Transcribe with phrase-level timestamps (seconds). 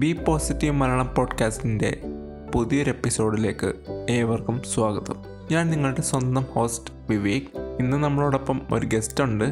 [0.00, 2.00] B positive Malayalam പോഡ്കാസ്റ്റിന്റെ
[2.54, 3.72] പുതിയൊരു എപ്പിസോഡിലേക്ക്
[4.10, 5.14] ഏവർക്കും സ്വാഗതം.
[5.50, 7.76] ഞാൻ നിങ്ങളുടെ സ്വന്തം ഹോസ്റ്റ് വിവേക്.
[7.80, 9.44] ഇന്ന് നമ്മളോടൊപ്പം ഒരു ഗസ്റ്റ് ഉണ്ട്.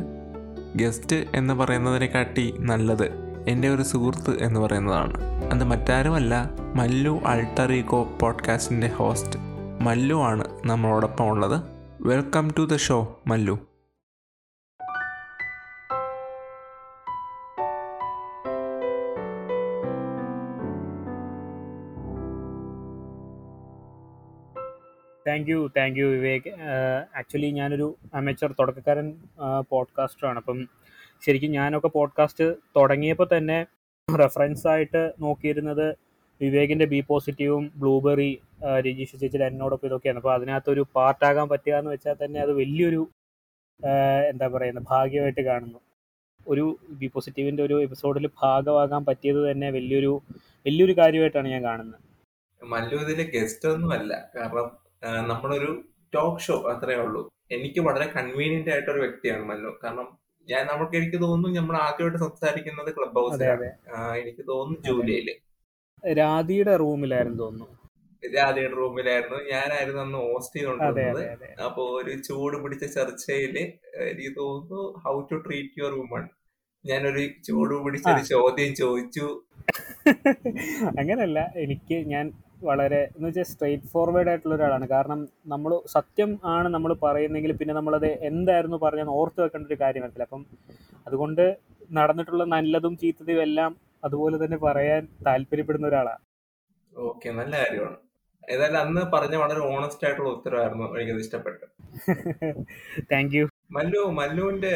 [0.76, 3.10] ഗസ്റ്റ് എന്ന് പറയുന്നതിനെക്കാട്ടി നല്ലത്
[3.48, 5.20] എന്റെ ഒരു സുഹൃത്ത് എന്ന് പറയുന്നതാണ്.
[5.22, 9.38] അത് മറ്റാരുമല്ല മല്ലു അൾട്ടറീഗോ പോഡ്കാസ്റ്റിന്റെ ഹോസ്റ്റ്
[9.80, 11.62] മല്ലു ആണ് നമ്മളോടൊപ്പം ഉള്ളത്.
[12.00, 13.58] Welcome to the show Mallu.
[25.38, 26.48] Thank you thank you Vivek.
[27.16, 29.08] Actually ഞാനൊരു അമേച്ചർ തുടക്കക്കാരൻ
[29.70, 30.36] പോഡ്കാസ്റ്ററാണ്.
[30.36, 30.58] അപ്പം
[31.26, 32.46] ശരിക്കും ഞാനൊക്കെ പോഡ്കാസ്റ്റ്
[32.76, 33.58] തുടങ്ങിയപ്പോൾ തന്നെ
[34.18, 35.86] റെഫറൻസ് ആയിട്ട് നോക്കിയിരുന്നത്
[36.40, 38.40] വിവേകിന്റെ ബി പോസിറ്റീവും ബ്ലൂബെറി
[38.86, 40.18] രജീഷ് ചേച്ചിയുടെ എന്നോടൊപ്പം ഇതൊക്കെയാണ്.
[40.18, 43.08] അപ്പോൾ അതിനകത്തൊരു പാർട്ടാകാൻ പറ്റുക എന്ന് വെച്ചാൽ തന്നെ അത് വലിയൊരു
[44.30, 45.80] എന്താ പറയുന്നത് ഭാഗ്യമായിട്ട് കാണുന്നു.
[46.48, 50.12] ഒരു ബി പോസിറ്റീവിന്റെ ഒരു എപ്പിസോഡിൽ ഭാഗമാകാൻ പറ്റിയത് തന്നെ വലിയൊരു
[50.66, 52.00] വലിയൊരു കാര്യമായിട്ടാണ് ഞാൻ കാണുന്നത്.
[52.64, 54.30] മല്ലു ഇതിലെ ഗസ്റ്റ് ഒന്നും അല്ല.
[54.36, 55.70] കാരണം നമ്മളൊരു
[56.12, 57.22] ടോക്ക് ഷോ അത്രേ ഉള്ളൂ.
[57.50, 59.70] എനിക്ക് വളരെ കൺവീനിയന്റ് ആയിട്ട് ഒരു വ്യക്തിയാണ് മല്ലു.
[59.84, 60.06] കാരണം
[60.48, 63.68] ഞാൻ നമുക്ക് എനിക്ക് തോന്നുന്നു നമ്മൾ ആദ്യമായിട്ട് സംസാരിക്കുന്നത് ക്ലബ് ഹൗസ് ഹൗസിലാണ്
[64.22, 65.28] എനിക്ക് തോന്നുന്നു ജൂലൈയിൽ
[66.02, 67.74] രാധിയുടെ റൂമിലായിരുന്നു തോന്നുന്നു.
[68.22, 69.38] രാധിയുടെ റൂമിലായിരുന്നു.
[69.50, 71.22] ഞാനായിരുന്നു അന്ന് ഹോസ്റ്റ് ചെയ്തുകൊണ്ടിരുന്നത്.
[71.66, 73.56] അപ്പൊ ഒരു ചൂട് പിടിച്ച ചർച്ചയിൽ
[74.08, 76.24] എനിക്ക് തോന്നുന്നു how to treat your woman
[76.84, 79.26] ഞാനൊരു ചൂട് പിടിച്ച ഒരു ചോദ്യം ചോദിച്ചു.
[81.00, 81.38] അങ്ങനല്ല.
[81.64, 82.26] എനിക്ക് ഞാൻ
[82.62, 84.88] വളരെ എന്ന് വെച്ചാൽ സ്ട്രെയിറ്റ് ഫോർവേഡ് ആയിട്ടുള്ള ഒരാളാണ്.
[84.88, 90.22] കാരണം നമ്മൾ സത്യം ആണ് നമ്മൾ പറയുന്നെങ്കിൽ പിന്നെ നമ്മളത് എന്തായിരുന്നു പറഞ്ഞാൽ ഓർത്ത് വെക്കേണ്ട ഒരു കാര്യം വരത്തില്ല.
[90.22, 90.42] അപ്പം
[91.06, 91.44] അതുകൊണ്ട്
[91.90, 93.70] നടന്നിട്ടുള്ള നല്ലതും ചീത്തതും എല്ലാം
[94.04, 96.22] അതുപോലെ തന്നെ പറയാൻ താല്പര്യപ്പെടുന്ന ഒരാളാണ്.
[96.96, 97.96] ഓക്കെ നല്ല കാര്യമാണ്.
[98.48, 101.66] ഏതായാലും അന്ന് പറഞ്ഞ വളരെ ഓണസ്റ്റ് ആയിട്ടുള്ള ഉത്തരവായിരുന്നു എനിക്കത് ഇഷ്ടപ്പെട്ടു
[103.12, 104.72] താങ്ക് യു മല്ലു മല്ലുവിന്റെ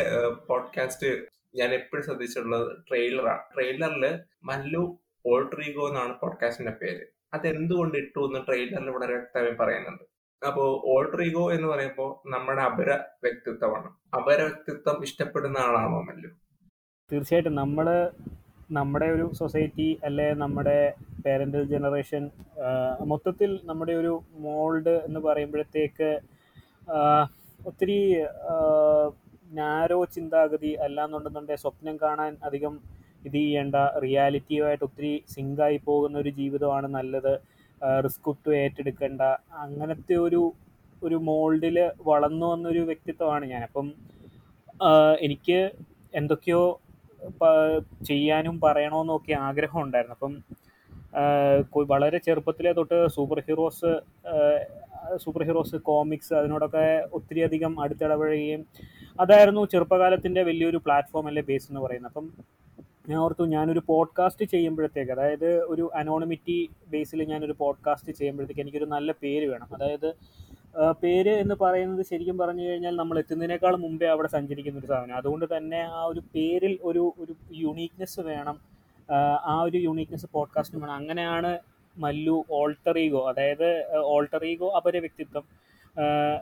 [0.48, 1.10] പോഡ്കാസ്റ്റ്
[1.54, 4.04] ഞാൻ എപ്പോഴും ശ്രദ്ധിച്ചിട്ടുള്ളത് ട്രെയിലറാണ് ട്രെയിലറിൽ
[4.44, 4.82] മല്ലു
[5.26, 7.04] ഓൾട്രീഗോ എന്നാണ് പോഡ്കാസ്റ്റിന്റെ പേര്.
[7.32, 10.04] അതെന്തുകൊണ്ട് ഇട്ടു എന്ന് ട്രെയിലറിൽ വളരെ വ്യക്തമായി പറയുന്നുണ്ട്.
[10.46, 12.90] അപ്പോ ഓൾട്രീഗോ എന്ന് പറയുമ്പോൾ നമ്മുടെ അപര
[13.24, 13.88] വ്യക്തിത്വമാണ്.
[14.16, 16.30] അപര വ്യക്തിത്വം ഇഷ്ടപ്പെടുന്ന ആളാണോ മല്ലു?
[17.10, 17.86] തീർച്ചയായിട്ടും നമ്മൾ
[18.72, 20.76] നമ്മുടെ ഒരു സൊസൈറ്റി അല്ലെ നമ്മുടെ
[21.26, 22.30] പേരന്റ് ജനറേഷൻ
[23.06, 26.10] മൊത്തത്തിൽ നമ്മുടെ ഒരു മോൾഡ് എന്ന് പറയുമ്പോഴത്തേക്ക്
[27.66, 27.98] ഒത്തിരി
[29.52, 32.74] നാരോ ചിന്താഗതി അല്ലാന്നുണ്ടെന്നുണ്ടെങ്കിൽ സ്വപ്നം കാണാൻ അധികം
[33.24, 33.76] ഇത് ചെയ്യേണ്ട.
[34.04, 37.32] റിയാലിറ്റിയുമായിട്ട് ഒത്തിരി സിങ്കായി പോകുന്ന ഒരു ജീവിതമാണ് നല്ലത്.
[38.04, 39.22] റിസ്ക് ഒട്ടും ഏറ്റെടുക്കേണ്ട.
[39.64, 40.42] അങ്ങനത്തെ ഒരു
[41.02, 41.76] ഒരു മോൾഡിൽ
[42.08, 43.86] വളർന്നു വന്നൊരു വ്യക്തിത്വമാണ് ഞാൻ അപ്പം
[45.20, 45.58] എനിക്ക്
[46.14, 46.62] എന്തൊക്കെയോ
[48.10, 50.16] ചെയ്യാനും പറയണമെന്നൊക്കെ ആഗ്രഹം ഉണ്ടായിരുന്നു.
[50.18, 50.34] അപ്പം
[51.92, 53.90] വളരെ ചെറുപ്പത്തിലെ തൊട്ട് super heroes
[55.22, 58.60] super heroes comics അതിനോടൊക്കെ ഒത്തിരി അധികം അടുത്തിടപഴകുകയും
[59.20, 62.12] അതായിരുന്നു ചെറുപ്പകാലത്തിന്റെ വലിയൊരു പ്ലാറ്റ്ഫോം അല്ലെ ബേസ് എന്ന് പറയുന്നത്.
[62.12, 62.26] അപ്പം
[63.08, 69.46] ഞാൻ ഓർത്തു ഞാനൊരു പോഡ്കാസ്റ്റ് ചെയ്യുമ്പോഴത്തേക്ക് അതായത് ഒരു അനോണിമിറ്റി ബേസിൽ ഞാനൊരു പോഡ്കാസ്റ്റ് ചെയ്യുമ്പോഴത്തേക്ക് എനിക്കൊരു നല്ല പേര്
[69.46, 69.68] വേണം.
[69.74, 70.14] അതായത്
[71.02, 75.16] പേര് എന്ന് പറയുന്നത് ശരിക്കും പറഞ്ഞു കഴിഞ്ഞാൽ നമ്മൾ എത്തുന്നതിനേക്കാൾ മുമ്പേ അവിടെ സഞ്ചരിക്കുന്ന ഒരു സാധനം.
[75.16, 78.60] അതുകൊണ്ട് തന്നെ ആ ഒരു പേരിൽ ഒരു ഒരു യുണീക്നെസ് വേണം.
[79.44, 80.94] ആ, ഒരു യുണീക്നെസ് പോഡ്കാസ്റ്റിന് വേണം.
[80.94, 81.58] അങ്ങനെയാണ്
[81.98, 85.44] മല്ലു ഓൾട്ടറീഗോ അതായത് ഓൾട്ടറീഗോ അപര വ്യക്തിത്വം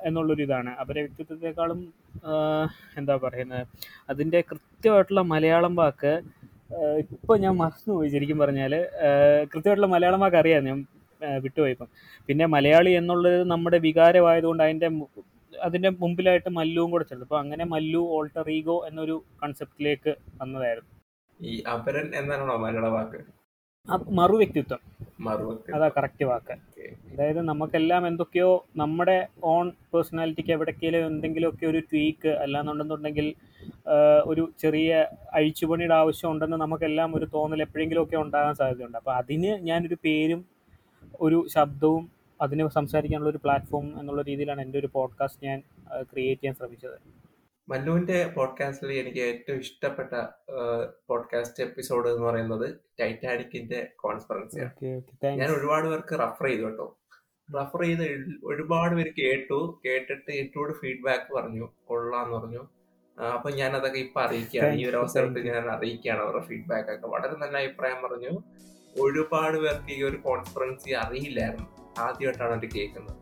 [0.04, 1.94] എന്നുള്ളൊരിതാണ് അപര വ്യക്തിത്വത്തെക്കാളും
[2.96, 3.66] എന്താ പറയുന്നത്?
[4.08, 6.20] അതിന്റെ കൃത്യമായിട്ടുള്ള മലയാളം വാക്ക്
[7.16, 8.74] ഇപ്പോൾ ഞാൻ മറന്നുപോയി ശരിക്കും പറഞ്ഞാൽ
[9.52, 10.78] കൃത്യമായിട്ടുള്ള മലയാളമാർക്ക് അറിയാം ഞാൻ
[11.44, 11.88] വിട്ടുപോയിപ്പം
[12.28, 14.90] പിന്നെ മലയാളി എന്നുള്ളത് നമ്മുടെ വികാരമായതുകൊണ്ട് അതിന്റെ
[15.52, 17.26] അതിന്റെ മുമ്പിലായിട്ട് മല്ലുവും കൂടെ ചേർത്ത്.
[17.26, 20.90] അപ്പോൾ അങ്ങനെ മല്ലു ഓൾട്ടർ ഈഗോ എന്നൊരു കൺസെപ്റ്റിലേക്ക് വന്നതായിരുന്നു.
[21.40, 23.20] ഈ അപരൻ എന്നാണോ മലയാള വാക്ക്?
[24.18, 24.80] മറു വ്യക്തിത്വം
[25.74, 26.54] അതാ കറക്റ്റ് വാക്ക്.
[27.12, 33.34] അതായത് നമുക്കെല്ലാം എന്തൊക്കെയോ നമ്മുടെ ഓൺ പേഴ്സണാലിറ്റിക്ക് എവിടേക്കെങ്കിലും എന്തെങ്കിലുമൊക്കെ ഒരു ട്വീക്ക് അല്ലാന്നുണ്ടെന്നുണ്ടെങ്കിൽ
[34.24, 34.90] ഒരു ചെറിയ
[35.32, 38.98] അഴിച്ചുപണിയുടെ ആവശ്യം ഉണ്ടെന്ന് നമുക്കെല്ലാം ഒരു തോന്നൽ എപ്പോഴെങ്കിലുമൊക്കെ ഉണ്ടാകാൻ സാധ്യതയുണ്ട്.
[38.98, 40.42] അപ്പോൾ അതിന് ഞാനൊരു പേരും
[41.20, 42.04] ഒരു ശബ്ദവും
[42.40, 45.58] അതിന് സംസാരിക്കാനുള്ള ഒരു പ്ലാറ്റ്ഫോം എന്നുള്ള രീതിയിലാണ് എന്റെ ഒരു പോഡ്കാസ്റ്റ് ഞാൻ
[46.12, 46.98] ക്രിയേറ്റ് ചെയ്യാൻ ശ്രമിച്ചത്.
[47.70, 50.26] മല്ലുവിന്റെ പോഡ്കാസ്റ്റിൽ എനിക്ക് ഏറ്റവും ഇഷ്ടപ്പെട്ട
[51.08, 54.94] പോഡ്കാസ്റ്റ് എപ്പിസോഡ് എന്ന് പറയുന്നത് ടൈറ്റാനിക്കിന്റെ കോൺഫറൻസിയാണ്
[55.24, 56.98] ഞാൻ ഒരുപാട് പേർക്ക് റഫർ ചെയ്തു കേട്ടോ.
[57.60, 59.80] റഫർ ചെയ്ത് ഒരുപാട് പേര് കേട്ടു.
[59.86, 61.68] കേട്ടിട്ട് എന്നോട് ഫീഡ്ബാക്ക് പറഞ്ഞു.
[61.84, 62.68] കൊള്ളാന്ന് പറഞ്ഞു.
[63.22, 67.06] അപ്പൊ ഞാൻ അതൊക്കെ ഇപ്പൊ അറിയിക്കുകയാണ് ഈ ഒരു അവസരത്തിൽ ഞാൻ അറിയിക്കുകയാണ് അവരുടെ ഫീഡ്ബാക്ക് ഒക്കെ.
[67.06, 68.42] വളരെ നല്ല അഭിപ്രായം പറഞ്ഞു.
[69.00, 71.68] ഒരുപാട് പേർക്ക് ഈ ഒരു കോൺഫറൻസി അറിയില്ലായിരുന്നു.
[71.98, 73.19] ആദ്യമായിട്ടാണ് അത് കേൾക്കുന്നത്.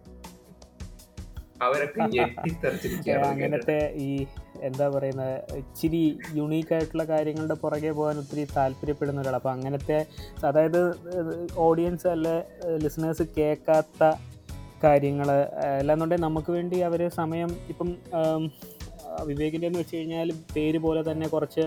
[1.60, 2.00] അവരൊക്കെ
[3.28, 4.10] അങ്ങനത്തെ ഈ
[4.62, 6.02] എന്താ പറയുന്നത് ഇച്ചിരി
[6.34, 9.98] യുണീക്ക് ആയിട്ടുള്ള കാര്യങ്ങളുടെ പുറകെ പോകാൻ ഒത്തിരി താല്പര്യപ്പെടുന്ന ഒരാൾ അപ്പോൾ അങ്ങനത്തെ
[10.44, 10.80] അതായത്
[11.58, 12.36] ഓഡിയൻസ് അല്ലെ
[12.78, 14.02] ലിസണേഴ്സ് കേൾക്കാത്ത
[14.84, 15.30] കാര്യങ്ങൾ
[15.78, 17.88] അല്ലാന്നുണ്ടെങ്കിൽ നമുക്ക് വേണ്ടി അവർ സമയം ഇപ്പം
[19.26, 21.64] വിവേകിന്റെ എന്ന് വെച്ച് കഴിഞ്ഞാൽ പേര് പോലെ തന്നെ കുറച്ച്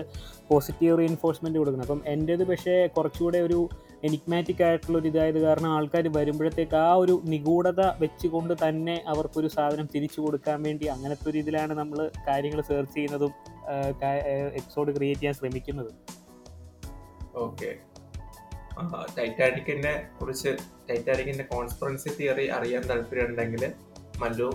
[0.48, 1.86] പോസിറ്റീവ് റീഎൻഫോഴ്സ്മെന്റ് കൊടുക്കുന്നു.
[1.86, 3.58] അപ്പം എന്റേത് പക്ഷേ കുറച്ചുകൂടെ ഒരു
[4.04, 10.20] എനിഗ്മാറ്റിക് ആയിട്ടുള്ള ഒരു ഇതായത് കാരണം ആൾക്കാർ വരുമ്പോഴത്തേക്ക് ആ ഒരു നിഗൂഢത വെച്ചുകൊണ്ട് തന്നെ അവർക്കൊരു സാധനം തിരിച്ചു
[10.20, 13.32] കൊടുക്കാൻ വേണ്ടി അങ്ങനത്തെ ഒരു ഇതിലാണ് നമ്മൾ കാര്യങ്ങൾ സെർച്ച് ചെയ്യുന്നതും
[14.54, 15.92] എപ്പിസോഡ് ക്രിയേറ്റ് ചെയ്യാൻ ശ്രമിക്കുന്നത്.
[17.34, 17.70] ഓക്കെ
[19.18, 20.50] ടൈറ്റാനിക്കിനെ കുറിച്ച്
[20.90, 23.72] ടൈറ്റാനിക്കിന്റെ കോൺസ്പെറൻസി തിയറി അറിയാൻ താല്പര്യമുണ്ടെങ്കിൽ
[24.20, 24.50] മല്ലു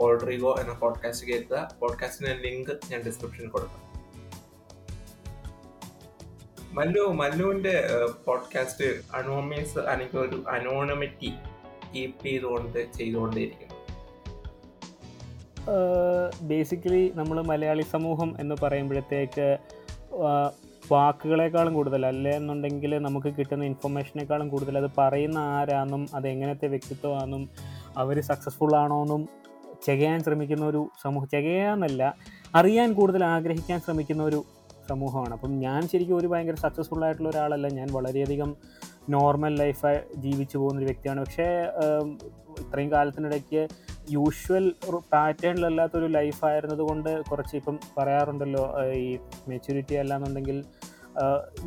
[0.00, 1.70] ഓൾഡ്രിഗോ എന്ന പോഡ്കാസ്റ്റ് കേൾക്കുക.
[1.80, 3.82] പോഡ്കാസ്റ്റിന്റെ ലിങ്ക് ഞാൻ ഡിസ്ക്രിപ്ഷനിൽ കൊടുക്കാം.
[6.76, 7.74] മല്ലു മല്ലുവിന്റെ
[8.24, 8.84] പോഡ്കാസ്റ്റ്
[9.16, 11.32] അനോമീസ് അല്ലെങ്കിൽ ഒരു അനോണമിറ്റി
[11.94, 13.76] കീപ്പ് ചെയ്തുകൊണ്ട് ചെയ്തുകൊണ്ടേയിരിക്കുന്നു.
[16.42, 19.58] ബേസിക്കലി നമ്മൾ മലയാളി സമൂഹം എന്ന് പറയുമ്പോഴത്തേക്ക്
[20.92, 22.06] വാക്കുകളെക്കാളും കൂടുതൽ.
[22.06, 24.78] അല്ലേ എന്നുണ്ടെങ്കിൽ നമുക്ക് കിട്ടുന്ന ഇൻഫർമേഷനേക്കാളും കൂടുതൽ.
[24.78, 27.50] അത് പറയുന്ന ആരാന്നും അത് എങ്ങനത്തെ വ്യക്തിത്വമാണെന്നും
[27.96, 29.28] അവർ സക്സസ്ഫുൾ ആണോ എന്നും
[29.82, 32.02] ചെയ്യാൻ ശ്രമിക്കുന്ന ഒരു സമൂഹം ചെയ്യാന്നല്ല
[32.54, 34.44] അറിയാൻ കൂടുതൽ ആഗ്രഹിക്കാൻ ശ്രമിക്കുന്ന ഒരു
[34.88, 35.34] സമൂഹമാണ്.
[35.36, 37.66] അപ്പം ഞാൻ ശരിക്കും ഒരു ഭയങ്കര സക്സസ്ഫുൾ ആയിട്ടുള്ള ഒരാളല്ല.
[37.78, 38.50] ഞാൻ വളരെയധികം
[39.14, 39.92] നോർമൽ ലൈഫ്
[40.24, 41.20] ജീവിച്ചു പോകുന്നൊരു വ്യക്തിയാണ്.
[41.24, 41.48] പക്ഷേ
[42.62, 43.62] ഇത്രയും കാലത്തിനിടയ്ക്ക്
[44.10, 44.66] യൂഷ്വൽ
[45.12, 48.64] പാറ്റേണിലല്ലാത്തൊരു ലൈഫായിരുന്നത് കൊണ്ട് കുറച്ച് ഇപ്പം പറയാറുണ്ടല്ലോ
[49.02, 49.10] ഈ
[49.48, 50.58] മെച്യൂരിറ്റി അല്ലാന്നുണ്ടെങ്കിൽ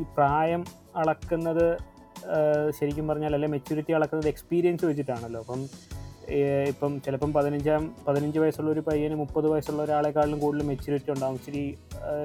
[0.00, 0.64] ഈ പ്രായം
[1.02, 1.66] അളക്കുന്നത്
[2.78, 5.40] ശരിക്കും പറഞ്ഞാൽ അല്ലെ മെച്യൂരിറ്റി അളക്കുന്നത് എക്സ്പീരിയൻസ് വെച്ചിട്ടാണല്ലോ.
[5.40, 5.60] അപ്പം
[6.68, 11.76] ഇപ്പം ചിലപ്പം പതിനഞ്ചാം പതിനഞ്ച് വയസ്സുള്ള ഒരു പയ്യന് മുപ്പത് വയസ്സുള്ള ഒരാളെക്കാളും കൂടുതൽ മെച്യൂരിറ്റി ഉണ്ടാകും ഇച്ചിരി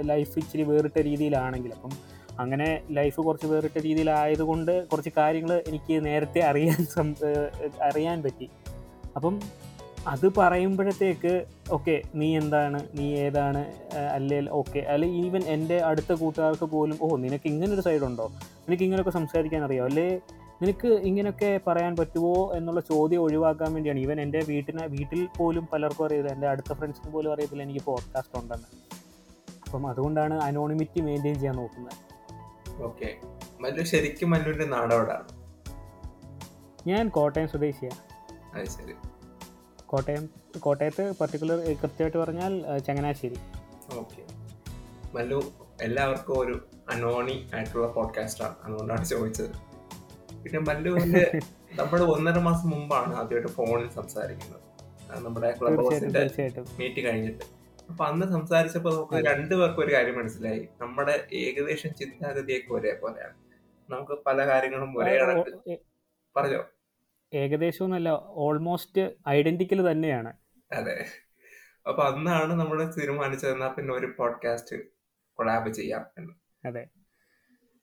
[0.01, 1.73] ലൈഫ് ഇച്ചിരി വേറിട്ട രീതിയിലാണെങ്കിൽ.
[1.73, 1.91] അപ്പം
[2.39, 6.77] അങ്ങനെ ലൈഫ് കുറച്ച് വേറിട്ട രീതിയിലായതുകൊണ്ട് കുറച്ച് കാര്യങ്ങൾ എനിക്ക് നേരത്തെ അറിയാൻ
[7.89, 8.49] അറിയാൻ പറ്റി.
[9.15, 9.39] അപ്പം
[10.07, 12.79] അത് പറയുമ്പോഴത്തേക്ക് ഓക്കെ നീ എന്താണ്?
[12.93, 13.65] നീ ഏതാണ്?
[14.13, 14.79] അല്ലെ ഓക്കെ.
[14.79, 18.31] അല്ലെ ഈവൻ എന്റെ അടുത്ത കൂട്ടുകാർക്ക് പോലും ഓ നിനക്ക് ഇങ്ങനൊരു സൈഡുണ്ടോ
[18.67, 19.85] നിനക്ക് ഇങ്ങനെയൊക്കെ സംസാരിക്കാൻ അറിയാം?
[19.85, 20.19] അല്ലേ
[20.61, 23.99] നിനക്ക് ഇങ്ങനെയൊക്കെ പറയാൻ പറ്റുമോ എന്നുള്ള ചോദ്യം ഒഴിവാക്കാൻ വേണ്ടിയാണ്.
[23.99, 28.67] ഈവൻ എന്റെ വീട്ടിന് വീട്ടിൽ പോലും പലർക്കും അറിയില്ല എന്റെ അടുത്ത ഫ്രണ്ട്സിന് പോലും അറിയത്തില്ല എനിക്ക് പോഡ്കാസ്റ്റ് ഉണ്ടെന്ന്.
[29.65, 31.97] അപ്പം അതുകൊണ്ടാണ് അനോണിമിറ്റി മെയിന്റെയിൻ ചെയ്യാൻ നോക്കുന്നത്.
[32.83, 33.09] ഓക്കെ
[33.61, 35.27] മല്ലു ശരിക്കും മല്ലുവിന്റെ നാടോടാണ്?
[36.87, 38.01] ഞാൻ കോട്ടയം സ്വദേശിയാണ്
[38.55, 38.95] അത് ശരി.
[39.85, 40.29] കോട്ടയം
[40.59, 43.37] കോട്ടയത്ത് പർട്ടിക്കുലർ കൃത്യമായിട്ട് പറഞ്ഞാൽ ചങ്ങനാശ്ശേരി.
[43.93, 44.23] ഓക്കെ
[45.13, 45.43] മല്ലു
[45.81, 49.74] എല്ലാവർക്കും ഒരു അനോണി ആയിട്ടുള്ള പോഡ്കാസ്റ്റാണ് അതുകൊണ്ടാണ് ചോദിച്ചത്.
[50.45, 51.39] പിന്നെ മല്ലുവിന്റെ
[51.73, 54.61] നമ്മൾ ഒന്നര മാസം മുമ്പാണ് ആദ്യമായിട്ട് ഫോണിൽ സംസാരിക്കുന്നത്.
[55.25, 56.29] നമ്മുടെ ക്ലബ് ഹൗസിന്റെ
[56.79, 57.43] മീറ്റ് കഴിഞ്ഞിട്ട്.
[57.89, 60.67] അപ്പൊ അന്ന് സംസാരിച്ചപ്പോ നമുക്ക് രണ്ടുപേർക്കും ഒരു കാര്യം മനസ്സിലായി.
[60.81, 63.35] നമ്മുടെ ഏകദേശം ചിന്താഗതിയൊക്കെ ഒരേപോലെയാണ്.
[63.89, 65.79] നമുക്ക് പല കാര്യങ്ങളും ഒരേ കണക്ക്
[66.35, 66.63] പറഞ്ഞോ?
[67.33, 70.33] ഏകദേശം എന്നല്ല ഓൾമോസ്റ്റ് ഐഡന്റിക്കൽ തന്നെയാണ്.
[70.71, 71.05] അതെ.
[71.87, 74.75] അപ്പൊ അന്നാണ് നമ്മൾ തീരുമാനിച്ചത് എന്നാ പിന്നെ ഒരു പോഡ്കാസ്റ്റ്
[75.33, 76.33] കൊളാബ് ചെയ്യാം എന്ന്.
[76.67, 76.87] അതെ.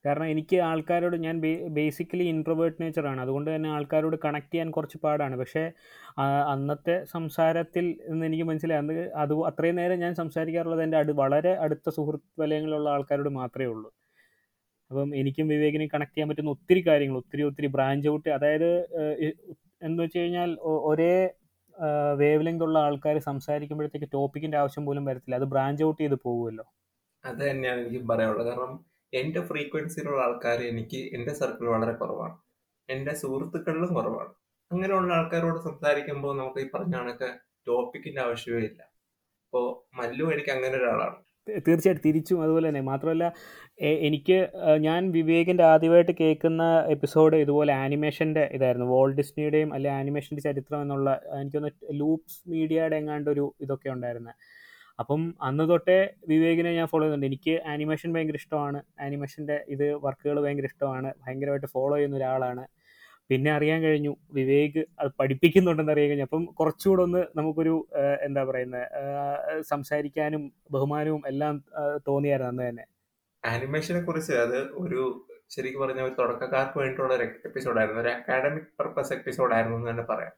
[0.04, 1.36] കാരണം എനിക്ക് ആൾക്കാരോട് ഞാൻ
[1.78, 5.36] ബേസിക്കലി ഇൻട്രോവേർട്ട് നേച്ചറാണ് അതുകൊണ്ട് തന്നെ ആൾക്കാരോട് കണക്ട് ചെയ്യാൻ കുറച്ച് പാടാണ്.
[5.36, 5.62] പക്ഷേ
[6.52, 8.80] അന്നത്തെ സംസാരത്തിൽ നിന്ന് എനിക്ക് മനസ്സിലായി.
[8.82, 13.90] അന്ന് അത് അത്രയും നേരം ഞാൻ സംസാരിക്കാറുള്ളത് എന്റെ അടു വളരെ അടുത്ത സുഹൃത്ത് വലയങ്ങളിലുള്ള ആൾക്കാരോട് മാത്രമേ ഉള്ളൂ.
[14.90, 18.28] അപ്പം എനിക്കും വിവേകിനും കണക്ട് ചെയ്യാൻ പറ്റുന്ന ഒത്തിരി കാര്യങ്ങൾ ഒത്തിരി ഒത്തിരി ബ്രാഞ്ച് ഔട്ട്.
[18.38, 18.70] അതായത്
[19.82, 20.50] എന്ന് വെച്ച് കഴിഞ്ഞാൽ
[20.90, 21.14] ഒരേ
[22.20, 25.36] വേവ് ലെങ്ത് ഉള്ള ആൾക്കാർ സംസാരിക്കുമ്പോഴത്തേക്ക് ടോപ്പിക്കിന്റെ ആവശ്യം പോലും വരത്തില്ല.
[25.40, 26.64] അത് ബ്രാഞ്ച് ഔട്ട് ചെയ്ത് പോകുമല്ലോ
[27.24, 28.48] അത് തന്നെയാണ് എനിക്ക് പറയാനുള്ളത്.
[28.50, 28.72] കാരണം
[29.12, 32.36] എന്റെ ഫ്രീക്വൻസിയിലുള്ള ആൾക്കാർ എനിക്ക് എന്റെ സർക്കിൾ വളരെ കുറവാണ്.
[32.88, 34.32] എന്റെ സുഹൃത്തുക്കളിലും കുറവാണ്.
[34.70, 37.28] അങ്ങനെയുള്ള ആൾക്കാരോട് സംസാരിക്കുമ്പോൾ നമുക്ക് ഈ പറഞ്ഞ കണക്ക്
[37.68, 38.80] ടോപ്പിക്കിന്റെ ആവശ്യമേ ഇല്ല.
[39.46, 39.66] അപ്പോൾ
[39.98, 41.16] മല്ലു എനിക്ക് അങ്ങനെ ഒരാളാണ്.
[41.66, 42.82] തീർച്ചയായിട്ടും തിരിച്ചും അതുപോലെ തന്നെ.
[42.90, 43.24] മാത്രമല്ല
[44.08, 44.36] എനിക്ക്
[44.86, 46.62] ഞാൻ വിവേകിന്റെ ആദ്യമായിട്ട് കേൾക്കുന്ന
[46.94, 48.86] എപ്പിസോഡ് ഇതുപോലെ ആനിമേഷന്റെ ഇതായിരുന്നു.
[48.94, 51.10] വോൾഡ് ഡിസ്നിയുടെയും അല്ലെ ആനിമേഷന്റെ ചരിത്രം എന്നുള്ള
[51.40, 51.70] എനിക്കൊന്ന്
[52.00, 54.36] ലൂപ്സ് മീഡിയയുടെ എങ്ങാണ്ട് ഒരു ഇതൊക്കെ ഉണ്ടായിരുന്നത്
[54.98, 58.78] അപ്പം അന്ന് തൊട്ടേ വിവേകിനെ ഞാൻ ഫോളോ ചെയ്യുന്നുണ്ട് എനിക്ക് ആനിമേഷൻ ഭയങ്കര ഇഷ്ടമാണ്.
[59.00, 61.10] ആനിമേഷന്റെ ഇത് വർക്കുകൾ ഭയങ്കര ഇഷ്ടമാണ്.
[61.24, 62.64] ഭയങ്കരമായിട്ട് ഫോളോ ചെയ്യുന്ന ഒരാളാണ്.
[63.30, 66.26] പിന്നെ അറിയാൻ കഴിഞ്ഞു വിവേക് അത് പഠിപ്പിക്കുന്നുണ്ടെന്ന് അറിയാൻ കഴിഞ്ഞു.
[66.28, 67.74] അപ്പം കുറച്ചുകൂടെ ഒന്ന് നമുക്കൊരു
[68.26, 68.86] എന്താ പറയുന്നത്
[69.72, 71.54] സംസാരിക്കാനും ബഹുമാനവും എല്ലാം
[72.08, 72.84] തോന്നിയായിരുന്നു അന്ന് തന്നെ.
[73.44, 75.00] ആനിമേഷനെ കുറിച്ച് അത് ഒരു
[75.48, 80.34] ശരിക്കും പറഞ്ഞ ഒരു തുടക്കക്കാർക്ക് വേണ്ടിയിട്ടുള്ള ഒരു എപ്പിസോഡായിരുന്നു ഒരു അക്കാഡമിക് പർപ്പസ് എപ്പിസോഡായിരുന്നു എന്ന് തന്നെ പറയാം.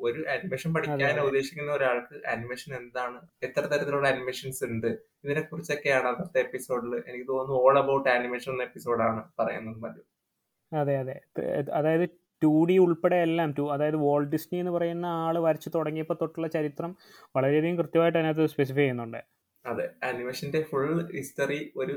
[0.00, 3.18] ഒരു ആനിമേഷൻ പഠിക്കാൻ ഉദ്ദേശിക്കുന്ന ഒരാൾക്ക് ആനിമേഷൻ എന്താണ്?
[3.42, 4.90] എത്ര തരത്തിലുള്ള ആനിമേഷൻസ് ഉണ്ട്?
[5.24, 10.02] ഇതിനെ കുറിച്ചൊക്കെയാണ് അന്നത്തെ എപ്പിസോഡിൽ എനിക്ക് തോന്നുന്നു ഓൾ അബൌട്ട് ആനിമേഷൻ എന്ന എപ്പിസോഡാണ് പറയുന്നത് മതി
[10.72, 11.16] അതെ അതെ.
[11.72, 12.06] അതായത്
[12.42, 16.90] ടു ഡി ഉൾപ്പെടെ എല്ലാം ടു അതായത് വോൾഡ് ഡിസ്നി എന്ന് പറയുന്ന ആൾ വരച്ചു തുടങ്ങിയപ്പോൾ തൊട്ടുള്ള ചരിത്രം
[17.36, 19.20] വളരെയധികം കൃത്യമായിട്ട് അതിനകത്ത് സ്പെസിഫൈ ചെയ്യുന്നുണ്ട്.
[19.64, 20.86] അതെ ആനിമേഷന്റെ ഫുൾ
[21.16, 21.94] ഹിസ്റ്ററി ഒരു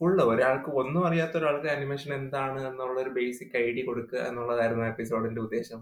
[0.00, 5.80] ഫുള്ള് ഒരാൾക്ക് ഒന്നും അറിയാത്ത ഒരാൾക്ക് ആനിമേഷൻ എന്താണ് എന്നുള്ള ഒരു ബേസിക് ഐഡിയ കൊടുക്കുക എന്നുള്ളതായിരുന്നു എപ്പിസോഡിന്റെ ഉദ്ദേശം.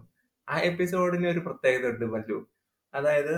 [0.48, 2.46] ആ എപ്പിസോഡിന് ഒരു പ്രത്യേകത ഉണ്ട് മല്ലു.
[2.94, 3.34] അതായത്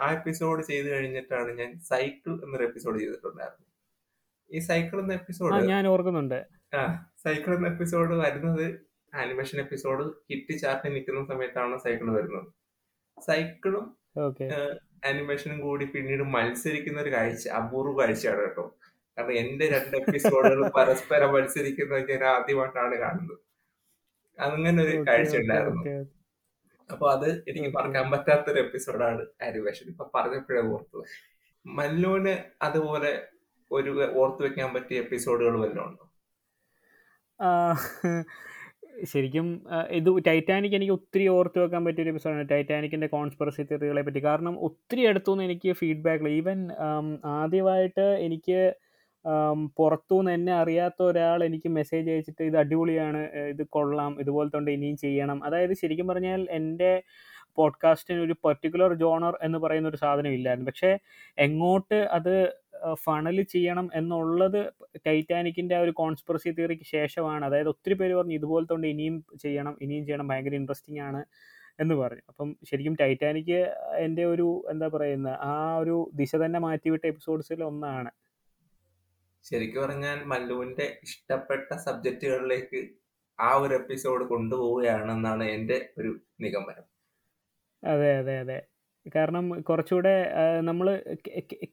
[0.00, 3.66] ആ എപ്പിസോഡ് ചെയ്തു കഴിഞ്ഞിട്ടാണ് ഞാൻ സൈക്കിൾ എന്നൊരു എപ്പിസോഡ് ചെയ്തിട്ടുണ്ടായിരുന്നു
[4.50, 6.46] ഈ സൈക്കിൾ എന്ന എപ്പിസോഡ് ഞാൻ ഓർക്കുന്നുണ്ട്.
[6.76, 12.48] ആ സൈക്കിൾ എന്ന എപ്പിസോഡ് വരുന്നത് ആനിമേഷൻ എപ്പിസോഡ് ഹിറ്റ് ചാർട്ടിൽ നിൽക്കുന്ന സമയത്താണ് സൈക്കിൾ വരുന്നത്.
[13.20, 13.96] സൈക്കിളും
[15.06, 18.74] ആനിമേഷനും കൂടി പിന്നീട് മത്സരിക്കുന്ന ഒരു കാഴ്ച അപൂർവ കാഴ്ചയാണ് കേട്ടോ.
[19.18, 23.38] കാരണം എന്റെ രണ്ട് എപ്പിസോഡുകൾ പരസ്പരം മത്സരിക്കുന്നത് ഞാൻ ആദ്യമായിട്ടാണ് കാണുന്നത്.
[24.40, 26.15] അങ്ങനെ ഒരു കാഴ്ച ഉണ്ടായിരുന്നു.
[26.92, 29.86] അപ്പൊ അത് എനിക്ക് മറക്കാൻ പറ്റാത്തൊരു എപ്പിസോഡാണ് ആനിമേഷൻ.
[29.88, 30.98] ഇപ്പൊ പറഞ്ഞപ്പോഴേ ഓർത്തു
[31.66, 33.12] മല്ലുവിന് അതുപോലെ
[33.70, 36.04] ഒരു ഓർത്തു വെക്കാൻ പറ്റിയ എപ്പിസോഡുകൾ വല്ലതും ഉണ്ടോ?
[39.04, 39.46] ശരിക്കും
[39.90, 42.48] ഇത് ടൈറ്റാനിക് എനിക്ക് ഒത്തിരി ഓർത്ത് വെക്കാൻ പറ്റിയൊരു എപ്പിസോഡാണ്.
[42.50, 44.24] ടൈറ്റാനിക്കിന്റെ കോൺസ്പെറസി തിയറികളെ പറ്റി.
[44.24, 46.60] കാരണം ഒത്തിരി അടുത്തുനിന്ന് എനിക്ക് ഫീഡ്ബാക്ക് ഈവൻ
[47.40, 48.60] ആദ്യമായിട്ട് എനിക്ക്
[49.76, 55.44] പുറത്തുനിന്ന് എന്നെ അറിയാത്ത ഒരാൾ എനിക്ക് മെസ്സേജ് അയച്ചിട്ട് ഇത് അടിപൊളിയാണ് ഇത് കൊള്ളാം ഇതുപോലത്തെ ഉണ്ട് ഇനിയും ചെയ്യണം.
[55.44, 57.02] അതായത് ശരിക്കും പറഞ്ഞാൽ എന്റെ
[57.56, 60.70] പോഡ്കാസ്റ്റിന് ഒരു പെർട്ടിക്കുലർ ജോണർ എന്ന് പറയുന്ന ഒരു സാധനം ഇല്ലായിരുന്നു.
[60.70, 60.98] പക്ഷേ
[61.38, 62.54] എങ്ങോട്ട് അത്
[62.94, 64.72] ഫണൽ ചെയ്യണം എന്നുള്ളത്
[65.06, 67.44] ടൈറ്റാനിക്കിന്റെ ആ ഒരു കോൺസ്പിറസി തിയറിക്ക് ശേഷമാണ്.
[67.44, 71.24] അതായത് ഒത്തിരി പേര് പറഞ്ഞു ഇതുപോലത്തെ ഉണ്ട് ഇനിയും ചെയ്യണം ഇനിയും ചെയ്യണം ഭയങ്കര ഇൻട്രസ്റ്റിംഗ് ആണ്
[71.80, 72.22] എന്ന് പറഞ്ഞു.
[72.28, 78.10] അപ്പം ശരിക്കും ടൈറ്റാനിക്ക് എന്റെ ഒരു എന്താ പറയുന്ന ആ ഒരു ദിശ തന്നെ മാറ്റിവിട്ട എപ്പിസോഡ്സിൽ ഒന്നാണ്.
[79.46, 82.80] ശരിക്കും പറഞ്ഞാൽ മല്ലുവിന്റെ ഇഷ്ടപ്പെട്ട സബ്ജക്റ്റുകളിലേക്ക്
[83.38, 86.86] ആ ഒരു എപ്പിസോഡ് കൊണ്ടുപോവുകയാണെന്നാണ് എന്റെ ഒരു നിഗമനം.
[87.82, 88.58] അതെ അതെ അതെ.
[89.14, 90.12] കാരണം കുറച്ചുകൂടെ
[90.68, 90.86] നമ്മൾ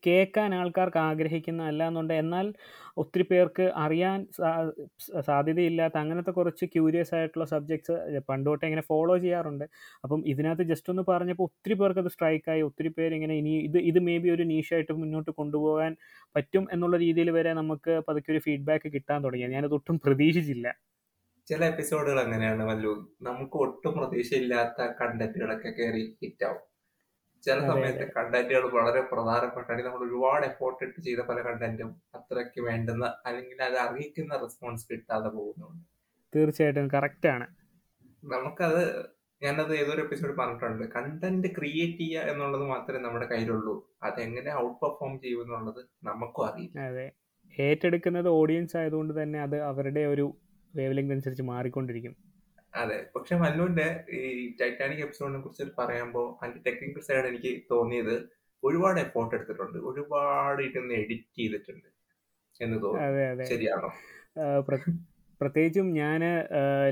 [0.07, 2.13] കേൾക്കാൻ ആൾക്കാർക്ക് ആഗ്രഹിക്കുന്ന അല്ലാന്നുണ്ട്.
[2.23, 2.47] എന്നാൽ
[2.97, 4.17] ഒത്തിരി പേർക്ക് അറിയാൻ
[5.29, 7.95] സാധ്യതയില്ലാത്ത അങ്ങനത്തെ കുറച്ച് ക്യൂരിയസ് ആയിട്ടുള്ള സബ്ജക്ട്സ്
[8.29, 9.65] പണ്ട് തൊട്ടേ ഇങ്ങനെ ഫോളോ ചെയ്യാറുണ്ട്.
[10.03, 13.99] അപ്പം ഇതിനകത്ത് ജസ്റ്റ് ഒന്ന് പറഞ്ഞപ്പോൾ ഒത്തിരി പേർക്ക് അത് സ്ട്രൈക്കായി ഒത്തിരി പേര് ഇങ്ങനെ ഇനി ഇത് ഇത്
[14.09, 15.93] മേ ബി ഒരു നീഷായിട്ട് മുന്നോട്ട് കൊണ്ടുപോകാൻ
[16.35, 19.47] പറ്റും എന്നുള്ള രീതിയിൽ വരെ നമുക്ക് പതുക്കെ ഒരു ഫീഡ്ബാക്ക് കിട്ടാൻ തുടങ്ങി.
[19.55, 20.67] ഞാനത് ഒട്ടും പ്രതീക്ഷിച്ചില്ല.
[21.47, 22.63] ചില എപ്പിസോഡുകൾ അങ്ങനെയാണ്.
[22.69, 26.61] വല്ലു നമുക്ക് ഒട്ടും പ്രതീക്ഷയില്ലാത്ത കണ്ടന്റുകളൊക്കെ കയറി ഹിറ്റാവും
[27.43, 33.63] ചില സമയത്ത് കണ്ടന്റുകൾ വളരെ പ്രധാനപ്പെട്ടാണ് നമ്മൾ ഒരുപാട് എഫോർട്ട് ഇട്ട് ചെയ്ത പല കണ്ടന്റും അത്രയ്ക്ക് വേണ്ടുന്ന അല്ലെങ്കിൽ
[33.63, 35.83] അത് അറിയിക്കുന്ന റെസ്പോൺസ് കിട്ടാതെ പോകുന്നുണ്ട്.
[36.35, 37.47] തീർച്ചയായിട്ടും കറക്റ്റ് ആണ്.
[38.23, 39.05] നമുക്കത്
[39.43, 40.83] ഞാനത് ഏതൊരു എപ്പിസോഡ് പറഞ്ഞിട്ടുണ്ട്.
[40.91, 43.89] കണ്ടന്റ് ക്രിയേറ്റ് ചെയ്യുക എന്നുള്ളത് മാത്രമേ നമ്മുടെ കയ്യിലുള്ളൂ.
[44.03, 46.79] അതെങ്ങനെ ഔട്ട് പെർഫോം ചെയ്യുമെന്നുള്ളത് നമുക്കും അറിയില്ല.
[46.79, 47.11] അതെ.
[47.59, 50.37] ഏറ്റെടുക്കുന്നത് ഓഡിയൻസ് ആയതുകൊണ്ട് തന്നെ അത് അവരുടെ ഒരു
[50.75, 52.32] വേവ് ലെങ്ത് അനുസരിച്ച് മാറിക്കൊണ്ടിരിക്കും.
[52.75, 53.05] അതെ.
[53.15, 58.29] പക്ഷെ മല്ലുവിന്റെ ഈ ടൈറ്റാനിക് എപ്പിസോഡിനെ കുറിച്ച് പറയുമ്പോൾ അതിന്റെ ടെക്നിക്കൽ സൈഡ് എനിക്ക് തോന്നിയത്.
[58.63, 59.77] ഒരുപാട് എഫോർട്ട് എടുത്തിട്ടുണ്ട്.
[59.77, 61.87] ഒരുപാട് ഇരുന്ന് എഡിറ്റ് ചെയ്തിട്ടുണ്ട്
[62.63, 63.43] എന്ന് തോന്നുന്നു.
[63.43, 63.93] ശരിയാണോ?
[65.41, 66.21] പ്രത്യേകിച്ചും ഞാൻ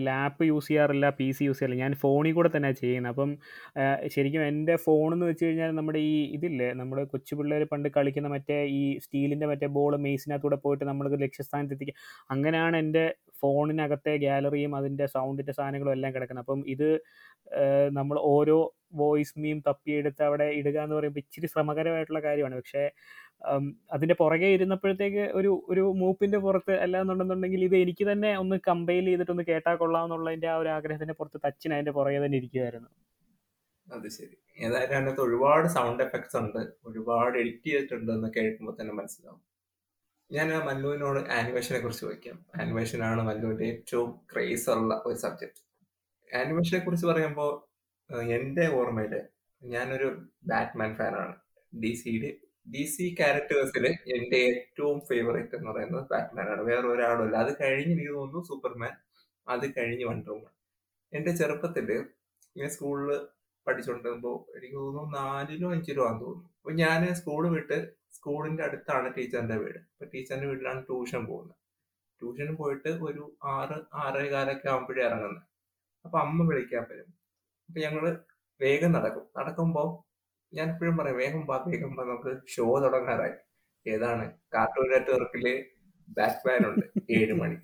[0.08, 1.82] ലാപ്പ് യൂസ് ചെയ്യാറില്ല പി സി യൂസ് ചെയ്യാറില്ല.
[1.84, 3.12] ഞാൻ ഫോണിൽ കൂടെ തന്നെ ചെയ്യുന്നത്.
[3.14, 3.32] അപ്പം
[4.08, 8.82] ശരിക്കും എന്റെ ഫോണെന്ന് വെച്ച് കഴിഞ്ഞാൽ നമ്മുടെ ഈ ഇതില്ലേ നമ്മുടെ കൊച്ചു പിള്ളേർ പണ്ട് കളിക്കുന്ന മറ്റേ ഈ
[9.06, 11.98] സ്റ്റീലിന്റെ മറ്റേ ബോൾ മെയ്സിനകത്തൂടെ പോയിട്ട് നമ്മൾക്ക് ലക്ഷ്യസ്ഥാനത്ത് എത്തിക്കുക
[12.32, 13.06] അങ്ങനെയാണ് എന്റെ
[13.42, 16.46] ഫോണിനകത്തെ ഗാലറിയും അതിന്റെ സൗണ്ടിന്റെ സാധനങ്ങളും എല്ലാം കിടക്കുന്നത്.
[16.46, 16.90] അപ്പം ഇത്
[17.92, 18.60] നമ്മൾ ഓരോ
[18.94, 22.56] വോയിസ് മീം തപ്പിയെടുത്ത് അവിടെ ഇടുക എന്ന് പറയുമ്പോൾ ഇച്ചിരി ശ്രമകരമായിട്ടുള്ള കാര്യമാണ്.
[22.56, 22.84] പക്ഷേ
[23.92, 29.46] അതിന്റെ പുറകെ ഇരുന്നപ്പോഴത്തേക്ക് ഒരു ഒരു മൂപ്പിന്റെ പുറത്ത് അല്ലാന്നുണ്ടെന്നുണ്ടെങ്കിൽ ഇത് എനിക്ക് തന്നെ ഒന്ന് കമ്പൈൽ ചെയ്തിട്ടൊന്ന്
[29.78, 32.90] കൊള്ളാം എന്നുള്ളതിന്റെ ആ ഒരു ആഗ്രഹത്തിന്റെ പുറത്ത് തച്ചിന് അതിന്റെ പുറകെ തന്നെ ഇരിക്കുമായിരുന്നു
[33.88, 34.36] അത് ശരി.
[34.60, 36.62] ഏതായാലും അതിനകത്ത് ഒരുപാട് സൗണ്ട് എഫക്ട്സ് ഉണ്ട്.
[36.86, 39.42] ഒരുപാട് എഡിറ്റ് ചെയ്തിട്ടുണ്ട് എന്ന് കേൾക്കുമ്പോൾ തന്നെ മനസ്സിലാവും.
[40.32, 42.38] ഞാൻ മല്ലുവിനോട് ആനിമേഷനെ കുറിച്ച് ചോദിക്കാം.
[42.62, 45.62] ആനിമേഷൻ ആണ് മല്ലുവിന്റെ ഏറ്റവും ക്രേസ് ഉള്ള ഒരു സബ്ജക്ട്
[46.30, 47.52] ആനിമേഷനെ കുറിച്ച് പറയുമ്പോൾ
[48.20, 49.22] എന്റെ ഓർമ്മയിൽ
[49.64, 51.36] ഞാനൊരു ബാറ്റ്മാൻ ഫാനാണ്.
[51.84, 52.38] ഡി സിയുടെ
[52.72, 57.36] ഡി സി ക്യാരക്ടേഴ്സിൽ എന്റെ ഏറ്റവും ഫേവറേറ്റ് എന്ന് പറയുന്നത് ബാറ്റ്മാൻ ആണ് വേറെ ഒരാളുമില്ല.
[57.38, 58.92] അത് കഴിഞ്ഞ് എനിക്ക് തോന്നുന്നു സൂപ്പർമാൻ
[59.48, 60.42] അത് കഴിഞ്ഞ് വണ്ടർ
[61.14, 62.06] എന്റെ ചെറുപ്പത്തിൽ
[62.58, 63.20] ഞാൻ സ്കൂളിൽ
[63.68, 66.50] പഠിച്ചുകൊണ്ടിരുമ്പോൾ എനിക്ക് തോന്നുന്നു നാലിലോ അഞ്ചിലോ ആണെന്ന് തോന്നുന്നു.
[66.58, 69.78] അപ്പൊ ഞാൻ സ്കൂൾ വിട്ട് സ്കൂളിന്റെ അടുത്താണ് ടീച്ചറിന്റെ വീട്.
[69.78, 71.58] അപ്പൊ ടീച്ചറിന്റെ വീട്ടിലാണ് ട്യൂഷൻ പോകുന്നത്.
[72.22, 75.44] ട്യൂഷന് പോയിട്ട് ഒരു ആറ് ആറേ കാലൊക്കെ ആകുമ്പോഴേ ഇറങ്ങുന്നത്
[76.06, 77.21] അപ്പൊ അമ്മ വിളിക്കാൻ വരും.
[77.72, 78.06] അപ്പൊ ഞങ്ങൾ
[78.62, 79.24] വേഗം നടക്കും.
[79.38, 79.84] നടക്കുമ്പോ
[80.54, 83.36] ഞാൻ എപ്പോഴും പറയാം വേഗം പാ വേഗം പാ നമുക്ക് ഷോ തുടങ്ങാറായി.
[83.86, 84.26] ഏതാണ്?
[84.54, 85.46] കാർട്ടൂൺ നെറ്റ്വർക്കിൽ
[86.18, 86.86] ബാറ്റ്മാൻ ഉണ്ട്.
[87.12, 87.58] ഏഴ് മണി.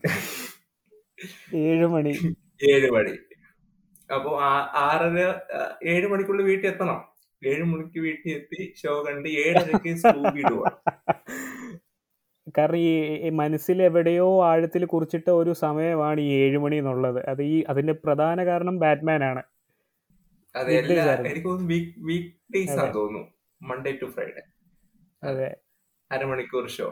[1.63, 2.13] ഏഴ് മണി.
[2.69, 3.13] ഏഴ് മണി.
[4.09, 4.31] അപ്പൊ
[4.83, 5.17] ആറര
[5.83, 7.01] ഏഴ് മണിക്കുള്ളിൽ വീട്ടിൽ എത്തണം.
[7.41, 10.45] ഏഴ് മണിക്ക് വീട്ടിൽ എത്തി ഷോ കണ്ട് ഏഴരക്ക് സ്കൂബി
[12.57, 12.89] കാരണം ഈ
[13.27, 17.21] ഈ മനസ്സിൽ എവിടെയോ ആഴത്തിൽ കുറിച്ചിട്ട ഒരു സമയമാണ് ഈ ഏഴുമണി എന്നുള്ളത്.
[17.27, 19.43] അത് ഈ അതിന്റെ പ്രധാന കാരണം ബാറ്റ്മാൻ ആണ്.
[20.55, 20.95] അത് എനിക്ക്
[21.45, 22.77] തോന്നുന്നു വീക്ക് വീക്ക് ഡേയ്സ്.
[22.95, 23.23] തോന്നുന്നു.
[23.61, 24.43] മൺഡേ ടു ഫ്രൈഡേ
[25.23, 25.49] അതെ.
[26.11, 26.87] അരമണിക്കൂർ ഷോ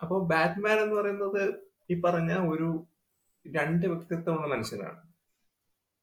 [0.00, 1.42] അപ്പോൾ ബാറ്റ്മാൻ എന്ന് പറയുന്നത്
[1.90, 2.68] ഈ പറഞ്ഞ ഒരു
[3.44, 5.00] രണ്ട് വ്യക്തിത്വമുള്ള മനുഷ്യനാണ്.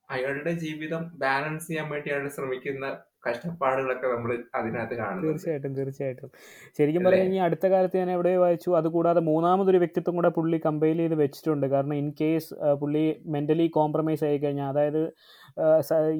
[0.09, 2.85] അയാളുടെ ജീവിതം ബാലൻസ് ചെയ്യാൻ വേണ്ടി അയാൾ ശ്രമിക്കുന്ന
[3.27, 5.27] കഷ്ടപ്പാടുകളൊക്കെ നമ്മൾ അതിനകത്ത് കാണുന്നുണ്ട്.
[5.27, 6.29] തീർച്ചയായിട്ടും തീർച്ചയായിട്ടും.
[6.77, 7.17] ശരിക്കും അല്ലേ?
[7.17, 8.69] ഈ കഴിഞ്ഞാൽ അടുത്ത കാലത്ത് ഞാൻ എവിടെ വായിച്ചു.
[8.69, 11.67] അതുകൂടാതെ മൂന്നാമതൊരു വ്യക്തിത്വം കൂടെ പുള്ളി കമ്പയിൽ ചെയ്ത് വെച്ചിട്ടുണ്ട്.
[11.67, 15.01] കാരണം ഇൻ കേസ് പുള്ളി മെന്റലി കോംപ്രമൈസ് ആയി കഴിഞ്ഞാൽ അതായത്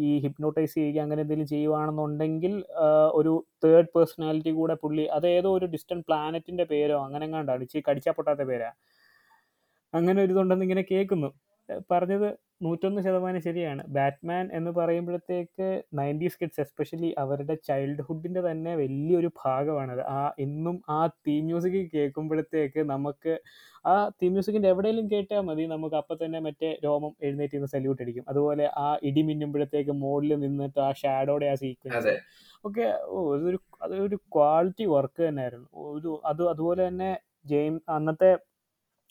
[0.08, 2.54] ഈ ഹിപ്നോട്ടൈസ് ചെയ്യുക അങ്ങനെ എന്തെങ്കിലും ചെയ്യുവാണെന്നുണ്ടെങ്കിൽ
[3.20, 3.34] ഒരു
[3.66, 8.70] തേർഡ് പേഴ്സണാലിറ്റി കൂടെ പുള്ളി അതേതോ ഒരു ഡിസ്റ്റന്റ് പ്ലാനറ്റിന്റെ പേരോ അങ്ങനെ എങ്ങാണ്ടാണ് ഇച്ചിരി കടിച്ചാൽ പൊട്ടാത്ത പേരാ.
[9.94, 11.30] അങ്ങനെ ഒരു ഇതുണ്ടെന്ന് ഇങ്ങനെ കേൾക്കുന്നു.
[11.92, 12.30] പറഞ്ഞത്
[12.62, 13.84] നൂറ്റൊന്ന് ശതമാനം ശരിയാണ്.
[13.88, 21.46] ബാറ്റ്മാൻ എന്ന് പറയുമ്പോഴത്തേക്ക് നയന്റീസ് കിഡ്സ് എസ്പെഷ്യലി അവരുടെ ചൈൽഡ്ഹുഡിന്റെ തന്നെ വലിയൊരു ഭാഗമാണത് ആ ഇന്നും ആ തീം
[21.46, 23.34] മ്യൂസിക് കേൾക്കുമ്പോഴത്തേക്ക് നമുക്ക്
[23.86, 25.66] ആ തീം മ്യൂസിക്കിന്റെ എവിടെയെങ്കിലും കേട്ടാൽ മതി.
[25.66, 28.26] നമുക്ക് അപ്പം തന്നെ മറ്റേ രോമം എഴുന്നേറ്റ് നിന്ന് സല്യൂട്ട് അടിക്കും.
[28.28, 32.16] അതുപോലെ ആ ഇടി മിന്നുമ്പോഴത്തേക്ക് മോഡിൽ നിന്നിട്ട് ആ ഷാഡോയുടെ ആ സീക്വൻസ്
[32.66, 35.68] ഒക്കെ ഓ ഇതൊരു അതൊരു ക്വാളിറ്റി വർക്ക് തന്നെയായിരുന്നു.
[35.94, 37.12] ഒരു അത് അതുപോലെ തന്നെ
[37.46, 38.32] ജെയിം അന്നത്തെ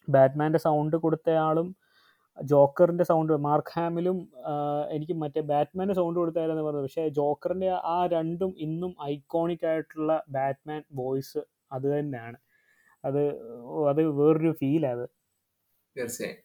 [0.09, 1.69] ബാറ്റ്മാന്റെ സൗണ്ട് കൊടുത്തയാളും
[2.43, 4.29] ജോക്കറിന്റെ സൗണ്ട് മാർക്ക് ഹാമിലും
[4.91, 6.83] എനിക്ക് മറ്റേ ബാറ്റ്മാന്റെ സൗണ്ട് കൊടുത്തായിരുന്നു പറഞ്ഞത്.
[6.83, 11.39] പക്ഷേ ജോക്കറിന്റെ ആ രണ്ടും ഇന്നും ഐക്കോണിക് ആയിട്ടുള്ള ബാറ്റ്മാൻ വോയിസ്
[11.73, 12.37] അത് തന്നെയാണ്.
[13.05, 13.21] അത്
[13.89, 15.05] അത് വേറൊരു ഫീൽ അത്.
[15.97, 16.39] തീർച്ചയായും.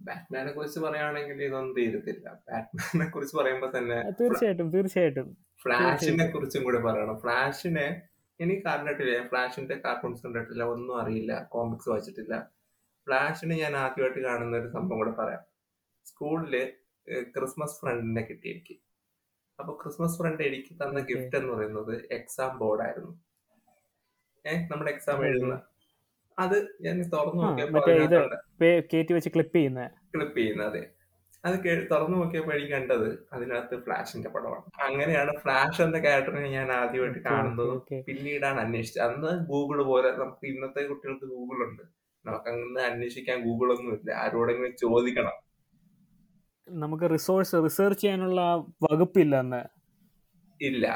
[0.00, 2.28] ബാറ്റ്മാനെ കുറിച്ച് പറയുകയാണെങ്കിൽ ഇതൊന്നും തീരത്തില്ല.
[2.50, 5.36] ബാറ്റ്മാനെ കുറിച്ച് പറയുമ്പോൾ തന്നെ തീർച്ചയായിട്ടും തീർച്ചയായിട്ടും.
[5.62, 7.20] ഫ്ലാഷിനെ കുറിച്ചും കൂടെ പറയണം.
[7.20, 8.02] ഫ്ലാഷിനെ
[8.40, 10.62] എനിക്ക് കണ്ടിട്ടില്ല ഫ്ലാഷിന്റെ കാർട്ടൂൺസ് കണ്ടിട്ടില്ല.
[10.64, 11.44] ഒന്നും അറിയില്ല.
[11.44, 12.50] കോമിക്സ് വായിച്ചിട്ടില്ല.
[13.06, 15.40] ഫ്ലാഷിനെ ഞാൻ ആദ്യമായിട്ട് കാണുന്ന ഒരു സംഭവം കൂടെ പറയാം.
[16.04, 16.72] സ്കൂളിൽ
[17.22, 18.80] ക്രിസ്മസ് ഫ്രണ്ടിനെ കിട്ടി എനിക്ക്
[19.60, 23.20] അപ്പൊ ക്രിസ്മസ് ഫ്രണ്ട് എനിക്ക് തന്ന ഗിഫ്റ്റ് എന്ന് പറയുന്നത് എക്സാം ബോർഡായിരുന്നു.
[24.46, 25.24] ഏഹ് നമ്മുടെ എക്സാം.
[25.24, 25.60] എഴുതുന്ന.
[26.38, 30.86] അത് ഞാൻ തുറന്നു നോക്കിയപ്പോൾ നോക്കിയപ്പോ മറ്റേ ഇത് പേ- കയറ്റി വെച്ച് ക്ലിപ്പ് ചെയ്യുന്ന അതെ.
[31.44, 34.82] അത് തുറന്നു നോക്കിയപ്പോൾ എനിക്ക് കണ്ടത് അതിനകത്ത് ഫ്ലാഷിന്റെ പടമാണ്.
[34.82, 37.82] അങ്ങനെയാണ് ഫ്ലാഷ് എന്ന ക്യാരക്ടറിനെ ഞാൻ ആദ്യമായിട്ട് കാണുന്നത്.
[38.02, 39.02] പിന്നീടാണ് അന്വേഷിച്ചത്.
[39.02, 44.10] അന്ന് ഗൂഗിൾ പോലെ നമുക്ക് ഇന്നത്തെ കുട്ടികൾക്ക് ഗൂഗിൾ ഉണ്ട് നമുക്ക് അങ്ങനെ അന്വേഷിക്കാൻ ഗൂഗിൾ ഒന്നും ഇല്ല.
[44.14, 45.36] ആരോടെങ്കിലും ചോദിക്കണം.
[46.68, 48.40] നമുക്ക് റിസോഴ്സ് റിസർച്ച് ചെയ്യാനുള്ള
[48.82, 49.62] വകുപ്പില്ല അന്ന്
[50.60, 50.86] ഇല്ല.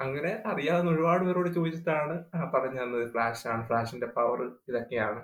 [0.00, 2.14] അങ്ങനെ അറിയാവുന്ന ഒരുപാട് പേരോട് ചോദിച്ചിട്ടാണ്
[2.54, 3.04] പറഞ്ഞു തന്നത്.
[3.12, 5.20] ഫ്ലാഷ് ആണ് ഫ്ലാഷിന്റെ പവർ ഇതൊക്കെയാണ്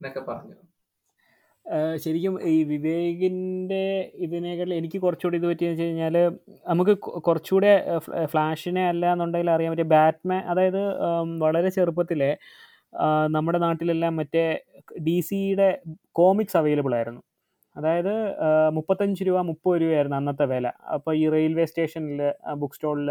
[0.00, 0.56] എന്നൊക്കെ പറഞ്ഞു.
[1.96, 6.16] ശരിക്കും ഈ വിവേകിന്റെ ഇതിനേക്കാൾ എനിക്ക് കുറച്ചുകൂടി ഇത് പറ്റിയെന്ന് വെച്ച് കഴിഞ്ഞാൽ
[6.68, 7.72] നമുക്ക് കുറച്ചുകൂടെ
[8.26, 10.82] ഫ്ലാഷിനെ അല്ല എന്നുണ്ടെങ്കിൽ അറിയാൻ പറ്റിയ ബാറ്റ്മാൻ അതായത്
[11.38, 12.30] വളരെ ചെറുപ്പത്തിലെ
[13.36, 14.44] നമ്മുടെ നാട്ടിലെല്ലാം മറ്റേ
[15.06, 15.68] ഡി സിയുടെ
[16.20, 17.22] കോമിക്സ് അവൈലബിൾ ആയിരുന്നു.
[17.76, 18.14] അതായത്
[18.76, 20.66] മുപ്പത്തഞ്ച് രൂപ മുപ്പത് രൂപയായിരുന്നു അന്നത്തെ വില.
[20.94, 22.20] അപ്പോൾ ഈ റെയിൽവേ സ്റ്റേഷനിൽ
[22.62, 23.10] ബുക്ക് സ്റ്റോളിൽ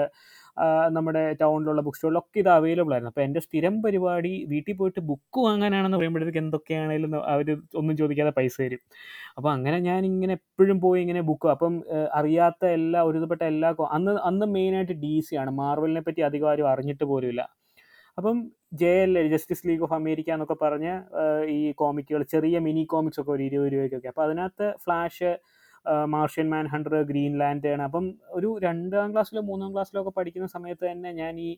[0.96, 3.12] നമ്മുടെ ടൗണിലുള്ള ബുക്ക് സ്റ്റോളിലൊക്കെ ഇത് അവൈലബിൾ ആയിരുന്നു.
[3.14, 7.50] അപ്പോൾ എന്റെ സ്ഥിരം പരിപാടി വീട്ടിൽ പോയിട്ട് ബുക്ക് വാങ്ങാനാണെന്ന് പറയുമ്പോഴത്തേക്ക് എന്തൊക്കെയാണെങ്കിലും അവർ
[7.82, 8.82] ഒന്നും ചോദിക്കാതെ പൈസ തരും.
[9.38, 11.76] അപ്പോൾ അങ്ങനെ ഞാൻ ഇങ്ങനെ എപ്പോഴും പോയി ഇങ്ങനെ ബുക്ക് അപ്പം
[12.20, 15.54] അറിയാത്ത എല്ലാ ഒരുതപ്പെട്ട എല്ലാ അന്ന് അന്ന് മെയിനായിട്ട് ഡി സി ആണ്.
[15.62, 17.44] മാർവലിനെ പറ്റി അധികം ആരും അറിഞ്ഞിട്ട് പോലുമില്ല.
[18.20, 18.38] അപ്പം
[18.82, 20.94] J L Justice League of America എന്നൊക്കെ പറഞ്ഞ്
[21.58, 24.10] ഈ കോമിക്കുകൾ ചെറിയ മിനി കോമിക്സ് ഒക്കെ ഒരു ഇരുപത് രൂപയ്ക്കൊക്കെ.
[24.12, 25.32] അപ്പോൾ അതിനകത്ത് Flash
[26.14, 27.34] Martian Manhunter Green
[27.74, 28.06] Lantern അപ്പം
[28.38, 31.50] ഒരു രണ്ടാം ക്ലാസ്സിലോ മൂന്നാം ക്ലാസ്സിലോ ഒക്കെ പഠിക്കുന്ന സമയത്ത് തന്നെ ഞാൻ ഈ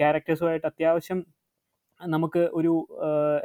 [0.00, 1.20] ക്യാരക്ടേഴ്സുമായിട്ട് അത്യാവശ്യം
[2.00, 2.72] നമുക്ക് ഒരു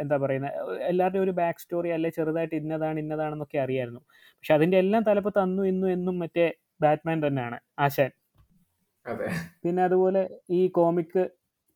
[0.02, 0.52] എന്താ പറയുന്നത്
[0.90, 4.02] എല്ലാവരുടെയും ഒരു ബാക്ക് സ്റ്റോറി അല്ലെ ചെറുതായിട്ട് ഇന്നതാണ് ഇന്നതാണെന്നൊക്കെ അറിയായിരുന്നു.
[4.38, 6.46] പക്ഷെ അതിന്റെ എല്ലാം തലപ്പത്ത് തന്നു ഇന്നു എന്നും മറ്റേ
[6.84, 8.12] ബാറ്റ്മാൻ തന്നെയാണ് ആശാൻ.
[9.64, 10.24] പിന്നെ അതുപോലെ
[10.60, 11.24] ഈ കോമിക്ക്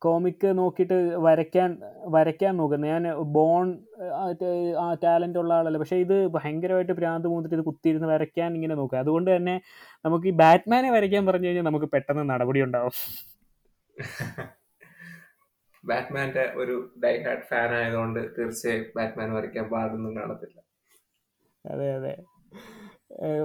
[0.01, 1.69] കോമിക്ക് നോക്കിയിട്ട് വരയ്ക്കാൻ
[2.07, 3.03] വരയ്ക്കാൻ നോക്കുന്നത് ഞാൻ
[3.37, 3.65] ബോൺ
[4.83, 5.77] ആ ടാലന്റ് ഉള്ള ആളല്ല.
[5.77, 8.97] പക്ഷേ ഇത് ഭയങ്കരമായിട്ട് ഭ്രാന്ത് മൂന്നിട്ട് ഇത് കുത്തിയിരുന്ന് വരയ്ക്കാൻ ഇങ്ങനെ നോക്കുക.
[8.97, 9.55] അതുകൊണ്ട് തന്നെ
[10.05, 12.95] നമുക്ക് ഈ ബാറ്റ്മാനെ വരയ്ക്കാൻ പറഞ്ഞു കഴിഞ്ഞാൽ നമുക്ക് പെട്ടെന്ന് നടപടി ഉണ്ടാവും.
[15.83, 20.57] ബാറ്റ്മാന്റെ ഒരു ഡൈ ഹാർഡ് ഫാൻ ആയതുകൊണ്ട് തീർച്ചയായും ബാറ്റ്മാൻ വരയ്ക്കാൻ പാടൊന്നും കാണത്തില്ല.
[21.65, 22.13] അതെ അതെ.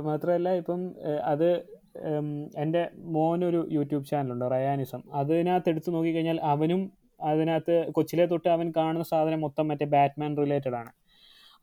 [0.09, 0.81] മാത്രമല്ല ഇപ്പം
[1.25, 1.49] അത്
[2.63, 5.03] എന്റെ മോനൊരു യൂട്യൂബ് ചാനലുണ്ട് റയാനിസം.
[5.13, 10.91] അതിനകത്ത് എടുത്തു നോക്കിക്കഴിഞ്ഞാൽ അവനും അതിനകത്ത് കൊച്ചിലെ തൊട്ട് അവൻ കാണുന്ന സാധനം മൊത്തം മറ്റേ ബാറ്റ്മാൻ റിലേറ്റഡ് ആണ്.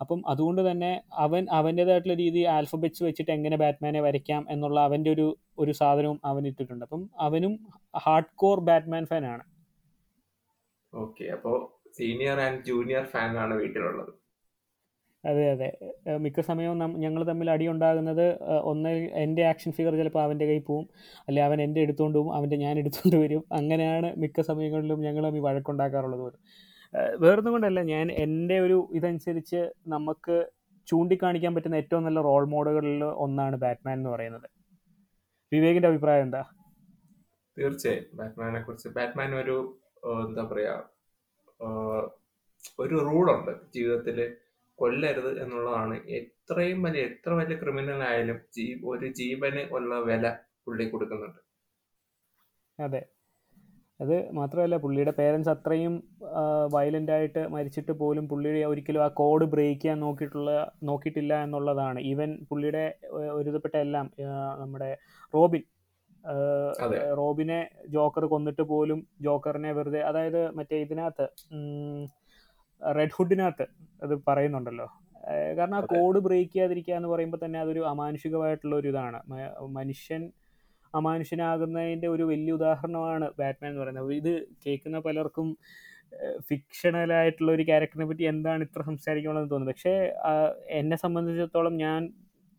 [0.02, 5.72] അപ്പം അതുകൊണ്ട് തന്നെ അവൻ അവന്റേതായിട്ടുള്ള രീതി ആൽഫബെറ്റ്സ് വെച്ചിട്ട് എങ്ങനെ ബാറ്റ്മാനെ വരയ്ക്കാം എന്നുള്ള അവന്റെ ഒരു ഒരു
[5.72, 6.86] സാധനവും അവൻ ഇട്ടിട്ടുണ്ട്.
[6.86, 7.60] അപ്പം അവനും
[7.98, 9.44] ഹാർഡ് കോർ ബാറ്റ്മാൻ ഫാനാണ്.
[10.94, 14.21] ഓക്കെ അപ്പോൾ സീനിയർ ആൻഡ് ജൂനിയർ ഫാൻ ആണ് വീട്ടിലുള്ളത്.
[15.24, 15.68] അതെ അതെ.
[16.24, 18.26] മിക്ക സമയവും നം ഞങ്ങൾ തമ്മിൽ അടി ഉണ്ടാകുന്നത്
[18.72, 18.92] ഒന്ന്
[19.24, 20.86] എന്റെ ആക്ഷൻ ഫിഗർ ചിലപ്പോൾ അവന്റെ കയ്യിൽ പോവും
[21.28, 23.44] അല്ലെ അവൻ എന്റെ എടുത്തുകൊണ്ട് പോവും അവന്റെ ഞാൻ എടുത്തുകൊണ്ട് വരും.
[23.60, 26.40] അങ്ങനെയാണ് മിക്ക സമയങ്ങളിലും ഞങ്ങൾ തമ്മിൽ വഴക്കുണ്ടാക്കാറുള്ളത് പോലും.
[27.24, 30.38] വേറൊന്നും കൊണ്ടല്ല ഞാൻ എന്റെ ഒരു ഇതനുസരിച്ച് നമുക്ക്
[30.88, 34.48] ചൂണ്ടിക്കാണിക്കാൻ പറ്റുന്ന ഏറ്റവും നല്ല റോൾ മോഡലുകളിൽ ഒന്നാണ് ബാറ്റ്മാൻ എന്ന് പറയുന്നത്.
[35.52, 36.42] വിവേകിന്റെ അഭിപ്രായം എന്താ?
[37.58, 38.06] തീർച്ചയായും.
[38.20, 39.56] ബാറ്റ്മാനെ കുറിച്ച് ബാറ്റ്മാൻ ഒരു
[40.28, 40.74] എന്താ പറയാ
[42.80, 44.18] ഒരു റൂളുണ്ട് ജീവിതത്തിൽ
[44.82, 45.96] കൊല്ലരുത് എന്നുള്ളതാണ്.
[46.20, 50.28] എത്രയും വലിയ എത്ര വലിയ ക്രിമിനൽ ആയാലും ജീ ഒരു ജീവന് ഉള്ള വില
[50.66, 51.42] പുള്ളി കൊടുക്കുന്നുണ്ട്.
[52.80, 53.02] അതെ.
[54.00, 55.96] അത് മാത്രമല്ല പുള്ളിയുടെ പേരൻസ് അത്രയും
[56.76, 60.52] വയലന്റ് ആയിട്ട് മരിച്ചിട്ട് പോലും പുള്ളി ഒരിക്കലും ആ കോഡ് ബ്രേക്ക് ചെയ്യാൻ നോക്കിയിട്ടുള്ള
[60.90, 62.00] നോക്കിയിട്ടില്ല എന്നുള്ളതാണ്.
[62.12, 62.86] ഈവൻ പുള്ളിയുടെ
[63.38, 64.08] ഒരുതപ്പെട്ട എല്ലാം
[64.62, 64.90] നമ്മുടെ
[65.34, 65.64] റോബിൻ.
[67.20, 67.60] റോബിനെ
[67.94, 71.26] ജോക്കർ കൊന്നിട്ട് പോലും ജോക്കറിനെ വെറുതെ അതായത് മറ്റേ ഇതിനകത്ത്
[72.82, 73.66] റെഡ് ഹുഡിനകത്ത്
[74.02, 74.88] അത് പറയുന്നുണ്ടല്ലോ.
[75.58, 79.20] കാരണം ആ കോഡ് ബ്രേക്ക് ചെയ്യാതിരിക്കുക എന്ന് പറയുമ്പോൾ തന്നെ അതൊരു അമാനുഷികമായിട്ടുള്ള ഒരു ഇതാണ്.
[79.80, 80.24] മനുഷ്യൻ
[80.94, 84.14] അമാനുഷ്യനാകുന്നതിന്റെ ഒരു വലിയ ഉദാഹരണമാണ് ബാറ്റ്മാൻ എന്ന് പറയുന്നത്.
[84.14, 84.32] ഇത്
[84.66, 85.48] കേൾക്കുന്ന പലർക്കും
[86.48, 89.76] ഫിക്ഷണലായിട്ടുള്ള ഒരു ക്യാരക്ടറിനെ പറ്റി എന്താണ് ഇത്ര സംസാരിക്കണമെന്ന് തോന്നുന്നത്?
[89.76, 89.94] പക്ഷേ
[90.80, 92.02] എന്നെ സംബന്ധിച്ചിടത്തോളം ഞാൻ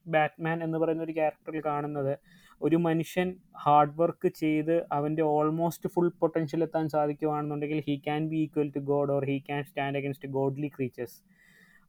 [0.06, 2.14] ബാറ്റ്മാൻ എന്ന് പറയുന്ന ഒരു ക്യാരക്ടറിൽ കാണുന്നത്
[2.62, 8.68] ഒരു മനുഷ്യൻ ഹാർഡ് വർക്ക് ചെയ്ത് അവന്റെ ഓൾമോസ്റ്റ് ഫുൾ പൊട്ടൻഷ്യൽ എത്താൻ സാധിക്കുകയാണെന്നുണ്ടെങ്കിൽ he can be equal
[8.76, 11.18] to God or he can stand against godly creatures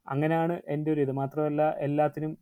[0.06, 1.12] അങ്ങനെയാണ് എന്റെ ഒരു ഇത്.
[1.12, 2.32] മാത്രമല്ല എല്ലാത്തിനും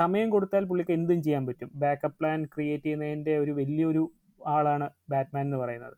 [0.00, 1.70] സമയം കൊടുത്താൽ പുള്ളിക്ക് എന്തും ചെയ്യാൻ പറ്റും.
[1.74, 4.04] ബാക്കപ്പ് പ്ലാൻ ക്രിയേറ്റ് ചെയ്യുന്നതിന്റെ ഒരു വലിയൊരു
[4.46, 5.96] ആളാണ് ബാറ്റ്മാൻ എന്ന് പറയുന്നത്.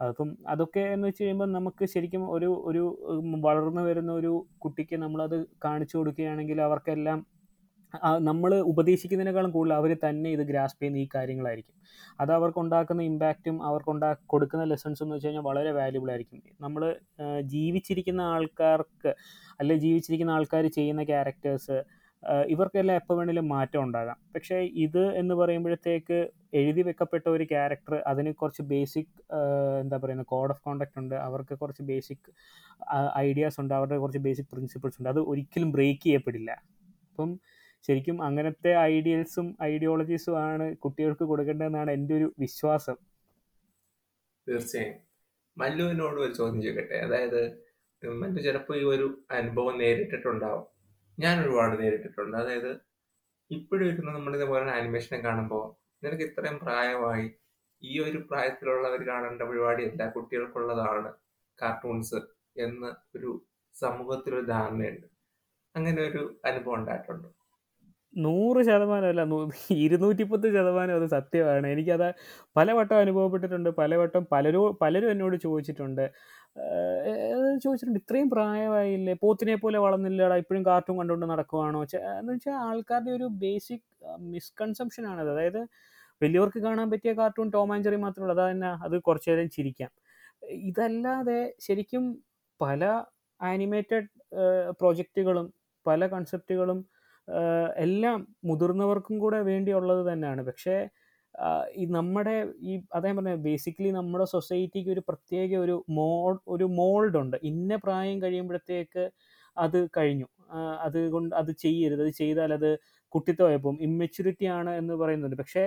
[0.00, 2.82] അപ്പം അതൊക്കെ എന്ന് വെച്ച് കഴിയുമ്പോൾ നമുക്ക് ശരിക്കും ഒരു ഒരു
[3.46, 7.18] വളർന്നു വരുന്ന ഒരു കുട്ടിക്ക് നമ്മളത് കാണിച്ചു കൊടുക്കുകയാണെങ്കിൽ അവർക്കെല്ലാം
[8.20, 11.76] നമ്മൾ ഉപദേശിക്കുന്നതിനേക്കാളും കൂടുതൽ അവർ തന്നെ ഇത് ഗ്രാസ്പ് ചെയ്യുന്ന ഈ കാര്യങ്ങളായിരിക്കും.
[12.20, 16.42] അത് അവർക്ക് ഉണ്ടാക്കുന്ന ഇമ്പാക്റ്റും അവർക്ക് ഉണ്ടാ കൊടുക്കുന്ന ലെസൺസ് എന്ന് വെച്ച് കഴിഞ്ഞാൽ വളരെ വാല്യുബിൾ ആയിരിക്കും.
[16.60, 16.82] നമ്മൾ
[17.40, 19.12] ജീവിച്ചിരിക്കുന്ന ആൾക്കാർക്ക്
[19.60, 21.78] അല്ലെ ജീവിച്ചിരിക്കുന്ന ആൾക്കാർ ചെയ്യുന്ന ക്യാരക്ടേഴ്സ്
[22.48, 24.18] ഇവർക്കെല്ലാം എപ്പോൾ വേണമെങ്കിലും മാറ്റം ഉണ്ടാകാം.
[24.34, 26.18] പക്ഷേ ഇത് എന്ന് പറയുമ്പോഴത്തേക്ക്
[26.54, 29.14] എഴുതി വെക്കപ്പെട്ട ഒരു ക്യാരക്ടർ അതിന് കുറച്ച് ബേസിക്
[29.80, 31.14] എന്താ പറയുന്നത് കോഡ് ഓഫ് കോണ്ടക്ട് ഉണ്ട്.
[31.14, 32.28] അവർക്ക് കുറച്ച് ബേസിക്
[33.16, 33.74] ഐഡിയാസ് ഉണ്ട്.
[33.74, 35.08] അവരുടെ കുറച്ച് ബേസിക് പ്രിൻസിപ്പിൾസ് ഉണ്ട്.
[35.08, 36.50] അത് ഒരിക്കലും ബ്രേക്ക് ചെയ്യപ്പെടില്ല.
[37.10, 37.32] അപ്പം
[37.86, 42.96] ശരിക്കും അങ്ങനത്തെ ഐഡിയൽസും ഐഡിയോളജീസും ആണ് കുട്ടികൾക്ക് കൊടുക്കേണ്ടതെന്നാണ് എന്റെ ഒരു വിശ്വാസം.
[44.48, 44.94] തീർച്ചയായും.
[45.58, 46.94] മല്ലുവിനോട് ഒരു ചോദ്യം ചോദിക്കട്ടെ?
[46.94, 47.40] അതായത്
[48.02, 50.64] മല്ലു ചിലപ്പോൾ ഈ ഒരു അനുഭവം നേരിട്ടിട്ടുണ്ടാവും.
[51.20, 52.36] ഞാൻ ഒരുപാട് നേരിട്ടിട്ടുണ്ട്.
[52.36, 52.80] അതായത്
[53.50, 55.64] ഇപ്പോഴും ഇരുന്ന് നമ്മൾ ഇതേപോലെ ആനിമേഷനെ കാണുമ്പോൾ
[56.04, 57.30] നിനക്ക് ഇത്രയും പ്രായമായി
[57.82, 61.12] ഈ ഒരു പ്രായത്തിലുള്ളവർ കാണേണ്ട പരിപാടി എല്ലാ കുട്ടികൾക്കുള്ളതാണ്
[61.62, 62.20] കാർട്ടൂൺസ്
[62.56, 63.30] എന്ന ഒരു
[63.80, 65.06] സമൂഹത്തിലൊരു ധാരണയുണ്ട്.
[65.76, 67.41] അങ്ങനെ ഒരു അനുഭവം ഉണ്ടായിട്ടുണ്ട്.
[68.16, 71.66] നൂറ് ശതമാനമല്ല ഇരുന്നൂറ്റി ഇരുന്നൂറ്റിപ്പത്ത് ശതമാനം അത് സത്യമാണ്.
[71.66, 72.08] എനിക്കത്
[72.56, 76.04] പലവട്ടം അനുഭവപ്പെട്ടിട്ടുണ്ട് പലവട്ടം പലരും പലരും എന്നോട് ചോദിച്ചിട്ടുണ്ട്.
[77.64, 79.14] ചോദിച്ചിട്ടുണ്ട് ഇത്രയും പ്രായമായില്ലേ?
[79.22, 81.80] പോത്തിനെ പോലെ വളർന്നില്ലടാ ഇപ്പോഴും കാർട്ടൂൺ കണ്ടുകൊണ്ട് നടക്കുവാണോ?
[82.20, 83.86] എന്ന് വെച്ചാൽ ആൾക്കാരുടെ ഒരു ബേസിക്
[84.34, 85.62] മിസ്കൺസെപ്ഷൻ ആണത് അതായത്
[86.22, 89.90] വലിയവർക്ക് കാണാൻ പറ്റിയ കാർട്ടൂൺ ടോം ആൻഡ് ജെറി മാത്രമേ ഉള്ളൂ അതന്നെ അത് കുറച്ചു നേരം ചിരിക്കാം.
[90.68, 92.04] ഇതല്ലാതെ ശരിക്കും
[92.60, 92.84] പല
[93.40, 94.08] ആനിമേറ്റഡ്
[94.80, 95.46] പ്രോജക്റ്റുകളും
[95.86, 96.78] പല കൺസെപ്റ്റുകളും
[97.76, 100.42] എല്ലാം മുതിർന്നവർക്കും കൂടെ വേണ്ടിയുള്ളത് തന്നെയാണ്.
[100.42, 100.76] പക്ഷേ
[101.76, 106.08] ഈ നമ്മുടെ ഈ അതേ പറഞ്ഞ ബേസിക്കലി നമ്മുടെ സൊസൈറ്റിക്ക് ഒരു പ്രത്യേക ഒരു മോ
[106.48, 107.36] ഒരു മോൾഡ് ഉണ്ട്.
[107.42, 109.04] ഇന്ന പ്രായം കഴിയുമ്പോഴത്തേക്ക്
[109.56, 110.26] അത് കഴിഞ്ഞു.
[110.80, 112.02] അതുകൊണ്ട് അത് ചെയ്യരുത്.
[112.02, 112.70] അത് ചെയ്താൽ അത്
[113.08, 115.36] കുട്ടിത്തമായപ്പം ഇമ്മച്യൂരിറ്റി ആണ് എന്ന് പറയുന്നുണ്ട്.
[115.36, 115.64] പക്ഷേ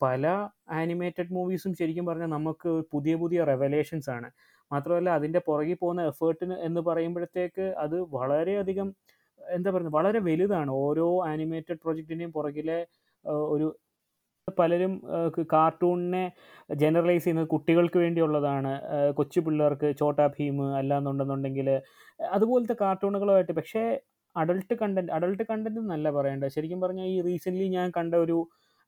[0.00, 0.26] പല
[0.70, 4.28] ആനിമേറ്റഡ് മൂവീസും ശരിക്കും പറഞ്ഞാൽ നമുക്ക് പുതിയ പുതിയ റെവലേഷൻസ് ആണ്.
[4.70, 8.88] മാത്രമല്ല അതിന്റെ പുറകിൽ പോകുന്ന എഫേർട്ടിന് എന്ന് പറയുമ്പോഴത്തേക്ക് അത് വളരെയധികം
[9.40, 10.70] എന്താ പറയുന്നത് വളരെ വലുതാണ്.
[10.86, 12.78] ഓരോ ആനിമേറ്റഡ് പ്രൊജക്റ്റിന്റെയും പുറകിലെ
[13.54, 13.66] ഒരു
[14.58, 14.94] പലരും
[15.52, 16.24] കാർട്ടൂണിനെ
[16.82, 18.72] ജനറലൈസ് ചെയ്യുന്നത് കുട്ടികൾക്ക് വേണ്ടിയുള്ളതാണ്.
[19.18, 21.68] കൊച്ചു പിള്ളേർക്ക് ചോട്ടാ ഭീം അല്ലാന്നുണ്ടെന്നുണ്ടെങ്കിൽ
[22.36, 23.84] അതുപോലത്തെ കാർട്ടൂണുകളുമായിട്ട് പക്ഷേ
[24.36, 26.52] അഡൾട്ട് കണ്ടന്റ് അഡൾട്ട് കണ്ടന്റ് എന്നല്ല പറയേണ്ടത്.
[26.56, 28.38] ശരിക്കും പറഞ്ഞാൽ ഈ റീസെന്റ്ലി ഞാൻ കണ്ട ഒരു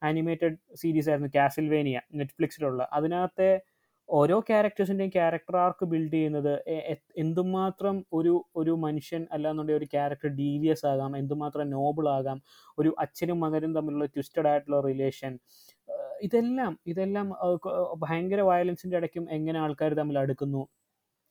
[0.03, 3.51] ആനിമേറ്റഡ് സീരീസ് ആയിരുന്നു കാസിൽവേനിയ നെറ്റ്ഫ്ലിക്സിലുള്ള അതിനകത്തെ
[4.09, 6.53] ഓരോ ക്യാരക്ടേഴ്സിന്റെയും ക്യാരക്ടർ ആർക്ക് ബിൽഡ് ചെയ്യുന്നത്
[7.17, 12.39] എന്തുമാത്രം ഒരു ഒരു മനുഷ്യൻ അല്ലാന്നുണ്ടെങ്കിൽ ഒരു ക്യാരക്ടർ ഡീവിയസ് ആകാം എന്തുമാത്രം നോബിൾ ആകാം
[12.79, 15.35] ഒരു അച്ഛനും മകനും തമ്മിലുള്ള ട്വിസ്റ്റഡ് ആയിട്ടുള്ള റിലേഷൻ
[16.23, 17.27] ഇതെല്ലാം ഇതെല്ലാം
[18.05, 20.63] ഭയങ്കര വയലൻസിന്റെ ഇടയ്ക്കും എങ്ങനെ ആൾക്കാർ തമ്മിൽ അടുക്കുന്നു?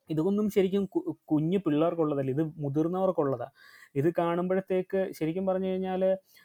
[0.09, 0.83] ഇതൊന്നും ശരിക്കും
[1.25, 3.53] കുഞ്ഞു പിള്ളേർക്കുള്ളതല്ല ഇത് മുതിർന്നവർക്കുള്ളതാണ്
[3.95, 6.01] ഇത് കാണുമ്പോഴത്തേക്ക് ശരിക്കും പറഞ്ഞു കഴിഞ്ഞാൽ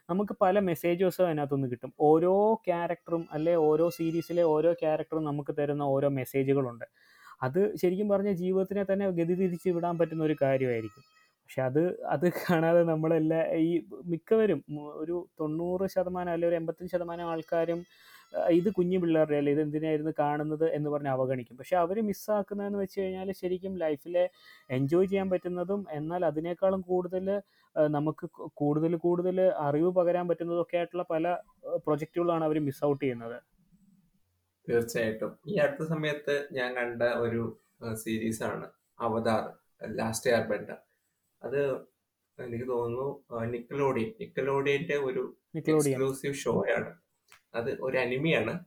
[0.08, 1.92] നമുക്ക് പല മെസ്സേജസും അതിനകത്തുനിന്ന് കിട്ടും.
[2.00, 2.34] ഓരോ
[2.68, 6.86] ക്യാരക്ടറും അല്ലെ ഓരോ സീരീസിലെ ഓരോ ക്യാരക്ടറും നമുക്ക് തരുന്ന ഓരോ മെസ്സേജുകളുണ്ട്
[7.42, 11.04] അത് ശരിക്കും പറഞ്ഞാൽ ജീവിതത്തിനെ തന്നെ ഗതി തിരിച്ച് വിടാൻ പറ്റുന്ന ഒരു കാര്യമായിരിക്കും.
[11.44, 13.70] പക്ഷെ അത് അത് കാണാതെ നമ്മളെല്ലാ ഈ
[14.04, 14.60] മിക്കവരും
[15.02, 17.80] ഒരു തൊണ്ണൂറ് ശതമാനം അല്ലെങ്കിൽ ഒരു എൺപത്തഞ്ച് ശതമാനം ആൾക്കാരും
[18.56, 21.56] ഇത് കുഞ്ഞു പിള്ളേരുടെ അല്ലേ ഇത് എന്തിനായിരുന്നു കാണുന്നത് എന്ന് പറഞ്ഞ് അവഗണിക്കും.
[21.60, 24.24] പക്ഷെ അവർ മിസ്സാക്കുന്നതെന്ന് വെച്ച് കഴിഞ്ഞാൽ ശരിക്കും ലൈഫിലെ
[24.76, 27.26] എൻജോയ് ചെയ്യാൻ പറ്റുന്നതും എന്നാൽ അതിനേക്കാളും കൂടുതൽ
[27.96, 28.26] നമുക്ക്
[28.60, 31.34] കൂടുതൽ കൂടുതൽ അറിവ് പകരാൻ പറ്റുന്നതൊക്കെ ആയിട്ടുള്ള പല
[31.86, 33.38] പ്രൊജക്റ്റുകളാണ് അവർ മിസ് ഔട്ട് ചെയ്യുന്നത്.
[34.68, 35.30] തീർച്ചയായിട്ടും.
[35.50, 37.42] ഈ അടുത്ത സമയത്ത് ഞാൻ കണ്ട ഒരു
[38.02, 38.66] സീരീസ് ആണ്
[39.06, 39.44] അവതാർ
[40.00, 40.78] ലാസ്റ്റ് ഇയർ ബെൻഡർ
[41.42, 41.60] അത്
[42.38, 43.06] എനിക്ക് തോന്നുന്നു
[43.54, 45.22] നിക്കലോഡിയൻ നിക്കലോഡിയന്റെ ഒരു
[45.60, 46.90] എക്സ്ക്ലൂസീവ് ഷോ ആണ്.
[47.54, 48.64] അത് ഒരു അനിമിയാണ്.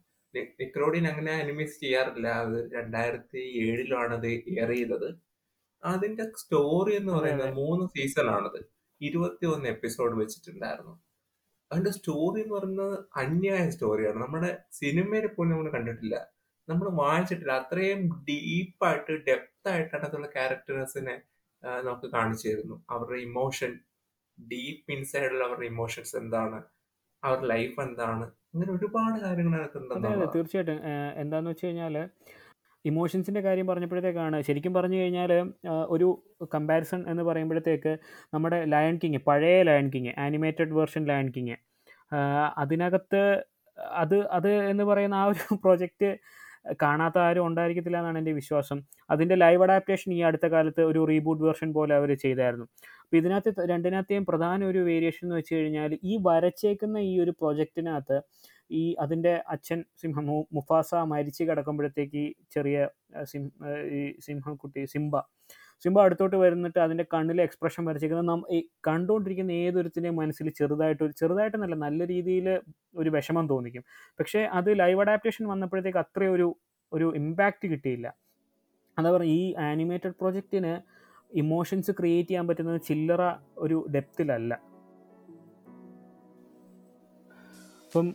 [0.59, 2.27] നിക്രോഡിൻ അങ്ങനെ അനിമീസ് ചെയ്യാറില്ല.
[2.27, 5.09] അത് രണ്ടായിരത്തി ഏഴിലാണ് അത് എയർ ചെയ്തത്.
[5.85, 8.59] അതിന്റെ സ്റ്റോറി എന്ന് പറയുന്നത് മൂന്ന് സീസൺ ആണത്.
[9.01, 11.03] ഇരുപത്തി ഒന്ന് എപ്പിസോഡ് വെച്ചിട്ടുണ്ടായിരുന്നു.
[11.71, 16.27] അതിന്റെ സ്റ്റോറി എന്ന് പറയുന്നത് അന്യായ സ്റ്റോറിയാണ് നമ്മുടെ സിനിമയിൽ പോലും നമ്മൾ കണ്ടിട്ടില്ല.
[16.69, 17.53] നമ്മൾ വായിച്ചിട്ടില്ല.
[17.53, 21.21] അത്രയും ഡീപ്പായിട്ട് ഡെപ്ത് ആയിട്ടാണ് അതുള്ള ക്യാരക്ടേഴ്സിനെ
[21.81, 22.85] നമുക്ക് കാണിച്ചു തരുന്നു.
[22.89, 23.79] അവരുടെ ഇമോഷൻ
[24.51, 26.63] ഡീപ്പ് ഇൻസൈഡിൽ അവരുടെ ഇമോഷൻസ് എന്താണ്?
[27.23, 28.25] അവരുടെ ലൈഫ് എന്താണ്?
[28.53, 30.79] അങ്ങനെ ഒരുപാട് കാര്യങ്ങൾ അതെ അതെ അതിനകത്തുണ്ടെന്നുള്ളതാണ് തീർച്ചയായിട്ടും
[31.21, 31.95] എന്താന്ന് വെച്ച് കഴിഞ്ഞാൽ
[32.85, 35.31] ഇമോഷൻസിന്റെ കാര്യം പറഞ്ഞപ്പോഴത്തേക്കാണ് ശരിക്കും പറഞ്ഞു കഴിഞ്ഞാൽ
[35.89, 36.07] ഒരു
[36.53, 37.93] കമ്പാരിസൺ എന്ന് പറയുമ്പോഴത്തേക്ക്
[38.33, 41.57] നമ്മുടെ ലയൺ കിങ് പഴയ Lion King animated version Lion King
[42.57, 43.21] അതിനകത്ത്
[44.01, 46.09] അത് അത് എന്ന് പറയുന്ന ആ ഒരു പ്രൊജക്റ്റ്
[46.81, 48.77] കാണാത്ത ആരും ഉണ്ടായിരിക്കത്തില്ല എന്നാണ് എന്റെ വിശ്വാസം.
[49.09, 52.65] അതിന്റെ ലൈവ് അഡാപ്റ്റേഷൻ ഈ അടുത്ത കാലത്ത് ഒരു റീബൂട്ട് വേർഷൻ പോലെ അവർ ചെയ്തായിരുന്നു.
[53.03, 58.19] അപ്പോൾ ഇതിനകത്ത് രണ്ടിനകത്തെയും പ്രധാന ഒരു വേരിയേഷൻ എന്ന് വെച്ച് കഴിഞ്ഞാൽ ഈ വരച്ചേക്കുന്ന ഈ ഒരു പ്രൊജക്റ്റിനകത്ത്
[58.71, 62.23] ഈ അതിന്റെ അച്ഛൻ സിംഹം മുഫാസ മരിച്ച് കിടക്കുമ്പോഴത്തേക്ക്
[62.55, 62.87] ചെറിയ
[63.23, 63.43] സിം
[63.97, 65.15] ഈ സിംഹക്കുട്ടി സിംബ
[65.83, 71.77] സിംബ അടുത്തോട്ട് വരുന്നിട്ട് അതിന്റെ കണ്ണിലെ എക്സ്പ്രഷൻ വരച്ചിരിക്കുന്നത് നാം ഈ കണ്ടുകൊണ്ടിരിക്കുന്ന ഏതൊരുത്തിന്റെയും മനസ്സിൽ ചെറുതായിട്ട് ഒരു ചെറുതായിട്ടെന്നല്ല
[71.85, 72.47] നല്ല രീതിയിൽ
[73.01, 73.83] ഒരു വിഷമം തോന്നിക്കും.
[74.19, 76.47] പക്ഷേ അത് ലൈവ് അഡാപ്റ്റേഷൻ വന്നപ്പോഴത്തേക്ക് അത്രയും ഒരു
[76.91, 78.07] ഒരു ഇമ്പാക്റ്റ് കിട്ടിയില്ല.
[78.97, 80.73] എന്താ പറയുക ഈ ആനിമേറ്റഡ് പ്രോജക്റ്റിന്
[81.41, 83.23] ഇമോഷൻസ് ക്രിയേറ്റ് ചെയ്യാൻ പറ്റുന്നത് ചില്ലറ
[83.65, 84.53] ഒരു ഡെപ്തിലല്ല
[87.93, 88.07] അപ്പം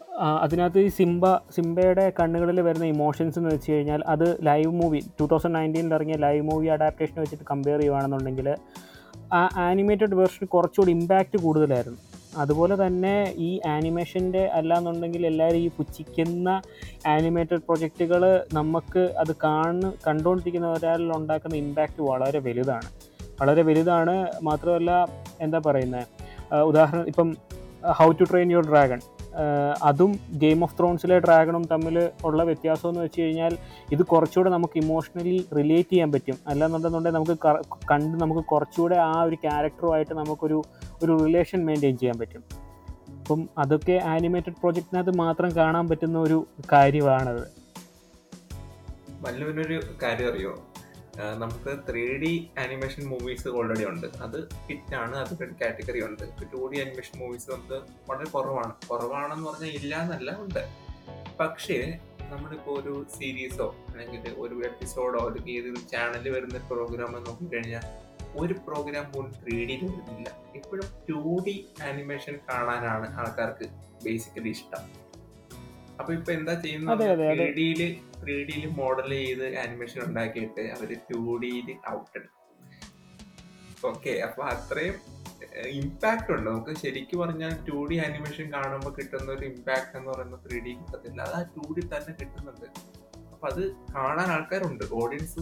[0.45, 1.25] അതിനകത്ത് ഈ സിംബ
[1.57, 6.41] സിംബയുടെ കണ്ണുകളിൽ വരുന്ന ഇമോഷൻസ് എന്ന് വെച്ച് കഴിഞ്ഞാൽ അത് ലൈവ് മൂവി ടു തൗസൻഡ് നയന്റീനിൽ ഇറങ്ങിയ ലൈവ്
[6.49, 8.49] മൂവി അഡാപ്റ്റേഷൻ വെച്ചിട്ട് കമ്പയർ ചെയ്യുകയാണെന്നുണ്ടെങ്കിൽ
[9.39, 12.01] ആ ആനിമേറ്റഡ് വേർഷൻ കുറച്ചുകൂടി ഇമ്പാക്റ്റ് കൂടുതലായിരുന്നു.
[12.37, 13.15] അതുപോലെ തന്നെ
[13.49, 16.49] ഈ ആനിമേഷന്റെ അല്ലാന്നുണ്ടെങ്കിൽ എല്ലാവരും ഈ പുച്ഛിക്കുന്ന
[17.15, 18.25] ആനിമേറ്റഡ് പ്രൊജക്റ്റുകൾ
[18.59, 22.91] നമുക്ക് അത് കാണു കണ്ടുകൊണ്ടിരിക്കുന്ന ഒരാളിൽ ഉണ്ടാക്കുന്ന ഇമ്പാക്റ്റ് വളരെ വലുതാണ്.
[23.41, 24.17] വളരെ വലുതാണ്.
[24.43, 24.91] മാത്രമല്ല
[25.47, 26.05] എന്താ പറയുന്നത്
[26.73, 27.31] ഉദാഹരണം ഇപ്പം
[28.01, 29.01] How to Train Your Dragon
[29.83, 33.57] അതും ഗെയിം ഓഫ് ത്രോൺസിലെ ഡ്രാഗണും തമ്മിൽ ഉള്ള വ്യത്യാസം എന്ന് വെച്ച് കഴിഞ്ഞാൽ
[33.93, 36.39] ഇത് കുറച്ചുകൂടെ നമുക്ക് ഇമോഷണലി റിലേറ്റ് ചെയ്യാൻ പറ്റും.
[36.47, 37.57] അല്ലാന്നുണ്ടെന്നുണ്ടെങ്കിൽ നമുക്ക്
[37.91, 40.63] കണ്ട് നമുക്ക് കുറച്ചുകൂടെ ആ ഒരു ക്യാരക്ടറുമായിട്ട് നമുക്കൊരു
[41.05, 42.45] ഒരു റിലേഷൻ മെയിന്റെയിൻ ചെയ്യാൻ പറ്റും.
[43.21, 47.45] അപ്പം അതൊക്കെ ആനിമേറ്റഡ് പ്രോജക്റ്റിനകത്ത് മാത്രം കാണാൻ പറ്റുന്ന ഒരു കാര്യമാണത്.
[49.23, 50.68] വല്ലവനൊരു കാര്യം അറിയോ?
[51.19, 54.07] നമുക്ക് three D animation movies already ഉണ്ട്.
[54.07, 56.23] അത് ഹിറ്റാണ് ഒരു കാറ്റഗറി ഉണ്ട്.
[56.53, 57.79] ടു ഡി ആനിമേഷൻ മൂവീസ് നമുക്ക്
[58.11, 58.89] വളരെ കുറവാണ്.
[58.89, 60.69] കുറവാണെന്ന് പറഞ്ഞാൽ ഇല്ല എന്നല്ല ഉണ്ട്.
[61.41, 61.99] പക്ഷേ
[62.31, 67.83] നമ്മളിപ്പോൾ ഒരു സീരീസോ അല്ലെങ്കിൽ ഒരു എപ്പിസോഡോ അല്ലെങ്കിൽ ഏതൊരു ചാനലിൽ വരുന്ന പ്രോഗ്രാം നോക്കിക്കഴിഞ്ഞാൽ
[68.37, 70.31] ഒരു പ്രോഗ്രാം പോലും ത്രീ ഡിയിൽ വരുന്നില്ല.
[70.55, 73.69] എപ്പോഴും ടു ഡി ആനിമേഷൻ കാണാനാണ് ആൾക്കാർക്ക്
[74.05, 75.08] ബേസിക്കലി ഇഷ്ടം.
[76.01, 77.05] അപ്പൊ ഇപ്പൊ എന്താ ചെയ്യുന്നത്?
[77.37, 77.81] ത്രീ ഡിയിൽ
[78.23, 82.35] ത്രീ ഡിയിൽ മോഡൽ ചെയ്ത് ആനിമേഷൻ ഉണ്ടാക്കിയിട്ട് അവർ ടു ഡിയിൽ ഔട്ട് എടുക്കും.
[83.91, 84.97] ഓക്കെ അപ്പൊ അത്രയും
[85.81, 86.51] ഇമ്പാക്ട് ഉണ്ട്.
[86.51, 91.23] നമുക്ക് ശരിക്കും പറഞ്ഞാൽ ടു ഡി ആനിമേഷൻ കാണുമ്പോൾ കിട്ടുന്ന ഒരു ഇമ്പാക്ട് എന്ന് പറയുന്നത് ത്രീ ഡി കിട്ടത്തില്ല.
[91.23, 92.67] അത് ആ ടു ഡി തന്നെ കിട്ടുന്നുണ്ട്.
[93.33, 93.63] അപ്പൊ അത്
[93.95, 94.85] കാണാൻ ആൾക്കാരുണ്ട്.
[94.93, 95.41] ഓഡിയൻസ്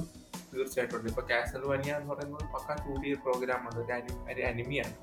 [0.53, 1.09] തീർച്ചയായിട്ടും ഉണ്ട്.
[1.09, 3.79] ഇപ്പൊ കാസൽവാനിയ എന്ന് പറയുന്നത് പക്ക ടു ഡി പ്രോഗ്രാം ആണ്.
[4.33, 4.97] ഒരു അനിമിയാണ്.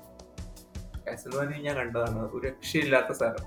[1.06, 2.18] കാസൽവാനിയ ഞാൻ കണ്ടതാണ്.
[2.18, 3.46] ഒരു രക്ഷയില്ലാത്ത സ്ഥലം.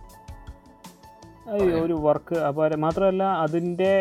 [1.82, 3.92] ഒരു വർക്ക് അപ്പോൾ മാത്രമല്ല അതിന്റെ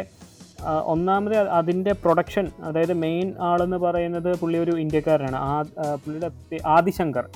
[0.92, 5.36] ഒന്നാമത് അതിന്റെ പ്രൊഡക്ഷൻ അതായത് മെയിൻ ആളെന്ന് പറയുന്നത് പുള്ളി ഒരു ഇന്ത്യക്കാരനാണ്.
[5.36, 6.30] ആ പുള്ളിയുടെ
[6.76, 7.26] ആദിശങ്കർ.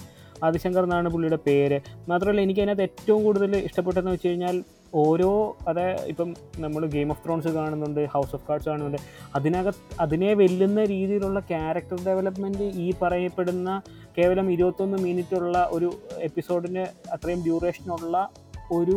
[0.45, 1.79] ആദിശങ്കർ എന്നാണ് പുള്ളിയുടെ പേര്.
[2.11, 4.57] മാത്രമല്ല എനിക്ക് അതിനകത്ത് ഏറ്റവും കൂടുതൽ ഇഷ്ടപ്പെട്ടതെന്ന് വെച്ച് കഴിഞ്ഞാൽ
[5.03, 5.31] ഓരോ
[5.69, 8.99] അതായത് ഇപ്പം നമ്മൾ ഗെയിം ഓഫ് ത്രോൺസ് കാണുന്നുണ്ട് ഹൗസ് ഓഫ് കാർഡ്സ് കാണുന്നുണ്ട്.
[9.35, 13.81] അതിനകത്ത് അതിനെ വെല്ലുന്ന രീതിയിലുള്ള ക്യാരക്ടർ ഡെവലപ്മെന്റ് ഈ പറയപ്പെടുന്ന
[14.19, 15.91] കേവലം ഇരുപത്തൊന്ന് മിനിറ്റുള്ള ഒരു
[16.29, 18.29] എപ്പിസോഡിന് അത്രയും ഡ്യൂറേഷനുള്ള
[18.73, 18.97] ഒരു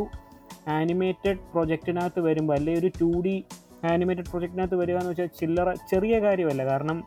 [0.68, 3.36] ആനിമേറ്റഡ് പ്രൊജക്റ്റിനകത്ത് വരുമ്പോൾ അല്ലെങ്കിൽ ഒരു ടു ഡി
[3.84, 6.66] ആനിമേറ്റഡ് പ്രൊജക്റ്റിനകത്ത് വരിക എന്ന് വെച്ചാൽ ചില്ലറ ചെറിയ കാര്യമല്ല.
[6.66, 6.98] കാരണം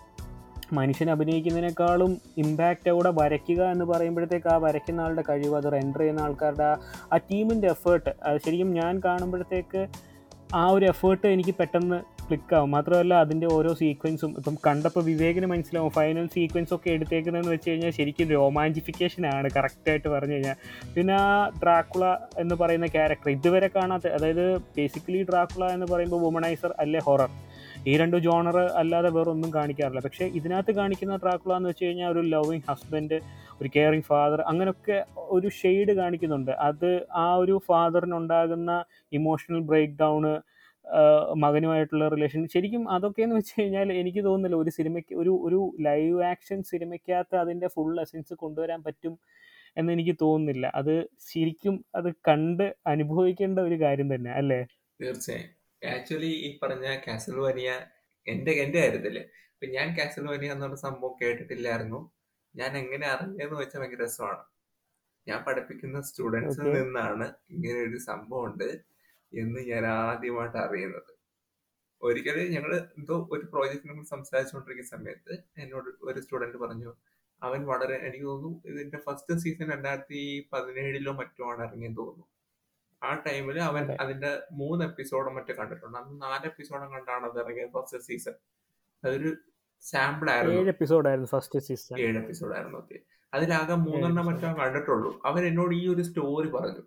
[0.73, 6.69] മനുഷ്യൻ അഭിനയിക്കുന്നതിനേക്കാളും ഇമ്പാക്റ്റ് അവിടെ വരയ്ക്കുക എന്ന് പറയുമ്പോഴത്തേക്ക് ആ വരയ്ക്കുന്ന ആളുടെ കഴിവ് അത് റെൻഡർ ചെയ്യുന്ന ആൾക്കാരുടെ
[7.13, 9.83] ആ ടീമിന്റെ എഫേർട്ട് അത് ശരിക്കും ഞാൻ കാണുമ്പോഴത്തേക്ക്
[10.55, 16.27] ആ ഒരു എഫേർട്ട് എനിക്ക് പെട്ടെന്ന് ക്ലിക്കാവും മാത്രമല്ല അതിന്റെ ഓരോ സീക്വൻസും ഇപ്പം കണ്ടപ്പോൾ വിവേകിന് മനസ്സിലാവും ഫൈനൽ
[16.27, 20.57] സീക്വൻസ് ഒക്കെ എടുത്തേക്കുന്നതെന്ന് വെച്ച് കഴിഞ്ഞാൽ ശരിക്കും രോമാഞ്ചിഫിക്കേഷനാണ് കറക്റ്റായിട്ട് പറഞ്ഞു കഴിഞ്ഞാൽ
[20.95, 26.99] പിന്നെ ആ ഡ്രാക്കുള എന്ന് പറയുന്ന ക്യാരക്ടർ ഇതുവരെ കാണാത്ത അതായത് ബേസിക്കലി ഡ്രാക്കുള എന്ന് പറയുമ്പോൾ വുമണൈസർ അല്ലേ
[27.01, 27.31] ഹൊറർ
[27.87, 30.01] ഈ രണ്ട് ജോണർ അല്ലാതെ വേറെ ഒന്നും കാണിക്കാറില്ല.
[30.07, 33.19] പക്ഷേ ഇതിനകത്ത് കാണിക്കുന്ന ട്രാക്കുള എന്ന് വെച്ച് കഴിഞ്ഞാൽ ഒരു ലവിങ് ഹസ്ബൻഡ്
[33.61, 34.97] ഒരു കെയറിങ് ഫാദർ അങ്ങനെയൊക്കെ
[35.37, 36.53] ഒരു ഷെയ്ഡ് കാണിക്കുന്നുണ്ട്.
[36.69, 36.91] അത്
[37.25, 38.71] ആ ഒരു ഫാദറിനുണ്ടാകുന്ന
[39.13, 40.33] ഇമോഷണൽ ബ്രേക്ക് ഡൗണ്
[41.45, 47.37] മകനുമായിട്ടുള്ള റിലേഷൻ ശരിക്കും അതൊക്കെയെന്ന് വെച്ച് കഴിഞ്ഞാൽ എനിക്ക് തോന്നുന്നില്ല ഒരു സിനിമയ്ക്ക് ഒരു ഒരു ലൈവ് ആക്ഷൻ സിനിമയ്ക്കകത്ത്
[47.37, 49.15] അതിന്റെ ഫുൾ എസൻസ് കൊണ്ടുവരാൻ പറ്റും
[49.77, 50.67] എന്ന് എനിക്ക് തോന്നുന്നില്ല.
[50.81, 50.95] അത്
[51.31, 54.61] ശരിക്കും അത് കണ്ട് അനുഭവിക്കേണ്ട ഒരു കാര്യം തന്നെ അല്ലേ?
[55.01, 55.51] തീർച്ചയായും.
[55.83, 57.71] ആക്ച്വലി ഈ പറഞ്ഞ കാസൽവാനിയ
[58.27, 59.17] എന്റെ എന്റെ കാര്യത്തിൽ.
[59.55, 62.01] ഇപ്പൊ ഞാൻ കാസൽവാനിയ എന്നുള്ള സംഭവം കേട്ടിട്ടില്ലായിരുന്നു.
[62.55, 64.43] ഞാൻ എങ്ങനെ അറിഞ്ഞെന്ന് വെച്ചാൽ ഭയങ്കര രസമാണ്.
[65.27, 68.69] ഞാൻ പഠിപ്പിക്കുന്ന സ്റ്റുഡൻസിൽ നിന്നാണ് ഇങ്ങനെ ഒരു സംഭവം ഉണ്ട്
[69.33, 71.11] എന്ന് ഞാൻ ആദ്യമായിട്ട് അറിയുന്നത്.
[72.03, 76.91] ഒരിക്കലും ഞങ്ങൾ എന്തോ ഒരു പ്രോജക്റ്റിനെ കുറിച്ച് സംസാരിച്ചുകൊണ്ടിരിക്കുന്ന സമയത്ത് എന്നോട് ഒരു സ്റ്റുഡന്റ് പറഞ്ഞു
[77.43, 80.21] അവൻ വളരെ എനിക്ക് തോന്നുന്നു ഇതിന്റെ ഫസ്റ്റ് സീസൺ രണ്ടായിരത്തി
[80.53, 82.27] പതിനേഴിലോ മറ്റോ ആണ് ഇറങ്ങിയെന്ന് തോന്നുന്നു.
[83.03, 85.99] ആ ടൈമിൽ അവൻ അതിന്റെ മൂന്ന് എപ്പിസോഡും മറ്റു കണ്ടിട്ടുണ്ട്.
[85.99, 88.33] അന്ന് നാല് എപ്പിസോഡും കണ്ടാണ് അത് ഇറങ്ങിയത് ഫസ്റ്റ് സീസൺ
[89.05, 89.37] അതൊരു
[89.81, 90.57] സാമ്പിൾ ആയിരുന്നു.
[90.57, 92.99] ഏഴ് എപ്പിസോഡായിരുന്നു ഫസ്റ്റ് സീസൺ ഏഴ് എപ്പിസോഡായിരുന്നു ഓക്കെ
[93.35, 95.21] അതിലാകെ മൂന്നെണ്ണം മറ്റോ കണ്ടിട്ടുള്ളൂ.
[95.25, 96.83] അവൻ എന്നോട് ഈ ഒരു സ്റ്റോറി പറഞ്ഞു.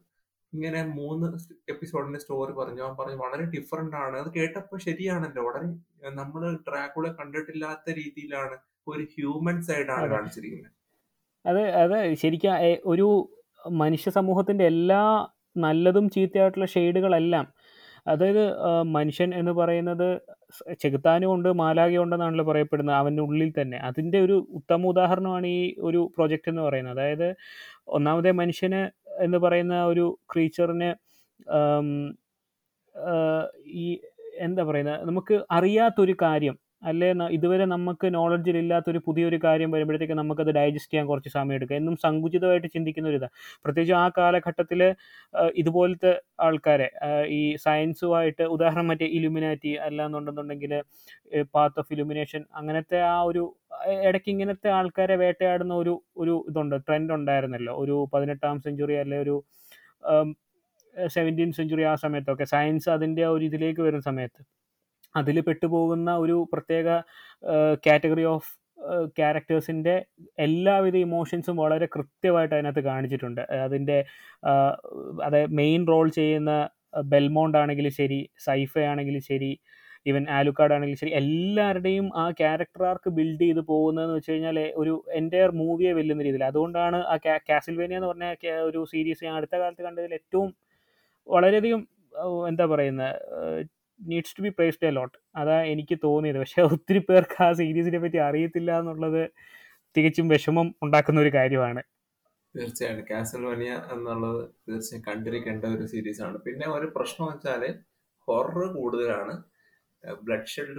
[0.53, 1.37] ഇങ്ങനെ മൂന്ന്
[1.69, 2.83] എപ്പിസോഡിന്റെ സ്റ്റോറി പറഞ്ഞു.
[2.83, 4.19] അവൻ പറഞ്ഞു വളരെ ഡിഫറെന്റ് ആണ്.
[4.19, 5.65] അത് കേട്ടപ്പോൾ ശരിയാണല്ലോ വളരെ
[6.09, 10.71] നമ്മൾ ട്രാക്കുകളെ കണ്ടിട്ടില്ലാത്ത രീതിയിലാണ് ഒരു ഹ്യൂമൻ സൈഡ് ആണ് കാണിച്ചിരിക്കുന്നത്.
[11.45, 12.13] അത് അത്.
[12.15, 12.51] ശരിക്കും
[12.85, 13.29] ഒരു
[13.69, 15.27] മനുഷ്യ സമൂഹത്തിന്റെ എല്ലാ
[15.59, 17.45] നല്ലതും ചീത്തയായിട്ടുള്ള ഷെയ്ഡുകളെല്ലാം
[18.07, 18.43] അതായത്
[18.91, 20.07] മനുഷ്യൻ എന്ന് പറയുന്നത്
[20.81, 21.49] ചെകുത്താനുമുണ്ട്
[21.97, 23.77] ഉണ്ടെന്നാണല്ലോ പറയപ്പെടുന്നത് അവന്റെ ഉള്ളിൽ തന്നെ.
[23.79, 26.95] അതിന്റെ ഒരു ഉത്തമ ഉദാഹരണമാണ് ഈ ഒരു പ്രൊജക്റ്റ് എന്ന് പറയുന്നത്.
[26.97, 27.27] അതായത്
[27.89, 28.81] ഒന്നാമതേ മനുഷ്യന്
[29.25, 30.89] എന്ന് പറയുന്ന ഒരു ക്രീച്ചറിന്
[33.75, 33.85] ഈ
[34.39, 37.07] എന്താ പറയുന്നത് നമുക്ക് അറിയാത്തൊരു കാര്യം അല്ലെ?
[37.37, 42.69] ഇതുവരെ നമുക്ക് നോളജിൽ ഇല്ലാത്തൊരു പുതിയൊരു കാര്യം വരുമ്പോഴത്തേക്ക് നമുക്കത് ഡൈജസ്റ്റ് ചെയ്യാൻ കുറച്ച് സമയം എടുക്കുക എന്നും സങ്കുചിതമായിട്ട്
[42.75, 43.33] ചിന്തിക്കുന്ന ഒരു ഇതാണ്
[43.65, 44.81] പ്രത്യേകിച്ച് ആ കാലഘട്ടത്തിൽ
[45.61, 46.11] ഇതുപോലത്തെ
[46.47, 46.87] ആൾക്കാരെ
[47.37, 50.73] ഈ സയൻസുമായിട്ട് ഉദാഹരണം മറ്റേ ഇലുമിനാറ്റി അല്ലാന്നുണ്ടെന്നുണ്ടെങ്കിൽ
[51.55, 53.43] പാത്ത് ഓഫ് ഇലുമിനേഷൻ അങ്ങനത്തെ ആ ഒരു
[54.07, 57.73] ഇടയ്ക്ക് ഇങ്ങനത്തെ ആൾക്കാരെ വേട്ടയാടുന്ന ഒരു ഒരു ഇതുണ്ട് ട്രെൻഡ് ഉണ്ടായിരുന്നല്ലോ.
[57.83, 59.35] ഒരു പതിനെട്ടാം സെഞ്ചുറി അല്ലെ ഒരു
[60.95, 62.45] സെവന്റീൻ സെഞ്ചുറി ആ സമയത്തൊക്കെ.
[62.53, 64.41] സയൻസ് അതിന്റെ ഒരു ഇതിലേക്ക് വരുന്ന സമയത്ത്.
[65.15, 66.87] അതിൽ പെട്ടുപോകുന്ന ഒരു പ്രത്യേക
[67.85, 68.49] കാറ്റഗറി ഓഫ്
[69.17, 69.95] ക്യാരക്ടേഴ്സിന്റെ
[70.39, 73.41] എല്ലാവിധ ഇമോഷൻസും വളരെ കൃത്യമായിട്ട് അതിനകത്ത് കാണിച്ചിട്ടുണ്ട്.
[73.65, 73.97] അതിന്റെ
[75.25, 76.53] അതായത് മെയിൻ റോൾ ചെയ്യുന്ന
[77.05, 79.51] ബെൽമോണ്ട് ആണെങ്കിലും ശരി സൈഫ ആണെങ്കിലും ശരി
[80.05, 85.51] ഈവൻ ആലുക്കാട് ആണെങ്കിലും ശരി എല്ലാവരുടെയും ആ ക്യാരക്ടർ ആർക്ക് ബിൽഡ് ചെയ്ത് പോകുന്നതെന്ന് വെച്ച് കഴിഞ്ഞാൽ ഒരു എന്റയർ
[85.51, 87.17] മൂവിയെ വെല്ലുന്ന രീതിയിൽ അതുകൊണ്ടാണ് ആ
[87.49, 88.29] കാസിൽവേനിയ എന്ന് പറഞ്ഞ
[88.61, 90.49] ഒരു സീരീസ് ഞാൻ അടുത്ത കാലത്ത് കണ്ടതിൽ ഏറ്റവും
[91.27, 91.81] വളരെയധികം
[92.47, 93.67] എന്താ പറയുന്നത്
[93.99, 96.39] needs to be praised a lot അതാ എനിക്ക് തോന്നിയത്.
[96.39, 99.21] പക്ഷേ ഒത്തിരി പേർക്ക് ആ സീരീസിനെ പറ്റി അറിയത്തില്ല എന്നുള്ളത്
[99.95, 101.81] തികച്ചും വിഷമം ഉണ്ടാക്കുന്ന ഒരു കാര്യമാണ്.
[102.55, 106.37] തീർച്ചയായും കാസൽവനിയ എന്നുള്ളത് തീർച്ചയായും കണ്ടിരിക്കേണ്ട ഒരു സീരീസാണ്.
[106.37, 107.63] പിന്നെ ഒരു പ്രശ്നം വെച്ചാൽ
[108.27, 109.35] ഹൊറർ കൂടുതലാണ്.
[110.25, 110.73] ബ്ലഡ് ഷെഡ്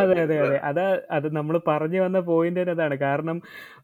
[0.00, 0.58] അതെ അതെ അതെ.
[0.70, 2.94] അത് അത് നമ്മൾ പറഞ്ഞു വന്ന പോയിന്റ് തന്നെ അതാണ്.
[2.98, 3.36] കാരണം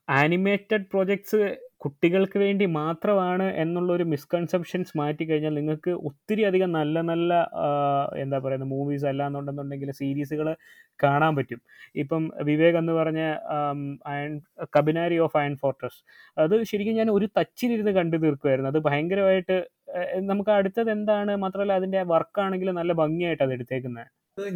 [0.09, 1.40] ആനിമേറ്റഡ് പ്രൊജക്ട്സ്
[1.81, 7.31] കുട്ടികൾക്ക് വേണ്ടി മാത്രമാണ് എന്നുള്ളൊരു മിസ്കൺസെപ്ഷൻസ് മാറ്റി കഴിഞ്ഞാൽ നിങ്ങൾക്ക് ഒത്തിരി അധികം നല്ല നല്ല
[8.25, 10.49] എന്താ പറയുന്നത് മൂവീസ് അല്ലാന്നുണ്ടെന്നുണ്ടെങ്കിൽ സീരീസുകൾ
[11.01, 11.61] കാണാൻ പറ്റും.
[12.03, 13.21] ഇപ്പം വിവേക് എന്ന് പറഞ്ഞ
[14.12, 14.33] Iron
[14.77, 15.99] Kabaneri of Iron Fortress
[16.37, 19.59] അത് ശരിക്കും ഞാൻ ഒരു തച്ചിലിരുന്ന് കണ്ടു തീർക്കുമായിരുന്നു അത് ഭയങ്കരമായിട്ട്
[20.31, 21.33] നമുക്ക് അടുത്തത് എന്താണ്?
[21.45, 24.09] മാത്രമല്ല അതിന്റെ വർക്കാണെങ്കിൽ നല്ല ഭംഗിയായിട്ട് അത് എടുത്തേക്കുന്നത്.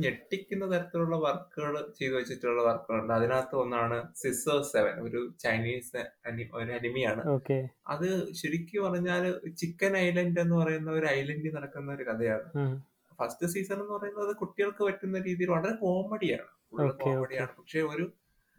[0.02, 3.12] ഞെട്ടിക്കുന്ന തരത്തിലുള്ള വർക്കുകൾ ചെയ്തു വെച്ചിട്ടുള്ള വർക്കുകളുണ്ട്.
[3.12, 6.02] അതിനകത്ത് ഒന്നാണ് സിസർ സെവൻ ഒരു ചൈനീസ്
[6.60, 7.22] ഒരു അനിമിയാണ്.
[7.88, 8.08] അത്
[8.40, 9.24] ശരിക്കും പറഞ്ഞാൽ
[9.60, 12.48] ചിക്കൻ ഐലൻഡ് എന്ന് പറയുന്ന ഒരു ഐലൻഡിൽ നടക്കുന്ന ഒരു കഥയാണ്.
[13.18, 16.48] ഫസ്റ്റ് സീസൺ എന്ന് പറയുന്നത് കുട്ടികൾക്ക് പറ്റുന്ന രീതിയിൽ വളരെ കോമഡിയാണ്
[17.04, 18.04] കോമഡിയാണ് പക്ഷെ ഒരു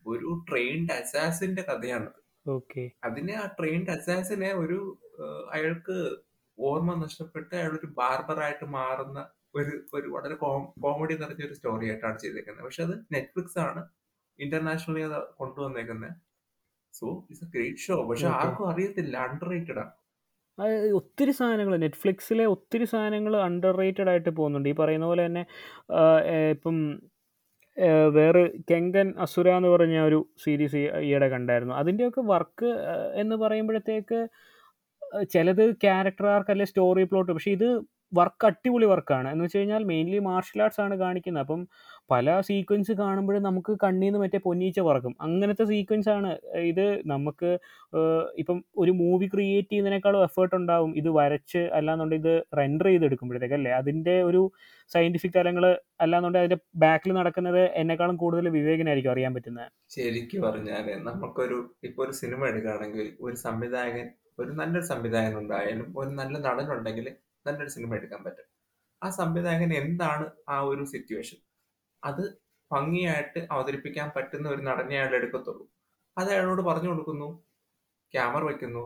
[0.06, 2.10] ഒരു ട്രെയിൻഡ് അസാസിന്റെ കഥയാണ്
[2.46, 2.84] ഓക്കെ.
[3.04, 4.80] അതിനെ ആ ട്രെയിൻഡ് അസാസിനെ ഒരു
[5.54, 5.98] അയാൾക്ക്
[6.58, 9.20] ഓർമ്മ നഷ്ടപ്പെട്ട് അയാൾ ഒരു ബാർബറായിട്ട് മാറുന്ന
[9.56, 10.36] ഒരു ഒരു വളരെ
[10.84, 12.66] കോമഡി നിറഞ്ഞ ഒരു സ്റ്റോറി ആയിട്ടാണ് ചെയ്തേക്കുന്നത്.
[12.68, 13.82] പക്ഷെ അത് നെറ്റ്ഫ്ലിക്സ് ആണ്
[14.40, 16.14] ഇന്റർനാഷണലി അത് കൊണ്ടുവന്നേക്കുന്നത്
[16.94, 19.94] so it's a great show പക്ഷെ ആർക്കും അറിയത്തില്ല അണ്ടർ റേറ്റഡ് ആണ്
[20.98, 24.68] ഒത്തിരി സാധനങ്ങൾ നെറ്റ്ഫ്ലിക്സിലെ ഒത്തിരി സാധനങ്ങൾ അണ്ടർ റേറ്റഡ് ആയിട്ട് പോകുന്നുണ്ട്.
[24.72, 25.44] ഈ പറയുന്ന പോലെ തന്നെ
[26.56, 26.78] ഇപ്പം
[28.18, 31.74] വേറെ കെങ്കൻ അസുര എന്ന് പറഞ്ഞ ഒരു സീരീസ് ഈയിടെ കണ്ടായിരുന്നു.
[31.82, 32.72] അതിന്റെയൊക്കെ വർക്ക്
[33.22, 34.20] എന്ന് പറയുമ്പോഴത്തേക്ക്
[35.34, 37.70] ചിലത് ക്യാരക്ടർ ആർക്ക് അല്ലെ സ്റ്റോറി പ്ലോട്ട് പക്ഷേ ഇത്
[38.14, 39.28] വർക്ക് അടിപൊളി വർക്കാണ്.
[39.34, 41.44] എന്ന് വെച്ച് കഴിഞ്ഞാൽ മെയിൻലി മാർഷൽ ആർട്സ് ആണ് കാണിക്കുന്നത്.
[41.46, 41.62] അപ്പം
[42.12, 45.14] പല സീക്വൻസ് കാണുമ്പോഴും നമുക്ക് കണ്ണിൽ നിന്ന് മറ്റേ പൊന്നീച്ച പറക്കും.
[45.26, 46.32] അങ്ങനത്തെ സീക്വൻസ് ആണ്.
[46.72, 47.52] ഇത് നമുക്ക്
[48.44, 53.72] ഇപ്പം ഒരു മൂവി ക്രിയേറ്റ് ചെയ്യുന്നതിനേക്കാളും എഫേർട്ട് ഉണ്ടാവും ഇത് വരച്ച് അല്ലാന്നുണ്ടെങ്കിൽ ഇത് റെൻഡർ ചെയ്തെടുക്കുമ്പോഴത്തേക്ക് അല്ലേ?
[53.82, 54.42] അതിന്റെ ഒരു
[54.92, 55.66] സയന്റിഫിക് തലങ്ങൾ
[56.02, 59.68] അല്ലാന്നുണ്ടെങ്കിൽ അതിന്റെ ബാക്കിൽ നടക്കുന്നത് എന്നെക്കാളും കൂടുതൽ വിവേകനായിരിക്കും അറിയാൻ പറ്റുന്നത്.
[59.96, 61.58] ശരിക്കും പറഞ്ഞാൽ നമുക്കൊരു
[61.90, 64.08] ഇപ്പൊ ഒരു സിനിമ എടുക്കുകയാണെങ്കിൽ ഒരു സംവിധായകൻ
[64.40, 67.08] ഒരു നല്ലൊരു സംവിധായകൻ ഉണ്ടായാലും ഒരു നല്ല നടനുണ്ടെങ്കിൽ
[67.46, 68.48] നല്ലൊരു സിനിമ എടുക്കാൻ പറ്റും.
[69.02, 71.40] ആ സംവിധായകൻ എന്താണ് ആ ഒരു സിറ്റുവേഷൻ
[72.04, 72.24] അത്
[72.72, 75.66] ഭംഗിയായിട്ട് അവതരിപ്പിക്കാൻ പറ്റുന്ന ഒരു നടനെ അയാൾ എടുക്കത്തുള്ളൂ.
[76.18, 77.30] അത് അയാളോട് പറഞ്ഞു കൊടുക്കുന്നു
[78.14, 78.84] ക്യാമറ വെക്കുന്നു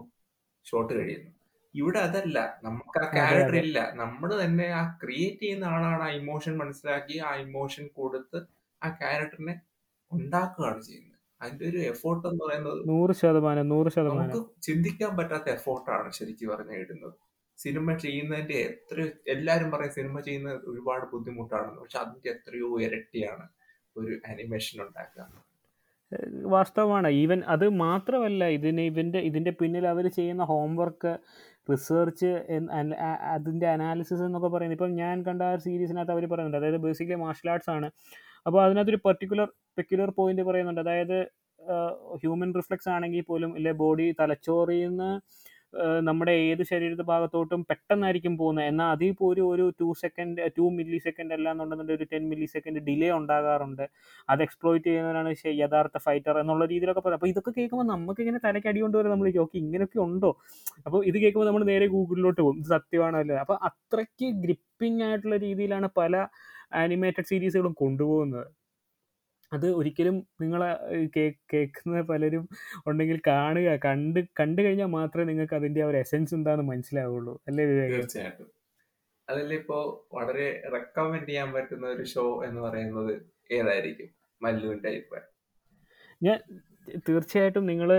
[0.65, 1.31] ഷോട്ട് കഴിയുന്നു.
[1.73, 3.79] ഇവിടെ അതല്ല നമുക്ക് ആ ക്യാരക്ടർ ഇല്ല.
[4.01, 8.39] നമ്മൾ തന്നെ ആ ക്രിയേറ്റ് ചെയ്യുന്ന ആളാണ് ആ ഇമോഷൻ മനസ്സിലാക്കി ആ ഇമോഷൻ കൊടുത്ത്
[8.81, 9.55] ആ ക്യാരക്ടറിനെ
[10.11, 11.11] ഉണ്ടാക്കുകയാണ് ചെയ്യുന്നത്.
[11.41, 14.29] അതിന്റെ ഒരു എഫോർട്ട് എന്ന് പറയുന്നത് നൂറ് ശതമാനം നൂറ് ശതമാനം.
[14.31, 17.15] നമുക്ക് ചിന്തിക്കാൻ പറ്റാത്ത എഫോർട്ടാണ് ശരിക്കും പറഞ്ഞാൽ ഇടുന്നത്.
[17.63, 18.97] സിനിമ ചെയ്യുന്നതിന്റെ എത്ര
[19.33, 21.79] എല്ലാരും പറയും സിനിമ ചെയ്യുന്ന ഒരുപാട് ബുദ്ധിമുട്ടാണെന്ന്.
[21.81, 23.45] പക്ഷെ അതിന്റെ എത്രയോ ഇരട്ടിയാണ്
[23.97, 25.27] ഒരു അനിമേഷൻ ഉണ്ടാക്കുക.
[26.55, 27.07] വാസ്തവമാണ്.
[27.21, 31.11] ഈവൻ അത് മാത്രമല്ല ഇതിന് ഇവന്റെ ഇതിന്റെ പിന്നിൽ അവർ ചെയ്യുന്ന ഹോംവർക്ക്
[31.71, 32.31] റിസർച്ച്
[33.35, 34.77] അതിന്റെ അനാലിസിസ് എന്നൊക്കെ പറയുന്നത്.
[34.79, 36.59] ഇപ്പം ഞാൻ കണ്ട ആ സീരീസിനകത്ത് അവർ പറയുന്നുണ്ട്.
[36.61, 37.87] അതായത് ബേസിക്കലി മാർഷൽ ആർട്സ് ആണ്.
[38.47, 40.81] അപ്പോൾ അതിനകത്തൊരു പെർട്ടിക്കുലർ പെക്യുലർ പോയിന്റ് പറയുന്നുണ്ട്.
[40.81, 41.17] അതായത്
[42.21, 45.09] ഹ്യൂമൻ റിഫ്ലക്സ് ആണെങ്കിൽ പോലും ഇല്ലെ ബോഡി തലച്ചോറിൽ നിന്ന്
[46.07, 48.67] നമ്മുടെ ഏത് ശരീരത്തെ ഭാഗത്തോട്ടും പെട്ടെന്നായിരിക്കും പോകുന്നത്.
[48.71, 52.81] എന്നാൽ അതിൽ പോലും ഒരു two second two millisecond അല്ല എന്നുണ്ടെന്നുണ്ടെങ്കിൽ ഒരു ടെൻ മില്ലി സെക്കൻഡ്
[52.87, 53.85] ഡിലേ ഉണ്ടാകാറുണ്ട്.
[54.29, 58.97] അത് എക്സ്പ്ലോയിറ്റ് ചെയ്യുന്നവരാണ് യഥാർത്ഥ ഫൈറ്റർ എന്നുള്ള രീതിയിലൊക്കെ പറയും അപ്പോൾ ഇതൊക്കെ കേൾക്കുമ്പോൾ നമുക്ക് ഇങ്ങനെ തലയ്ക്ക് അടികൊണ്ട്
[58.99, 60.31] വരെ നമ്മൾ ഓക്കെ ഇങ്ങനെയൊക്കെ ഉണ്ടോ?
[60.87, 62.57] അപ്പോൾ ഇത് കേൾക്കുമ്പോൾ നമ്മൾ നേരെ ഗൂഗിളിലോട്ട് പോകും.
[62.61, 66.15] ഇത് സത്യമാണോ അല്ലേ അപ്പോൾ അത്രയ്ക്ക് ഗ്രിപ്പിംഗ് ആയിട്ടുള്ള രീതിയിലാണ് പല
[66.83, 68.47] ആനിമേറ്റഡ് സീരീസുകളും കൊണ്ടുപോകുന്നത്.
[69.51, 70.61] അത് ഒരിക്കലും നിങ്ങൾ
[71.53, 72.43] കേൾക്കുന്ന പലരും
[72.87, 73.69] ഉണ്ടെങ്കിൽ കാണുക.
[73.85, 77.33] കണ്ട് കണ്ടു കഴിഞ്ഞാൽ മാത്രമേ നിങ്ങൾക്ക് അതിന്റെ ആ ഒരു എസെൻസ് എന്താണെന്ന് മനസ്സിലാവുള്ളൂ.
[77.47, 77.93] അല്ലേ വിവേക്?
[77.93, 78.49] തീർച്ചയായിട്ടും.
[79.29, 83.13] അതിലിപ്പോ വളരെ റെക്കമെൻഡ് ചെയ്യാൻ പറ്റുന്ന ഒരു ഷോ എന്ന് പറയുന്നത്
[83.51, 84.09] ഏതായിരിക്കും?
[84.41, 85.31] മല്ലുവിന്റെ അഭിപ്രായം
[86.21, 86.39] ഞാൻ
[87.07, 87.89] തീർച്ചയായിട്ടും നിങ്ങൾ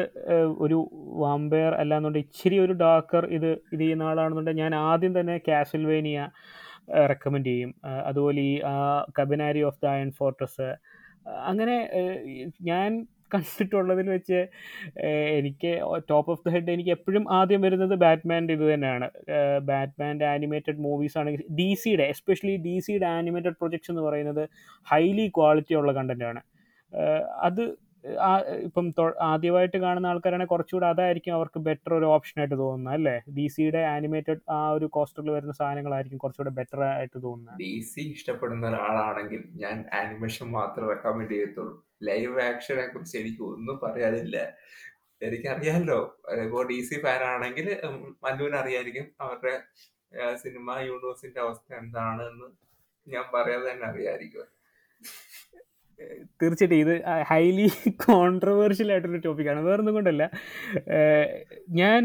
[0.59, 0.77] ഒരു
[1.23, 6.29] വാമ്പയർ അല്ലാന്നുണ്ടെങ്കിൽ ഇച്ചിരി ഒരു ഡാർക്കർ ഇത് ഇത് ചെയ്യുന്ന ആളാണെന്നുണ്ടെങ്കിൽ ഞാൻ ആദ്യം തന്നെ കാസിൽവേനിയ
[7.13, 7.75] റെക്കമെൻഡ് ചെയ്യും.
[8.07, 8.61] അതുപോലെ ഈ
[9.21, 10.69] Kabaneri of the Iron Fortress
[11.27, 11.91] അങ്ങനെ
[12.63, 14.47] ഞാൻ കണ്ടിട്ടുള്ളതിൽ വെച്ച്
[15.37, 19.11] എനിക്ക് ടോപ്പ് ഓഫ് ദ ഹെഡ് എനിക്ക് എപ്പോഴും ആദ്യം വരുന്നത് ബാറ്റ്മാന്റെ ഇത് തന്നെയാണ്.
[19.63, 24.49] ബാറ്റ്മാന്റെ ആനിമേറ്റഡ് മൂവീസ് ആണെങ്കിൽ ഡി സിയുടെ എസ്പെഷ്യലി ഡി സിയുടെ ആനിമേറ്റഡ് പ്രൊജക്ട്സ് എന്ന് പറയുന്നത്
[24.85, 26.43] ഹൈലി ക്വാളിറ്റി ഉള്ള കണ്ടന്റാണ്
[27.43, 27.77] അത്
[28.67, 28.87] ഇപ്പം
[29.31, 33.15] ആദ്യമായിട്ട് കാണുന്ന ആൾക്കാരാണെങ്കിൽ കുറച്ചുകൂടെ അതായിരിക്കും അവർക്ക് ബെറ്റർ ഒരു ഓപ്ഷൻ ആയിട്ട് തോന്നുന്നത് അല്ലേ?
[33.37, 37.59] ഡി സിയുടെ ആനിമേറ്റഡ് ആ ഒരു കോസ്റ്ററിൽ വരുന്ന സാധനങ്ങളായിരിക്കും കുറച്ചുകൂടെ ബെറ്റർ ആയിട്ട് തോന്നുന്നത്.
[37.65, 41.75] ഡി സി ഇഷ്ടപ്പെടുന്ന ഒരാളാണെങ്കിൽ ഞാൻ ആനിമേഷൻ മാത്രം റെക്കമെൻഡ് ചെയ്യത്തുള്ളൂ.
[42.09, 44.37] ലൈവ് ആക്ഷനെ കുറിച്ച് എനിക്ക് ഒന്നും പറയാനില്ല.
[45.23, 46.01] എനിക്കറിയാമല്ലോ
[46.47, 47.69] ഇപ്പോൾ ഡി സി ഫാൻ ആണെങ്കിൽ
[48.25, 49.55] മല്ലുവിന് അറിയായിരിക്കും അവരുടെ
[50.43, 52.49] സിനിമ യൂണിവേഴ്സിന്റെ അവസ്ഥ എന്താണെന്ന്
[53.07, 54.47] ഞാൻ പറയാതെ തന്നെ അറിയായിരിക്കും.
[56.41, 56.95] തീർച്ചയായിട്ടും ഇത്
[57.31, 57.67] ഹൈലി
[58.07, 60.25] കോൺട്രവേഴ്ഷ്യൽ ആയിട്ടൊരു ടോപ്പിക്കാണ് വേറൊന്നും കൊണ്ടല്ല.
[61.81, 62.01] ഞാൻ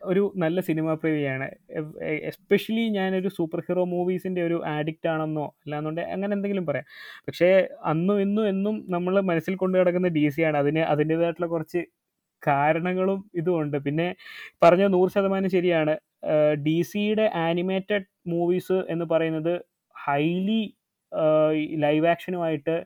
[0.00, 1.46] ഒരു നല്ല സിനിമ പ്രേമിയാണ്
[2.30, 6.86] എസ്പെഷ്യലി ഞാനൊരു സൂപ്പർ ഹീറോ മൂവീസിന്റെ ഒരു ആഡിക്റ്റ് ആണെന്നോ അല്ലാന്നുണ്ടെ അങ്ങനെ എന്തെങ്കിലും പറയാം.
[7.26, 7.50] പക്ഷേ
[7.92, 10.56] അന്നും ഇന്നും എന്നും നമ്മൾ മനസ്സിൽ കൊണ്ടു കിടക്കുന്ന ഡി സി ആണ്.
[10.62, 11.82] അതിന് അതിന്റേതായിട്ടുള്ള കുറച്ച്
[12.42, 14.08] കാരണങ്ങളും ഇതുമുണ്ട് പിന്നെ
[14.62, 15.94] പറഞ്ഞ നൂറ് ശതമാനം ശരിയാണ്.
[16.66, 19.54] ഡി സിയുടെ ആനിമേറ്റഡ് മൂവീസ് എന്ന് പറയുന്നത്
[19.96, 20.62] ഹൈലി
[21.84, 22.76] ലൈവ് ആക്ഷനുമായിട്ട്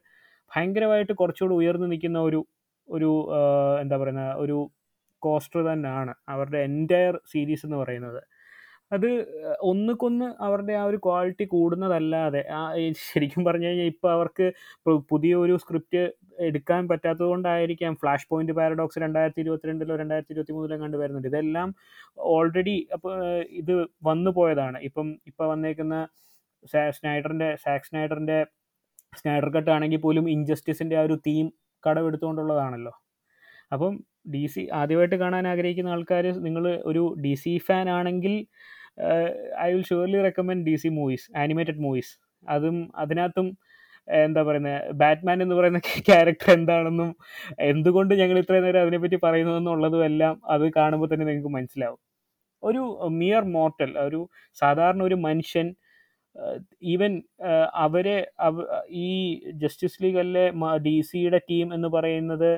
[0.56, 2.40] ഭയങ്കരമായിട്ട് കുറച്ചുകൂടി ഉയർന്നു നിൽക്കുന്ന ഒരു
[2.88, 3.10] ഒരു
[3.82, 4.56] എന്താ പറയുന്ന ഒരു
[5.22, 8.20] കോസ്റ്റർ തന്നെയാണ് അവരുടെ എന്റയർ സീരീസ് എന്ന് പറയുന്നത്.
[8.94, 9.08] അത്
[9.70, 12.60] ഒന്നുക്കൊന്ന് അവരുടെ ആ ഒരു ക്വാളിറ്റി കൂടുന്നതല്ലാതെ ആ
[13.06, 14.46] ശരിക്കും പറഞ്ഞു കഴിഞ്ഞാൽ ഇപ്പോൾ അവർക്ക്
[15.12, 16.02] പുതിയ ഒരു സ്ക്രിപ്റ്റ്
[16.48, 21.28] എടുക്കാൻ പറ്റാത്തത് കൊണ്ടായിരിക്കാം ഫ്ലാഷ് പോയിന്റ് പാരഡോക്സ് രണ്ടായിരത്തി ഇരുപത്തിരണ്ടിലോ രണ്ടായിരത്തി ഇരുപത്തി മൂന്നിലോ കണ്ടു വരുന്നുണ്ട്.
[21.32, 21.68] ഇതെല്ലാം
[22.34, 23.14] ഓൾറെഡി അപ്പോൾ
[23.60, 24.78] ഇത് വന്നു പോയതാണ്.
[24.88, 25.96] ഇപ്പം ഇപ്പം വന്നേക്കുന്ന
[26.98, 28.38] സ്നൈഡറിന്റെ സാക്സ് സ്നൈഡറിന്റെ
[29.20, 31.46] സ്നൈഡർ കട്ട് ആണെങ്കിൽ പോലും ഇൻജസ്റ്റിസിന്റെ ആ ഒരു തീം
[31.84, 32.92] കടമെടുത്തുകൊണ്ടുള്ളതാണല്ലോ.
[33.74, 33.94] അപ്പം
[34.34, 38.34] ഡി സി ആദ്യമായിട്ട് കാണാൻ ആഗ്രഹിക്കുന്ന ആൾക്കാർ നിങ്ങൾ ഒരു ഡി സി ഫാൻ ആണെങ്കിൽ
[39.66, 42.12] I will surely recommend D C movies animated movies.
[42.46, 43.48] അതും അതിനകത്തും
[44.24, 47.10] എന്താ പറയുന്നത് ബാറ്റ്മാൻ എന്ന് പറയുന്ന ക്യാരക്ടർ എന്താണെന്നും
[47.70, 52.00] എന്തുകൊണ്ട് ഞങ്ങൾ ഇത്രയും നേരം അതിനെപ്പറ്റി പറയുന്നതെന്നുള്ളതും എല്ലാം അത് കാണുമ്പോൾ തന്നെ നിങ്ങൾക്ക് മനസ്സിലാവും.
[52.62, 52.82] ഒരു
[53.20, 54.20] മിയർ മോർട്ടൽ ഒരു
[54.62, 55.66] സാധാരണ ഒരു മനുഷ്യൻ
[56.82, 57.22] ഈവൻ
[57.74, 59.10] അവരെ അവ- ഈ
[59.54, 62.50] ജസ്റ്റിസ് ലീഗ് അല്ലെ ഡി സിയുടെ ടീം എന്ന് പറയുന്നത്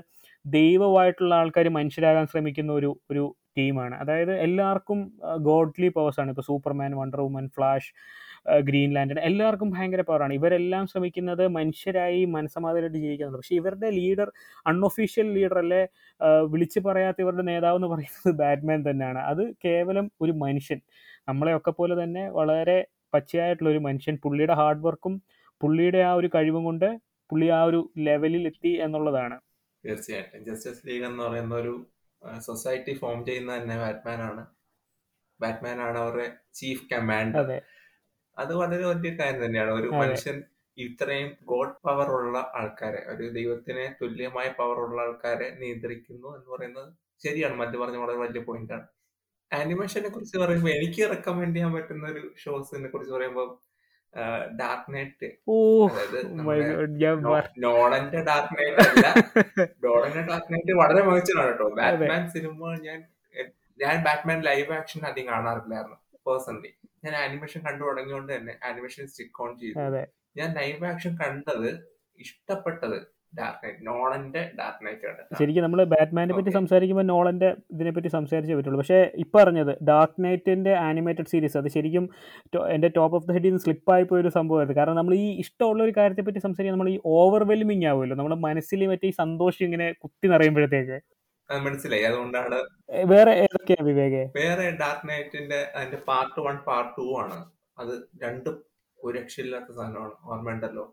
[0.47, 3.24] ദൈവമായിട്ടുള്ള ആൾക്കാർ മനുഷ്യരാകാൻ ശ്രമിക്കുന്ന ഒരു ഒരു
[3.59, 3.95] ടീമാണ്.
[3.97, 4.99] അതായത് എല്ലാവർക്കും
[5.39, 7.91] ഗോഡ്ലി പവേഴ്സാണ് ഇപ്പോൾ Superman Wonder Woman Flash
[8.61, 13.39] Green Lantern ഭയങ്കര പവറാണ് ഇവരെല്ലാം ശ്രമിക്കുന്നത് മനുഷ്യരായി മനസ്സമാധാനമായിട്ട് ജീവിക്കുന്നുണ്ട്.
[13.39, 14.33] പക്ഷേ ഇവരുടെ ലീഡർ
[14.66, 15.83] അൺഒഫീഷ്യൽ ലീഡർ അല്ലെ
[16.45, 19.18] വിളിച്ചു പറയാത്ത ഇവരുടെ നേതാവ് എന്ന് പറയുന്നത് ബാറ്റ്മാൻ തന്നെയാണ്.
[19.18, 20.81] അത് കേവലം ഒരു മനുഷ്യൻ.
[21.29, 22.79] നമ്മളെയൊക്കെ പോലെ തന്നെ വളരെ
[23.14, 25.22] പച്ചയായിട്ടുള്ള ഒരു മനുഷ്യൻ പുള്ളിയുടെ ഹാർഡ് വർക്കും
[25.61, 26.88] പുള്ളിയുടെ ആ ഒരു കഴിവും കൊണ്ട്
[27.30, 29.40] പുള്ളി ആ ഒരു ലെവലിൽ എത്തി എന്നുള്ളതാണ്.
[29.84, 30.44] തീർച്ചയായിട്ടും.
[30.44, 31.86] ജസ്റ്റിസ് ലീഗ് എന്ന് പറയുന്ന ഒരു
[32.38, 34.46] സൊസൈറ്റി ഫോം ചെയ്യുന്ന തന്നെ ബാറ്റ്മാൻ ആണ്.
[35.40, 37.59] ബാറ്റ്മാൻ ആണ് അവരുടെ ചീഫ് കമാൻഡർ അതെ.
[38.36, 39.70] വളരെ വലിയ കാര്യം തന്നെയാണ്.
[39.70, 40.42] ഒരു മനുഷ്യൻ
[40.78, 46.90] ഇത്രയും ഗോഡ് പവർ ഉള്ള ആൾക്കാരെ ഒരു ദൈവത്തിന് തുല്യമായ പവർ ഉള്ള ആൾക്കാരെ നിയന്ത്രിക്കുന്നു എന്ന് പറയുന്നത്
[47.22, 47.56] ശരിയാണ്.
[47.56, 48.86] മറ്റു പറഞ്ഞ വളരെ വലിയ പോയിന്റ് ആണ്.
[49.53, 53.44] ആനിമേഷനെ കുറിച്ച് പറയുമ്പോ എനിക്ക് റെക്കമെൻഡ് ചെയ്യാൻ പറ്റുന്ന ഒരു ഷോസിനെ കുറിച്ച് പറയുമ്പോ
[54.57, 55.28] ഡാർക്ക് നൈറ്റ്
[57.64, 59.07] നോളന്റെ ഡാർക്ക് നൈറ്റ് അല്ല.
[59.82, 62.99] ഡോളന്റെ ഡാർക്ക് നൈറ്റ് വളരെ മികച്ചതാണ് കേട്ടോ ബാറ്റ്മാൻ സിനിമ ഞാൻ
[63.78, 66.70] ഞാൻ ബാറ്റ്മാൻ ലൈവ് ആക്ഷൻ അധികം കാണാറില്ലായിരുന്നു പേഴ്സണലി
[67.05, 69.76] ഞാൻ ആനിമേഷൻ കണ്ടു തുടങ്ങിയോണ്ട് തന്നെ ആനിമേഷൻ സ്റ്റിക്ക് ഓൺ ചെയ്തു.
[70.36, 71.68] ഞാൻ ലൈവ് ആക്ഷൻ കണ്ടത്
[72.18, 72.99] ഇഷ്ടപ്പെട്ടത്
[73.33, 76.51] ഡാർക്ക് നൈറ്റ് നോളന്റെ ഡാർക്ക് നൈറ്റ് കണ്ടിട്ടാണ് ശരിക്കും നമ്മൾ ബാറ്റ്മാനെ പറ്റി.
[76.51, 78.79] സംസാരിക്കുമ്പോൾ നോളന്റെ ഇതിനെ പറ്റി സംസാരിച്ചേ പറ്റുള്ളൂ.
[78.83, 82.05] പക്ഷേ ഇപ്പം അറിഞ്ഞത് ഡാർക്ക് നൈറ്റിന്റെ ആനിമേറ്റഡ് സീരീസ് അത് ശരിക്കും
[82.45, 84.79] എന്റെ എന്റെ ടോപ്പ് ഓഫ് ദ ഹെഡിൽ നിന്ന് സ്ലിപ്പായി പോയ ഒരു സംഭവമായിരുന്നു.
[84.81, 88.16] കാരണം നമ്മൾ ഈ ഇഷ്ടമുള്ള ഒരു കാര്യത്തെ പറ്റി സംസാരിക്കാൻ നമ്മൾ ഈ ഓവർവെൽമിങ് ആവുമല്ലോ.
[88.16, 90.99] നമ്മുടെ മനസ്സിൽ മറ്റേ ഈ സന്തോഷം ഇങ്ങനെ കുത്തി നിറയുമ്പോഴത്തേക്ക്.
[91.51, 92.05] മനസ്സിലായി.
[92.05, 92.57] അതുകൊണ്ടാണ്
[93.12, 94.24] വേറെ ഏതൊക്കെയാ വിവേകെ?
[94.41, 97.39] വേറെ ഡാർക്ക് നൈറ്റിന്റെ അതിന്റെ പാർട്ട് വൺ പാർട്ട് ടു ആണ്.
[97.79, 98.57] അത് രണ്ടും
[98.99, 100.14] ഒരു രക്ഷയില്ലാത്ത സാധനമാണ്.
[100.24, 100.85] ഓർമ്മയുണ്ടല്ലോ?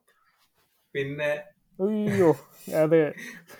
[0.96, 1.32] പിന്നെ
[1.80, 2.30] അയ്യോ
[2.84, 3.00] അത്.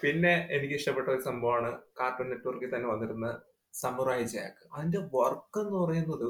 [0.04, 3.28] പിന്നെ എനിക്ക് ഇഷ്ടപ്പെട്ട ഒരു സംഭവമാണ് കാർട്ടൂൺ നെറ്റ്വർക്കിൽ തന്നെ വന്നിരുന്ന
[3.74, 6.28] സമുറായി ജാക്ക് അതിന്റെ വർക്ക് എന്ന് പറയുന്നത്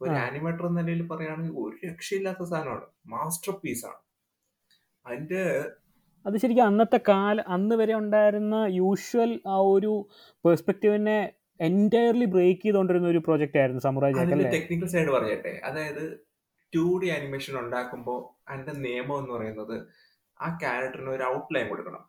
[0.00, 0.12] ഒരു.
[0.26, 2.86] ആനിമേറ്റർ എന്ന നിലയിൽ പറയുകയാണെങ്കിൽ ഒരു രക്ഷയില്ലാത്ത സാധനമാണ്.
[3.06, 4.00] മാസ്റ്റർ പീസ് ആണ്.
[5.06, 5.42] അതിന്റെ
[6.26, 10.08] അത് ശരിക്കും അന്നത്തെ കാല അന്ന് വരെ ഉണ്ടായിരുന്ന യൂഷ്വൽ ആ ഒരു
[10.44, 15.60] പെർസ്പെക്റ്റീവിനെ എന്റയർലി ബ്രേക്ക് ചെയ്തുകൊണ്ടിരുന്ന ഒരു പ്രോജക്റ്റ് ആയിരുന്നു സമുറായി ജാക്ക് ടെക്നിക്കൽ സൈഡ് പറയട്ടെ.
[15.64, 16.04] അതായത്
[16.72, 19.76] ടു ഡി ആനിമേഷൻ ഉണ്ടാക്കുമ്പോൾ അതിന്റെ നിയമം എന്ന് പറയുന്നത്
[20.40, 22.02] ആ ക്യാരക്ടറിന് ഒരു ഔട്ട്ലൈൻ കൊടുക്കണം.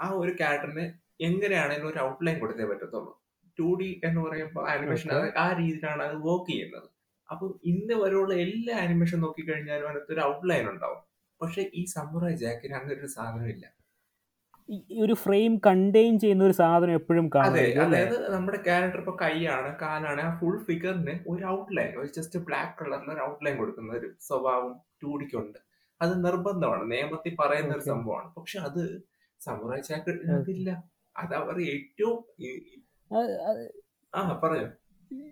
[0.00, 0.84] ആ ഒരു ക്യാരക്ടറിന്
[1.20, 3.12] എങ്ങനെയാണ് ഒരു ഔട്ട്ലൈൻ കൊടുത്തേ പറ്റത്തുള്ളൂ.
[3.58, 5.10] ടു ഡി എന്ന് പറയുമ്പോൾ ആനിമേഷൻ.
[5.44, 6.88] ആ രീതിയിലാണ് അത് വർക്ക് ചെയ്യുന്നത്.
[7.28, 11.00] അപ്പൊ ഇന്ന് വരെയുള്ള എല്ലാ ആനിമേഷൻ നോക്കിക്കഴിഞ്ഞാലും അതിനകത്ത് ഒരു ഔട്ട്ലൈൻ ഉണ്ടാവും.
[11.40, 13.64] പക്ഷെ ഈ സമുറായി ജാക്കിന് അങ്ങനെ ഒരു സാധനമില്ല
[15.04, 20.30] ഒരു ഫ്രെയിം കണ്ടെയ്ൻ ചെയ്യുന്ന ഒരു സാധനം എപ്പോഴും അതെ അതായത് നമ്മുടെ ക്യാരക്ടർ ഇപ്പൊ കൈയാണ് കാലാണ് ആ
[20.38, 24.72] ഫുൾ ഫിഗറിന് ഒരു ഔട്ട്ലൈൻ ഒരു ജസ്റ്റ് ബ്ലാക്ക് കളറിൽ ഒരു ഔട്ട്ലൈൻ കൊടുക്കുന്ന ഒരു സ്വഭാവം
[25.02, 25.58] ടൂടിക്കുണ്ട്
[26.04, 26.90] അത് നിർബന്ധമാണ്.
[26.90, 28.34] നിയമത്തിൽ പറയുന്ന ഒരു സംഭവമാണ്.
[28.34, 29.02] പക്ഷെ അത്
[29.40, 29.92] സമുറായി
[30.30, 30.84] അതില്ല
[31.16, 32.24] അത് അവർ ഏറ്റവും
[34.14, 34.68] ആ പറഞ്ഞു.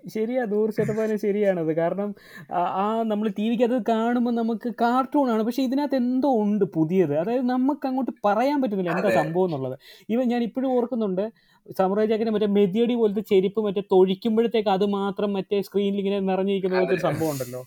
[0.08, 1.76] ശരിയാ നൂറ് ശതമാനം ശരിയാണത്.
[1.76, 2.14] കാരണം
[2.52, 7.18] ആ- നമ്മൾ ടി വിക്ക് അത് കാണുമ്പോൾ നമുക്ക് കാർട്ടൂണാണ് പക്ഷെ ഇതിനകത്ത് എന്തോ ഉണ്ട് പുതിയത്.
[7.18, 9.78] അതായത് നമുക്ക് അങ്ങോട്ട് പറയാൻ പറ്റുന്നില്ല എന്താ സംഭവം എന്നുള്ളത്.
[10.08, 11.32] ഇവൻ ഞാൻ ഇപ്പോഴും ഓർക്കുന്നുണ്ട്
[11.78, 16.94] സമുറായി ജാക്കിന്റെ മറ്റേ മെതിയടി പോലത്തെ ചെരുപ്പ് മറ്റേ തൊഴിക്കുമ്പോഴത്തേക്ക് അത് മാത്രം മറ്റേ സ്ക്രീനിൽ ഇങ്ങനെ നിറഞ്ഞിരിക്കുന്ന പോലത്തെ
[16.94, 17.64] ഒരു സംഭവം ഉണ്ടല്ലോ.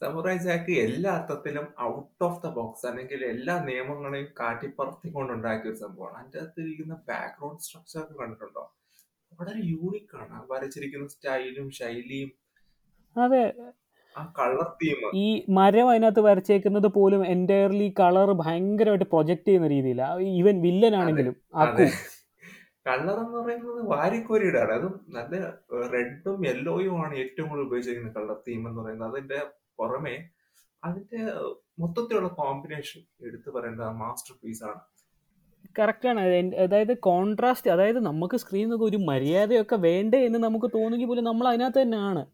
[0.00, 6.16] സമുറായി ജാക്ക് എല്ലാ അർത്ഥത്തിലും ഔട്ട് ഓഫ് ദ ബോക്സ് അല്ലെങ്കിൽ എല്ലാ നിയമങ്ങളെയും കാട്ടിപ്പറത്തിക്കൊണ്ടുണ്ടാക്കിയ ഒരു സംഭവമാണ്.
[6.18, 8.64] അതിന്റെ അകത്ത് ഇരിക്കുന്ന ബാക്ക്ഗ്രൗണ്ട് സ്ട്രക്ചർ ഒക്കെ കണ്ടിട്ടുണ്ടോ?
[9.32, 10.36] വളരെ യൂണിക് ആണ്.
[10.50, 12.32] വരച്ചിരിക്കുന്ന സ്റ്റൈലും ശൈലിയും
[13.16, 13.44] അതെ.
[15.14, 21.34] ഈ മരം അതിനകത്ത് വരച്ചേക്കുന്നത് പോലും എന്റയർലി കളർ ഭയങ്കരമായിട്ട് പ്രൊജക്ട് ചെയ്യുന്ന രീതിയിലാണ് ഈവൻ വില്ലൻ ആണെങ്കിലും
[22.86, 25.34] കളർ എന്ന് പറയുന്നത് വാരിക്കോരിയുടെ അതും നല്ല
[25.92, 29.10] റെഡും യെല്ലോയും ആണ് ഏറ്റവും കൂടുതൽ ഉപയോഗിച്ചിരിക്കുന്ന കളർ തീം എന്ന് പറയുന്നത്.
[29.12, 29.38] അതിന്റെ
[29.78, 30.28] പുറമെ
[30.84, 31.32] അതിന്റെ
[31.78, 34.80] മൊത്തത്തിലുള്ള കോമ്പിനേഷൻ എടുത്തു പറയേണ്ട മാസ്റ്റർ പീസ് ആണ്.
[35.78, 36.20] കറക്റ്റാണ്
[36.54, 41.82] അതായത് കോൺട്രാസ്റ്റ് അതായത് നമുക്ക് സ്ക്രീനിൽ നിന്ന് ഒരു മര്യാദയൊക്കെ വേണ്ടേ എന്ന് നമുക്ക് തോന്നുമെങ്കിൽ പോലും നമ്മൾ അതിനകത്ത്
[41.82, 42.26] തന്നെയാണ്.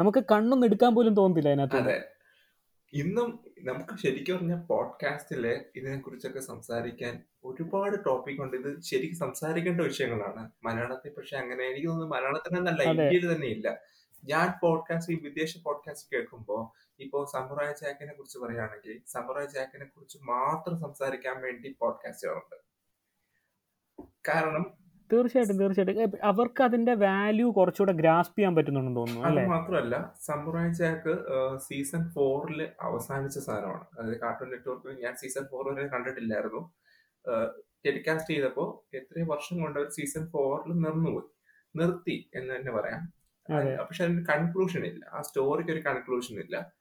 [0.00, 1.76] നമുക്ക് കണ്ണൊന്നും എടുക്കാൻ പോലും തോന്നില്ല അതിനകത്ത്.
[1.76, 2.08] അതെ.
[2.92, 8.56] ഇന്നും നമുക്ക് ശരിക്കും പറഞ്ഞ പോഡ്കാസ്റ്റിൽ ഇതിനെ കുറിച്ചൊക്കെ സംസാരിക്കാൻ ഒരുപാട് ടോപ്പിക് ഉണ്ട്.
[8.56, 10.50] ഇത് ശരിക്കും സംസാരിക്കേണ്ട വിഷയങ്ങളാണ്.
[10.64, 12.14] മലയാളത്തിൽ പക്ഷെ അങ്ങനെ എനിക്ക് തോന്നുന്നു
[12.90, 12.90] അതെ.
[12.90, 13.78] ഇന്ത്യയിൽ തന്നെ ഇല്ല
[14.24, 20.80] ഞാൻ പോഡ്കാസ്റ്റ് ഈ വിദേശ പോഡ്കാസ്റ്റ് കേൾക്കുമ്പോൾ ഇപ്പോൾ സമുറായ ചാക്കിനെ കുറിച്ച് പറയുകയാണെങ്കിൽ സമുറായ ചാക്കിനെ കുറിച്ച് മാത്രം
[20.80, 22.56] സംസാരിക്കാൻ വേണ്ടി പോഡ്കാസ്റ്റ് പോഡ്കാസ്റ്റുകളുണ്ട്
[24.28, 26.18] കാരണം തീർച്ചയായിട്ടും തീർച്ചയായിട്ടും.
[26.24, 31.18] അവർക്ക് അതിന്റെ വാല്യൂ കുറച്ചുകൂടെ ഗ്രാസ്പ് ചെയ്യാൻ പറ്റുന്നുണ്ടെന്ന് തോന്നുന്നു അത് മാത്രമല്ല സമുറായ ചാക്ക്
[31.58, 33.84] സീസൺ ഫോറിൽ അവസാനിച്ച സാധനമാണ്.
[33.98, 36.72] അതായത് കാർട്ടൂൺ നെറ്റ്വർക്കിൽ ഞാൻ സീസൺ ഫോർ വരെ കണ്ടിട്ടില്ലായിരുന്നു.
[37.86, 41.28] ടെലികാസ്റ്റ് ചെയ്തപ്പോൾ എത്രയോ വർഷം കൊണ്ട് അവർ സീസൺ ഫോറിൽ നിർന്നുപോയി.
[41.78, 43.12] നിർത്തി എന്ന് തന്നെ പറയാം.
[43.84, 45.10] പക്ഷെ അതിന് കൺക്ലൂഷൻ ഇല്ല.
[45.12, 46.72] ആ സ്റ്റോറിക്ക് ഒരു കൺക്ലൂഷൻ ഇല്ല.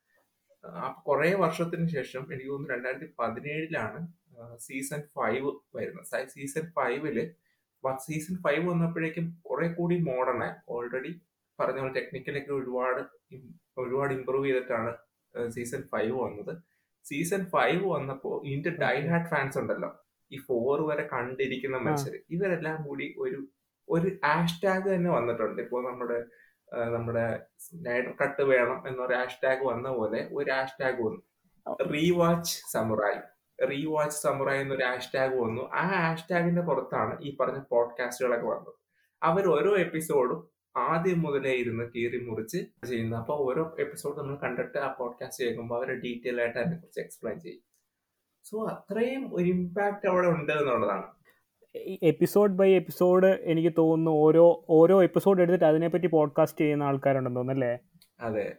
[0.64, 4.00] അപ്പൊ കുറെ വർഷത്തിന് ശേഷം എനിക്ക് തോന്നുന്നു രണ്ടായിരത്തി പതിനേഴിലാണ്
[4.58, 6.28] സീസൺ ഫൈവ് വരുന്നത്.
[6.36, 7.18] സീസൺ ഫൈവിൽ
[8.06, 10.54] സീസൺ ഫൈവ് വന്നപ്പോഴേക്കും കുറെ കൂടി മോഡേൺ ആയി.
[10.70, 11.22] ഓൾറെഡി
[11.60, 13.02] പറഞ്ഞ പോലെ ടെക്നിക്കലൊക്കെ ഒരുപാട്
[13.78, 14.92] ഒരുപാട് ഇമ്പ്രൂവ് ചെയ്തിട്ടാണ്
[15.50, 16.54] സീസൺ ഫൈവ് വന്നത്.
[17.06, 19.90] സീസൺ ഫൈവ് വന്നപ്പോൾ ഇതിന്റെ ഡൈഹാർഡ് ഫാൻസ് ഉണ്ടല്ലോ.
[20.32, 21.92] ഈ ഫോർ വരെ കണ്ടിരിക്കുന്ന മത്സരം.
[21.92, 23.40] മനുഷ്യർ ഇവരെല്ലാം കൂടി ഒരു
[23.90, 25.62] ഒരു ഹാഷ്ടാഗ് തന്നെ വന്നിട്ടുണ്ട്.
[25.62, 26.20] ഇപ്പോൾ നമ്മുടെ
[26.74, 31.22] നമ്മുടെ സ്നൈഡർ കട്ട് വേണം എന്നൊരു ഹാഷ്ടാഗ് വന്ന പോലെ ഒരു ഹാഷ്ടാഗ് വന്നു.
[31.94, 33.20] റീവാച്ച് സമുറായി
[33.66, 35.72] റീവാച്ച് സമുറായി എന്നൊരു ഹാഷ്ടാഗ് വന്നു.
[35.74, 38.74] ആ ഹാഷ്ടാഗിന്റെ പുറത്താണ് ഈ പറഞ്ഞ പോഡ്കാസ്റ്റുകളൊക്കെ വന്നത്.
[39.24, 43.20] അവർ ഓരോ എപ്പിസോഡും ആദ്യം മുതലേ ഇരുന്ന് കീറി മുറിച്ച് ചെയ്യുന്നത്.
[43.20, 47.62] അപ്പോൾ ഓരോ എപ്പിസോഡ് നമ്മൾ കണ്ടിട്ട് ആ പോഡ്കാസ്റ്റ് കേൾക്കുമ്പോൾ അവർ ഡീറ്റെയിൽ ആയിട്ട് അതിനെക്കുറിച്ച് എക്സ്പ്ലെയിൻ ചെയ്യും.
[48.44, 51.23] സോ അത്രയും ഒരു ഇമ്പാക്ട് അവിടെ ഉണ്ട് എന്നുള്ളതാണ്.
[52.04, 57.80] എപ്പിസോഡ് ബൈ എപ്പിസോഡ് എനിക്ക് തോന്നുന്നു ഓരോ ഓരോ എപ്പിസോഡ് എടുത്തിട്ട് അതിനെപ്പറ്റി പോഡ്കാസ്റ്റ് ചെയ്യുന്ന ആൾക്കാരുണ്ടെന്ന് തോന്നുന്നല്ലേ?
[58.20, 58.56] അതെ.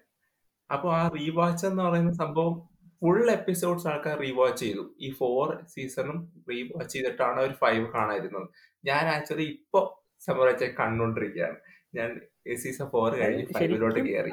[0.72, 4.94] അപ്പോൾ ആ റീവാച്ച് എന്ന് പറയുന്ന സംഭവം ഫുൾ എപ്പിസോഡ്സ് ആൾക്കാർ റീവാച്ച് ചെയ്തു.
[5.00, 8.48] ഈ ഫോർ സീസണും റീവാച്ച് ചെയ്തിട്ടാണ് ഒരു ഫൈവ് കാണാതിരുന്നത്.
[8.84, 11.56] ഞാൻ ആക്ച്വലി ഇപ്പൊ സമരച്ച കണ്ടുകൊണ്ടിരിക്കുകയാണ്.
[11.94, 12.20] ഞാൻ
[12.56, 14.30] സീസൺ ഫോർ കഴിഞ്ഞ് ഫൈവിലോട്ട് കയറി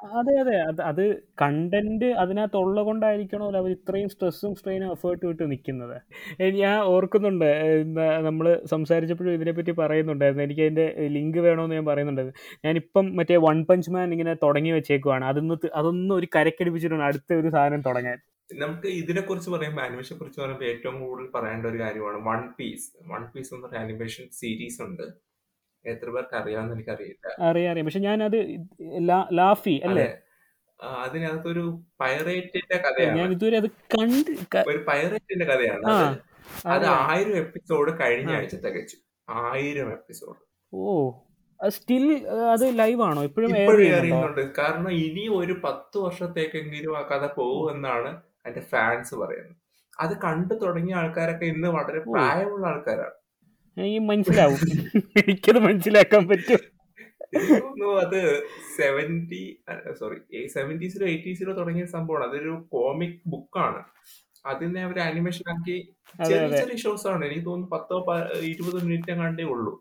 [0.00, 0.56] അതെ അതെ.
[0.68, 1.02] അത് അത്
[1.42, 5.96] കണ്ടന്റ് അതിനകത്തുള്ള കൊണ്ടായിരിക്കണമല്ലോ അവർ ഇത്രയും സ്ട്രെസ്സും സ്ട്രെയിനും എഫേർട്ട് വിട്ട് നിൽക്കുന്നത്
[6.60, 7.48] ഞാൻ ഓർക്കുന്നുണ്ട്.
[8.28, 10.42] നമ്മൾ സംസാരിച്ചപ്പോഴും ഇതിനെപ്പറ്റി പറയുന്നുണ്ടായിരുന്നു.
[10.42, 10.86] എനിക്ക് അതിന്റെ
[11.16, 12.38] ലിങ്ക് വേണമെന്ന് ഞാൻ പറയുന്നുണ്ടായിരുന്നു.
[12.66, 15.24] ഞാനിപ്പം മറ്റേ വൺ പഞ്ച് മാൻ ഇങ്ങനെ തുടങ്ങി വെച്ചേക്കുവാണ്.
[15.24, 17.06] അതൊന്ന് അതൊന്നും ഒരു കരക്കടിപ്പിച്ചിട്ടുണ്ട്.
[17.10, 18.18] അടുത്ത ഒരു സാധനം തുടങ്ങാൻ.
[18.50, 23.22] നമുക്ക് ഇതിനെ കുറിച്ച് പറയുമ്പോൾ ആനിമേഷനെ കുറിച്ച് പറയുമ്പോൾ ഏറ്റവും കൂടുതൽ പറയേണ്ട ഒരു കാര്യമാണ് വൺ പീസ് വൺ
[23.34, 25.06] പീസ് എന്നൊരു ആനിമേഷൻ സീരീസ് ഉണ്ട്.
[25.84, 27.26] എത്ര പേർക്ക് അറിയാമെന്ന് എനിക്കറിയില്ല.
[27.40, 27.86] അറിയാം അറിയാം.
[27.86, 28.38] പക്ഷെ ഞാനത്
[29.32, 30.06] ലാഫി അല്ലേ?
[30.80, 31.62] അതിനകത്തൊരു
[32.00, 34.30] പൈറേറ്റിന്റെ ഞാൻ കഥയാണ് ഇതുവരെ അത് കണ്ട്
[34.70, 35.86] ഒരു പൈറേറ്റിന്റെ കഥയാണ്.
[36.66, 38.32] അത് ആയിരം എപ്പിസോഡ് കഴിഞ്ഞ.
[38.32, 38.96] ആഴ്ച തികച്ചു
[39.28, 40.38] ആയിരം എപ്പിസോഡ്.
[40.72, 40.92] ഓ
[41.68, 42.04] സ്റ്റിൽ
[42.52, 44.42] അത് ലൈവ് ആണോ ഇപ്പോഴും എയർ ഇപ്പോഴും അറിയുന്നുണ്ട്.
[44.58, 48.10] കാരണം ഇനി ഒരു പത്ത് വർഷത്തേക്കെങ്കിലും ആ കഥ പോകുമെന്നാണ്
[48.46, 49.56] എന്റെ ഫാൻസ് പറയുന്നത്.
[50.00, 53.17] അത് കണ്ടു തുടങ്ങിയ ആൾക്കാരൊക്കെ ഇന്ന് വളരെ പ്രായമുള്ള ആൾക്കാരാണ്.
[53.78, 54.60] എനിക്ക് മനസ്സിലാവും.
[55.16, 56.60] എനിക്കത് മനസ്സിലാക്കാൻ പറ്റും.
[58.04, 58.20] അത്
[58.76, 59.42] സെവന്റി
[59.98, 62.24] സോറി സെവന്റീസിലോ എയ്റ്റീസിലോ തുടങ്ങിയ സംഭവമാണ്.
[62.30, 63.82] അതൊരു കോമിക് ബുക്കാണ്
[64.46, 65.76] അതിനെ അവർ ആനിമേഷൻ ആക്കി
[66.28, 67.24] ചെറിയ ചെറിയ ഷോസ് ആണ്.
[67.24, 67.96] എനിക്ക് തോന്നുന്നു പത്തോ
[68.52, 69.74] ഇരുപതോ മിനിറ്റ് കണ്ടേ ഉള്ളൂ.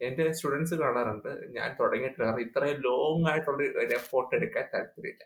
[0.00, 1.28] എന്റെ സ്റ്റുഡൻസ് കാണാറുണ്ട്.
[1.56, 2.24] ഞാൻ തുടങ്ങിയിട്ടില്ല.
[2.24, 5.24] കാരണം ഇത്രയും ലോങ് ആയിട്ടുള്ള ഒരു എഫോർട്ട് എടുക്കാൻ താല്പര്യമില്ല.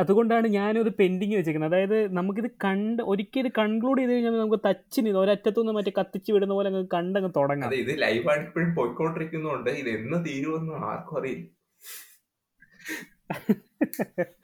[0.00, 1.70] അതുകൊണ്ടാണ് ഞാനത് പെൻഡിങ് വെച്ചേക്കുന്നത്.
[1.72, 6.82] അതായത് നമുക്കിത് കണ്ട് ഒരിക്കലും കൺക്ലൂഡ് ചെയ്ത് കഴിഞ്ഞാൽ നമുക്ക് തച്ചിന് ഒരറ്റത്തുനിന്ന് മറ്റേ കത്തിച്ച് വിടുന്ന പോലെ അങ്ങ്
[6.96, 7.74] കണ്ടങ്ങ് തുടങ്ങാം.
[7.82, 9.70] ഇത് ലൈവായിട്ട് ഇപ്പോഴും പോയിക്കൊണ്ടിരിക്കുന്നുണ്ട്.
[9.82, 11.46] ഇത് എന്ന് തീരുമെന്ന് ആർക്കും അറിയില്ല.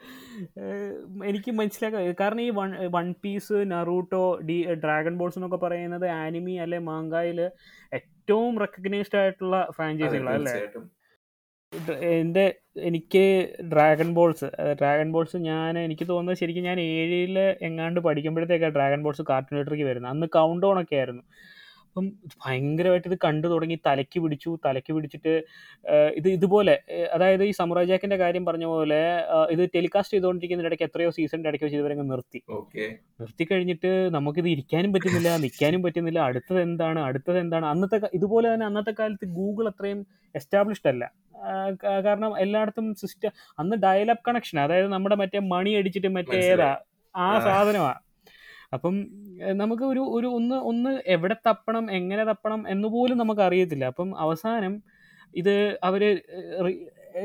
[1.30, 6.78] എനിക്ക് മനസ്സിലാക്കാം കാരണം ഈ One One Piece Naruto D Dragon Balls എന്നൊക്കെ പറയുന്നത് ആനിമി അല്ലെ
[6.88, 7.40] മാങ്കായിൽ
[7.92, 10.54] ഏറ്റവും റെക്കഗ്നൈസ്ഡ് ആയിട്ടുള്ള ഫ്രാഞ്ചൈസികളാണ് അല്ലേ?
[12.00, 12.44] എന്റെ
[12.80, 13.22] എനിക്ക്
[13.72, 19.58] ഡ്രാഗൺ ബോൾസ് ഡ്രാഗൺ ബോൾസ് ഞാൻ എനിക്ക് തോന്നുന്നത് ശരിക്കും ഞാൻ ഏഴിൽ എങ്ങാണ്ട് പഠിക്കുമ്പോഴത്തേക്കാണ് ഡ്രാഗൺ ബോൾസ് കാർട്ടൂൺ
[19.58, 20.10] നെറ്റ്വർക്ക് വരുന്നത്.
[20.10, 21.22] അന്ന് കൗണ്ട് ഓണൊക്കെ ആയിരുന്നു.
[21.96, 25.32] അപ്പം ഭയങ്കരമായിട്ട് ഇത് കണ്ടു തുടങ്ങി തലയ്ക്ക് പിടിച്ചു തലയ്ക്ക് പിടിച്ചിട്ട്
[26.18, 26.74] ഇത് ഇതുപോലെ
[27.14, 28.98] അതായത് ഈ സമുറാജാക്കിന്റെ കാര്യം പറഞ്ഞ പോലെ
[29.50, 32.40] ഇത് ടെലികാസ്റ്റ് ചെയ്തുകൊണ്ടിരിക്കുന്ന ഇടയ്ക്ക് എത്രയോ സീസണിന്റെ ഇടയ്ക്ക് വെച്ച് ഇതുവരെ നിർത്തി.
[33.20, 38.94] നിർത്തി കഴിഞ്ഞിട്ട് നമുക്കിത് ഇരിക്കാനും പറ്റുന്നില്ല നിൽക്കാനും പറ്റുന്നില്ല അടുത്തത് എന്താണ് അടുത്തത് എന്താണ് അന്നത്തെ ഇതുപോലെ തന്നെ അന്നത്തെ
[39.00, 40.02] കാലത്ത് ഗൂഗിൾ അത്രയും
[40.34, 41.04] എസ്റ്റാബ്ലിഷ്ഡ് അല്ല.
[42.04, 46.70] കാരണം എല്ലായിടത്തും സിസ്റ്റം അന്ന് ഡയലപ്പ് കണക്ഷൻ അതായത് നമ്മുടെ മറ്റേ മണി അടിച്ചിട്ട് മറ്റേ ഏതാ
[47.14, 48.00] ആ സാധനമാണ്
[48.72, 48.94] അപ്പം
[49.62, 53.84] നമുക്ക് ഒരു ഒരു ഒന്ന് ഒന്ന് എവിടെ തപ്പണം എങ്ങനെ തപ്പണം എന്ന് പോലും നമുക്ക് അറിയത്തില്ല.
[53.84, 54.74] അപ്പം അവസാനം
[55.34, 56.02] ഇത് അവർ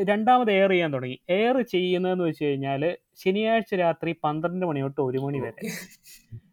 [0.10, 1.18] രണ്ടാമത് എയർ ചെയ്യാൻ തുടങ്ങി.
[1.30, 2.84] എയർ ചെയ്യുന്നതെന്ന് വെച്ച് കഴിഞ്ഞാൽ
[3.24, 5.64] ശനിയാഴ്ച രാത്രി പന്ത്രണ്ട് മണി തൊട്ട് ഒരു മണി വരെ.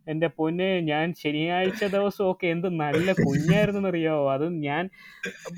[0.09, 4.84] എന്റെ പൊന്നെ ഞാൻ ശനിയാഴ്ച ദിവസമൊക്കെ എന്ത് നല്ല കുഞ്ഞായിരുന്നെന്നറിയാമോ അത് ഞാൻ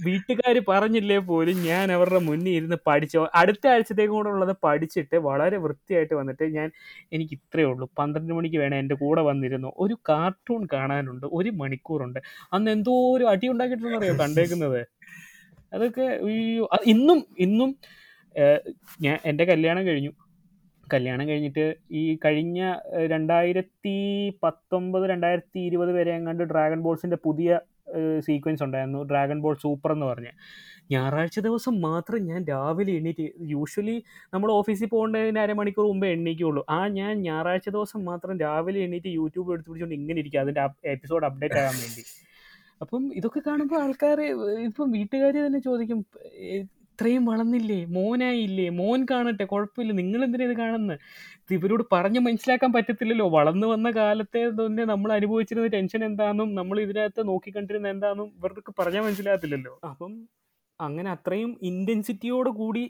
[0.07, 6.15] വീട്ടുകാർ പറഞ്ഞില്ലേ പോലും ഞാൻ അവരുടെ മുന്നിൽ ഇരുന്ന് പഠിച്ചു അടുത്ത ആഴ്ചത്തേക്കും കൂടെ ഉള്ളത് പഠിച്ചിട്ട് വളരെ വൃത്തിയായിട്ട്
[6.21, 6.69] വന്നിട്ട് ഞാൻ
[7.13, 7.89] എനിക്ക് ഇത്രയേ ഉള്ളൂ.
[8.01, 9.71] പന്ത്രണ്ട് മണിക്ക് വേണം എന്റെ കൂടെ വന്നിരുന്നു.
[9.85, 12.21] ഒരു കാർട്ടൂൺ കാണാനുണ്ട് ഒരു മണിക്കൂറുണ്ട്.
[12.53, 14.81] അന്ന് എന്തോ ഒരു അടി ഉണ്ടാക്കിയിട്ടുണ്ടെന്നറിയോ കണ്ടേക്കുന്നത്?
[15.75, 16.07] അതൊക്കെ
[16.95, 17.71] ഇന്നും ഇന്നും
[19.07, 20.13] ഞാൻ എന്റെ കല്യാണം കഴിഞ്ഞു.
[20.93, 21.65] കല്യാണം കഴിഞ്ഞിട്ട്
[22.01, 22.61] ഈ കഴിഞ്ഞ
[23.13, 23.97] രണ്ടായിരത്തി
[24.45, 27.59] പത്തൊമ്പത് രണ്ടായിരത്തി ഇരുപത് വരെ എങ്ങാണ്ട് ഡ്രാഗൺ ബോൾസിന്റെ പുതിയ
[28.27, 29.01] സീക്വൻസ് ഉണ്ടായിരുന്നു.
[29.11, 30.33] ഡ്രാഗൺ ബോൾ സൂപ്പർ എന്ന് പറഞ്ഞ്.
[30.95, 33.97] ഞായറാഴ്ച ദിവസം മാത്രം ഞാൻ രാവിലെ എണ്ണീറ്റ് യൂഷ്വലി
[34.35, 39.71] നമ്മൾ ഓഫീസിൽ പോകേണ്ടതിന് അരമണിക്കൂർ മുമ്പേ എണ്ണീക്കുള്ളൂ ആ ഞാൻ ഞായറാഴ്ച ദിവസം മാത്രം രാവിലെ എണ്ണീറ്റ് യൂട്യൂബ് എടുത്തു
[39.71, 40.63] പിടിച്ചുകൊണ്ട് ഇങ്ങനെ ഇരിക്കുക അതിന്റെ
[40.95, 42.05] എപ്പിസോഡ് അപ്ഡേറ്റ് ആകാൻ വേണ്ടി.
[42.85, 44.21] അപ്പം ഇതൊക്കെ കാണുമ്പോൾ ആൾക്കാർ
[44.69, 45.99] ഇപ്പം വീട്ടുകാർ തന്നെ ചോദിക്കും
[47.01, 47.79] ഇത്രയും വളർന്നില്ലേ?
[47.97, 48.65] മോനായില്ലേ?
[48.79, 49.93] മോൻ കാണട്ടെ കുഴപ്പമില്ല.
[50.01, 50.99] നിങ്ങൾ എന്തിനാ ഇത് കാണുന്നത്
[51.57, 53.27] ഇവരോട് പറഞ്ഞ് മനസ്സിലാക്കാൻ പറ്റത്തില്ലല്ലോ.
[53.37, 59.73] വളർന്നു വന്ന കാലത്തെ തന്നെ നമ്മൾ അനുഭവിച്ചിരുന്ന ടെൻഷൻ എന്താണെന്നും നമ്മൾ ഇതിനകത്ത് നോക്കിക്കണ്ടിരുന്ന എന്താണെന്നും ഇവർക്ക് പറഞ്ഞാൽ മനസ്സിലാകത്തില്ലല്ലോ.
[59.91, 60.13] അപ്പം
[60.81, 62.85] അങ്ങനെ അത്രയും ഇന്റൻസിറ്റിയോട് കൂടി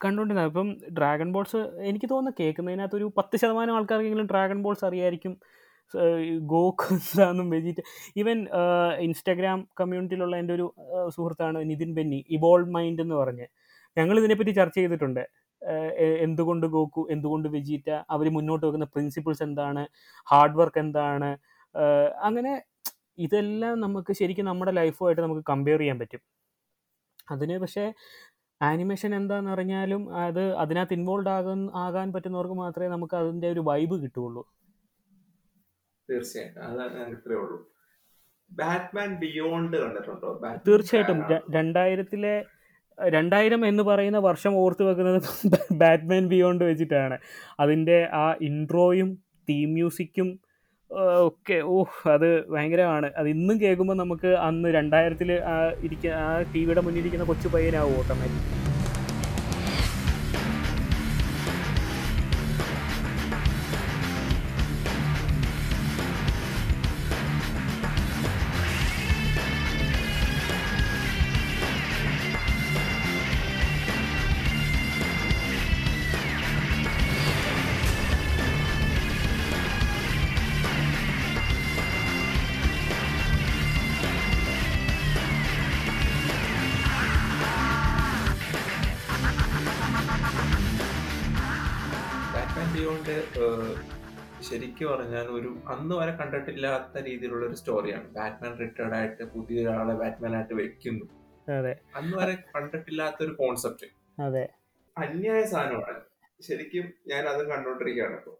[0.00, 5.34] കണ്ടുകൊണ്ടിരുന്നത് അപ്പം ഡ്രാഗൺ ബോൾസ് എനിക്ക് തോന്നുന്നു കേൾക്കുന്നതിനകത്ത് ഒരു പത്ത് ശതമാനം ആൾക്കാർക്കെങ്കിലും ഡ്രാഗൺ ബോൾസ് അറിയായിരിക്കും.
[6.52, 6.94] ഗോക്ക്
[7.54, 7.80] വെജിറ്റ
[8.16, 8.38] ഈവൻ
[8.98, 10.74] ഇൻസ്റ്റാഗ്രാം കമ്മ്യൂണിറ്റിയിലുള്ള എന്റെ ഒരു
[11.08, 13.46] സുഹൃത്താണ് നിതിൻ ബെന്നി ഇവോൾവ് മൈൻഡ് എന്ന് പറഞ്ഞ്.
[13.98, 15.24] ഞങ്ങൾ ഇതിനെപ്പറ്റി ചർച്ച ചെയ്തിട്ടുണ്ട്.
[16.20, 19.86] എന്തുകൊണ്ട് ഗോക്കു എന്തുകൊണ്ട് വെജിറ്റ അവർ മുന്നോട്ട് വെക്കുന്ന പ്രിൻസിപ്പിൾസ് എന്താണ്
[20.26, 21.30] ഹാർഡ് വർക്ക് എന്താണ്
[22.22, 22.62] അങ്ങനെ
[23.18, 26.22] ഇതെല്ലാം നമുക്ക് ശരിക്കും നമ്മുടെ ലൈഫുമായിട്ട് നമുക്ക് കമ്പയർ ചെയ്യാൻ പറ്റും.
[27.30, 27.84] അതിന് പക്ഷേ
[28.62, 34.42] ആനിമേഷൻ എന്താണെന്ന് അറിഞ്ഞാലും അത് അതിനകത്ത് ഇൻവോൾവ് ആകാൻ ആകാൻ പറ്റുന്നവർക്ക് മാത്രമേ നമുക്ക് അതിന്റെ ഒരു വൈബ് കിട്ടുകയുള്ളൂ.
[36.10, 36.62] തീർച്ചയായിട്ടും.
[36.62, 37.58] അതാണ് ഇത്രേ ഉള്ളൂ.
[38.50, 40.30] ബാറ്റ്മാൻ ബിയോണ്ട് കണ്ടിട്ടുണ്ടോ?
[40.68, 41.20] തീർച്ചയായിട്ടും.
[41.50, 42.44] രണ്ടായിരത്തിലെ
[42.98, 45.22] രണ്ടായിരം എന്ന് പറയുന്ന വർഷം ഓർത്തു വെക്കുന്നത്
[45.72, 47.18] ബാറ്റ്മാൻ ബിയോണ്ട് വെച്ചിട്ടാണ്.
[47.60, 50.38] അതിന്റെ ആ ഇൻട്രോയും തീം മ്യൂസിക്കും
[51.26, 53.12] ഒക്കെ ഓഹ് അത് ഭയങ്കരമാണ്.
[53.16, 55.32] അത് ഇന്നും കേൾക്കുമ്പോൾ നമുക്ക് അന്ന് രണ്ടായിരത്തിൽ
[55.82, 58.63] ഇരിക്കുന്ന ആ ടി വിയുടെ മുന്നിലിരിക്കുന്ന കൊച്ചു പയ്യനാവും ഓട്ടോമാറ്റിക്.
[94.74, 100.32] ശരിക്കും പറഞ്ഞാൽ ഒരു അന്ന് വരെ കണ്ടിട്ടില്ലാത്ത രീതിയിലുള്ള ഒരു സ്റ്റോറിയാണ് ബാറ്റ്മാൻ റിട്ടയർഡ് ആയിട്ട് പുതിയ ഒരാളെ ബാറ്റ്മാൻ
[100.36, 101.04] ആയിട്ട് വെക്കുന്നു.
[101.98, 104.42] അന്ന് വരെ കണ്ടിട്ടില്ലാത്ത ഒരു കോൺസെപ്റ്റ് അതെ.
[104.96, 106.00] അന്യായ സാധനമാണ്.
[106.40, 108.32] ശരിക്കും ഞാൻ അത് കണ്ടോണ്ടിരിക്കുകയാണ് ഇപ്പൊ.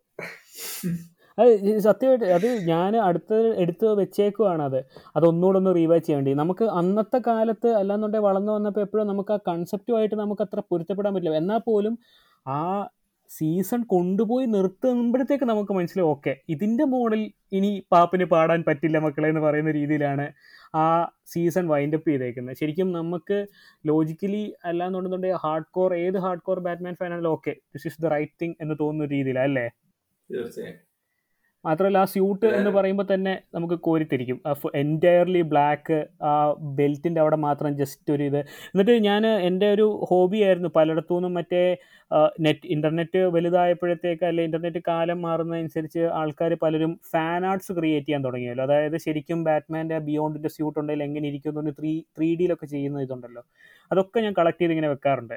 [1.39, 1.53] അത്
[1.87, 4.81] സത്യമായിട്ട് അത് ഞാൻ അടുത്ത് എടുത്ത് വെച്ചേക്കുവാണ് അത്
[5.17, 10.45] അതൊന്നുകൂടെ ഒന്ന് റീവാച്ച് ചെയ്യേണ്ടി നമുക്ക് അന്നത്തെ കാലത്ത് അല്ലാന്നുണ്ടെങ്കിൽ വളർന്നു വന്നപ്പോൾ എപ്പോഴും നമുക്ക് ആ കൺസെപ്റ്റുമായിട്ട് നമുക്ക്
[10.47, 11.41] അത്ര പൊരുത്തപ്പെടാൻ പറ്റില്ല.
[11.45, 11.97] എന്നാൽ പോലും
[12.47, 12.61] ആ
[13.37, 17.23] സീസൺ കൊണ്ടുപോയി നിർത്തുമ്പോഴത്തേക്ക് നമുക്ക് മനസ്സിലായി ഓക്കെ ഇതിന്റെ മോഡൽ
[17.59, 20.27] ഇനി പാപ്പിന് പാടാൻ പറ്റില്ല മക്കളെ എന്ന് പറയുന്ന രീതിയിലാണ്
[20.83, 20.87] ആ
[21.33, 22.57] സീസൺ വൈൻഡ് അപ്പ് ചെയ്തേക്കുന്നത്.
[22.61, 23.39] ശരിക്കും നമുക്ക്
[23.91, 28.57] ലോജിക്കലി അല്ലാന്നുണ്ടെന്നുണ്ടെങ്കിൽ ഹാർഡ് കോർ ഏത് hard core Batman ഫാനാണെങ്കിലും okay this is the right thing
[28.61, 29.67] എന്ന് തോന്നുന്ന രീതിയിലാണ് അല്ലേ?
[30.31, 30.81] തീർച്ചയായും.
[31.65, 34.39] മാത്രമല്ല ആ സ്യൂട്ട് എന്ന് പറയുമ്പോൾ തന്നെ നമുക്ക് കോരിത്തിരിക്കും.
[34.83, 35.99] എന്റയർലി ബ്ലാക്ക്
[36.31, 36.33] ആ
[36.79, 38.39] ബെൽറ്റിന്റെ അവിടെ മാത്രം ജസ്റ്റ് ഒരു ഇത്.
[38.73, 41.63] എന്നിട്ട് ഞാൻ എന്റെ ഒരു ഹോബി ആയിരുന്നു പലയിടത്തു നിന്നും മറ്റേ
[42.47, 48.65] നെറ്റ് ഇന്റർനെറ്റ് വലുതായപ്പോഴത്തേക്ക് അല്ലെ ഇന്റർനെറ്റ് കാലം മാറുന്നതനുസരിച്ച് ആൾക്കാർ പലരും ഫാൻ ആർട്സ് ക്രിയേറ്റ് ചെയ്യാൻ തുടങ്ങിയല്ലോ.
[48.65, 53.43] അതായത് ശരിക്കും ബാറ്റ്മാന്റെ ബിയോണ്ടിന്റെ സ്യൂട്ട് ഉണ്ടെങ്കിൽ എങ്ങനെ ഇരിക്കും എന്ന് ത്രീ ത്രീ ഡിയിലൊക്കെ ചെയ്യുന്ന ഇതുണ്ടല്ലോ.
[53.91, 55.37] അതൊക്കെ ഞാൻ കളക്ട് ചെയ്ത് ഇങ്ങനെ വെക്കാറുണ്ട്.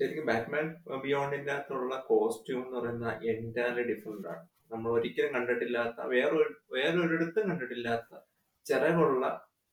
[0.00, 0.66] ശരിക്കും ബാറ്റ്മാൻ
[1.04, 4.42] ബിയോണ്ടിന്റെ അകത്തുള്ള കോസ്റ്റ്യൂം എന്ന് പറയുന്ന എന്റയർലി ഡിഫറെന്റ് ആണ്.
[4.72, 8.18] നമ്മൾ ഒരിക്കലും കണ്ടിട്ടില്ലാത്ത വേറൊരു വേറൊരിടത്തും കണ്ടിട്ടില്ലാത്ത
[8.66, 9.26] ചിറകുള്ള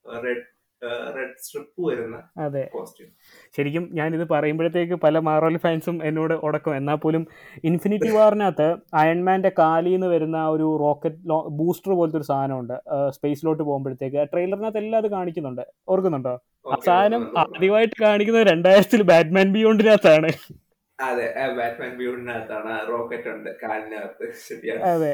[0.05, 0.43] റെഡ്
[1.15, 2.69] റെഡ് സ്ട്രിപ്പ് വരുന്ന അതെ.
[2.73, 3.11] കോസ്റ്റ്യൂം
[3.57, 7.27] ശരിക്കും ഞാനിത് പറയുമ്പോഴത്തേക്ക് പല മാർവൽ ഫാൻസും എന്നോട് ഉടക്കും എന്നാൽ പോലും
[7.63, 11.15] ഇൻഫിനിറ്റി വാറിനകത്ത് അയൺമാന്റെ കാലിൽ നിന്ന് വരുന്ന ആ ഒരു റോക്കറ്റ്
[11.49, 12.73] ബൂസ്റ്റർ പോലത്തെ ഒരു സാധനമുണ്ട്.
[13.09, 14.27] സ്പേസിലോട്ട് പോകുമ്പോഴത്തേക്ക്.
[14.33, 15.61] ട്രെയിലറിനകത്ത് എല്ലാം അത് കാണിക്കുന്നുണ്ട്.
[15.87, 16.35] ഓർക്കുന്നുണ്ടോ?
[16.71, 20.31] ആ സാധനം ആദ്യമായിട്ട് കാണിക്കുന്നത് രണ്ടായിരത്തിൽ ബാറ്റ്മാൻ ബിയോണ്ടിനകത്താണ്.
[20.99, 21.25] അതെ
[21.57, 24.25] ബാറ്റ്മാൻ ബിയോണ്ടിനകത്താണ് റോക്കറ്റ് ഉണ്ട് കാലിനകത്ത്.
[24.47, 24.83] ശരിയാണ്.
[24.93, 25.13] അതെ.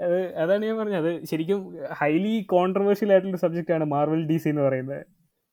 [0.00, 1.00] അത് അതാണ് ഞാൻ പറഞ്ഞത്.
[1.04, 1.60] അത് ശരിക്കും
[2.00, 5.00] ഹൈലി കോൺട്രവേഴ്ഷ്യൽ ആയിട്ടുള്ള സബ്ജക്റ്റ് ആണ് മാർവൽ ഡി സി എന്ന് പറയുന്നത്.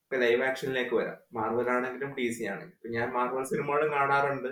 [0.03, 1.17] ഇപ്പൊ ലൈവ് ആക്ഷനിലേക്ക് വരാം.
[1.33, 4.51] മാർവൽ ആണെങ്കിലും ഡി സി ആണെങ്കിലും ഇപ്പൊ ഞാൻ മാർവൽ സിനിമകളും കാണാറുണ്ട്.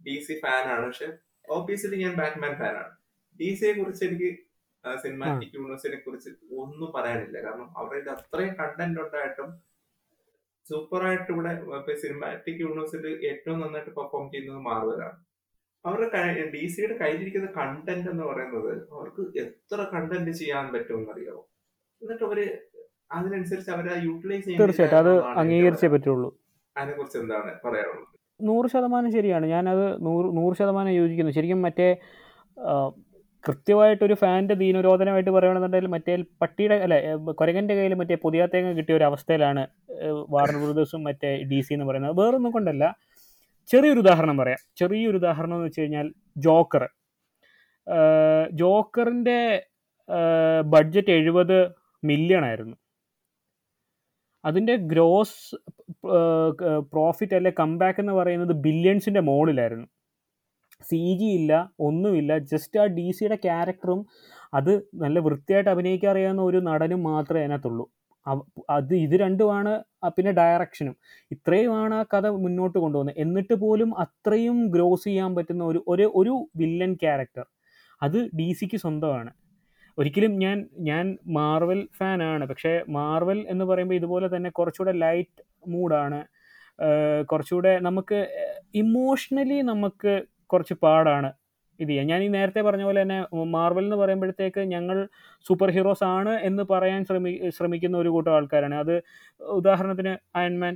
[0.00, 1.08] ഡി സി ഫാനാണ് പക്ഷെ
[1.48, 2.92] ഓബിയസ്ലി ഞാൻ ബാറ്റ്മാൻ ഫാനാണ്
[3.40, 4.30] ഡി സിയെ കുറിച്ച് എനിക്ക്
[4.84, 6.30] സിനിമാറ്റിക് യൂണിവേഴ്സിനെ കുറിച്ച്
[6.62, 7.38] ഒന്നും പറയാനില്ല.
[7.44, 9.48] കാരണം അവരുടെ അത്രയും കണ്ടന്റ് ഉണ്ടായിട്ടും
[10.68, 11.52] സൂപ്പർ ആയിട്ട് ഇവിടെ
[12.02, 15.18] സിനിമാറ്റിക് യൂണിവേഴ്സിൽ ഏറ്റവും നന്നായിട്ട് പെർഫോം ചെയ്യുന്നത് മാർവലാണ്.
[15.84, 21.42] അവരുടെ ഡി സിയുടെ കയ്യിലിരിക്കുന്ന കണ്ടന്റ് എന്ന് പറയുന്നത് അവർക്ക് എത്ര കണ്ടന്റ് ചെയ്യാൻ പറ്റുമെന്ന് അറിയാമോ
[22.02, 22.40] എന്നിട്ട് അവർ
[23.16, 25.12] അതിനനുസരിച്ച് അവരെ യൂട്ടിലൈസ് തീർച്ചയായിട്ടും അത്
[25.42, 26.30] അംഗീകരിച്ചേ പറ്റുള്ളൂ.
[26.76, 28.14] അതിനെ കുറിച്ച് എന്താണ് പറയാനുള്ളത്?
[28.40, 29.46] നൂറ് ശതമാനം ശരിയാണ്.
[29.46, 31.32] ഞാനത് നൂറ് നൂറ് ശതമാനം യോജിക്കുന്നു.
[31.38, 31.88] ശരിക്കും മറ്റേ
[33.46, 39.66] കൃത്യമായിട്ടൊരു ഫാന്റെ ദീനരോധനമായിട്ട് പറയുകയാണെന്നുണ്ടെങ്കിൽ മറ്റേ പട്ടിയുടെ അല്ല കൊരകന്റെ കയ്യിൽ മറ്റേ പുതിയ തേങ്ങ കിട്ടിയ ഒരു അവസ്ഥയിലാണ്
[40.30, 42.16] വാർണർ ബ്രദേഴ്സും മറ്റേ ഡി സി എന്ന് പറയുന്നത്.
[42.20, 42.96] വേറൊന്നും കൊണ്ടല്ല.
[43.66, 44.58] ചെറിയൊരു ഉദാഹരണം പറയാം.
[44.76, 46.88] ചെറിയൊരു ഉദാഹരണം എന്ന് വെച്ച് കഴിഞ്ഞാൽ ജോക്കർ.
[48.52, 49.66] ജോക്കറിന്റെ
[50.64, 51.68] ബഡ്ജറ്റ് എഴുപത്
[52.04, 52.76] മില്യൺ ആയിരുന്നു.
[54.44, 55.56] അതിന്റെ ഗ്രോസ്
[56.92, 59.86] പ്രോഫിറ്റ് അല്ലെ കംബാക്ക് എന്ന് പറയുന്നത് ബില്യൺസിന്റെ മുകളിലായിരുന്നു
[60.90, 61.52] സി ജി ഇല്ല
[61.88, 62.32] ഒന്നുമില്ല.
[62.52, 64.00] ജസ്റ്റ് ആ ഡി സിയുടെ ക്യാരക്ടറും
[64.58, 64.72] അത്
[65.02, 67.86] നല്ല വൃത്തിയായിട്ട് അഭിനയിക്കാൻ അറിയാവുന്ന ഒരു നടനും മാത്രമേ അതിനകത്തുള്ളൂ.
[68.76, 69.72] അത് ഇത് രണ്ടുമാണ്
[70.16, 70.94] പിന്നെ ഡയറക്ഷനും
[71.30, 73.18] ഇത്രയുമാണ് ആ കഥ മുന്നോട്ട് കൊണ്ടുപോകുന്നത്.
[73.24, 77.46] എന്നിട്ട് പോലും അത്രയും ഗ്രോസ് ചെയ്യാൻ പറ്റുന്ന ഒരു ഒരു ഒരു വില്ലൻ ക്യാരക്ടർ
[78.02, 79.30] അത് ഡി സിക്ക് സ്വന്തമാണ്.
[79.98, 80.58] ഒരിക്കലും ഞാൻ
[80.88, 86.20] ഞാൻ മാർവൽ ഫാനാണ് പക്ഷേ മാർവൽ എന്ന് പറയുമ്പോൾ ഇതുപോലെ തന്നെ കുറച്ചുകൂടെ ലൈറ്റ് മൂഡാണ്
[87.30, 88.18] കുറച്ചുകൂടെ നമുക്ക്
[88.82, 90.12] ഇമോഷണലി നമുക്ക്
[90.52, 91.30] കുറച്ച് പാടാണ്
[91.80, 92.06] ഇത് ചെയ്യാൻ.
[92.10, 93.18] ഞാൻ ഈ നേരത്തെ പറഞ്ഞ പോലെ തന്നെ
[93.54, 94.96] മാർവൽ എന്ന് പറയുമ്പോഴത്തേക്ക് ഞങ്ങൾ
[95.46, 98.76] സൂപ്പർ ഹീറോസ് ആണ് എന്ന് പറയാൻ ശ്രമി ശ്രമിക്കുന്ന ഒരു കൂട്ടം ആൾക്കാരാണ്.
[98.82, 98.94] അത്
[99.40, 100.74] ഉദാഹരണത്തിന് അയൺമാൻ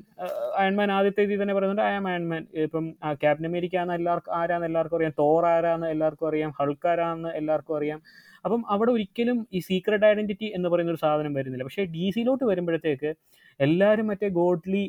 [0.61, 2.87] അയൺമാൻ ആദ്യത്തെ ഇതിൽ തന്നെ പറയുന്നുണ്ട് ഐ ആം അയൺമാൻ ഇപ്പം
[3.23, 8.01] ക്യാപ്റ്റൻ അമേരിക്ക ആണെന്ന് എല്ലാവർക്കും ആരാന്ന് എല്ലാവർക്കും അറിയാം തോർ ആരാന്ന് എല്ലാവർക്കും അറിയാം ഹൾക്കാരാന്ന് എല്ലാവർക്കും അറിയാം.
[8.45, 11.65] അപ്പം അവിടെ ഒരിക്കലും ഈ സീക്രട്ട് ഐഡന്റിറ്റി എന്ന് പറയുന്ന ഒരു സാധനം വരുന്നില്ല.
[11.69, 13.13] പക്ഷേ ഡി സിയിലോട്ട് വരുമ്പോഴത്തേക്ക്
[13.61, 14.85] എല്ലാവരും മറ്റേ ഗോഡ്ലി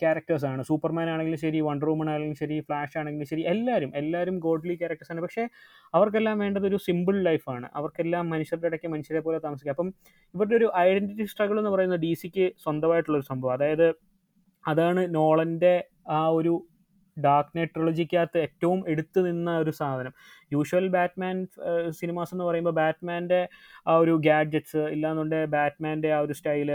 [0.00, 5.12] ക്യാരക്ടേഴ്സാണ് സൂപ്പർമാൻ ആണെങ്കിലും ശരി വണ്ടർ വുമൺ ആണെങ്കിലും ശരി ഫ്ലാഷ് ആണെങ്കിലും ശരി എല്ലാവരും എല്ലാവരും ഗോഡ്ലി ക്യാരക്ടേഴ്സ്
[5.14, 5.22] ആണ്.
[5.26, 5.42] പക്ഷേ
[5.94, 9.90] അവർക്കെല്ലാം വേണ്ടത് ഒരു സിമ്പിൾ ലൈഫാണ് അവർക്കെല്ലാം മനുഷ്യരുടെ ഇടയ്ക്ക് മനുഷ്യരെ പോലെ താമസിക്കുക അപ്പം
[10.34, 13.54] ഇവരുടെ ഒരു ഐഡന്റിറ്റി സ്ട്രഗിൾ എന്ന് പറയുന്നത് ഡി സിക്ക് സ്വന്തമായിട്ടുള്ളൊരു സംഭവം.
[13.58, 13.88] അതായത്
[14.64, 15.74] അതാണ് നോളന്റെ
[16.18, 16.54] ആ ഒരു
[17.16, 20.12] ഡാർക്ക് നൈറ്റ് ട്രിളജിക്കകത്ത് ഏറ്റവും എടുത്തു നിന്ന ഒരു സാധനം.
[20.52, 21.36] യൂഷ്വൽ ബാറ്റ്മാൻ
[22.00, 23.40] സിനിമാസ് എന്ന് പറയുമ്പോൾ ബാറ്റ്മാന്റെ
[23.88, 26.70] ആ ഒരു ഗാഡ്ജറ്റ്സ് ഇല്ലാന്നുണ്ടെങ്കിൽ ബാറ്റ്മാന്റെ ആ ഒരു സ്റ്റൈൽ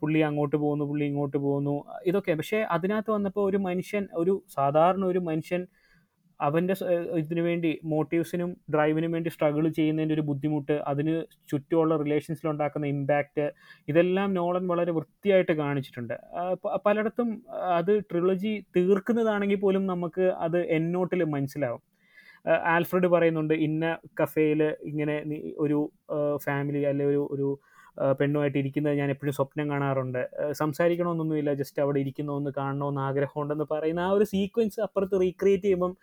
[0.00, 1.74] പുള്ളി അങ്ങോട്ട് പോകുന്നു പുള്ളി ഇങ്ങോട്ട് പോകുന്നു
[2.06, 2.34] ഇതൊക്കെ.
[2.34, 5.62] പക്ഷേ അതിനകത്ത് വന്നപ്പോൾ ഒരു മനുഷ്യൻ ഒരു സാധാരണ ഒരു മനുഷ്യൻ
[6.40, 6.74] അവന്റെ
[7.18, 11.14] ഇതിനു വേണ്ടി മോട്ടീവ്സിനും ഡ്രൈവിനും വേണ്ടി സ്ട്രഗിൾ ചെയ്യുന്നതിന്റെ ഒരു ബുദ്ധിമുട്ട് അതിന്
[11.50, 13.46] ചുറ്റുമുള്ള റിലേഷൻസിലുണ്ടാക്കുന്ന ഇമ്പാക്റ്റ്
[13.88, 16.14] ഇതെല്ലാം നോളൻ വളരെ വൃത്തിയായിട്ട് കാണിച്ചിട്ടുണ്ട്.
[16.86, 17.30] പലയിടത്തും
[17.78, 21.82] അത് ട്രിളജി തീർക്കുന്നതാണെങ്കിൽ പോലും നമുക്ക് അത് എന്നോട്ടിൽ മനസ്സിലാവും.
[22.74, 23.84] ആൽഫ്രഡ് പറയുന്നുണ്ട് ഇന്ന
[24.20, 25.16] കഫേയിൽ ഇങ്ങനെ
[25.58, 25.78] ഒരു
[26.44, 27.48] ഫാമിലി അല്ലെ ഒരു ഒരു
[28.18, 30.20] പെണ്ണുമായിട്ട് ഇരിക്കുന്നത് ഞാൻ എപ്പോഴും സ്വപ്നം കാണാറുണ്ട്.
[30.52, 35.94] സംസാരിക്കണമെന്നൊന്നുമില്ല ജസ്റ്റ് അവിടെ ഇരിക്കണമെന്ന് കാണണമെന്ന് ആഗ്രഹമുണ്ടെന്ന് പറയുന്ന ആ ഒരു സീക്വൻസ് അപ്പുറത്ത് റീക്രിയേറ്റ് ചെയ്യുമ്പം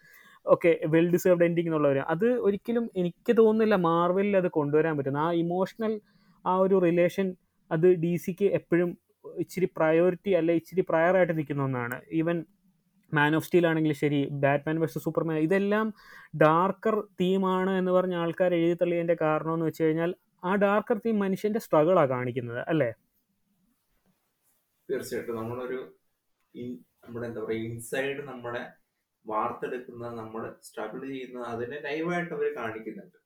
[0.46, 5.94] ഓക്കെ വെൽ ഡിസേർവ്ഡ് എൻഡിങ് എന്നുള്ളവർ അത് ഒരിക്കലും എനിക്ക് തോന്നുന്നില്ല മാർവലിൽ അത് കൊണ്ടുവരാൻ പറ്റുന്ന ആ ഇമോഷണൽ
[6.46, 7.28] ആ ഒരു റിലേഷൻ
[7.72, 8.90] അത് ഡി സിക്ക് എപ്പോഴും
[9.40, 11.98] ഇച്ചിരി പ്രയോറിറ്റി അല്ലെ ഇച്ചിരി പ്രയറായിട്ട് നിൽക്കുന്ന ഒന്നാണ്.
[12.20, 12.38] ഈവൻ
[13.12, 15.88] മാൻ ഓഫ് സ്റ്റീൽ ആണെങ്കിലും ശരി ബാറ്റ്മാൻ വേഴ്സസ് സൂപ്പർമാൻ ഇതെല്ലാം
[16.44, 20.12] ഡാർക്കർ തീമാണ് എന്ന് പറഞ്ഞ ആൾക്കാർ എഴുതി തള്ളിയതിന്റെ കാരണം എന്ന് വെച്ച് കഴിഞ്ഞാൽ
[20.46, 22.90] ആ ഡാർക്കർ തീം മനുഷ്യന്റെ സ്ട്രഗിളാണ് കാണിക്കുന്നത് അല്ലേ?
[24.90, 25.38] തീർച്ചയായിട്ടും.
[25.42, 25.78] നമ്മളൊരു
[27.04, 28.62] നമ്മുടെ എന്താ പറയുക ഇൻസൈഡ് നമ്മുടെ
[29.26, 33.18] വാർത്തെടുക്കുന്ന നമ്മൾ സ്ട്രഗിൾ ചെയ്യുന്ന അതിനെ ലൈവായിട്ട് അവർ കാണിക്കുന്നുണ്ട്.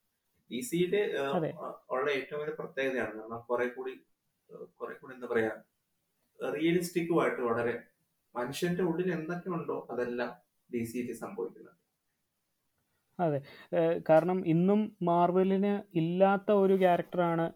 [0.51, 0.93] ഡി സിയിൽ
[1.91, 3.13] ഉള്ള ഏറ്റവും വലിയ പ്രത്യേകതയാണ്.
[3.19, 3.93] കാരണം കുറെ കൂടി
[4.79, 5.51] കുറെ കൂടി എന്താ പറയാ
[6.39, 7.73] റിയലിസ്റ്റിക്കുമായിട്ട് വളരെ
[8.35, 10.31] മനുഷ്യന്റെ ഉള്ളിൽ എന്തൊക്കെ ഉണ്ടോ അതെല്ലാം
[10.69, 11.78] ഡി സിയിൽ സംഭവിക്കുന്നുണ്ട്
[13.19, 13.39] അതെ.
[14.09, 17.47] കാരണം ഇന്നും മാർവലിന് ഇല്ലാത്ത ഒരു ക്യാരക്ടറാണ്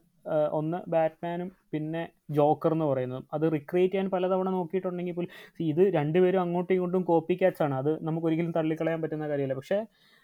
[0.58, 2.02] ഒന്ന് ബാറ്റ്മാനും പിന്നെ
[2.38, 3.24] ജോക്കർ എന്ന് പറയുന്നത്.
[3.36, 5.32] അത് റിക്രിയേറ്റ് ചെയ്യാൻ പലതവണ നോക്കിയിട്ടുണ്ടെങ്കിൽ പോലും
[5.72, 7.76] ഇത് രണ്ടുപേരും അങ്ങോട്ടും ഇങ്ങോട്ടും കോപ്പി ക്യാറ്റ്സ് ആണ്.
[7.82, 9.56] അത് നമുക്ക് ഒരിക്കലും തള്ളിക്കളയാൻ പറ്റുന്ന കാര്യമല്ല.
[9.60, 9.80] പക്ഷേ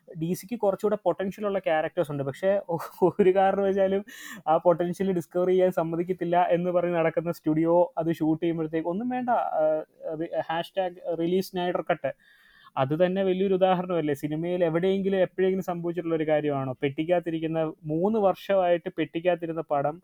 [0.08, 2.24] ഡി സിക്ക് കുറച്ചുകൂടെ പൊട്ടൻഷ്യൽ ഉള്ള ക്യാരക്ടേഴ്സ് ഉണ്ട്.
[2.30, 2.52] പക്ഷേ
[3.10, 4.04] ഒരു കാരണം വെച്ചാലും
[4.52, 9.30] ആ പൊട്ടൻഷ്യൽ ഡിസ്കവർ ചെയ്യാൻ സമ്മതിക്കത്തില്ല എന്ന് പറഞ്ഞ് നടക്കുന്ന സ്റ്റുഡിയോ അത് ഷൂട്ട് ചെയ്യുമ്പോഴത്തേക്ക് ഒന്നും വേണ്ട.
[10.50, 12.12] ഹാഷ്ടാഗ് റിലീസ് നൈഡർ കട്ട്
[12.76, 14.14] അത് തന്നെ വലിയൊരു ഉദാഹരണമല്ലേ?
[14.14, 16.74] സിനിമയിൽ എവിടെയെങ്കിലും എപ്പോഴെങ്കിലും സംഭവിച്ചിട്ടുള്ള ഒരു കാര്യമാണോ?
[16.82, 19.98] പെട്ടിക്കാത്തിരിക്കുന്ന മൂന്ന് വർഷമായിട്ട് പെട്ടിക്കാത്തിരുന്ന പടം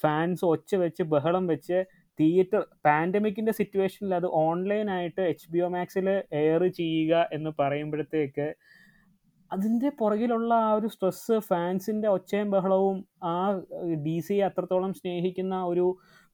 [0.00, 1.78] ഫാൻസ് ഒച്ച വെച്ച് ബഹളം വെച്ച്
[2.18, 8.46] തിയേറ്റർ പാൻഡമിക്കിന്റെ സിറ്റുവേഷനിൽ അത് ഓൺലൈനായിട്ട് എച്ച് ബി ഒ മാക്സിൽ എയർ ചെയ്യുക എന്ന് പറയുമ്പോഴത്തേക്ക്
[9.50, 13.34] അതിന്റെ പുറകിലുള്ള ആ ഒരു സ്ട്രെസ്സ് ഫാൻസിന്റെ ഒച്ചയും ബഹളവും ആ
[14.04, 15.86] ഡി സി അത്രത്തോളം സ്നേഹിക്കുന്ന ഒരു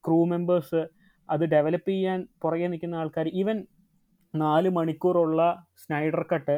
[0.03, 0.81] ക്രൂ മെമ്പേഴ്സ്
[1.29, 3.57] അത് ഡെവലപ്പ് ചെയ്യാൻ പുറകെ നിൽക്കുന്ന ആൾക്കാർ ഈവൻ
[4.33, 5.41] നാല് മണിക്കൂറുള്ള
[5.83, 6.57] സ്നൈഡർ കട്ട്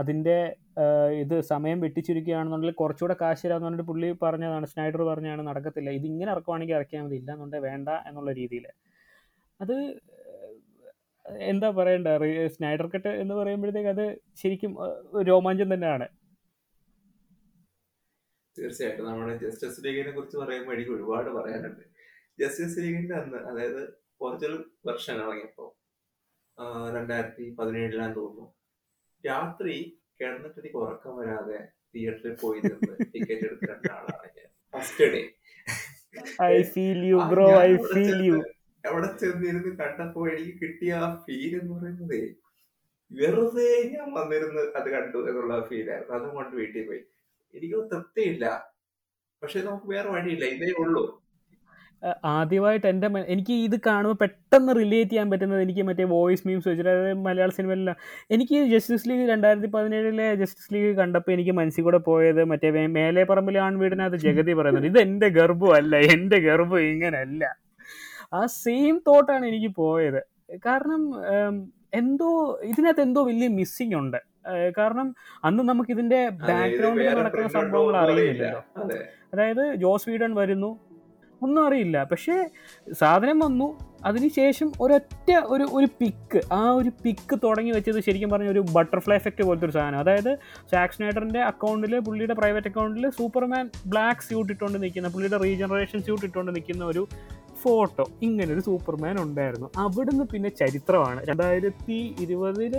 [0.00, 0.38] അതിന്റെ
[1.22, 5.90] ഇത് സമയം വെട്ടിച്ചുരുക്കുകയാണെന്നുണ്ടെങ്കിൽ കുറച്ചുകൂടെ കാശ് തരാമെന്ന് പറഞ്ഞിട്ട് പുള്ളി പറഞ്ഞതാണ് സ്നൈഡർ പറഞ്ഞാണ് നടക്കത്തില്ല.
[5.98, 8.66] ഇതിങ്ങനെ ഇറക്കുവാണെങ്കിൽ ഇറക്കിയാൽ മതി ഇല്ല എന്നുണ്ടെങ്കിൽ വേണ്ട എന്നുള്ള രീതിയിൽ.
[9.60, 9.74] അത്
[11.52, 12.08] എന്താ പറയണ്ട
[12.54, 14.04] സ്നൈഡർ കട്ട് എന്ന് പറയുമ്പോഴത്തേക്ക് അത്
[14.42, 14.72] ശരിക്കും
[15.30, 16.06] രോമാഞ്ചം തന്നെയാണ്.
[18.56, 19.04] തീർച്ചയായിട്ടും.
[19.10, 21.82] നമ്മുടെ ജസ്റ്റിസ് ലീഗിനെ കുറിച്ച് പറയുമ്പോൾ എനിക്ക് ഒരുപാട് പറയാനുണ്ട്.
[22.42, 23.82] ജസ്റ്റിസ് ലീഗിന്റെ അന്ന് അതായത്
[24.26, 24.56] ഒറിജിനൽ
[24.88, 25.68] വെർഷൻ ഇറങ്ങിയപ്പോൾ
[26.96, 28.46] രണ്ടായിരത്തി പതിനേഴിലാന്ന് തോന്നുന്നു.
[29.26, 29.74] രാത്രി
[30.20, 31.58] കിടന്നിട്ട് എനിക്ക് ഉറക്കം വരാതെ
[31.94, 34.48] തിയേറ്ററിൽ പോയി നിന്ന് ടിക്കറ്റ് എടുത്ത രണ്ടാളാണ് ഞാൻ.
[34.74, 35.22] First day
[36.42, 38.36] I feel you bro I feel you
[38.84, 42.20] അവിടെ ചെന്നിരുന്ന് കണ്ടപ്പോ എനിക്ക് കിട്ടിയ ആ ഫീൽ എന്ന് പറയുന്നത്
[43.10, 47.02] വെറുതെ ഞാൻ വന്നിരുന്ന് അത് കണ്ടു എന്നുള്ള ഫീലായിരുന്നു അതും കൊണ്ട് വീട്ടിൽ പോയി.
[47.54, 48.46] എനിക്ക് തൃപ്തിയില്ല.
[49.42, 50.44] പക്ഷെ നമുക്ക് വേറെ വഴിയില്ല.
[50.44, 51.04] ഇതേ ഉള്ളൂ.
[52.32, 57.22] ആദ്യമായിട്ട് എന്റെ എനിക്ക് ഇത് കാണുമ്പോൾ പെട്ടെന്ന് റിലേറ്റ് ചെയ്യാൻ പറ്റുന്നത് എനിക്ക് മറ്റേ വോയിസ് മീംസ് വെച്ചിട്ട് അതായത്
[57.26, 57.92] മലയാള സിനിമയിലല്ല.
[58.34, 63.60] എനിക്ക് ജസ്റ്റിസ് ലീഗ് രണ്ടായിരത്തി പതിനേഴിലെ ജസ്റ്റിസ് ലീഗ് കണ്ടപ്പോൾ എനിക്ക് മനസ്സിൽ കൂടെ പോയത് മറ്റേ മേലെ പറമ്പിലെ
[63.68, 67.44] ആൺവീടിനകത്ത് ജഗതി പറയുന്നത് ഇത് എന്റെ ഗർഭമല്ല എന്റെ ഗർഭം ഇങ്ങനല്ല.
[68.38, 70.20] ആ സെയിം തോട്ടാണ് എനിക്ക് പോയത്.
[70.66, 71.02] കാരണം
[72.00, 72.30] എന്തോ
[72.70, 74.18] ഇതിനകത്ത് എന്തോ വലിയ മിസ്സിങ് ഉണ്ട്.
[74.78, 75.08] കാരണം
[75.46, 76.18] അന്ന് നമുക്ക് ഇതിന്റെ
[76.48, 78.60] ബാക്ക്ഗ്രൗണ്ടിൽ നടക്കുന്ന സംഭവങ്ങൾ അറിയില്ലല്ലോ.
[79.32, 80.70] അതായത് ജോസ് വീഡൻ വരുന്നു.
[81.42, 81.96] ഒന്നും അറിയില്ല.
[82.10, 82.34] പക്ഷേ
[83.00, 83.68] സാധനം വന്നു.
[84.08, 89.42] അതിനുശേഷം ഒരൊറ്റ ഒരു ഒരു പിക്ക് ആ ഒരു പിക്ക് തുടങ്ങി വെച്ചത് ശരിക്കും പറഞ്ഞ ഒരു ബട്ടർഫ്ലൈ എഫക്റ്റ്
[89.48, 89.98] പോലത്തെ ഒരു സാധനം.
[89.98, 90.32] അതായത്
[90.72, 96.52] സാക്സ് നൈഡറിന്റെ അക്കൗണ്ടിൽ പുള്ളിയുടെ പ്രൈവറ്റ് അക്കൗണ്ടിൽ സൂപ്പർമാൻ ബ്ലാക്ക് സ്യൂട്ട് ഇട്ടുകൊണ്ട് നിൽക്കുന്ന പുള്ളിയുടെ റീജനറേഷൻ സ്യൂട്ട് ഇട്ടുകൊണ്ട്
[96.56, 97.04] നിൽക്കുന്ന ഒരു
[97.62, 99.68] ഫോട്ടോ ഇങ്ങനെ ഒരു സൂപ്പർമാൻ ഉണ്ടായിരുന്നു.
[99.84, 101.20] അവിടുന്ന് പിന്നെ ചരിത്രമാണ്.
[101.30, 102.76] രണ്ടായിരത്തി ഇരുപതിൽ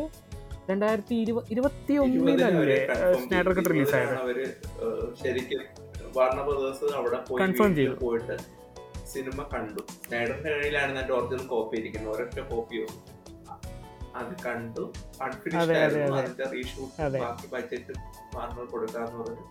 [0.69, 2.79] രണ്ടായിരത്തി ഇരുപ ഇരുപത്തി ഒന്നിലല്ലേ
[3.23, 4.15] സ്നൈഡർ കട്ട് റിലീസായത്
[5.23, 5.61] ശരിക്കും
[6.17, 8.35] വാർണർ ബ്രദേഴ്സ് അവിടെ പോയി പോയിട്ട്
[9.13, 9.81] സിനിമ കണ്ടു.
[10.05, 12.11] സ്നൈഡറിന്റെ കയ്യിലാണ് എന്റെ ഒറിജിനൽ കോപ്പി ഇരിക്കുന്നത്.
[12.15, 12.85] ഒരൊറ്റ കോപ്പിയോ
[14.19, 14.83] അത് കണ്ടു.
[15.21, 17.93] അതിന്റെ റീഷൂട്ട് ബാക്കി ബഡ്ജറ്റ്
[18.35, 19.45] വാർണർ കൊടുക്കാന്ന് പറഞ്ഞു.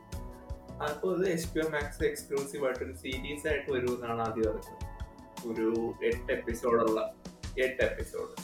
[0.89, 4.61] അപ്പോൾ ഇത് H B O Max exclusive ആയിട്ട് ഒരു സീരീസ് ആയിട്ട് വരുമെന്നാണ് ആദ്യം
[5.51, 5.67] ഒരു
[6.09, 7.01] എട്ട് എപ്പിസോഡുള്ള
[7.65, 8.35] എട്ട് എപ്പിസോഡ്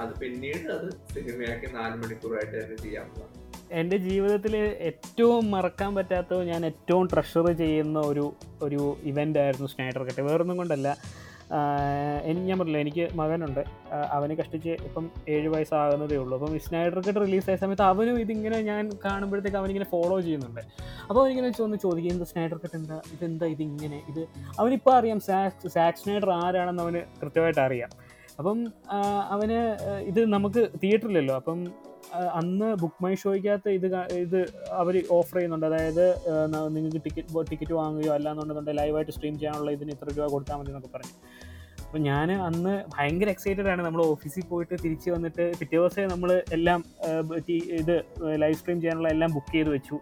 [0.00, 3.43] അത് പിന്നീട് അത് സിനിമയാക്കി നാല് മണിക്കൂറായിട്ട് തന്നെ ചെയ്യാവുന്നതാണ്
[3.80, 4.54] എന്റെ ജീവിതത്തിൽ
[4.88, 8.24] ഏറ്റവും മറക്കാൻ പറ്റാത്ത ഞാൻ ഏറ്റവും ട്രഷർ ചെയ്യുന്ന ഒരു
[8.66, 10.88] ഒരു ഇവന്റ് ആയിരുന്നു സ്നൈഡർ കട്ട് വേറൊന്നും കൊണ്ടല്ല.
[12.48, 13.60] ഞാൻ പറഞ്ഞില്ല എനിക്ക് മകനുണ്ട്.
[14.16, 15.04] അവന് കഷ്ടിച്ച് ഇപ്പം
[15.34, 16.34] ഏഴ് വയസ്സാകുന്നതേ ഉള്ളൂ.
[16.38, 20.62] അപ്പം സ്നൈഡർ കട്ട് റിലീസായ സമയത്ത് അവനും ഇതിങ്ങനെ ഞാൻ കാണുമ്പോഴത്തേക്ക് അവനിങ്ങനെ ഫോളോ ചെയ്യുന്നുണ്ട്.
[21.08, 22.98] അപ്പോൾ അവനിങ്ങനെ ഒന്ന് ചോദിക്കും എന്ത് സ്നൈഡർ കട്ട് എന്താ?
[23.14, 24.00] ഇതെന്താ ഇതിങ്ങനെ?
[24.12, 24.22] ഇത്
[24.60, 27.90] അവനിപ്പോൾ അറിയാം സാക്സ് സാക്സ് സ്നൈഡർ ആരാണെന്ന് അവന് കൃത്യമായിട്ട് അറിയാം.
[28.38, 28.60] അപ്പം
[29.34, 29.58] അവന്
[30.12, 31.58] ഇത് നമുക്ക് തിയേറ്ററിലല്ലോ അപ്പം
[32.38, 33.86] അന്ന് ബുക്ക് മൈ ഷോയ്ക്കകത്ത് ഇത്
[34.24, 34.38] ഇത്
[34.80, 35.66] അവർ ഓഫർ ചെയ്യുന്നുണ്ട്.
[35.70, 36.04] അതായത്
[36.76, 41.16] നിങ്ങൾക്ക് ടിക്കറ്റ് ടിക്കറ്റ് വാങ്ങുകയോ അല്ലാന്നുണ്ടെന്നുണ്ടെങ്കിൽ ലൈവായിട്ട് സ്ട്രീം ചെയ്യാനുള്ള ഇതിന് ഇത്ര രൂപ കൊടുത്താൽ മതി എന്നൊക്കെ പറഞ്ഞു.
[41.86, 46.80] അപ്പോൾ ഞാൻ അന്ന് ഭയങ്കര എക്സൈറ്റഡ് ആണ് നമ്മൾ ഓഫീസിൽ പോയിട്ട് തിരിച്ച് വന്നിട്ട് പിറ്റേ ദിവസമേ നമ്മൾ എല്ലാം
[47.80, 47.92] ഇത്
[48.42, 49.96] ലൈവ് സ്ട്രീം ചെയ്യാനുള്ള എല്ലാം ബുക്ക് ചെയ്ത് വെച്ചു.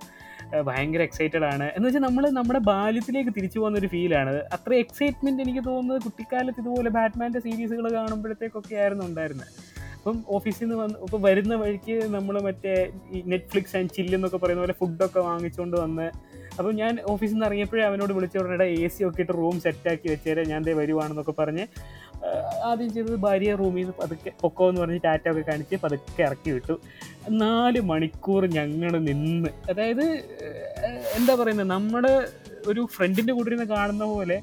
[0.69, 1.67] ഭയങ്കര എക്സൈറ്റഡ് ആണ്.
[1.77, 6.93] എന്ന് വെച്ചാൽ നമ്മൾ നമ്മുടെ ബാല്യത്തിലേക്ക് തിരിച്ചു പോകുന്ന ഒരു ഫീലാണ് അത്ര എക്സൈറ്റ്മെന്റ് എനിക്ക് തോന്നുന്നത് കുട്ടിക്കാലത്ത് ഇതുപോലെ
[6.99, 9.53] ബാറ്റ്മാന്റെ സീരീസുകൾ കാണുമ്പോഴത്തേക്കൊക്കെ ആയിരുന്നു ഉണ്ടായിരുന്നത്
[10.03, 12.73] അപ്പം ഓഫീസിൽ നിന്ന് വന്ന് ഇപ്പം വരുന്ന വഴിക്ക് നമ്മൾ മറ്റേ
[13.13, 16.07] ഈ നെറ്റ്ഫ്ലിക്സ് ആൻഡ് ചില്ല് എന്നൊക്കെ പറയുന്ന പോലെ ഫുഡൊക്കെ വാങ്ങിച്ചുകൊണ്ട് വന്ന്.
[16.59, 20.43] അപ്പം ഞാൻ ഓഫീസിൽ നിന്ന് ഇറങ്ങിയപ്പോഴേ അവനോട് വിളിച്ചു പറഞ്ഞിട്ട് എ സി ഒക്കെ ഇട്ട് റൂം സെറ്റാക്കി വെച്ചേരെ
[20.45, 21.67] ഞാൻ ദേ വരുവാണെന്നൊക്കെ പറഞ്ഞ്
[22.65, 26.75] ആദ്യം ചെയ്തത് ഭാര്യ റൂമിൽ നിന്ന് പതുക്കെ പൊക്കോ എന്ന് പറഞ്ഞ് ടാറ്റ ഒക്കെ കാണിച്ച് പതുക്കെ ഇറക്കി വിട്ടു.
[27.45, 29.51] നാല് മണിക്കൂർ ഞങ്ങൾ നിന്ന്.
[29.71, 30.05] അതായത്
[31.19, 32.13] എന്താ പറയുന്നത് നമ്മുടെ
[32.67, 34.39] ഒരു ഫ്രണ്ടിന്റെ ഇരുന്ന് കാണുന്ന പോലെ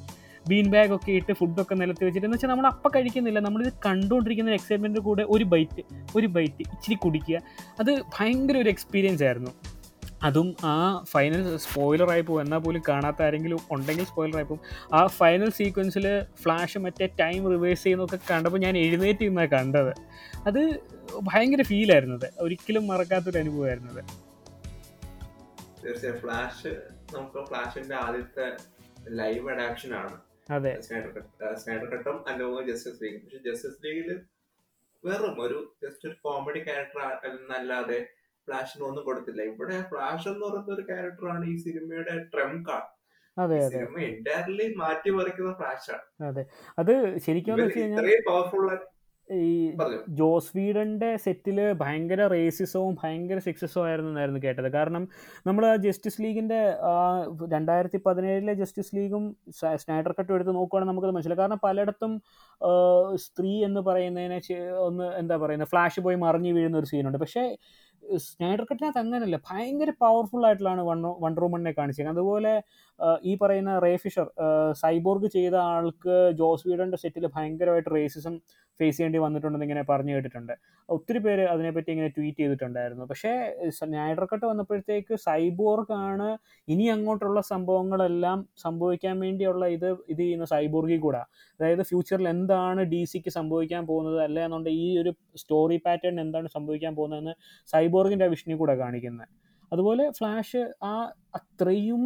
[0.49, 2.27] ബീൻ ബാഗ് ഒക്കെ ഇട്ട് ഫുഡൊക്കെ നിലത്ത് വെച്ചിട്ട്.
[2.27, 3.39] എന്ന് വെച്ചാൽ നമ്മൾ അപ്പം കഴിക്കുന്നില്ല.
[3.39, 5.83] നമ്മളിത് കണ്ടുകൊണ്ടിരിക്കുന്ന എക്സൈറ്റ്മെന്റ് കൂടെ ഒരു ബൈറ്റ്
[6.15, 7.41] ഒരു ബൈറ്റ് ഇച്ചിരി കുടിക്കുക.
[7.79, 9.51] അത് ഭയങ്കര ഒരു എക്സ്പീരിയൻസ് ആയിരുന്നു.
[10.23, 16.05] അതും ആ ഫൈനൽ സ്പോയിലറായി പോകും എന്നാൽ പോലും കാണാത്ത ആരെങ്കിലും ഉണ്ടെങ്കിൽ സ്പോയിലറായി പോകും ആ ഫൈനൽ സീക്വൻസിൽ
[16.41, 19.91] ഫ്ലാഷ് മറ്റേ ടൈം റിവേഴ്സ് ചെയ്യുന്നതൊക്കെ കണ്ടപ്പോൾ ഞാൻ എഴുന്നേറ്റ് നിന്നാണ് കണ്ടത്.
[20.47, 20.61] അത്
[21.23, 24.01] ഭയങ്കര ഫീലായിരുന്നത് ഒരിക്കലും മറക്കാത്തൊരു അനുഭവമായിരുന്നത്
[25.85, 26.19] തീർച്ചയായും.
[26.19, 26.73] ഫ്ലാഷ്
[27.15, 28.47] നമുക്ക് ഫ്ലാഷിന്റെ ആദ്യത്തെ
[29.09, 30.28] ലൈവ് അഡാപ്ഷൻ ആണ്.
[30.49, 30.71] അതെ.
[31.61, 34.09] സ്നൈഡർ കട്ടും അനുഭവം ജസ്റ്റിസ് ലീഗ് പക്ഷെ ജസ്റ്റിസ് ലീഗിൽ
[35.03, 37.99] വെറും ഒരു ജസ്റ്റ് ഒരു കോമഡി ക്യാരക്ടർ എന്നല്ലാതെ
[38.47, 39.41] ഫ്ലാഷിന് ഒന്നും കൊടുത്തില്ല.
[39.51, 42.71] ഇവിടെ ഫ്ലാഷ് എന്ന് പറയുന്ന ഒരു ക്യാരക്ടറാണ് ഈ സിനിമയുടെ ട്രംപ്
[43.37, 43.67] അതെ അതെ.
[43.73, 46.43] സിനിമ എന്റയർലി മാറ്റി മറിക്കുന്ന ഫ്ലാഷാണ് അതെ.
[46.77, 46.91] അത്
[47.25, 47.59] ശരിക്കും
[48.27, 48.65] പവർഫുൾ
[49.29, 49.49] ഈ
[50.19, 54.69] ജോസ് വീഡന്റെ സെറ്റിൽ ഭയങ്കര റേസിസവും ഭയങ്കര സെക്സസും ആയിരുന്നു എന്നായിരുന്നു കേട്ടത്.
[54.77, 55.03] കാരണം
[55.47, 56.59] നമ്മൾ ജസ്റ്റിസ് ലീഗിന്റെ
[57.55, 59.25] രണ്ടായിരത്തി പതിനേഴിലെ ജസ്റ്റിസ് ലീഗും
[59.83, 61.41] സ്നൈഡർ കട്ടും എടുത്ത് നോക്കുകയാണെങ്കിൽ നമുക്കത് മനസ്സിലായി.
[61.41, 62.13] കാരണം പലയിടത്തും
[63.25, 64.39] സ്ത്രീ എന്ന് പറയുന്നതിനെ
[64.87, 67.45] ഒന്ന് എന്താ പറയുന്നത് ഫ്ലാഷ് പോയി മറിഞ്ഞു വീഴുന്ന ഒരു സീനുണ്ട് പക്ഷേ
[68.23, 72.53] സ്നൈഡർ കട്ടിനകത്ത് അങ്ങനല്ല ഭയങ്കര പവർഫുൾ ആയിട്ടുള്ളതാണ് വൺ വണ്ടർ വുമണിനെ കാണിച്ചത് അതുപോലെ
[73.23, 74.27] ഈ പറയുന്ന റേ ഫിഷർ
[74.81, 78.35] സൈബോർഗ് ചെയ്ത ആൾക്ക് ജോസ് വീഡന്റെ സെറ്റിൽ ഭയങ്കരമായിട്ട് റേസിസം
[78.79, 80.53] ഫേസ് ചെയ്യേണ്ടി വന്നിട്ടുണ്ടെന്ന് ഇങ്ങനെ പറഞ്ഞു കേട്ടിട്ടുണ്ട്.
[80.89, 83.05] ഒത്തിരി പേര് അതിനെപ്പറ്റി ഇങ്ങനെ ട്വീറ്റ് ചെയ്തിട്ടുണ്ടായിരുന്നു.
[83.11, 83.31] പക്ഷേ
[83.77, 86.29] സ്നൈഡർ കട്ട് വന്നപ്പോഴത്തേക്ക് സൈബോർഗാണ്
[86.67, 91.21] ഇനി അങ്ങോട്ടുള്ള സംഭവങ്ങളെല്ലാം സംഭവിക്കാൻ വേണ്ടിയുള്ള ഇത് ഇത് ചെയ്യുന്ന സൈബോർഗിൽ കൂടെ.
[91.59, 96.93] അതായത് ഫ്യൂച്ചറിൽ എന്താണ് ഡി സിക്ക് സംഭവിക്കാൻ പോകുന്നത് അല്ലേ എന്നുണ്ടെങ്കിൽ ഈ ഒരു സ്റ്റോറി പാറ്റേൺ എന്താണ് സംഭവിക്കാൻ
[96.95, 97.35] പോകുന്നതെന്ന്
[97.69, 99.27] സൈബോർഗിന്റെ വിഷനിൽ കൂടെ കാണിക്കുന്നത്
[99.71, 100.93] അതുപോലെ ഫ്ലാഷ് ആ
[101.39, 102.03] അത്രയും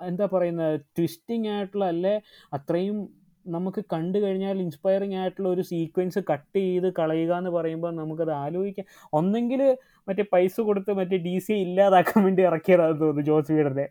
[0.00, 2.12] എന്താ പറയുന്നത് ട്വിസ്റ്റിംഗ് ആയിട്ടുള്ള അല്ലെ
[2.52, 2.98] അത്രയും
[3.56, 8.86] നമുക്ക് കണ്ടു കഴിഞ്ഞാൽ ഇൻസ്പയറിങ് ആയിട്ടുള്ള ഒരു സീക്വൻസ് കട്ട് ചെയ്ത് കളയുക എന്ന് പറയുമ്പോൾ നമുക്കത് ആലോചിക്കാം.
[9.18, 9.62] ഒന്നെങ്കിൽ
[10.08, 13.86] മറ്റേ പൈസ കൊടുത്ത് മറ്റേ ഡി സി ഇല്ലാതാക്കാൻ വേണ്ടി ഇറക്കിയതാണെന്ന് തോന്നുന്നു ജോസ് വീടിന്റെ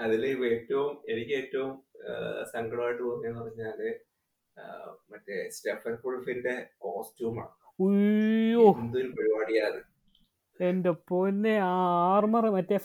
[0.00, 1.72] അതിൽ ഏറ്റവും എനിക്ക് ഏറ്റവും
[2.52, 3.80] സങ്കടമായിട്ട് തോന്നിയെന്ന് പറഞ്ഞാൽ
[5.12, 6.54] മറ്റേ സ്റ്റെഫൻ ഫുൾഫിന്റെ
[6.84, 7.54] കോസ്റ്റ്യൂമാണ്
[8.80, 9.80] എന്തൊരു പരിപാടിയാണ്.
[10.60, 11.74] എന്റെ പൊന്നെ ആ
[12.14, 12.78] ആർമർ മറ്റേ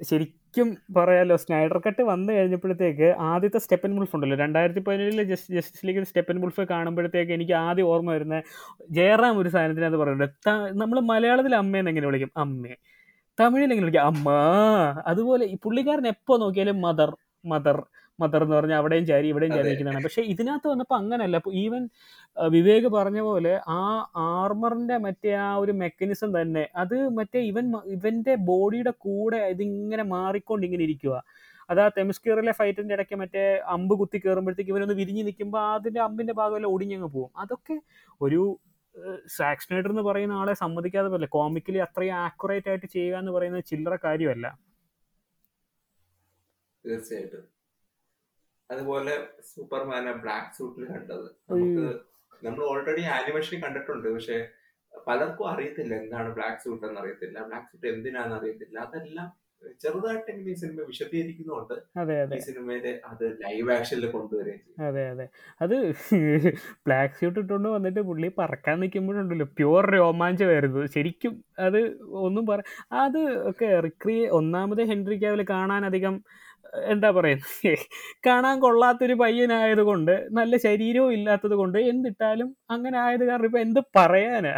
[0.00, 4.36] ശരിക്കും പറയാലോ സ്നൈഡർ കട്ട് വന്നു കഴിഞ്ഞപ്പോഴത്തേക്ക് ആദ്യത്തെ സ്റ്റെപ്പൻ മുൾഫ് ഉണ്ടല്ലോ.
[4.36, 8.42] രണ്ടായിരത്തി പതിനേഴിലെ ജസ്റ്റ് ജസ്റ്റിസ് ലീഗിൽ സ്റ്റെപ്പൻ മുൾഫ് കാണുമ്പോഴത്തേക്ക് എനിക്ക് ആദ്യം ഓർമ്മ വരുന്ന
[8.90, 10.50] ജയറാം ഒരു സാധനത്തിനകത്ത് പറയുന്നുണ്ട്.
[10.72, 12.32] നമ്മൾ മലയാളത്തിൽ അമ്മയെന്ന് എങ്ങനെ വിളിക്കും?
[12.36, 12.74] അമ്മേ.
[13.40, 14.02] തമിഴിൽ എങ്ങനെ വിളിക്കും?
[14.02, 14.28] അമ്മ.
[15.06, 17.78] അതുപോലെ ഈ പുള്ളിക്കാരൻ എപ്പോൾ നോക്കിയാലും മദർ മദർ
[18.18, 19.68] മദർ എന്ന് പറഞ്ഞാൽ അവിടെയും ചാരി ഇവിടെയും ചാരി.
[19.68, 20.04] നിൽക്കുന്നതാണ്.
[20.04, 21.36] പക്ഷെ ഇതിനകത്ത് വന്നപ്പോൾ അങ്ങനല്ല.
[21.36, 21.82] അപ്പോൾ ഈവൻ
[22.36, 23.80] വിവേക് പറഞ്ഞ പോലെ ആ
[24.16, 30.84] ആർമറിന്റെ മറ്റേ ആ ഒരു മെക്കാനിസം തന്നെ അത് മറ്റേ ഇവൻ ഇവന്റെ ബോഡിയുടെ കൂടെ ഇതിങ്ങനെ മാറിക്കൊണ്ട് ഇങ്ങനെ
[30.84, 31.16] ഇരിക്കുക
[31.70, 36.72] അത് ആ തെമിസ്കിയറിലെ ഫൈറ്റിന്റെ ഇടയ്ക്ക് മറ്റേ അമ്പ് കുത്തി കയറുമ്പോഴത്തേക്ക് ഇവനൊന്ന് വിരിഞ്ഞ് നിൽക്കുമ്പോൾ അതിന്റെ അമ്പിന്റെ ഭാഗമെല്ലാം
[36.72, 37.76] ഒടിഞ്ഞങ്ങ് പോകും അതൊക്കെ
[38.20, 38.40] ഒരു
[39.26, 44.46] സാക്സ്നേഡർ എന്ന് പറയുന്ന ആളെ സമ്മതിക്കാതെ പോലെ കോമിക്കലി അത്രയും ആക്യുറേറ്റ് ആയിട്ട് ചെയ്യുക എന്ന് പറയുന്നത് ചില്ലറ കാര്യമല്ല.
[46.84, 47.44] തീർച്ചയായിട്ടും.
[48.70, 49.14] അതുപോലെ
[49.52, 51.26] സൂപ്പർമാനെ ബ്ലാക്ക് സൂട്ടിൽ കണ്ടത്.
[51.50, 51.84] നമുക്ക്
[52.46, 54.08] നമ്മൾ ഓൾറെഡി ആനിമേഷൻ കണ്ടിട്ടുണ്ട്.
[54.14, 54.38] പക്ഷെ
[55.06, 58.78] പലർക്കും അറിയത്തില്ല എന്താണ് ബ്ലാക്ക് സൂട്ട് എന്ന് അറിയത്തില്ല ബ്ലാക്ക് സൂട്ട് എന്തിനാന്ന് അറിയത്തില്ല.
[58.88, 59.28] അതെല്ലാം
[59.82, 61.74] ചെറുതായിട്ടെങ്കിലും ഈ സിനിമ വിശദീകരിക്കുന്നുണ്ട്.
[62.36, 64.82] ഈ സിനിമയിലെ അത് ലൈവ് ആക്ഷനിൽ കൊണ്ടുവരികയും ചെയ്യും.
[64.88, 65.26] അതെ അതെ.
[65.60, 65.74] അത്
[66.86, 69.46] ബ്ലാക്ക് സ്യൂട്ട് ഇട്ടുകൊണ്ട് വന്നിട്ട് പുള്ളി പറക്കാൻ നിൽക്കുമ്പോഴുണ്ടല്ലോ.
[69.58, 71.80] പ്യുവർ രോമാഞ്ചമായിരുന്നു ശരിക്കും അത്
[72.26, 72.60] ഒന്നും പറ
[73.04, 76.16] അത് ഒക്കെ റിക്രിയേ ഒന്നാമത് ഹെൻറി ക്യാവിൽ കാണാൻ അധികം
[76.72, 77.72] എന്താ പറയുന്നത്
[78.26, 84.54] കാണാൻ കൊള്ളാത്തൊരു പയ്യനായതുകൊണ്ട് നല്ല ശരീരവും ഇല്ലാത്തത് കൊണ്ട് എന്തിട്ടാലും അങ്ങനെ ആയത് കാരണം ഇപ്പം എന്ത് പറയാനാ?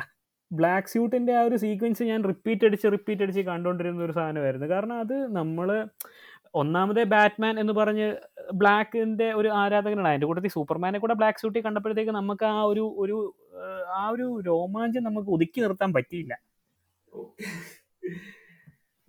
[0.50, 4.68] ബ്ലാക്ക് സ്യൂട്ടിന്റെ ആ ഒരു സീക്വൻസ് ഞാൻ റിപ്പീറ്റ് അടിച്ച് റിപ്പീറ്റ് അടിച്ച് കണ്ടുകൊണ്ടിരുന്ന ഒരു സാധനമായിരുന്നു.
[4.74, 5.68] കാരണം അത് നമ്മൾ
[6.54, 8.08] ഒന്നാമതേ ബാറ്റ്മാൻ എന്ന് പറഞ്ഞ്
[8.54, 10.08] ബ്ലാക്കിന്റെ ഒരു ആരാധകനാണ്.
[10.10, 13.16] അതിന്റെ കൂട്ടത്തിൽ സൂപ്പർമാനെ കൂടെ ബ്ലാക്ക് സ്യൂട്ടി കണ്ടപ്പോഴത്തേക്ക് നമുക്ക് ആ ഒരു ഒരു
[14.00, 16.34] ആ ഒരു രോമാഞ്ചം നമുക്ക് ഒതുക്കി നിർത്താൻ പറ്റിയില്ല.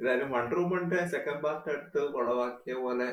[0.05, 3.07] ഏതായാലും വണ്ടർ വുമന്റെ സെക്കൻഡ് പാർട്ട് എടുത്ത് കുളവാക്കിയ പോലെ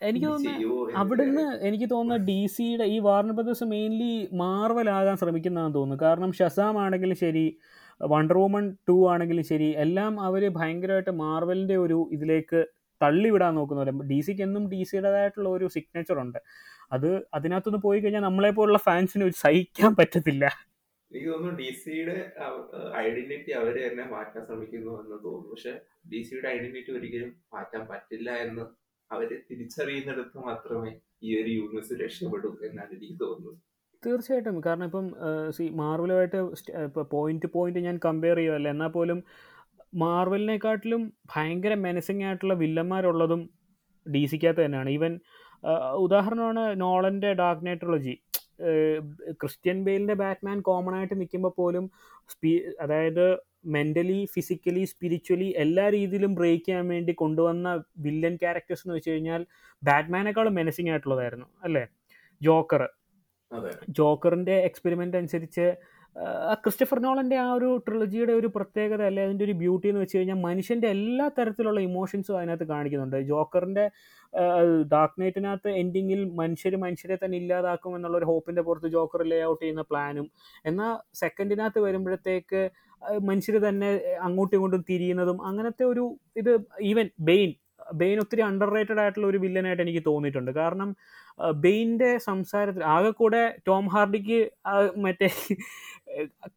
[0.00, 6.02] എനിക്ക് തോന്നുന്നു അവിടുന്ന് എനിക്ക് തോന്നുന്ന ഡി സിയുടെ ഈ വാർണർ ബ്രദേഴ്സ് മെയിൻലി മാർവൽ ആകാൻ ശ്രമിക്കുന്നതാണെന്ന് തോന്നുന്നു.
[6.06, 7.44] കാരണം ഷസാം ആണെങ്കിലും ശരി
[8.00, 12.60] വണ്ടർ വുമൺ ടു ആണെങ്കിലും ശരി എല്ലാം അവർ ഭയങ്കരമായിട്ട് മാർവലിന്റെ ഒരു ഇതിലേക്ക്
[13.00, 13.94] തള്ളിവിടാൻ നോക്കുന്നവരെ.
[14.10, 16.38] ഡി സിക്ക് എന്നും ഡി സിയുടേതായിട്ടുള്ള ഒരു സിഗ്നേച്ചർ ഉണ്ട്.
[16.96, 20.44] അത് അതിനകത്തുനിന്ന് പോയി കഴിഞ്ഞാൽ നമ്മളെ പോലുള്ള ഫാൻസിന് സഹിക്കാൻ പറ്റത്തില്ല.
[21.10, 22.16] എനിക്ക് തോന്നുന്നു ഡി സിയുടെ
[23.04, 25.50] ഐഡന്റിറ്റി അവർ തന്നെ മാറ്റാൻ ശ്രമിക്കുന്നു എന്ന് തോന്നുന്നു.
[25.50, 25.72] പക്ഷെ
[26.10, 28.64] ഡി സിയുടെ ഐഡന്റിറ്റി ഒരിക്കലും മാറ്റാൻ പറ്റില്ല എന്ന്
[29.10, 30.92] അവർ തിരിച്ചറിയുന്നിടത്ത് മാത്രമേ
[31.22, 33.58] ഈ ഒരു യൂണിവേഴ്സ് രക്ഷപ്പെടൂ എന്നാണ് എനിക്ക് തോന്നുന്നത്.
[34.02, 34.56] തീർച്ചയായിട്ടും.
[34.66, 35.06] കാരണം ഇപ്പം
[35.56, 36.40] സി മാർവലുമായിട്ട്
[36.88, 39.20] ഇപ്പോൾ പോയിന്റ് പോയിന്റ് ഞാൻ കമ്പയർ ചെയ്യുമല്ല എന്നാൽ പോലും
[40.04, 41.02] മാർവലിനെക്കാട്ടിലും
[41.34, 43.42] ഭയങ്കര മെനസിങ് ആയിട്ടുള്ള വില്ലന്മാരുള്ളതും
[44.06, 44.90] ഡി സിക്കകത്ത് തന്നെയാണ്.
[44.90, 45.12] ഈവൻ
[46.04, 48.14] ഉദാഹരണമാണ് നോളന്റെ ഡാർക്ക് നൈട്രോളജി
[49.40, 51.84] ക്രിസ്ത്യൻ ബെയിലിന്റെ ബാറ്റ്മാൻ കോമൺ ആയിട്ട് നിൽക്കുമ്പോൾ പോലും
[52.30, 53.26] സ്പീ അതായത്
[53.68, 59.42] മെന്റലി ഫിസിക്കലി സ്പിരിച്വലി എല്ലാ രീതിയിലും ബ്രേക്ക് ചെയ്യാൻ വേണ്ടി കൊണ്ടുവന്ന വില്ലൻ ക്യാരക്ടേഴ്സ് എന്ന് വെച്ച് കഴിഞ്ഞാൽ
[59.82, 61.84] ബാറ്റ്മാനേക്കാളും മെനസിങ് ആയിട്ടുള്ളതായിരുന്നു അല്ലേ?
[62.40, 62.82] ജോക്കർ
[63.98, 65.66] ജോക്കറിന്റെ എക്സ്പെരിമെന്റ് അനുസരിച്ച്
[66.62, 69.22] ക്രിസ്റ്റഫർ നോളന്റെ ആ ഒരു ട്രിലജിയുടെ ഒരു പ്രത്യേകത അല്ലെ?
[69.26, 73.18] അതിന്റെ ഒരു ബ്യൂട്ടി എന്ന് വെച്ച് കഴിഞ്ഞാൽ മനുഷ്യന്റെ എല്ലാ തരത്തിലുള്ള ഇമോഷൻസും അതിനകത്ത് കാണിക്കുന്നുണ്ട്.
[73.30, 73.84] ജോക്കറിന്റെ
[74.92, 79.84] ഡാർക്ക് നൈറ്റിനകത്ത് എൻഡിങ്ങിൽ മനുഷ്യർ മനുഷ്യരെ തന്നെ ഇല്ലാതാക്കും എന്നുള്ള ഒരു ഹോപ്പിന്റെ പുറത്ത് ജോക്കർ ലേ ഔട്ട് ചെയ്യുന്ന
[79.90, 80.26] പ്ലാനും
[80.70, 82.62] എന്നാൽ സെക്കൻഡിനകത്ത് വരുമ്പോഴത്തേക്ക്
[83.30, 83.90] മനുഷ്യർ തന്നെ
[84.28, 86.04] അങ്ങോട്ടും ഇങ്ങോട്ടും തിരിയുന്നതും അങ്ങനത്തെ ഒരു
[86.42, 86.52] ഇത്
[86.90, 87.52] ഈവൻ ബെയിൻ
[88.00, 90.50] ബെയിൻ ഒത്തിരി അണ്ടർ റേറ്റഡ് ആയിട്ടുള്ള ഒരു വില്ലനായിട്ട് എനിക്ക് തോന്നിയിട്ടുണ്ട്.
[90.52, 90.88] കാരണം
[91.64, 94.38] ബെയിന്റെ സംസാരത്തിൽ ആകെ കൂടെ ടോം ഹാർഡിക്ക്
[95.04, 95.28] മറ്റേ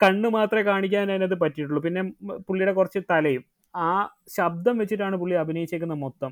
[0.03, 1.81] കണ്ണ് മാത്രമേ കാണിക്കാൻ അതിനകത്ത് പറ്റിയിട്ടുള്ളൂ.
[1.87, 2.01] പിന്നെ
[2.47, 3.43] പുള്ളിയുടെ കുറച്ച് തലയും.
[3.75, 6.31] ആ ശബ്ദം വെച്ചിട്ടാണ് പുള്ളി അഭിനയിച്ചേക്കുന്നത് മൊത്തം.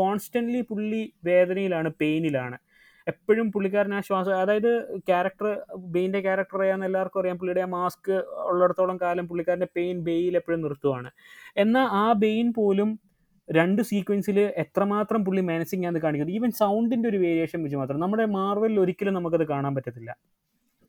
[0.00, 2.56] കോൺസ്റ്റന്റ്ലി പുള്ളി വേദനയിലാണ് പെയിനിലാണ്
[3.06, 5.46] എപ്പോഴും പുള്ളിക്കാരൻ ആ ശ്വാസം അതായത് ക്യാരക്ടർ
[5.94, 7.38] ബെയിന്റെ ക്യാരക്ടർ അറിയാമെന്ന് എല്ലാവർക്കും അറിയാം.
[7.38, 8.12] പുള്ളിയുടെ ആ മാസ്ക്
[8.50, 11.10] ഉള്ളിടത്തോളം കാലം പുള്ളിക്കാരന്റെ പെയിൻ ബെയിൽ എപ്പോഴും നിർത്തുവാണ്.
[11.56, 12.90] എന്നാൽ ആ ബെയിൻ പോലും
[13.48, 18.00] രണ്ട് സീക്വൻസിൽ എത്രമാത്രം പുള്ളി മാനസിങ് ആണ് കാണിക്കുന്നത് ഈവൻ സൗണ്ടിന്റെ ഒരു വേരിയേഷൻ വെച്ച് മാത്രം.
[18.00, 20.16] നമ്മുടെ മാർവലിൽ ഒരിക്കലും നമുക്കത് കാണാൻ പറ്റത്തില്ല.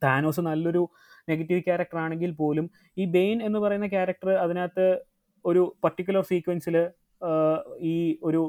[0.02, 0.84] താനോസ് നല്ലൊരു
[1.28, 2.66] നെഗറ്റീവ് ക്യാരക്ടർ ആണെങ്കിൽ പോലും
[2.98, 4.88] ഈ ബെയിൻ എന്ന് പറയുന്ന ക്യാരക്ടർ അതിനകത്ത്
[5.46, 6.76] ഒരു പർട്ടിക്കുലർ സീക്വൻസിൽ
[7.92, 8.42] ഈ ഒരു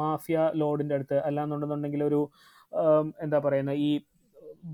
[0.00, 2.20] മാഫിയ ലോഡിന്റെ അടുത്ത് അല്ലാന്നുണ്ടെന്നുണ്ടെങ്കിൽ ഒരു
[3.24, 3.90] എന്താ പറയുന്നത് ഈ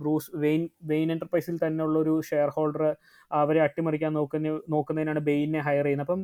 [0.00, 2.84] ബ്രൂസ് വെയിൻ വെയിൻ എന്റർപ്രൈസിൽ തന്നെ ഉള്ള ഒരു ഷെയർ ഹോൾഡർ
[3.30, 6.06] അവരെ അട്ടിമറിക്കാൻ നോക്കുന്ന നോക്കുന്നതിനാണ് ബെയിനെ ഹയർ ചെയ്യുന്നത്.
[6.06, 6.22] അപ്പം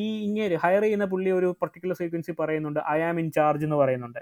[0.00, 4.20] ഈ ഇങ്ങനെ ഹയർ ചെയ്യുന്ന പുള്ളി ഒരു പർട്ടിക്കുലർ സീക്വൻസി പറയുന്നുണ്ട് ഐ ആം ഇൻ ചാർജ് എന്ന് പറയുന്നുണ്ട്.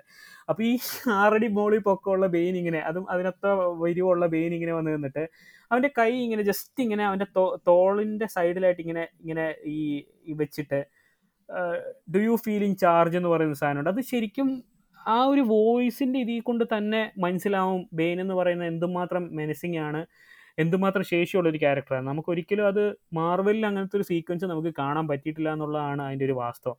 [0.51, 0.73] അപ്പോൾ ഈ
[1.21, 3.53] ആറടി മോളിൽ പൊക്കമുള്ള ബെയിൻ ഇങ്ങനെ അതും അതിനത്ര
[3.85, 5.25] വരുവുള്ള ബെയിൻ ഇങ്ങനെ വന്ന് നിന്നിട്ട്
[5.71, 7.29] അവന്റെ കൈ ഇങ്ങനെ ജസ്റ്റ് ഇങ്ങനെ അവന്റെ
[7.71, 10.81] തോളിന്റെ സൈഡിലായിട്ട് ഇങ്ങനെ ഇങ്ങനെ ഈ വെച്ചിട്ട്
[12.15, 13.91] do you feel in charge എന്ന് പറയുന്ന സാധനമുണ്ട്.
[13.95, 14.49] അത് ശരിക്കും
[14.99, 20.01] ആ ഒരു വോയിസിന്റെ ഇതിൽ കൊണ്ട് തന്നെ മനസ്സിലാവും ബെയിൻ എന്ന് പറയുന്നത് എന്തുമാത്രം മെനസിങ് ആണ്.
[20.59, 26.03] എന്തുമാത്രം ശേഷിയുള്ള ഒരു ക്യാരക്ടറാണ് നമുക്ക് ഒരിക്കലും അത് മാർവലിൽ അങ്ങനത്തെ ഒരു സീക്വൻസ് നമുക്ക് കാണാൻ പറ്റിയിട്ടില്ല എന്നുള്ളതാണ്
[26.03, 26.79] അതിന്റെ ഒരു വാസ്തവം.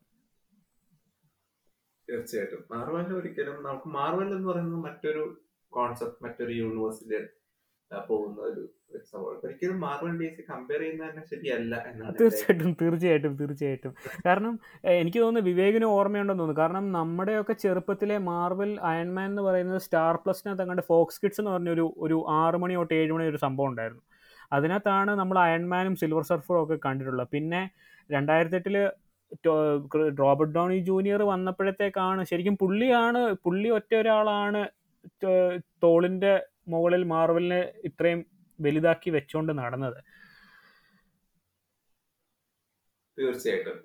[2.10, 2.64] തീർച്ചയായിട്ടും.
[2.72, 5.42] മാർവലിൽ ഒരിക്കലും നമുക്ക് മാർവൽ എന്ന് പറയുന്നത് മറ്റൊരു
[5.74, 7.28] കോൺസെപ്റ്റ് മറ്റൊരു യൂണിവേഴ്സിൽ
[8.08, 8.64] പോകുന്ന ഒരു
[9.44, 10.14] ഒരിക്കലും മാർവൽ
[10.50, 13.94] കമ്പയർ ചെയ്യുന്നത് തന്നെ ശരിയല്ല എന്നാണ് തീർച്ചയായിട്ടും തീർച്ചയായിട്ടും തീർച്ചയായിട്ടും.
[14.26, 14.54] കാരണം
[15.00, 16.62] എനിക്ക് തോന്നുന്നു വിവേകിന് ഓർമ്മയുണ്ടെന്ന് തോന്നുന്നു.
[16.62, 22.20] കാരണം നമ്മുടെയൊക്കെ ചെറുപ്പത്തിലെ മാർവൽ അയൺമാൻ എന്ന് പറയുന്നത് സ്റ്റാർ പ്ലസിനകത്ത് അങ്ങോട്ട് ഫോക്സ് കിഡ്സ് എന്ന് പറഞ്ഞൊരു ഒരു
[22.42, 24.04] ആറ് മണി തൊട്ട് ഏഴ് മണി ഒരു സംഭവം ഉണ്ടായിരുന്നു.
[24.52, 27.30] അതിനകത്താണ് നമ്മൾ അയൺമാനും സിൽവർ സർഫറും ഒക്കെ കണ്ടിട്ടുള്ളത്.
[27.36, 27.62] പിന്നെ
[28.10, 28.78] രണ്ടായിരത്തെട്ടിൽ
[30.22, 34.62] റോബർട്ട് ഡോണി ജൂനിയർ വന്നപ്പോഴത്തേക്കാണ് ശരിക്കും പുള്ളിയാണ് പുള്ളി ഒറ്റ ഒരാളാണ്
[35.84, 36.34] തോളിന്റെ
[36.74, 38.22] മുകളിൽ മാർവലിന് ഇത്രയും
[38.62, 40.04] വലുതാക്കി വെച്ചോണ്ട് നടന്നത്.
[43.20, 43.78] തീർച്ചയായിട്ടും.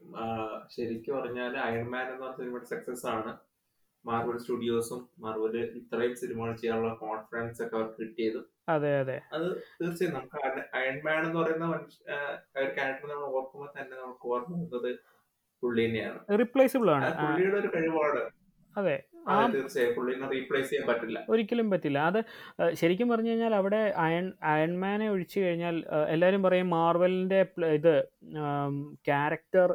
[0.77, 3.39] ശരിക്കും പറഞ്ഞാൽ അയൺമാൻ എന്ന സിനിമ സക്സസ് ആണ്.
[4.07, 8.41] മാർവൽ സ്റ്റുഡിയോസും മാർവൽ ഇത്രയും സിനിമകൾ ചെയ്യാനുള്ള കോൺഫിഡൻസ് ഒക്കെ അവർക്ക് കിട്ടിയത്.
[8.69, 9.21] അതെ അതെ.
[9.33, 9.47] അത്
[9.83, 12.13] തീർച്ചയായും നമുക്ക് അയൺമാൻ എന്ന് പറയുന്ന മനുഷ്യ
[12.61, 14.99] ഒരു ക്യാരക്ടർ നമ്മൾ ഓർക്കുമ്പോൾ തന്നെ നമുക്ക് ഓർമ്മ വരുന്നത്
[15.63, 16.39] പുള്ളി തന്നെയാണ്.
[16.39, 17.09] റിപ്ലേസിബിൾ ആണ്.
[17.17, 18.31] പുള്ളിയുടെ ഒരു കഴിവാണ്.
[18.77, 18.97] അതെ.
[21.33, 21.99] ഒരിക്കലും പറ്റില്ല.
[21.99, 22.21] അത്
[22.81, 25.77] ശരിക്കും പറഞ്ഞു കഴിഞ്ഞാൽ അവിടെ അയൺ അയൺമാനെ ഒഴിച്ചു കഴിഞ്ഞാൽ
[26.09, 27.41] എല്ലാവരും പറയും മാർവലിന്റെ
[27.79, 27.95] ഇത്
[29.09, 29.71] ക്യാരക്ടർ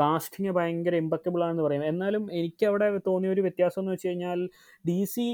[0.00, 1.84] കാസ്റ്റിങ് ഭയങ്കര ഇമ്പക്റ്റബിൾ ആണെന്ന് പറയും.
[1.84, 4.40] എന്നാലും എനിക്ക് അവിടെ തോന്നിയ ഒരു വ്യത്യാസം എന്ന് വെച്ച് കഴിഞ്ഞാൽ
[4.88, 5.26] ഡി സി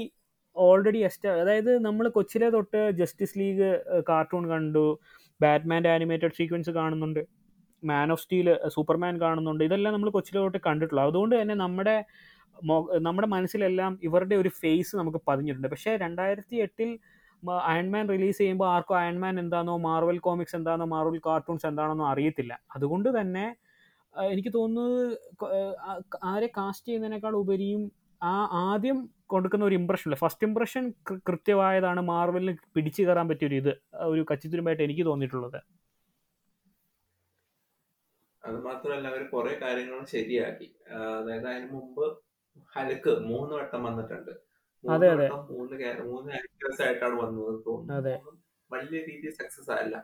[0.55, 3.69] ഓൾറെഡി എസ്റ്റ അതായത് നമ്മൾ കൊച്ചിലെ തൊട്ട് ജസ്റ്റിസ് ലീഗ്
[4.09, 4.87] കാർട്ടൂൺ കണ്ടു.
[5.41, 7.21] ബാറ്റ്മാന്റെ ആനിമേറ്റഡ് സീക്വൻസ് കാണുന്നുണ്ട്.
[7.83, 9.63] മാൻ ഓഫ് സ്റ്റീൽ സൂപ്പർമാൻ കാണുന്നുണ്ട്.
[9.63, 11.03] ഇതെല്ലാം നമ്മൾ കൊച്ചിലെ തൊട്ട് കണ്ടിട്ടുള്ളൂ.
[11.03, 11.95] അതുകൊണ്ട് തന്നെ നമ്മുടെ
[13.07, 15.69] നമ്മുടെ മനസ്സിലെല്ലാം ഇവരുടെ ഒരു ഫേസ് നമുക്ക് പതിഞ്ഞിട്ടുണ്ട്.
[15.73, 16.91] പക്ഷേ രണ്ടായിരത്തി എട്ടിൽ
[17.71, 22.53] അയൺമാൻ റിലീസ് ചെയ്യുമ്പോൾ ആർക്കും അയൺമാൻ എന്താണോ മാർവൽ കോമിക്സ് എന്താണോ മാർവൽ കാർട്ടൂൺസ് എന്താണെന്നോ അറിയത്തില്ല.
[22.75, 23.45] അതുകൊണ്ട് തന്നെ
[24.33, 25.03] എനിക്ക് തോന്നുന്നത്
[26.31, 27.83] ആരെ കാസ്റ്റ് ചെയ്യുന്നതിനേക്കാൾ ഉപരിയും
[28.21, 28.35] ആ
[28.67, 28.97] ആദ്യം
[29.31, 30.83] കൊടുക്കുന്ന ഒരു ഇമ്പ്രഷൻ ഫസ്റ്റ് ഇമ്പ്രഷൻ
[31.29, 33.71] കൃത്യമായതാണ് മാർവലിന് പിടിച്ചു കയറാൻ പറ്റിയൊരു ഇത്
[34.11, 35.59] ഒരു കച്ചിത്തുരുമായിട്ട് എനിക്ക് തോന്നിയിട്ടുള്ളത്.
[38.43, 40.67] അത് മാത്രമല്ല അവർ കുറെ കാര്യങ്ങളും ശരിയാക്കി.
[41.19, 42.05] അതായത് അതിന് മുമ്പ്
[42.75, 44.33] ഹലക്ക് മൂന്ന് വട്ടം വന്നിട്ടുണ്ട്.
[44.83, 45.27] അതെ അതെ.
[45.51, 45.77] മൂന്ന്
[46.11, 48.15] മൂന്ന് ആക്ടേഴ്സ് ആയിട്ടാണ് വന്നത് തോന്നുന്നു.
[48.69, 49.97] വലിയ രീതിയിൽ സക്സസ് ആയല്ല.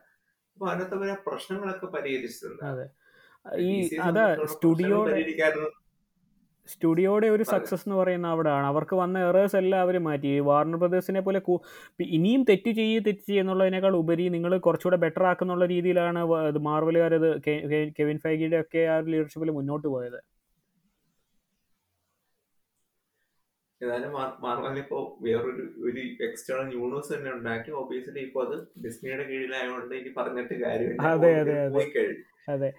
[0.53, 2.87] അപ്പൊ അതിനകത്ത് അവരെ പ്രശ്നങ്ങളൊക്കെ പരിഹരിച്ചിട്ടുണ്ട്.
[3.67, 3.69] ഈ
[4.07, 5.21] അതാ സ്റ്റുഡിയോയുടെ
[6.69, 8.65] സ്റ്റുഡിയോയുടെ ഒരു സക്സസ് എന്ന് പറയുന്ന അവിടെയാണ്.
[8.71, 10.31] അവർക്ക് വന്ന എറേഴ്സ് എല്ലാം അവർ മാറ്റി.
[10.49, 11.39] വാർണർ ബ്രദേഴ്സിനെ പോലെ
[12.17, 16.21] ഇനിയും തെറ്റ് ചെയ്യ് തെറ്റ് ചെയ്യുന്നുള്ളതിനേക്കാൾ ഉപരി നിങ്ങൾ കുറച്ചുകൂടെ ബെറ്റർ ആക്കുന്നുള്ള രീതിയിലാണ്
[16.69, 17.29] മാർവലുകാരത്
[17.99, 20.19] കെവിൻ ഫൈഗിയുടെ ഒക്കെ ആ ലീഡർഷിപ്പിൽ മുന്നോട്ട് പോയത്.
[23.81, 24.11] ഏതായാലും
[24.43, 27.71] മാർവൽ ഇപ്പോ വേറൊരു ഒരു എക്സ്റ്റേണൽ യൂണിവേഴ്സ് തന്നെ ഉണ്ടാക്കി.
[27.71, 30.55] ഒബിയസ്ലി ഇപ്പൊ അത് ഡിസ്നിയുടെ കീഴിലായതുകൊണ്ട് ഇനി പറഞ്ഞിട്ട്
[31.11, 32.05] അതെ അതെ അതെ.
[32.49, 32.69] അതെ.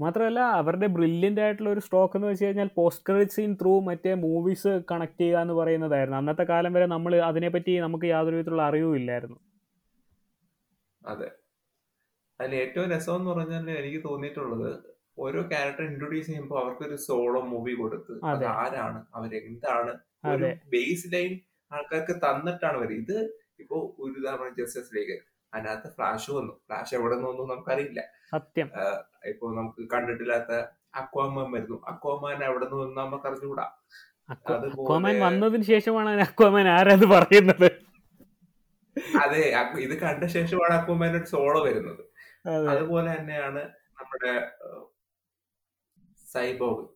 [0.00, 4.72] മാത്രമല്ല അവരുടെ ബ്രില്യന്റ് ആയിട്ടുള്ള ഒരു സ്റ്റോക്ക് എന്ന് വെച്ച് കഴിഞ്ഞാൽ പോസ്റ്റ് ക്രെഡിറ്റ് സീൻ ത്രൂ മറ്റേ മൂവീസ്
[4.90, 6.18] കണക്ട് ചെയ്യുക എന്ന് പറയുന്നതായിരുന്നു.
[6.18, 9.38] അന്നത്തെ കാലം വരെ നമ്മൾ അതിനെപ്പറ്റി നമുക്ക് യാതൊരു വിധത്തിലുള്ള അറിവും ഇല്ലായിരുന്നു.
[11.02, 11.28] അതെ.
[12.40, 14.70] അതിൽ ഏറ്റവും രസം എന്ന് പറഞ്ഞാൽ എനിക്ക് തോന്നിയിട്ടുള്ളത്
[15.18, 18.44] ഓരോ ക്യാരക്ടർ ഇൻട്രൊഡ്യൂസ് ചെയ്യുമ്പോൾ അവർക്കൊരു സോളോ മൂവി കൊടുത്ത് അത്.
[18.56, 19.92] ആരാണ് അവരെന്താണ്?
[20.26, 21.40] ഒരു ബേസ് ലൈൻ
[21.72, 22.94] ആൾക്കാർക്ക് തന്നിട്ടാണ് വരെ.
[22.94, 23.18] ഇത്
[23.60, 25.18] ഇപ്പോ ഒരു ഉദാഹരണം ജസ്റ്റിസ് ലീഗ്
[25.54, 26.52] അതിനകത്ത് ഫ്ലാഷ് വന്നു.
[26.52, 28.04] ഫ്ലാഷ് എവിടെ നിന്നൊന്നും നമുക്കറിയില്ല.
[28.30, 28.70] സത്യം.
[29.24, 31.82] ഇപ്പൊ നമുക്ക് കണ്ടിട്ടില്ലാത്ത അക്വാമാൻ വരുന്നു.
[31.86, 33.70] അക്വാമാൻ എവിടെ നിന്ന് വന്നു നമുക്ക് അറിഞ്ഞുകൂടാ.
[34.30, 37.72] അക്വാമാൻ വന്നതിന് ശേഷമാണ് അക്വാമാൻ ആരാത് പറയുന്നത്.
[39.20, 39.40] അതെ
[39.78, 42.04] ഇത് കണ്ട ശേഷമാണ് അക്വാമാൻ ഒരു സോളോ വരുന്നത്.
[42.70, 43.62] അതുപോലെ തന്നെയാണ്
[43.98, 44.50] നമ്മുടെ
[46.32, 46.88] സൈബോഗ്.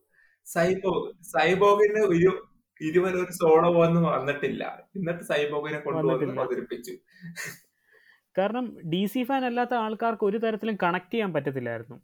[0.45, 1.23] സൈബോഗ്.
[1.23, 2.46] സൈബോഗിന്റെ ഒരു
[2.81, 4.85] ഇതുവരെ ഒരു സോളോ വന്ന് വന്നിട്ടില്ല.
[4.95, 6.41] എന്നിട്ട് സൈബോഗിനെ കൊണ്ടുവന്ന്.
[6.41, 6.93] അവതരിപ്പിച്ചു.
[8.37, 11.97] കാരണം ഡി സി ഫാൻ അല്ലാത്ത ആൾക്കാർക്ക് ഒരു തരത്തിലും കണക്ട് ചെയ്യാൻ പറ്റത്തില്ലായിരുന്നു.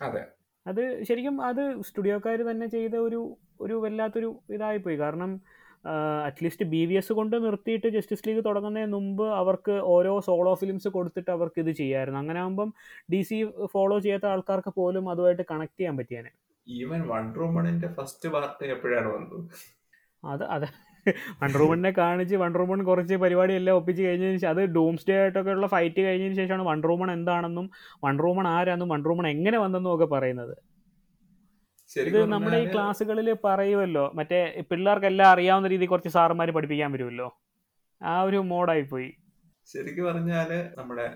[0.00, 0.22] അതെ.
[0.66, 4.28] അത് ശരിക്കും അത് സ്റ്റുഡിയോക്കാർ തന്നെ ചെയ്ത ഒരു ഒരു വല്ലാത്തൊരു
[4.84, 5.40] പോയി കാരണം
[6.26, 11.30] അറ്റ്ലീസ്റ്റ് ബി വി എസ് കൊണ്ട് നിർത്തിയിട്ട് ജസ്റ്റിസ് ലീഗ് തുടങ്ങുന്നതിന് മുമ്പ് അവർക്ക് ഓരോ സോളോ ഫിലിംസ് കൊടുത്തിട്ട്
[11.30, 12.18] അവർക്ക് ഇത് ചെയ്യായിരുന്നു.
[12.18, 12.74] അങ്ങനെ ആകുമ്പം
[13.12, 16.30] ഡി സി ഫോളോ ചെയ്യാത്ത ആൾക്കാർക്ക് പോലും അതുമായിട്ട് കണക്ട് ചെയ്യാൻ പറ്റിയാണ്
[16.66, 19.75] ഈവൻ വൺ റൂമണിന്റെ ഫസ്റ്റ് പാർട്ട് എപ്പോഴാണ് വന്നത്?
[20.24, 20.66] അത് അത്
[21.40, 25.66] വണ്ടർ വുമണിനെ കാണിച്ച് വണ്ടർ വുമൺ കുറച്ച് പരിപാടിയെല്ലാം ഒപ്പിച്ച് കഴിഞ്ഞതിന് ശേഷം അത് ഡൂംസ് സ്റ്റേ ആയിട്ടൊക്കെ ഉള്ള
[25.74, 27.66] ഫൈറ്റ് കഴിഞ്ഞതിന് ശേഷമാണ് വണ്ടർ വുമൺ എന്താണെന്നും
[28.06, 30.54] വണ്ടർ വുമൺ ആരാന്നും വണ്ടർ വുമൺ എങ്ങനെ വന്നെന്നും ഒക്കെ പറയുന്നത്.
[31.90, 34.38] ഇത് നമ്മുടെ ഈ ക്ലാസ്സുകളിൽ പറയുമല്ലോ മറ്റേ
[34.70, 37.28] പിള്ളേർക്കെല്ലാം അറിയാവുന്ന രീതിയിൽ കുറച്ച് സാറുമാർ പഠിപ്പിക്കാൻ വരുമല്ലോ
[38.00, 39.10] ആ ഒരു മോഡായി പോയി
[39.68, 41.06] ശരിക്കും പറഞ്ഞാൽ നമ്മുടെ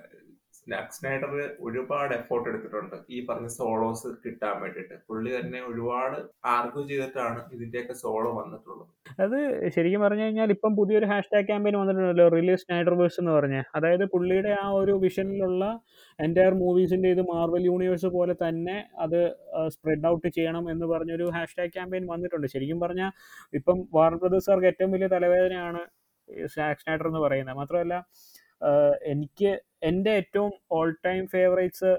[0.61, 1.31] സ്നാക് സ്നൈഡർ
[1.67, 2.97] ഒരുപാട് എഫോർട്ട് എടുത്തിട്ടുണ്ട്.
[3.15, 4.97] ഈ പറഞ്ഞ സോളോസ് കിട്ടാൻ വേണ്ടിയിട്ട്.
[5.09, 6.17] പുള്ളി തന്നെ ഒരുപാട്
[6.55, 8.85] ആർഗ്യൂ ചെയ്തിട്ടാണ് ഇതിന്റെയൊക്കെ സോളോ വന്നിട്ടുള്ളത്.
[9.25, 9.39] അത്
[9.75, 13.63] ശരിക്കും പറഞ്ഞു കഴിഞ്ഞാൽ ഇപ്പം പുതിയൊരു ഹാഷ്ടാഗ് ക്യാമ്പയിൻ വന്നിട്ടുണ്ടല്ലോ റിലീസ് സ്നൈഡർ വേഴ്സ് എന്ന് പറഞ്ഞ്.
[13.79, 15.65] അതായത് പുള്ളിയുടെ ആ ഒരു വിഷനിലുള്ള
[16.19, 19.21] എന്റയർ മൂവീസിന്റെ ഇത് മാർവൽ യൂണിവേഴ്സ് പോലെ തന്നെ അത്
[19.77, 22.47] സ്പ്രെഡ് ഔട്ട് ചെയ്യണം എന്ന് പറഞ്ഞൊരു ഹാഷ്ടാഗ് ക്യാമ്പയിൻ വന്നിട്ടുണ്ട്.
[22.55, 23.11] ശരിക്കും പറഞ്ഞാൽ
[23.61, 25.83] ഇപ്പം വാർ ബ്രദേഴ്സുകാർക്ക് ഏറ്റവും വലിയ തലവേദനയാണ്
[26.53, 27.57] സ്നാക്സ് സ്നൈഡർ എന്ന് പറയുന്നത്.
[27.61, 27.95] മാത്രമല്ല
[29.13, 29.51] എനിക്ക്
[29.83, 31.91] എന്റെ ഏറ്റവും ഓൾ ടൈം ഫേവറേറ്റ്സ്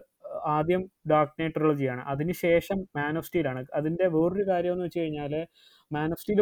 [0.55, 0.81] ആദ്യം
[1.11, 3.61] ഡാർക്ക് നൈറ്റ് ട്രിലജിയാണ് അതിനുശേഷം മാൻ ഓഫ് സ്റ്റീൽ ആണ്.
[3.79, 5.33] അതിന്റെ വേറൊരു കാര്യം എന്ന് വെച്ച് കഴിഞ്ഞാൽ
[5.91, 6.41] Man of Steel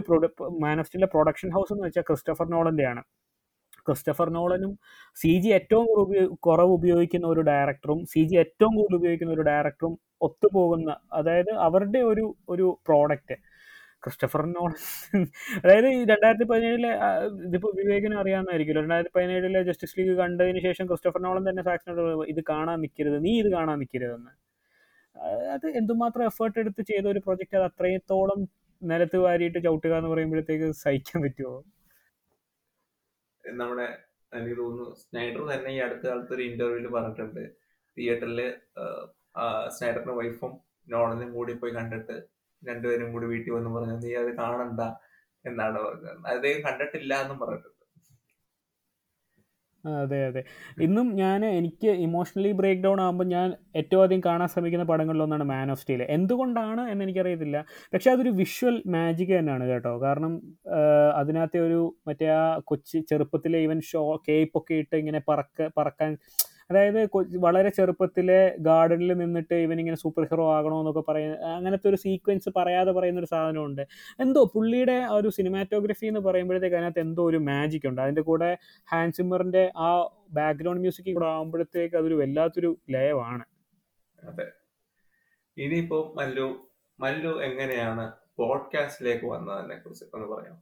[0.65, 3.01] Man of സ്റ്റീലിന്റെ പ്രൊഡക്ഷൻ ഹൗസ് എന്ന് വെച്ചാൽ ക്രിസ്റ്റഫർ നോളന്റെ ആണ്.
[3.87, 4.71] ക്രിസ്റ്റഫർ നോളനും
[5.17, 5.85] സി ജി ഏറ്റവും
[6.47, 12.25] കുറവ് ഉപയോഗിക്കുന്ന ഒരു ഡയറക്ടറും സി ജി ഏറ്റവും കൂടുതൽ ഉപയോഗിക്കുന്ന ഒരു ഡയറക്ടറും ഒത്തുപോകുന്ന അതായത് അവരുടെ ഒരു
[12.49, 13.35] ഒരു പ്രോഡക്റ്റ്
[14.03, 14.75] ക്രിസ്റ്റഫർ നോളൻ.
[15.63, 16.91] അതായത് ഈ രണ്ടായിരത്തി പതിനേഴിലെ
[17.47, 22.77] ഇതിപ്പോൾ വിവേകനും അറിയാവുന്നതായിരിക്കുമല്ലോ രണ്ടായിരത്തി പതിനേഴിലെ ജസ്റ്റിസ് ലീഗ് കണ്ടതിന് ശേഷം ക്രിസ്റ്റഫർ നോളൻ തന്നെ സാക്സിനോട് ഇത് കാണാൻ
[22.83, 24.33] നിൽക്കരുത് നീ ഇത് കാണാൻ നിൽക്കരുതെന്ന്
[25.55, 28.39] അത് എന്തുമാത്രം എഫേർട്ട് എടുത്ത് ചെയ്ത ഒരു പ്രൊജക്റ്റ് അത് അത്രത്തോളം
[28.81, 31.55] നിലത്ത് വാരിയിട്ട് ചവിട്ടുക എന്ന് പറയുമ്പോഴത്തേക്ക് സഹിക്കാൻ പറ്റുമോ
[33.43, 33.87] നമ്മുടെ
[34.31, 37.43] എനിക്ക് തോന്നുന്നു സ്നൈഡർ തന്നെ ഈ അടുത്ത കാലത്ത് ഒരു ഇന്റർവ്യൂൽ പറഞ്ഞിട്ടുണ്ട്.
[37.97, 38.39] തിയേറ്ററിൽ
[39.75, 40.51] സ്നൈഡറിന്റെ വൈഫും
[40.93, 42.15] നോളനും കൂടി പോയി കണ്ടിട്ട്
[42.63, 44.81] രണ്ടുപേരും കൂടി വീട്ടിൽ വന്ന് പറഞ്ഞു നീ അത് കാണണ്ട
[45.45, 46.17] എന്നാണ് പറഞ്ഞത്.
[46.33, 47.75] അദ്ദേഹം കണ്ടിട്ടില്ല എന്നും പറഞ്ഞിട്ടുണ്ട്.
[49.83, 50.41] അതെ അതെ.
[50.85, 53.47] ഇന്നും ഞാൻ എനിക്ക് ഇമോഷണലി ബ്രേക്ക് ഡൗൺ ആകുമ്പോൾ ഞാൻ
[53.79, 57.57] ഏറ്റവും അധികം കാണാൻ ശ്രമിക്കുന്ന പടങ്ങളിലൊന്നാണ് മാൻ ഓഫ് സ്റ്റീൽ എന്തുകൊണ്ടാണ് എന്ന് എനിക്കറിയത്തില്ല.
[57.93, 59.93] പക്ഷേ അതൊരു വിഷ്വൽ മാജിക് തന്നെയാണ് കേട്ടോ.
[60.05, 60.33] കാരണം
[61.21, 61.79] അതിനകത്തെ ഒരു
[62.09, 66.11] മറ്റേ ആ കൊച്ചി ചെറുപ്പത്തിലെ ഇവൻ ഷോ കേപ്പൊക്കെ ഇട്ട് ഇങ്ങനെ പറക്ക പറക്കാൻ
[66.71, 73.19] അതായത് വളരെ ചെറുപ്പത്തിലെ ഗാർഡനിൽ നിന്നിട്ട് ഇവനിങ്ങനെ സൂപ്പർ ഹീറോ ആകണമെന്നൊക്കെ പറയുന്ന അങ്ങനത്തെ ഒരു സീക്വൻസ് പറയാതെ പറയുന്ന
[73.19, 73.81] ഒരു സാധനമുണ്ട്.
[74.19, 78.01] എന്തോ പുള്ളിയുടെ ഒരു സിനിമാറ്റോഗ്രഫി എന്ന് പറയുമ്പോഴത്തേക്ക് അതിനകത്ത് എന്തോ ഒരു മാജിക് ഉണ്ട്.
[78.01, 78.57] അതിന്റെ കൂടെ
[78.91, 83.43] ഹാൻസിമറിന്റെ ആ ബാക്ക്ഗ്രൗണ്ട് മ്യൂസിക് കൂടെ ആകുമ്പോഴത്തേക്ക് അതൊരു വല്ലാത്തൊരു ലയമാണ്.
[84.23, 84.47] അതെ.
[85.57, 86.47] ഇനിയിപ്പോ മല്ലു
[86.99, 90.57] മല്ലു എങ്ങനെയാണ് പോഡ്കാസ്റ്റിലേക്ക് വന്നതിനെ കുറിച്ച് ഒന്ന് പറയാം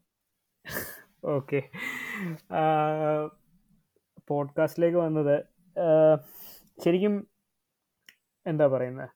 [1.26, 1.60] ഓക്കെ
[4.28, 5.57] പോഡ്കാസ്റ്റിലേക്ക് വന്നത്
[6.84, 7.14] ശരിക്കും
[8.45, 9.10] എന്താ പറയുന്നത്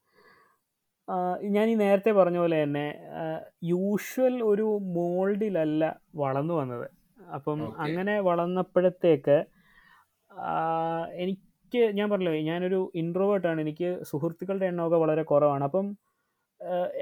[1.55, 2.87] ഞാൻ ഈ നേരത്തെ പറഞ്ഞ പോലെ തന്നെ
[3.71, 4.67] യൂഷ്വൽ ഒരു
[4.97, 5.83] മോൾഡിലല്ല
[6.21, 6.87] വളർന്നു വന്നത്.
[7.35, 9.37] അപ്പം അങ്ങനെ വളർന്നപ്പോഴത്തേക്ക്
[11.23, 15.65] എനിക്ക് ഞാൻ പറഞ്ഞല്ലോ ഞാനൊരു ഇൻട്രോവേർട്ടാണ് എനിക്ക് സുഹൃത്തുക്കളുടെ എണ്ണമൊക്കെ വളരെ കുറവാണ്.
[15.69, 15.87] അപ്പം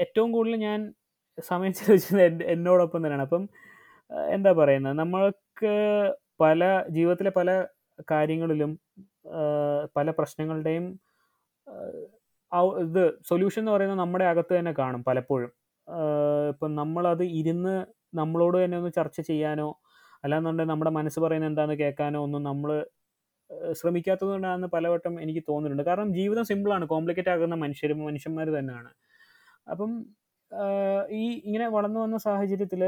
[0.04, 0.80] ഏറ്റവും കൂടുതൽ ഞാൻ
[1.50, 3.26] സമയം ചെലവഴിച്ചത് എന്റെ എന്നോടൊപ്പം തന്നെയാണ്.
[3.28, 3.44] അപ്പം
[4.36, 5.74] എന്താ പറയുന്നത് നമ്മൾക്ക്
[6.44, 6.62] പല
[6.96, 7.50] ജീവിതത്തിലെ പല
[8.12, 8.72] കാര്യങ്ങളിലും
[9.96, 10.86] പല പ്രശ്നങ്ങളുടെയും
[12.86, 15.52] ഇത് സൊല്യൂഷൻ എന്ന് പറയുന്നത് നമ്മുടെ അകത്ത് തന്നെ കാണും പലപ്പോഴും.
[16.52, 17.76] ഇപ്പം നമ്മളത് ഇരുന്ന്
[18.20, 19.68] നമ്മളോട് തന്നെ ഒന്ന് ചർച്ച ചെയ്യാനോ
[20.24, 22.72] അല്ലാന്നുണ്ടെങ്കിൽ നമ്മുടെ മനസ്സ് പറയുന്നത് എന്താണെന്ന് കേൾക്കാനോ ഒന്നും നമ്മൾ
[23.80, 25.84] ശ്രമിക്കാത്തത് കൊണ്ടാണെന്ന് പലവട്ടം എനിക്ക് തോന്നുന്നുണ്ട്.
[25.90, 28.92] കാരണം ജീവിതം സിമ്പിളാണ് കോംപ്ലിക്കേറ്റ് ആകുന്ന മനുഷ്യരും മനുഷ്യന്മാർ തന്നെയാണ്.
[29.72, 29.92] അപ്പം
[31.22, 32.84] ഈ ഇങ്ങനെ വളർന്നു വന്ന സാഹചര്യത്തിൽ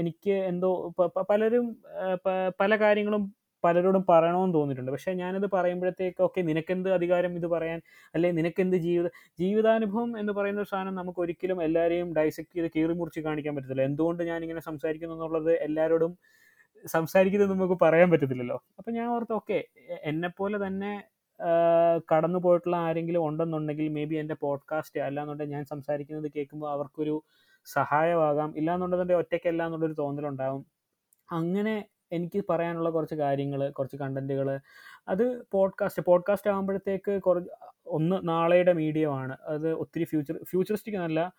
[0.00, 0.70] എനിക്ക് എന്തോ
[1.30, 1.66] പലരും
[2.60, 3.22] പല കാര്യങ്ങളും
[3.64, 4.90] പലരോടും പറയണമെന്ന് തോന്നിയിട്ടുണ്ട്.
[4.90, 7.82] പക്ഷേ ഞാനത് പറയുമ്പോഴത്തേക്ക് ഓക്കെ നിനക്കെന്ത് അധികാരം ഇത് പറയാൻ?
[8.14, 8.30] അല്ലെ?
[8.32, 9.08] നിനക്കെന്ത് ജീവിത
[9.38, 13.82] ജീവിതാനുഭവം എന്ന് പറയുന്ന സാധനം നമുക്ക് ഒരിക്കലും എല്ലാവരെയും ഡൈസെക്ട് ചെയ്ത് കീറി മുറിച്ച് കാണിക്കാൻ പറ്റത്തില്ല.
[13.82, 16.18] എന്തുകൊണ്ട് ഞാൻ ഇങ്ങനെ സംസാരിക്കുന്നു എന്നുള്ളത് എല്ലാവരോടും
[16.86, 18.64] സംസാരിക്കുന്നത് നമുക്ക് പറയാൻ പറ്റത്തില്ലല്ലോ.
[18.78, 19.64] അപ്പം ഞാൻ ഓർത്ത് ഓക്കെ
[20.02, 21.04] എന്നെപ്പോലെ തന്നെ
[22.12, 27.22] കടന്നു പോയിട്ടുള്ള ആരെങ്കിലും ഉണ്ടെന്നുണ്ടെങ്കിൽ മേ ബി എന്റെ പോഡ്കാസ്റ്റ് അല്ലാന്നുണ്ടെങ്കിൽ ഞാൻ സംസാരിക്കുന്നത് കേൾക്കുമ്പോൾ അവർക്കൊരു
[27.64, 28.56] സഹായമാകാം.
[28.56, 30.66] ഇല്ലാന്നുണ്ടെന്നുണ്ടെങ്കിൽ ഒറ്റയ്ക്കല്ല എന്നുള്ളൊരു തോന്നലുണ്ടാകും
[31.32, 31.74] അങ്ങനെ
[32.12, 34.60] എനിക്ക് പറയാനുള്ള കുറച്ച് കാര്യങ്ങൾ കുറച്ച് കണ്ടന്റുകൾ
[35.08, 37.50] അത് പോഡ്കാസ്റ്റ് പോഡ്കാസ്റ്റ് ആകുമ്പോഴത്തേക്ക് കുറച്ച്
[37.86, 41.32] ഒന്ന് നാളെയുടെ മീഡിയമാണ് അത് ഒത്തിരി ഫ്യൂച്ചർ ഫ്യൂച്ചറിസ്റ്റിക് എന്നല്ല.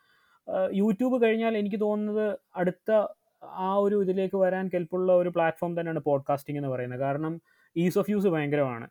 [0.73, 2.91] യൂട്യൂബ് കഴിഞ്ഞാൽ എനിക്ക് തോന്നുന്നത് അടുത്ത
[3.43, 6.99] ആ ഒരു ഇതിലേക്ക് വരാൻ കെൽപ്പുള്ള ഒരു പ്ലാറ്റ്ഫോം തന്നെയാണ് പോഡ്കാസ്റ്റിംഗ് എന്ന് പറയുന്നത്.
[6.99, 7.41] കാരണം
[7.75, 8.87] ഈസ് ഓഫ് യൂസ് ഭയങ്കരമാണ്.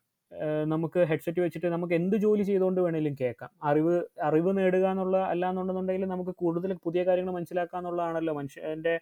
[0.64, 3.50] നമുക്ക് ഹെഡ്സെറ്റ് വെച്ചിട്ട് നമുക്ക് എന്ത് ജോലി ചെയ്തുകൊണ്ട് വേണേലും കേൾക്കാം.
[3.62, 9.00] അറിവ് അറിവ് നേടുക എന്നുള്ള അല്ലാന്നുണ്ടെന്നുണ്ടെങ്കിൽ നമുക്ക് കൂടുതൽ പുതിയ കാര്യങ്ങൾ മനസ്സിലാക്കുക എന്നുള്ളതാണല്ലോ മനുഷ്യന്റെ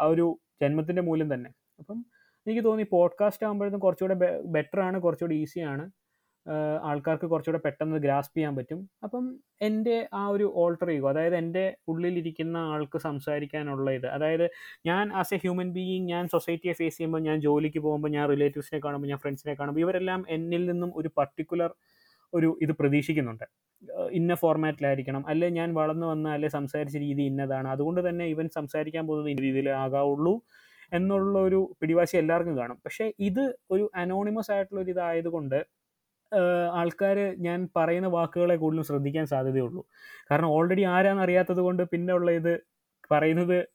[0.00, 1.50] ആ ഒരു ജന്മത്തിന്റെ മൂല്യം തന്നെ.
[1.78, 2.04] അപ്പം
[2.46, 5.90] എനിക്ക് തോന്നി പോഡ്കാസ്റ്റ് ആകുമ്പോഴത്തും കുറച്ചുകൂടെ ബെറ്റർ ആണ് കുറച്ചുകൂടെ ഈസിയാണ്
[6.82, 8.90] ആൾക്കാർക്ക് കുറച്ചുകൂടെ പെട്ടെന്ന് ഗ്രാസ്പ് ചെയ്യാൻ പറ്റും.
[9.02, 9.24] അപ്പം
[9.60, 14.50] എന്റെ ആ ഒരു ഓൾട്ടർ ഈഗോ അതായത് എന്റെ ഉള്ളിലിരിക്കുന്ന ആൾക്ക് സംസാരിക്കാനുള്ള ഇത് അതായത്
[14.86, 19.08] ഞാൻ ആസ് എ ഹ്യൂമൻ ബീയിങ് ഞാൻ സൊസൈറ്റിയെ ഫേസ് ചെയ്യുമ്പോൾ ഞാൻ ജോലിക്ക് പോകുമ്പോൾ ഞാൻ റിലേറ്റീവ്സിനെ കാണുമ്പോൾ
[19.08, 21.72] ഞാൻ ഫ്രണ്ട്സിനെ കാണുമ്പോൾ ഇവരെല്ലാം എന്നിൽ നിന്നും ഒരു പർട്ടിക്കുലർ
[22.34, 23.44] ഒരു ഇത് പ്രതീക്ഷിക്കുന്നുണ്ട്.
[24.10, 27.68] ഇന്ന ഫോർമാറ്റിലായിരിക്കണം അല്ലെ ഞാൻ വളർന്നു വന്ന അല്ലെ സംസാരിച്ച രീതി ഇന്നതാണ്.
[27.68, 30.42] അതുകൊണ്ട് തന്നെ ഇവൻ സംസാരിക്കാൻ പോകുന്നത് ഈ രീതിയിലേ ആകാവുള്ളൂ.
[30.92, 32.78] എന്നുള്ള ഒരു പിടിവാശി എല്ലാവർക്കും കാണും.
[32.84, 35.66] പക്ഷേ ഇത് ഒരു അനോണിമസ് ആയിട്ടുള്ള ഒരു ഇതായതുകൊണ്ട്
[36.72, 39.86] ആൾക്കാർ ഞാൻ പറയുന്ന വാക്കുകളെ കൂടുതലും ശ്രദ്ധിക്കാൻ സാധ്യതയുള്ളൂ.
[40.30, 42.62] കാരണം ഓൾറെഡി ആരാന്ന് അറിയാത്തത് കൊണ്ട് പിന്നെ ഉള്ള ഇത്
[43.10, 43.68] പറയുന്നത്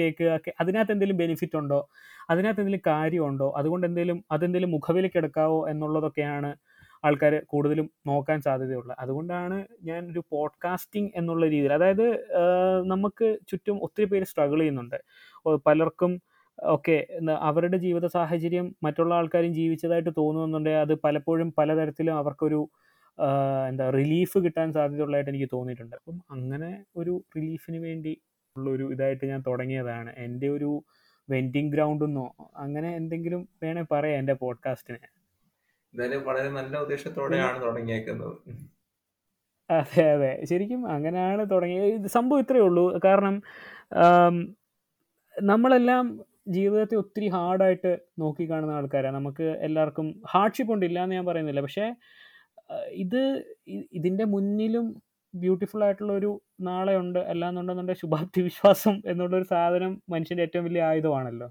[0.00, 1.88] കേൾക്കുക അതിനകത്ത് എന്തെങ്കിലും ബെനിഫിറ്റ് ഉണ്ടോ?
[2.30, 3.54] അതിനകത്ത് എന്തെങ്കിലും കാര്യമുണ്ടോ?
[3.56, 6.54] അതുകൊണ്ട് എന്തെങ്കിലും അതെന്തെങ്കിലും മുഖവിലേക്ക് എടുക്കാവോ എന്നുള്ളതൊക്കെയാണ്
[7.04, 8.96] ആൾക്കാർ കൂടുതലും നോക്കാൻ സാധ്യതയുള്ളത്.
[9.00, 12.06] അതുകൊണ്ടാണ് ഞാൻ ഒരു പോഡ്കാസ്റ്റിംഗ് എന്നുള്ള രീതിയിൽ അതായത്
[12.86, 14.98] നമുക്ക് ചുറ്റും ഒത്തിരി പേര് സ്ട്രഗിൾ ചെയ്യുന്നുണ്ട്.
[15.66, 16.22] പലർക്കും
[16.60, 16.96] ഒക്കെ
[17.40, 22.60] അവരുടെ ജീവിത സാഹചര്യം മറ്റുള്ള ആൾക്കാരും ജീവിച്ചതായിട്ട് തോന്നുന്നുണ്ടെങ്കിൽ അത് പലപ്പോഴും പലതരത്തിലും അവർക്കൊരു
[23.68, 25.96] എന്താ റിലീഫ് കിട്ടാൻ സാധ്യതയുള്ളതായിട്ട് എനിക്ക് തോന്നിയിട്ടുണ്ട്.
[25.96, 28.12] അപ്പം അങ്ങനെ ഒരു റിലീഫിന് വേണ്ടി
[28.56, 30.10] ഉള്ളൊരു ഇതായിട്ട് ഞാൻ തുടങ്ങിയതാണ്.
[30.16, 30.70] എന്റെ ഒരു
[31.28, 32.26] വെന്റിംഗ് ഗ്രൗണ്ട് എന്നോ
[32.56, 34.98] അങ്ങനെ എന്തെങ്കിലും വേണേൽ പറയാം എന്റെ പോഡ്കാസ്റ്റിന്
[35.94, 38.34] എന്തായാലും വളരെ നല്ല ഉദ്ദേശത്തോടെയാണ് തുടങ്ങിയേക്കുന്നത്.
[39.70, 40.32] അതെ അതെ.
[40.50, 42.06] ശരിക്കും അങ്ങനെയാണ് തുടങ്ങിയത്.
[42.08, 42.84] സംഭവം ഇത്രയേ ഉള്ളൂ.
[43.04, 43.34] കാരണം
[45.36, 46.04] നമ്മളെല്ലാം
[46.56, 51.62] ജീവിതത്തെ ഒത്തിരി ഹാർഡായിട്ട് നോക്കി കാണുന്ന ആൾക്കാരാണ് നമുക്ക് എല്ലാവർക്കും ഹാർഡ്ഷിപ്പ് ഉണ്ട് എന്ന് ഞാൻ പറയുന്നില്ല.
[51.66, 51.86] പക്ഷേ
[53.04, 53.20] ഇത്
[53.98, 54.86] ഇതിന്റെ മുന്നിലും
[55.34, 56.30] ബ്യൂട്ടിഫുൾ ആയിട്ടുള്ള ഒരു
[56.68, 61.48] നാളെ ഉണ്ട് അല്ലാന്നുണ്ടെന്നുണ്ടെങ്കിൽ ശുഭാപ്തി വിശ്വാസം എന്നുള്ളൊരു സാധനം മനുഷ്യന്റെ ഏറ്റവും വലിയ ആയുധമാണല്ലോ.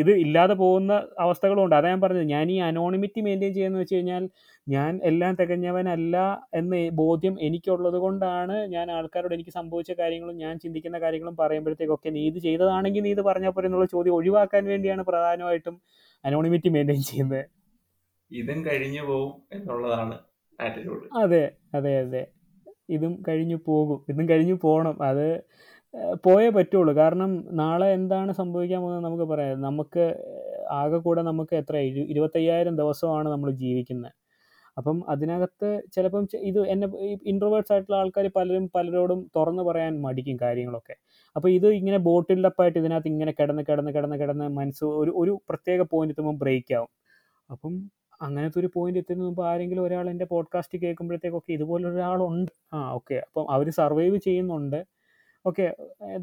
[0.00, 0.92] ഇത് ഇല്ലാതെ പോകുന്ന
[1.24, 2.28] അവസ്ഥകളുണ്ട് അതാ ഞാൻ പറഞ്ഞത്.
[2.36, 4.24] ഞാൻ ഈ അനോണിമിറ്റി മെയിന്റെയിൻ ചെയ്യുന്നത് വെച്ച് കഴിഞ്ഞാൽ
[4.68, 6.16] ഞാൻ എല്ലാം തികഞ്ഞവനല്ല
[6.54, 12.38] എന്ന് ബോധ്യം എനിക്കുള്ളത് കൊണ്ടാണ് ഞാൻ ആൾക്കാരോട് എനിക്ക് സംഭവിച്ച കാര്യങ്ങളും ഞാൻ ചിന്തിക്കുന്ന കാര്യങ്ങളും പറയുമ്പോഴത്തേക്കൊക്കെ നീ ഇത്
[12.38, 15.76] ചെയ്തതാണെങ്കിൽ നീ ഇത് പറഞ്ഞാൽ പോലെ എന്നുള്ള ചോദ്യം ഒഴിവാക്കാൻ വേണ്ടിയാണ് പ്രധാനമായിട്ടും
[16.24, 17.42] അനോണിമിറ്റി മെയിന്റെയിൻ ചെയ്യുന്നത്.
[18.30, 20.16] ഇതും കഴിഞ്ഞു പോകും എന്നുള്ളതാണ്
[21.22, 21.42] അതെ
[21.78, 22.22] അതെ അതെ.
[22.88, 23.98] ഇതും കഴിഞ്ഞു പോകും.
[24.10, 25.26] ഇതും കഴിഞ്ഞു പോകണം അത്
[26.24, 26.92] പോയേ പറ്റുള്ളൂ.
[26.94, 27.30] കാരണം
[27.60, 29.60] നാളെ എന്താണ് സംഭവിക്കാൻ പോകുന്നത് നമുക്ക് പറയാം.
[29.68, 30.04] നമുക്ക്
[30.80, 31.74] ആകെ കൂടെ നമുക്ക് എത്ര?
[32.12, 34.12] ഇരുപത്തയ്യായിരം ദിവസമാണ് നമ്മൾ ജീവിക്കുന്നത്.
[34.78, 36.86] അപ്പം അതിനകത്ത് ചിലപ്പം ഇത് എന്നെ
[37.32, 40.94] ഇൻട്രോവേർട്സ് ആയിട്ടുള്ള ആൾക്കാർ പലരും പലരോടും തുറന്നു പറയാൻ മടിക്കും കാര്യങ്ങളൊക്കെ.
[41.36, 46.14] അപ്പോൾ ഇത് ഇങ്ങനെ ബോട്ടിൽഡപ്പായിട്ട് ഇതിനകത്ത് ഇങ്ങനെ കിടന്ന് കിടന്ന് കിടന്ന് കിടന്ന് മനസ്സ് ഒരു ഒരു പ്രത്യേക പോയിന്റ്
[46.14, 46.92] എത്തുമ്പോൾ ബ്രേക്ക് ആവും.
[47.50, 47.74] അപ്പം
[48.26, 52.52] അങ്ങനത്തെ ഒരു പോയിന്റ് എത്തുന്ന മുമ്പ് ആരെങ്കിലും ഒരാൾ എന്റെ പോഡ്കാസ്റ്റ് കേൾക്കുമ്പോഴത്തേക്കൊക്കെ ഇതുപോലെ ഒരാളുണ്ട്.
[52.74, 54.80] ആ ഓക്കെ അപ്പം അവർ സർവൈവ് ചെയ്യുന്നുണ്ട്.
[55.44, 55.66] Okay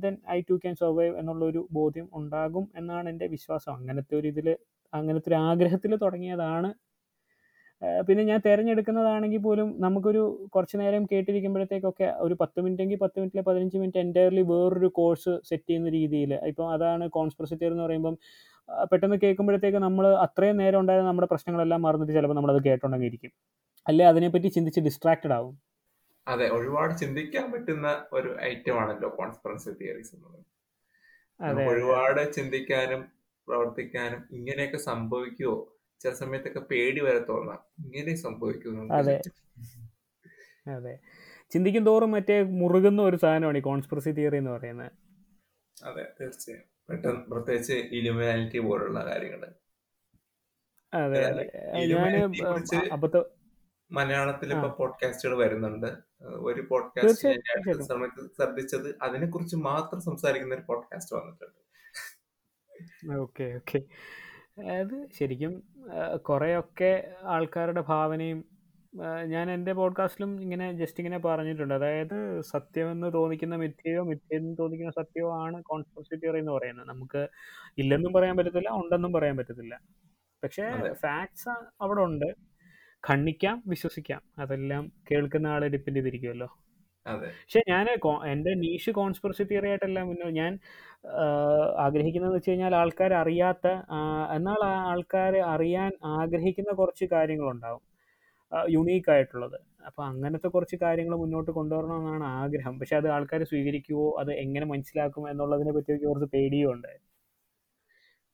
[0.04, 3.72] then I too can survive എന്നുള്ളൊരു ബോധ്യം ഉണ്ടാകും എന്നാണ് എന്റെ വിശ്വാസം.
[3.80, 4.48] അങ്ങനത്തെ ഒരു ഇതിൽ
[4.94, 6.70] അങ്ങനത്തെ ഒരു ആഗ്രഹത്തിൽ തുടങ്ങിയതാണ്
[8.08, 10.22] പിന്നെ ഞാൻ തിരഞ്ഞെടുക്കുന്നതാണെങ്കിൽ പോലും നമുക്കൊരു
[10.54, 15.90] കുറച്ച് നേരം കേട്ടിരിക്കുമ്പോഴത്തേക്കൊക്കെ ഒരു പത്ത് മിനിറ്റെങ്കിൽ പത്ത് മിനിറ്റിലെ പതിനഞ്ച് മിനിറ്റ് എന്റയർലി വേറൊരു കോഴ്സ് സെറ്റ് ചെയ്യുന്ന
[15.90, 16.34] രീതിയിൽ.
[16.52, 18.16] ഇപ്പം അതാണ് കോൺസ്പ്രസിറ്റി എന്ന് പറയുമ്പം
[18.92, 23.32] പെട്ടെന്ന് കേൾക്കുമ്പോഴത്തേക്ക് നമ്മൾ അത്രയും നേരം ഉണ്ടായിരുന്ന നമ്മുടെ പ്രശ്നങ്ങളെല്ലാം മറന്നിട്ട് ചിലപ്പോൾ നമ്മളത് കേട്ടോണ്ടെങ്കിൽ ഇരിക്കും.
[23.86, 24.06] അല്ലെ?
[24.06, 25.56] അതിനെപ്പറ്റി ചിന്തിച്ച് ഡിസ്ട്രാക്റ്റഡ് ആവും.
[26.28, 30.44] അതെ ഒരുപാട് ചിന്തിക്കാൻ പറ്റുന്ന ഒരു ഐറ്റം ആണല്ലോ കോൺസ്പെറൻസി തിയറീസ് എന്നുള്ളത്
[31.72, 33.02] ഒരുപാട് ചിന്തിക്കാനും
[33.48, 35.56] പ്രവർത്തിക്കാനും ഇങ്ങനെയൊക്കെ സംഭവിക്കുമോ
[36.00, 37.60] ചില സമയത്തൊക്കെ പേടി വരെ തോന്നാം.
[37.86, 38.96] ഇങ്ങനെ സംഭവിക്കുമോ
[40.76, 41.00] അതെ.
[41.50, 44.92] ചിന്തിക്കും തോറും മറ്റേ മുറുകുന്ന ഒരു സാധനമാണ് ഈ കോൺസ്പിറസി തിയറി എന്ന് പറയുന്നത്.
[45.86, 46.64] അതെ തീർച്ചയായും.
[46.90, 49.54] പെട്ടെന്ന് പ്രത്യേകിച്ച് ഇലുമിനാലിറ്റി പോലുള്ള കാര്യങ്ങൾ.
[50.94, 51.52] അതെ അതെ.
[53.92, 55.88] മലയാളത്തിൽ ഇപ്പൊ പോഡ്കാസ്റ്റുകൾ വരുന്നുണ്ട്.
[56.22, 61.60] ഒരു പോഡ്കാസ്റ്റ് സമയത്ത് ശ്രദ്ധിച്ചത് അതിനെ കുറിച്ച് മാത്രം സംസാരിക്കുന്ന ഒരു പോഡ്കാസ്റ്റ് വന്നിട്ടുണ്ട്.
[63.18, 63.84] Okay okay.
[64.64, 65.64] അത് ശരിക്കും
[66.18, 68.46] കുറേയൊക്കെ ആൾക്കാരുടെ ഭാവനയും
[69.26, 71.74] ഞാൻ എന്റെ പോഡ്കാസ്റ്റിലും ഇങ്ങനെ ജസ്റ്റ് ഇങ്ങനെ പറഞ്ഞിട്ടുണ്ട്.
[71.74, 76.88] അതായത് സത്യമെന്ന് തോന്നിക്കുന്ന മിഥ്യയോ മിഥ്യെന്ന് തോന്നിക്കുന്ന സത്യമോ ആണ് കോൺസ്പിറസി തിയറി എന്ന് പറയുന്നത്.
[76.88, 77.28] നമുക്ക്
[77.78, 79.80] ഇല്ലെന്നും പറയാൻ പറ്റത്തില്ല ഉണ്ടെന്നും പറയാൻ പറ്റത്തില്ല.
[80.44, 81.50] പക്ഷേ ഫാക്ട്സ്
[81.82, 82.26] അവിടെ ഉണ്ട്.
[83.10, 84.22] ഖണ്ഡിക്കാം വിശ്വസിക്കാം.
[84.40, 86.48] അതെല്ലാം കേൾക്കുന്ന ആളെ ഡിപ്പെൻഡ് ചെയ്തിരിക്കുമല്ലോ
[87.06, 87.88] പക്ഷെ ഞാൻ
[88.26, 90.60] എന്റെ നീഷ് കോൺസ്പിറസി തിയറി ആയിട്ടല്ല മുന്നോ ഞാൻ
[91.78, 93.68] ആഗ്രഹിക്കുന്നത് വെച്ച് കഴിഞ്ഞാൽ ആൾക്കാർ അറിയാത്ത
[94.36, 97.84] എന്നാൽ ആൾക്കാർ അറിയാൻ ആഗ്രഹിക്കുന്ന കുറച്ച് കാര്യങ്ങളുണ്ടാവും.
[98.70, 99.58] യുണീക്ക് ആയിട്ടുള്ളത്.
[99.86, 102.80] അപ്പൊ അങ്ങനത്തെ കുറച്ച് കാര്യങ്ങൾ മുന്നോട്ട് കൊണ്ടുവരണമെന്നാണ് ആഗ്രഹം.
[102.80, 106.92] പക്ഷെ അത് ആൾക്കാർ സ്വീകരിക്കുവോ അത് എങ്ങനെ മനസ്സിലാക്കും എന്നുള്ളതിനെ പറ്റി കുറച്ച് പേടിയും ഉണ്ട്.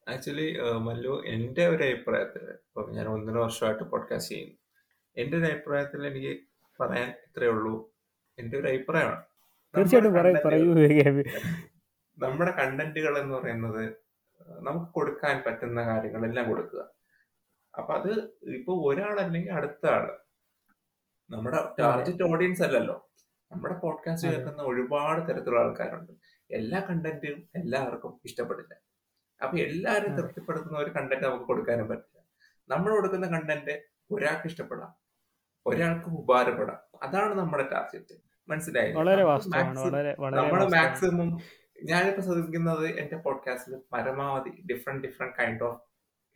[0.07, 0.47] ആക്ച്വലി
[0.79, 4.55] മല്ലു എന്റെ ഒരു അഭിപ്രായത്തിൽ ഇപ്പം ഞാൻ ഒന്നര വർഷമായിട്ട് പോഡ്കാസ്റ്റ് ചെയ്യുന്നു.
[5.17, 6.33] എന്റെ ഒരു അഭിപ്രായത്തിൽ എനിക്ക്
[6.79, 7.90] പറയാൻ ഇത്രയേ ഉള്ളൂ.
[8.41, 9.23] എന്റെ ഒരു അഭിപ്രായമാണ്.
[9.77, 10.13] തീർച്ചയായിട്ടും
[12.17, 13.93] നമ്മുടെ കണ്ടന്റുകൾ എന്ന് പറയുന്നത്
[14.59, 16.81] നമുക്ക് കൊടുക്കാൻ പറ്റുന്ന കാര്യങ്ങളെല്ലാം കൊടുക്കുക.
[17.77, 18.11] അപ്പൊ അത്
[18.43, 20.19] ഇപ്പൊ ഒരാളല്ലെങ്കിൽ അടുത്ത ആൾ
[21.29, 23.11] നമ്മുടെ ടാർഗറ്റ് ഓഡിയൻസ് അല്ലല്ലോ.
[23.51, 26.11] നമ്മുടെ പോഡ്കാസ്റ്റ് കേൾക്കുന്ന ഒരുപാട് തരത്തിലുള്ള ആൾക്കാരുണ്ട്.
[26.51, 28.73] എല്ലാ കണ്ടന്റും എല്ലാവർക്കും ഇഷ്ടപ്പെടില്ല.
[29.43, 32.23] അപ്പൊ എല്ലാവരും തൃപ്തിപ്പെടുത്തുന്ന ഒരു കണ്ടന്റ് നമുക്ക് കൊടുക്കാനും പറ്റില്ല.
[32.69, 34.95] നമ്മൾ കൊടുക്കുന്ന കണ്ടന്റ് ഒരാൾക്ക് ഇഷ്ടപ്പെടാം.
[35.65, 36.79] ഒരാൾക്ക് ഉപകാരപ്പെടാം.
[37.03, 39.01] അതാണ് നമ്മുടെ ടാർഗറ്റ് മനസ്സിലായില്ലേ?
[39.01, 41.41] വളരെ വാസ്തവമാണ് മാക്സിമം
[41.83, 45.81] ഞാനിപ്പോ ശ്രദ്ധിക്കുന്നത് എന്റെ പോഡ്കാസ്റ്റിൽ പരമാവധി different different kind of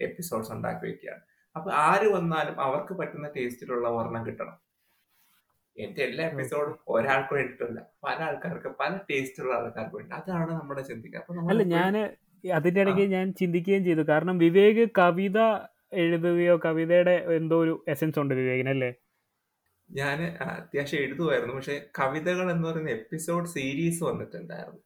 [0.02, 1.22] episodes ഉണ്ടാക്കി വെക്കുകയാണ്
[1.56, 4.58] അപ്പൊ ആര് വന്നാലും അവർക്ക് പറ്റുന്ന ടേസ്റ്റിലുള്ള ഒരെണ്ണം കിട്ടണം.
[5.78, 10.16] എന്റെ എല്ലാ എപ്പിസോഡും ഒരാൾക്ക് വേണ്ടിയിട്ടല്ല പല ആൾക്കാർക്ക് പല ടേസ്റ്റുള്ള ആൾക്കാർക്ക് വേണ്ടി.
[10.16, 11.50] അതാണ് നമ്മുടെ ചിന്തിക്കുക.
[11.50, 12.16] അല്ല ഞാൻ
[12.54, 14.02] അതിന്റെ ഇടയ്ക്ക് ഞാൻ ചിന്തിക്കുകയും ചെയ്തു.
[14.02, 15.40] കാരണം വിവേക് കവിത
[15.94, 19.05] എഴുതുകയോ കവിതയുടെ എന്തോ ഒരു എസൻസ് ഉണ്ട് വിവേകിന്
[19.90, 24.80] ഞാൻ അത്യാവശ്യം എഴുതുമായിരുന്നു പക്ഷെ കവിതകൾ എന്ന് പറയുന്ന എപ്പിസോഡ് സീരീസ് വന്നിട്ടുണ്ടായിരുന്നു.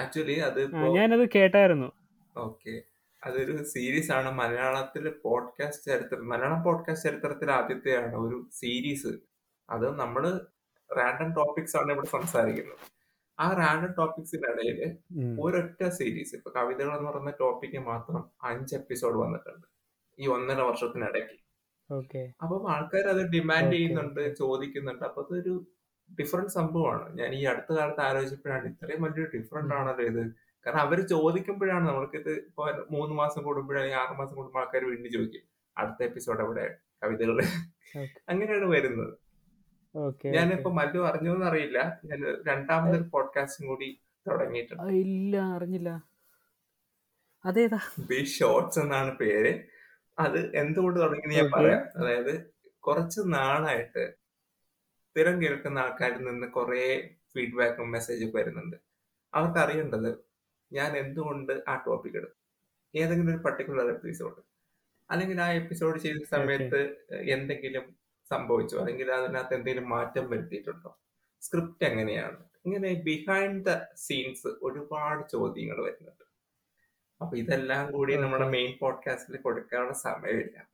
[0.00, 1.92] ആക്ച്വലി അത് ഞാനത് കേട്ടായിരുന്നു.
[2.36, 2.82] ഓക്കെ.
[3.24, 9.08] അതൊരു സീരീസ് ആണ് മലയാളത്തിൽ പോഡ്കാസ്റ്റ് ചരിത്രം മലയാളം പോഡ്കാസ്റ്റ് ചരിത്രത്തിൽ ആദ്യത്തെയാണ് ഒരു സീരീസ്.
[9.70, 10.40] അത് നമ്മൾ
[10.98, 12.78] റാൻഡം ടോപ്പിക്സ് ആണ് ഇവിടെ സംസാരിക്കുന്നത്.
[13.40, 14.96] ആ റാൻഡം ടോപ്പിക്സിനിടയിൽ ഇടയിൽ
[15.40, 19.66] ഒരൊറ്റ സീരീസ് ഇപ്പൊ കവിതകൾ എന്ന് പറയുന്ന ടോപ്പിക്ക് മാത്രം അഞ്ച് എപ്പിസോഡ് വന്നിട്ടുണ്ട്.
[20.18, 21.45] ഈ ഒന്നര വർഷത്തിനിടയ്ക്ക്.
[22.42, 25.04] അപ്പം ആൾക്കാർ അത് ഡിമാൻഡ് ചെയ്യുന്നുണ്ട് ചോദിക്കുന്നുണ്ട്.
[25.04, 25.66] അപ്പൊ അതൊരു
[26.20, 27.18] ഡിഫറെന്റ് സംഭവമാണ്.
[27.18, 30.22] ഞാൻ ഈ അടുത്ത കാലത്ത് ആലോചിച്ചപ്പോഴാണ് ഇത്രയും വലിയൊരു ഡിഫറെന്റ് ആണല്ലോ ഇത്.
[30.66, 35.42] കാരണം അവർ ചോദിക്കുമ്പോഴാണ് നമ്മൾക്കിത് ഇപ്പൊ മൂന്ന് മാസം കൂടുമ്പോഴോ അല്ലെങ്കിൽ ആറ് മാസം കൂടുമ്പോൾ ആൾക്കാർ വീണ്ടും ചോദിക്കും
[35.78, 37.40] അടുത്ത എപ്പിസോഡ് അവിടെ കവിതകൾ
[38.28, 39.14] അങ്ങനെയാണ് വരുന്നത്.
[40.26, 42.00] ഞാനിപ്പോ മല്ലു അറിഞ്ഞോന്ന് അറിയില്ല.
[42.04, 44.92] ഞാൻ രണ്ടാമതൊരു പോഡ്കാസ്റ്റും കൂടി തുടങ്ങിയിട്ടുണ്ട്.
[44.92, 46.02] ഇല്ല അറിഞ്ഞില്ല.
[47.44, 47.78] അതേതാ?
[47.98, 49.75] ബി ഷോർട്സ് എന്നാണ് പേര്.
[50.18, 51.82] അത് എന്തുകൊണ്ട് തുടങ്ങി ഞാൻ പറയാം.
[51.96, 52.32] അതായത്
[52.78, 54.04] കുറച്ച് നാളായിട്ട്
[55.10, 56.84] സ്ഥിരം കേൾക്കുന്ന ആൾക്കാരിൽ നിന്ന് കുറെ
[57.34, 58.76] ഫീഡ്ബാക്കും മെസ്സേജും വരുന്നുണ്ട്.
[59.34, 60.10] അവർക്ക് അറിയേണ്ടത്
[60.72, 62.38] ഞാൻ എന്തുകൊണ്ട് ആ ടോപ്പിക് എടുത്തു
[62.94, 64.40] ഏതെങ്കിലും ഒരു പർട്ടിക്കുലർ എപ്പിസോഡ്
[65.10, 66.80] അല്ലെങ്കിൽ ആ എപ്പിസോഡ് ചെയ്ത സമയത്ത്
[67.30, 67.84] എന്തെങ്കിലും
[68.30, 68.78] സംഭവിച്ചോ?
[68.78, 70.90] അല്ലെങ്കിൽ അതിനകത്ത് എന്തെങ്കിലും മാറ്റം വരുത്തിയിട്ടുണ്ടോ?
[71.42, 72.38] സ്ക്രിപ്റ്റ് എങ്ങനെയാണ്?
[72.66, 76.25] ഇങ്ങനെ ബിഹൈൻഡ് ദ സീൻസ് ഒരുപാട് ചോദ്യങ്ങൾ വരുന്നുണ്ട്.
[77.20, 80.68] അപ്പൊ ഇതെല്ലാം കൂടി നമ്മുടെ മെയിൻ പോഡ്കാസ്റ്റിൽ കൊടുക്കാനുള്ള സമയമില്ല.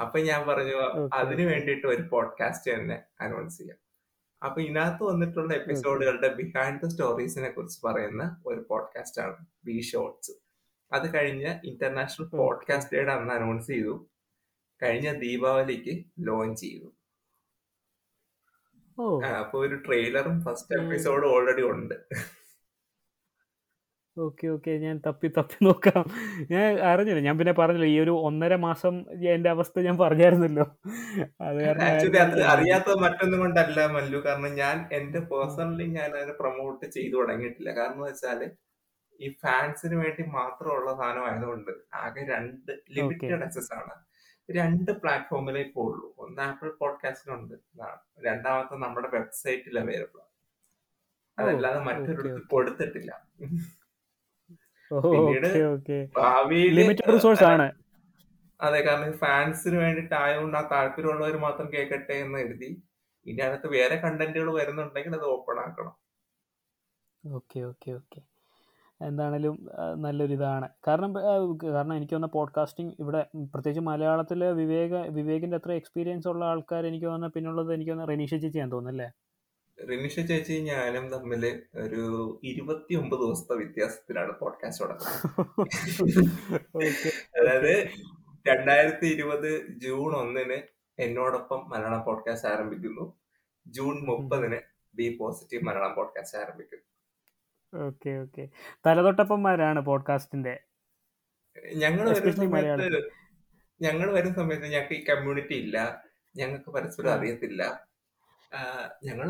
[0.00, 3.78] അപ്പൊ ഞാൻ പറഞ്ഞു അതിനു വേണ്ടിയിട്ട് ഒരു പോഡ്കാസ്റ്റ് തന്നെ അനൗൺസ് ചെയ്യാം.
[4.44, 10.32] അപ്പൊ ഇതിനകത്ത് വന്നിട്ടുള്ള എപ്പിസോഡുകളുടെ ബിഹൈൻഡ് ദ സ്റ്റോറീസിനെ കുറിച്ച് പറയുന്ന ഒരു പോഡ്കാസ്റ്റ് ആണ് ബി ഷോർട്സ്
[10.92, 14.10] അത് കഴിഞ്ഞ ഇന്റർനാഷണൽ പോഡ്കാസ്റ്റ് ഡേയുടെ അന്ന് അനൗൺസ് ചെയ്തു.
[14.82, 16.94] കഴിഞ്ഞ ദീപാവലിക്ക് ലോഞ്ച് ചെയ്തു.
[19.40, 21.94] അപ്പൊ ഒരു ട്രെയിലറും ഫസ്റ്റ് എപ്പിസോഡും ഓൾറെഡി ഉണ്ട്.
[24.26, 24.72] Okay okay.
[24.84, 26.04] ഞാൻ തപ്പി തപ്പി നോക്കാം.
[26.52, 27.20] ഞാൻ അറിഞ്ഞില്ല.
[27.26, 27.88] ഞാൻ പിന്നെ പറഞ്ഞില്ല.
[27.94, 28.94] ഈ ഒരു ഒന്നര മാസം
[29.34, 30.66] എന്റെ അവസ്ഥ ഞാൻ പറഞ്ഞായിരുന്നല്ലോ.
[31.46, 34.20] അത് കാരണം അറിയാത്തത് മറ്റൊന്നും കൊണ്ടല്ല മല്ലു.
[34.26, 37.70] കാരണം ഞാൻ എന്റെ പേഴ്സണലി ഞാൻ അതിനെ പ്രൊമോട്ട് ചെയ്തു തുടങ്ങിയിട്ടില്ല.
[37.80, 38.40] കാരണം വെച്ചാൽ
[39.20, 41.72] ഈ ഫാൻസിന് വേണ്ടി മാത്രമുള്ള സാധനം ആയതുകൊണ്ട്
[42.02, 43.94] ആകെ രണ്ട് ലിമിറ്റഡ് ആക്സസ് ആണ്.
[44.48, 47.54] രണ്ട് പ്ലാറ്റ്ഫോമിലേ ഇപ്പോൾ ഉള്ളൂ ഒന്ന് ആപ്പിൾ പോഡ്കാസ്റ്റിനുണ്ട്
[48.26, 50.32] രണ്ടാമത്തെ നമ്മുടെ വെബ്സൈറ്റിൽ അവൈലബിൾ ആണ്.
[51.38, 53.66] അതല്ലാതെ മറ്റൊരു മറ്റൊരിടത്ത് കൊടുത്തിട്ടില്ല ഓ പിന്നീട് ഓക്കെ ഓക്കെ
[54.48, 54.77] ഭാവിയിൽ
[56.76, 57.66] ലിമിറ്റഡ് റിസോഴ്സ് ആണ്.
[58.60, 62.70] അതെ കാരണം ഫാൻസിന് വേണ്ടിട്ട് ആയതുകൊണ്ട് ആ താല്പര്യമുള്ളവർ മാത്രം കേൾക്കട്ടെ എന്ന് എഴുതി
[63.26, 65.94] ഇനി അകത്ത് വേറെ കണ്ടന്റുകൾ വരുന്നുണ്ടെങ്കിൽ അത് ഓപ്പൺ ആക്കണം.
[67.24, 68.20] Okay okay okay.
[69.00, 69.56] എന്താണേലും
[69.96, 73.20] നല്ലൊരിതാണ് കാരണം കാരണം എനിക്ക് തോന്നുന്ന പോഡ്കാസ്റ്റിംഗ് ഇവിടെ
[73.52, 78.58] പ്രത്യേകിച്ച് മലയാളത്തിൽ വിവേക വിവേകിന്റെ അത്ര എക്സ്പീരിയൻസ് ഉള്ള ആൾക്കാർ എനിക്ക് തോന്നുന്ന പിന്നുള്ളത് എനിക്ക് തോന്നുന്ന റെനീഷ ചേച്ചി
[78.58, 79.08] ഞാൻ തോന്നുന്നല്ലേ
[79.86, 85.22] റിനിഷ ചേച്ചി ഞാനും തമ്മിൽ ഒരു ഇരുപത്തി ഒമ്പത് ദിവസത്തെ വ്യത്യാസത്തിലാണ് പോഡ്കാസ്റ്റ് തുടങ്ങുന്നത്.
[87.36, 87.88] അതായത്
[88.48, 90.62] രണ്ടായിരത്തി ഇരുപത് ജൂൺ ഒന്നിന്
[90.98, 93.20] എന്നോടൊപ്പം മലയാളം പോഡ്കാസ്റ്റ് ആരംഭിക്കുന്നു.
[93.66, 94.60] ജൂൺ മുപ്പതിന്
[94.94, 96.84] ബി പോസിറ്റീവ് മലയാളം പോഡ്കാസ്റ്റ് ആരംഭിക്കുന്നു.
[97.86, 98.48] Okay okay.
[98.86, 100.60] തലതൊട്ടപ്പന്മാരാണ് പോഡ്കാസ്റ്റിന്റെ
[101.76, 103.10] ഞങ്ങൾ വരുന്ന സമയത്ത് മലയാളത്തിൽ.
[103.80, 106.04] ഞങ്ങൾ വരുന്ന സമയത്ത് ഞങ്ങൾക്ക് ഈ കമ്മ്യൂണിറ്റി ഇല്ല.
[106.36, 107.87] ഞങ്ങൾക്ക് പരസ്പരം അറിയത്തില്ല.
[109.04, 109.28] ഞങ്ങൾ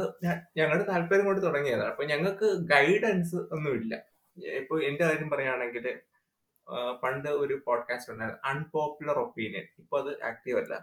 [0.57, 3.95] ഞങ്ങളുടെ താല്പര്യം കൊണ്ട് തുടങ്ങിയതാണ് അപ്പൊ ഞങ്ങൾക്ക് ഗൈഡൻസ് ഒന്നുമില്ല.
[4.59, 5.87] ഇപ്പൊ എന്റെ കാര്യം പറയുകയാണെങ്കിൽ
[7.03, 10.75] പണ്ട് ഒരു പോഡ്കാസ്റ്റ് ഉണ്ടായിരുന്നു അൺപോപ്പുലർ ഒപ്പീനിയൻ ഇപ്പൊ അത് ആക്റ്റീവ് അല്ല.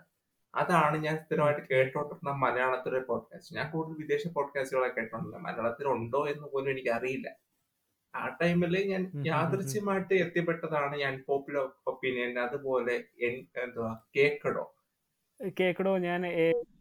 [0.54, 6.72] അതാണ് ഞാൻ സ്ഥിരമായിട്ട് കേട്ടോണ്ടിരുന്ന മലയാളത്തിലെ പോഡ്കാസ്റ്റ് ഞാൻ കൂടുതൽ വിദേശ പോഡ്കാസ്റ്റുകളെ കേട്ടോണ്ടില്ല മലയാളത്തിൽ ഉണ്ടോ എന്ന് പോലും
[6.72, 7.28] എനിക്ക് അറിയില്ല
[8.14, 9.02] ആ ടൈമിൽ ഞാൻ.
[9.26, 12.96] യാദൃച്ഛ്യമായിട്ട് എത്തിപ്പെട്ടതാണ് ഞാൻ പോപ്പുലർ ഒപ്പീനിയൻ അതുപോലെ
[13.28, 14.64] എന്താ എന്തുവാ കേക്കടോ.
[15.40, 16.22] കേക്കടോ ഞാൻ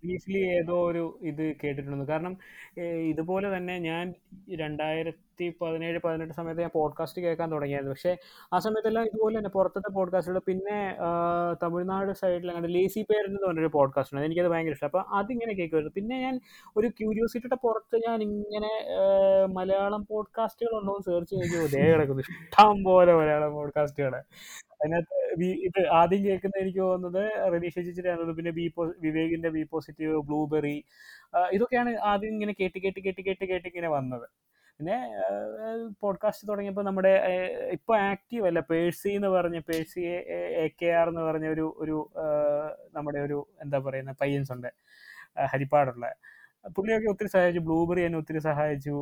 [0.00, 2.34] ബ്രീഫ്ലി ഏതോ ഒരു ഇത് കേട്ടിട്ടുണ്ട് കാരണം
[3.10, 4.04] ഇതുപോലെ തന്നെ ഞാൻ
[5.34, 7.94] രണ്ടായിരത്തി പതിനേഴ് പതിനെട്ട് സമയത്ത് ഞാൻ പോഡ്കാസ്റ്റ് കേൾക്കാൻ തുടങ്ങിയായിരുന്നു.
[7.94, 8.12] പക്ഷേ
[8.52, 10.76] ആ സമയത്തെല്ലാം ഇതുപോലെ തന്നെ പുറത്തത്തെ പോഡ്കാസ്റ്റുകൾ പിന്നെ
[11.62, 14.26] തമിഴ്നാട് സൈഡിൽ അങ്ങനെ ലേസി പേരന്റ് എന്ന് പറഞ്ഞൊരു പോഡ്കാസ്റ്റ് ഉണ്ട്.
[14.28, 14.88] എനിക്കത് ഭയങ്കര ഇഷ്ടം.
[14.90, 15.94] അപ്പോൾ അതിങ്ങനെ കേൾക്കുമായിരുന്നു.
[16.00, 16.36] പിന്നെ ഞാൻ
[16.76, 18.72] ഒരു ക്യൂരിയോസിറ്റിയുടെ പുറത്ത് ഞാൻ ഇങ്ങനെ
[19.58, 22.24] മലയാളം പോഡ്കാസ്റ്റുകൾ ഉണ്ടോ എന്ന് സെർച്ച് ചെയ്യുമ്പോൾ ദേ കിടക്കുന്നു.
[22.26, 24.14] ഇഷ്ടം പോലെ മലയാളം പോഡ്കാസ്റ്റുകൾ
[24.74, 25.18] അതിനകത്ത്
[25.66, 30.76] ഇത് ആദ്യം കേൾക്കുന്നത് എനിക്ക് തോന്നുന്നത് റനീഷ ചേച്ചിയുടെ ആണ് പിന്നെ ബി പോ വിവേകിന്റെ ബി പോസിറ്റീവ് ബ്ലൂബെറി
[31.52, 34.26] ഇതൊക്കെയാണ് ആദ്യം ഇങ്ങനെ കേട്ട് കേട്ട് കേട്ട് കേട്ട് കേട്ട് ഇങ്ങനെ വന്നത്.
[34.80, 34.96] പിന്നെ
[36.00, 37.12] പോഡ്കാസ്റ്റ് തുടങ്ങിയപ്പോൾ നമ്മുടെ
[37.72, 38.60] ഇപ്പോൾ ആക്റ്റീവ് അല്ല.
[38.60, 40.00] പേഴ്സി എന്ന് പറഞ്ഞ പേഴ്സി
[40.64, 41.96] എ കെ ആർ എന്ന് പറഞ്ഞ ഒരു ഒരു
[42.94, 44.70] നമ്മുടെ ഒരു എന്താ പറയുന്ന പയ്യൻസ് ഉണ്ട്.
[45.52, 46.06] ഹരിപ്പാടുള്ള.
[46.76, 47.60] പുള്ളിയൊക്കെ ഒത്തിരി സഹായിച്ചു.
[47.60, 48.96] ബ്ലൂബെറി എന്നെ ഒത്തിരി സഹായിച്ചു.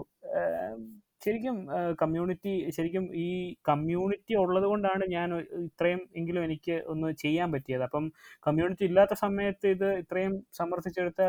[1.24, 1.56] ശരിക്കും
[2.02, 7.82] കമ്മ്യൂണിറ്റി ശരിക്കും ഈ കമ്മ്യൂണിറ്റി ഉള്ളത് കൊണ്ടാണ് ഞാൻ ഇത്രയും എങ്കിലും എനിക്ക് ഒന്ന് ചെയ്യാൻ പറ്റിയത്.
[7.82, 8.12] അപ്പം
[8.46, 11.22] കമ്മ്യൂണിറ്റി ഇല്ലാത്ത സമയത്ത് ഇത് ഇത്രയും സമർത്ഥിച്ചെടുത്ത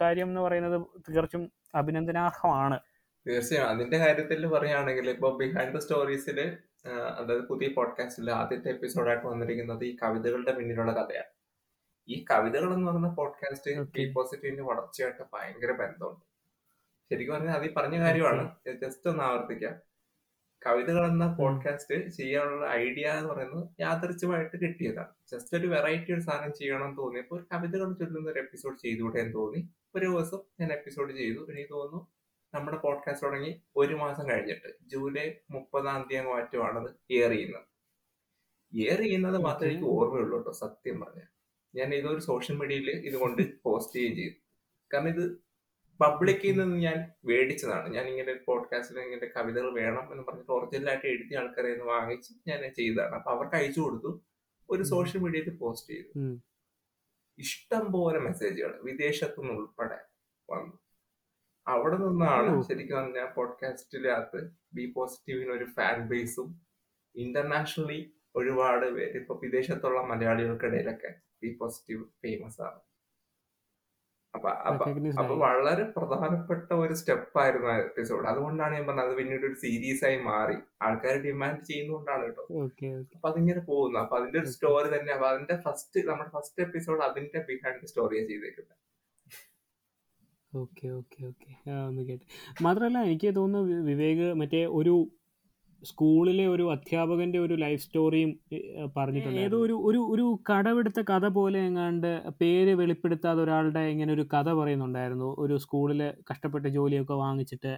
[0.00, 1.44] കാര്യം എന്ന് പറയുന്നത് തീർച്ചും
[1.74, 2.78] അഭിനന്ദനാർഹമാണ്.
[3.28, 3.68] തീർച്ചയായും.
[3.68, 6.56] അതിന്റെ കാര്യത്തിൽ പറയുകയാണെങ്കിൽ ഇപ്പൊ ബിഹൈൻഡ് ദ സ്റ്റോറീസിൽ
[7.18, 11.34] അതായത് പുതിയ പോഡ്കാസ്റ്റിൽ ആദ്യത്തെ എപ്പിസോഡായിട്ട് വന്നിരിക്കുന്നത് ഈ കവിതകളുടെ പിന്നിലുള്ള കഥയാണ്.
[12.08, 13.80] ഈ കവിതകൾ എന്ന് പറയുന്ന പോഡ്കാസ്റ്റ്.
[13.80, 16.24] ബി പോസിറ്റീവിന്റെ വളർച്ചയായിട്ട് ഭയങ്കര ബന്ധമുണ്ട്.
[17.10, 18.56] ശരിക്കും പറഞ്ഞാൽ അത് ഈ പറഞ്ഞ കാര്യമാണ്.
[18.82, 19.74] ജസ്റ്റ് ഒന്ന് ആവർത്തിക്കാം.
[20.66, 25.08] കവിതകൾ എന്ന പോഡ്കാസ്റ്റ് ചെയ്യാനുള്ള ഐഡിയ എന്ന് പറയുന്നത് യാദൃച്ഛമായിട്ട് കിട്ടിയതാണ്.
[25.32, 29.34] ജസ്റ്റ് ഒരു വെറൈറ്റി ഒരു സാധനം ചെയ്യണം എന്ന് തോന്നിയപ്പോൾ ഒരു കവിതകൾ ചൊല്ലുന്ന ഒരു എപ്പിസോഡ് ചെയ്തുകൂടെ എന്ന്
[29.34, 29.68] തോന്നി.
[29.94, 31.50] ഒരു ദിവസം ഞാൻ എപ്പിസോഡ് ചെയ്തു.
[31.50, 32.13] എനിക്ക് തോന്നുന്നു
[32.54, 37.62] നമ്മുടെ പോഡ്കാസ്റ്റ് തുടങ്ങി ഒരു മാസം കഴിഞ്ഞിട്ട് ജൂലൈ മുപ്പതാം തീയതി മാറ്റമാണത് എയർ ചെയ്യുന്നത്.
[38.76, 41.26] എയർ ചെയ്യുന്നത് മാത്രമേ എനിക്ക് ഓർമ്മയുള്ളൂ കേട്ടോ സത്യം പറഞ്ഞാൽ.
[41.74, 44.34] ഞാൻ ഇതൊരു സോഷ്യൽ മീഡിയയിൽ ഇതുകൊണ്ട് പോസ്റ്റ് ചെയ്യുകയും ചെയ്തു.
[44.94, 45.44] കാരണം ഇത്
[46.00, 47.94] പബ്ലിക്കിൽ നിന്ന് ഞാൻ മേടിച്ചതാണ്.
[47.94, 53.14] ഞാൻ ഇങ്ങനെ പോഡ്കാസ്റ്റിൽ ഇങ്ങനെ കവിതകൾ വേണം എന്ന് പറഞ്ഞിട്ട് ഒറിജിനലായിട്ട് എഴുതിയ ആൾക്കാരെ നിന്ന് വാങ്ങിച്ച് ഞാൻ ചെയ്തതാണ്.
[53.14, 54.24] അപ്പൊ അവർക്ക് അയച്ചു കൊടുത്തു
[54.70, 56.40] ഒരു സോഷ്യൽ മീഡിയയിൽ പോസ്റ്റ് ചെയ്തു.
[57.38, 59.98] ഇഷ്ടം പോലെ മെസ്സേജുകൾ വിദേശത്തുനിന്ന് ഉൾപ്പെടെ
[60.50, 60.83] വന്നു.
[61.66, 62.62] അവിടെ നിന്നാണ്.
[62.62, 66.60] ശരിക്കും പറഞ്ഞാൽ പോഡ്കാസ്റ്റിനകത്ത് ബി പോസിറ്റീവിന് ഒരു ഫാൻ ബേസും
[67.16, 72.80] ഇന്റർനാഷണലി ഒരുപാട് പേര് ഇപ്പൊ വിദേശത്തുള്ള മലയാളികൾക്കിടയിലൊക്കെ ബി പോസിറ്റീവ് ഫേമസ് ആണ്.
[74.34, 74.50] അപ്പൊ.
[75.34, 80.16] വളരെ പ്രധാനപ്പെട്ട ഒരു സ്റ്റെപ്പ് ആയിരുന്നു ആ എപ്പിസോഡ് അതുകൊണ്ടാണ് ഞാൻ പറഞ്ഞത് അത് പിന്നീട് ഒരു സീരീസ് ആയി
[80.22, 80.56] മാറി.
[80.82, 82.46] ആൾക്കാർ ഡിമാൻഡ് ചെയ്യുന്നതുകൊണ്ടാണ് കേട്ടോ.
[83.16, 83.98] അപ്പൊ അതിങ്ങനെ പോകുന്നു.
[83.98, 85.12] അപ്പൊ അതിന്റെ ഒരു സ്റ്റോറി തന്നെ.
[85.12, 88.83] അപ്പൊ അതിന്റെ ഫസ്റ്റ് നമ്മുടെ ഫസ്റ്റ് എപ്പിസോഡ് അതിന്റെ ബിഹൈൻഡ് സ്റ്റോറിയാണ് ചെയ്തേക്കുന്നത്
[90.54, 91.70] ഓക്കെ ഓക്കെ ഓക്കെ.
[91.70, 92.24] ആ ഒന്ന് കേട്ട്.
[92.62, 94.94] മാത്രമല്ല എനിക്ക് തോന്നുന്നു വി- വിവേക് മറ്റേ ഒരു
[95.82, 98.30] സ്കൂളിലെ ഒരു അധ്യാപകന്റെ ഒരു ലൈഫ് സ്റ്റോറിയും
[98.96, 102.10] പറഞ്ഞിട്ടുണ്ട് ഏതോ ഒരു ഒരു ഒരു കടവെടുത്ത കഥ പോലെ എങ്ങാണ്ട്
[102.40, 105.36] പേര് വെളിപ്പെടുത്താതെ ഒരാളുടെ ഇങ്ങനെ ഒരു കഥ പറയുന്നുണ്ടായിരുന്നു.
[105.38, 107.72] ഒരു സ്കൂളിൽ കഷ്ടപ്പെട്ട ജോലിയൊക്കെ വാങ്ങിച്ചിട്ട്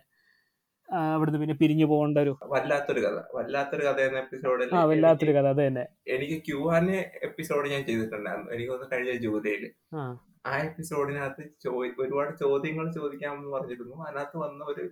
[0.89, 3.23] ആ, അവിടുന്ന് പിന്നെ പിരിഞ്ഞു പോകേണ്ട ഒരു വല്ലാത്തൊരു കഥ.
[3.35, 5.47] വല്ലാത്തൊരു കഥ എന്ന എപ്പിസോഡിൽ ആ വല്ലാത്തൊരു കഥ.
[5.47, 5.85] അത് തന്നെ.
[6.09, 6.91] എനിക്ക് ക്യൂ ആൻ
[7.23, 8.53] എപ്പിസോഡ് ഞാൻ ചെയ്തിട്ടുണ്ടായിരുന്നു.
[8.53, 9.65] എനിക്ക് തോന്നുന്നു കഴിഞ്ഞ ജൂലൈയിൽ.
[9.95, 10.03] ആ.
[10.47, 13.97] ആ എപ്പിസോഡിനകത്ത് ചോദി ഒരുപാട് ചോദ്യങ്ങൾ ചോദിക്കാമെന്ന് പറഞ്ഞിരുന്നു.
[14.05, 14.85] അതിനകത്ത് വന്ന ഒരു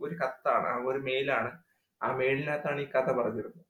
[0.00, 1.50] ഒരു കത്താണ് ആ ഒരു മെയിലാണ്.
[2.00, 3.66] ആ മെയിലിനകത്താണ് ഈ കഥ പറഞ്ഞിരുന്നത്.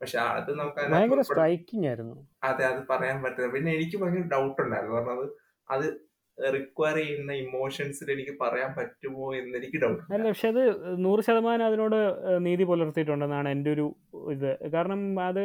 [0.00, 2.14] പക്ഷെ അത് നമുക്ക് സ്ട്രൈക്കിംഗ് ആയിരുന്നു.
[2.48, 3.48] അതെ അത് പറയാൻ പറ്റില്ല.
[3.56, 5.26] പിന്നെ എനിക്ക് ഭയങ്കര ഡൗട്ട് ഉണ്ടായിരുന്നു പറഞ്ഞത്
[5.68, 5.86] അത്
[6.38, 10.62] റിക്വയർ ചെയ്യുന്ന ഇമോഷൻസിൽ എനിക്ക് പറയാൻ പറ്റുമോ എന്ന് എനിക്ക് ഡൗട്ട് അല്ല പക്ഷെ അത്
[11.04, 11.96] നൂറ് ശതമാനം അതിനോട്
[12.46, 13.86] നീതി പുലർത്തിയിട്ടുണ്ടെന്നാണ് എന്റെ ഒരു
[14.34, 14.50] ഇത്.
[14.74, 15.42] കാരണം അത്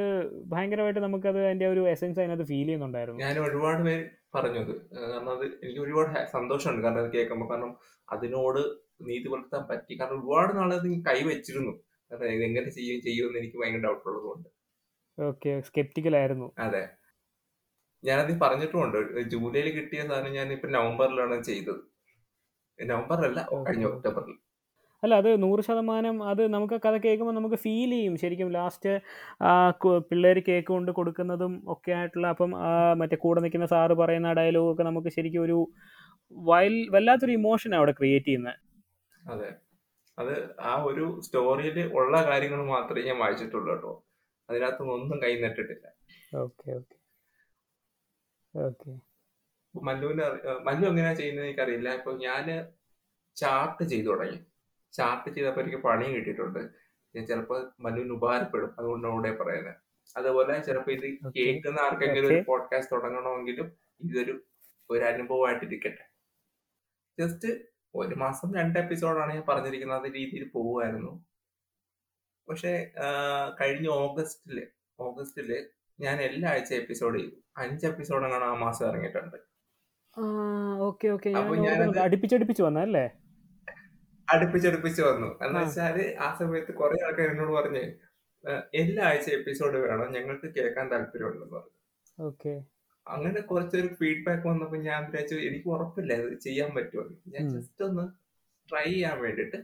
[0.53, 3.21] ഭയങ്കരമായിട്ട് നമുക്കത് അതിന്റെ ഒരു എസെൻസ് അതിനകത്ത് ഫീൽ ചെയ്യുന്നുണ്ടായിരുന്നു.
[3.25, 4.05] ഞാൻ ഒരുപാട് പേര്
[4.35, 7.71] പറഞ്ഞു അത് ഏഹ് കാരണം അത് എനിക്ക് ഒരുപാട് സന്തോഷമുണ്ട് കാരണം അത് കേൾക്കുമ്പോൾ കാരണം
[8.07, 8.61] അതിനോട്
[9.01, 9.93] നീതി പുലർത്താൻ പറ്റി.
[9.99, 11.73] കാരണം ഒരുപാട് നാളെ അത് കൈ വെച്ചിരുന്നു.
[12.11, 14.49] കാരണം എങ്ങനെ ചെയ്യും ചെയ്യുമെന്ന് എനിക്ക് ഭയങ്കര ഡൗട്ട് ഉള്ളതുകൊണ്ട്
[15.17, 16.83] ഓക്കെ സ്കെപ്റ്റിക്കലായിരുന്നു അതെ.
[18.03, 18.97] ഞാനത് പറഞ്ഞിട്ടുമുണ്ട്
[19.33, 21.81] ജൂലൈയിൽ കിട്ടിയ സാധനം ഞാൻ ഇപ്പൊ നവംബറിലാണ് ചെയ്തത്.
[22.79, 24.35] നവംബറിലല്ല കഴിഞ്ഞ ഒക്ടോബറിൽ.
[25.03, 28.13] അല്ല അത് നൂറ് ശതമാനം അത് നമുക്ക് കഥ കേൾക്കുമ്പോൾ നമുക്ക് ഫീൽ ചെയ്യും.
[28.21, 28.91] ശരിക്കും ലാസ്റ്റ്
[30.09, 32.51] പിള്ളേർ കേക്ക് കൊണ്ട് കൊടുക്കുന്നതും ഒക്കെ ആയിട്ടുള്ള അപ്പം
[33.01, 35.57] മറ്റേ കൂടെ നിൽക്കുന്ന സാറ് പറയുന്ന ഡയലോഗ് ഒക്കെ നമുക്ക് ശരിക്കും ഒരു
[36.51, 38.57] വയൽ വല്ലാത്തൊരു ഇമോഷൻ അവിടെ ക്രിയേറ്റ് ചെയ്യുന്നത്
[39.33, 39.49] അതെ.
[40.17, 40.33] അത്
[40.71, 43.93] ആ ഒരു സ്റ്റോറിയിൽ ഉള്ള കാര്യങ്ങൾ മാത്രമേ ഞാൻ വായിച്ചിട്ടുള്ളൂ കേട്ടോ.
[44.49, 45.85] അതിനകത്തൊന്നും ഒന്നും കൈ നട്ടിട്ടില്ല.
[46.43, 46.97] ഓക്കെ ഓക്കെ
[48.53, 48.91] ഓക്കെ
[49.75, 50.25] മല്ലുവിന്
[50.67, 51.89] മല്ലു എങ്ങനെയാ ചെയ്യുന്നത് എനിക്കറിയില്ല.
[51.99, 52.45] ഇപ്പൊ ഞാൻ
[53.37, 54.37] ചാർട്ട് ചെയ്തു തുടങ്ങി.
[54.97, 56.59] ചാർട്ട് ചെയ്തപ്പോൾ എനിക്ക് പണി കിട്ടിയിട്ടുണ്ട്.
[57.15, 58.71] ഞാൻ ചിലപ്പോൾ മനുവിന് ഉപകാരപ്പെടും.
[58.79, 59.75] അതുകൊണ്ട് അവിടെ പറയുന്നത്
[60.17, 61.05] അതുപോലെ ചിലപ്പോൾ ഇത്.
[61.37, 64.33] കേൾക്കുന്ന ആർക്കെങ്കിലും ഒരു പോഡ്കാസ്റ്റ് തുടങ്ങണമെങ്കിലും ഇതൊരു
[64.89, 66.03] ഒരു അനുഭവമായിട്ടിരിക്കട്ടെ.
[67.19, 67.49] ജസ്റ്റ്
[67.95, 69.99] ഒരു മാസം രണ്ട് എപ്പിസോഡാണ് ഞാൻ പറഞ്ഞിരിക്കുന്നത്.
[69.99, 71.13] അത് രീതിയിൽ പോവുമായിരുന്നു
[72.49, 72.71] പക്ഷെ
[73.61, 74.57] കഴിഞ്ഞ ഓഗസ്റ്റിൽ
[74.99, 75.49] ഓഗസ്റ്റിൽ
[75.99, 77.35] ഞാൻ എല്ലാ ആഴ്ച എപ്പിസോഡ് ചെയ്തു.
[77.57, 79.37] അഞ്ച് എപ്പിസോഡാണ് ആ മാസം ഇറങ്ങിയിട്ടുണ്ട്.
[81.37, 81.99] അപ്പൊ ഞാൻ.
[81.99, 83.05] അടുപ്പിച്ചടുപ്പിച്ച് വന്നല്ലേ
[84.33, 85.45] അടുപ്പിച്ചടുപ്പിച്ച് വന്നു.
[85.45, 85.59] എന്ന്.
[85.59, 87.83] വെച്ചാൽ ആ സമയത്ത് കുറെ ആൾക്കാർ എന്നോട് പറഞ്ഞു
[88.73, 92.25] എല്ലാ ആഴ്ച എപ്പിസോഡ് വേണം ഞങ്ങൾക്ക് കേൾക്കാൻ താല്പര്യമുണ്ടെന്ന് പറഞ്ഞു.
[92.25, 92.63] ഓക്കെ.
[93.07, 98.05] അങ്ങനെ കുറച്ചൊരു ഫീഡ്ബാക്ക് വന്നപ്പോ ഞാൻ വിചാരിച്ചു എനിക്ക് ഉറപ്പില്ല ഇത് ചെയ്യാൻ പറ്റുമെന്ന് ഞാൻ ജസ്റ്റ് ഒന്ന്
[98.69, 99.57] ട്രൈ ചെയ്യാൻ വേണ്ടിട്ട്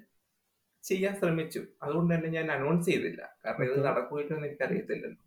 [0.84, 1.64] ചെയ്യാൻ ശ്രമിച്ചു.
[1.84, 3.38] അതുകൊണ്ട് തന്നെ ഞാൻ അനൗൺസ് ചെയ്തില്ല.
[3.46, 3.86] കാരണം ഇത്.
[3.86, 5.24] നടക്കുമല്ലോ എന്ന് എനിക്ക് അറിയത്തില്ലല്ലോ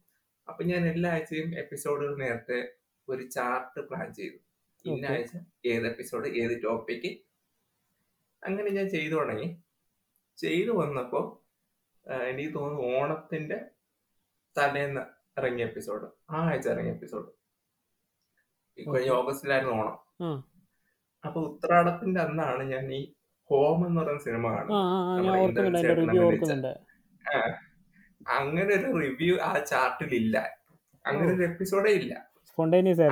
[0.49, 2.73] അപ്പൊ ഞാൻ എല്ലാ ആഴ്ചയും എപ്പിസോഡുകൾ നേരത്തെ
[3.09, 4.37] ഒരു ചാർട്ട് പ്ലാൻ ചെയ്തു.
[4.85, 5.37] ഇന്ന ആഴ്ച
[5.67, 7.19] ഏത് എപ്പിസോഡ് ഏത് ടോപ്പിക്ക്
[8.45, 9.49] അങ്ങനെ ഞാൻ ചെയ്തു തുടങ്ങി.
[10.39, 11.25] ചെയ്തു വന്നപ്പോൾ
[12.27, 13.59] എനിക്ക് തോന്നുന്നു ഓണത്തിന്റെ
[14.57, 15.03] തലേന്ന്
[15.37, 17.29] ഇറങ്ങിയ എപ്പിസോഡ് ആ ആഴ്ച ഇറങ്ങിയ എപ്പിസോഡ്.
[18.79, 19.11] ഈ കഴിഞ്ഞ.
[19.13, 19.97] ഓഗസ്റ്റിലായിരുന്നു ഓണം.
[21.25, 23.01] അപ്പൊ ഉത്രാടത്തിന്റെ അന്നാണ് ഞാൻ ഈ
[23.51, 26.53] ഹോം എന്ന് പറയുന്ന സിനിമ ആ കാണും ആ ആ, ഞാൻ നമ്മുടെ അതിന്റെ റിവ്യൂ അഭിനയിച്ച.
[28.35, 30.37] അങ്ങനെ ഒരു റിവ്യൂ ആ ചാർട്ടിൽ ഇല്ല.
[31.05, 32.13] അങ്ങനെ ഒരു എപ്പിസോഡേ ഇല്ല.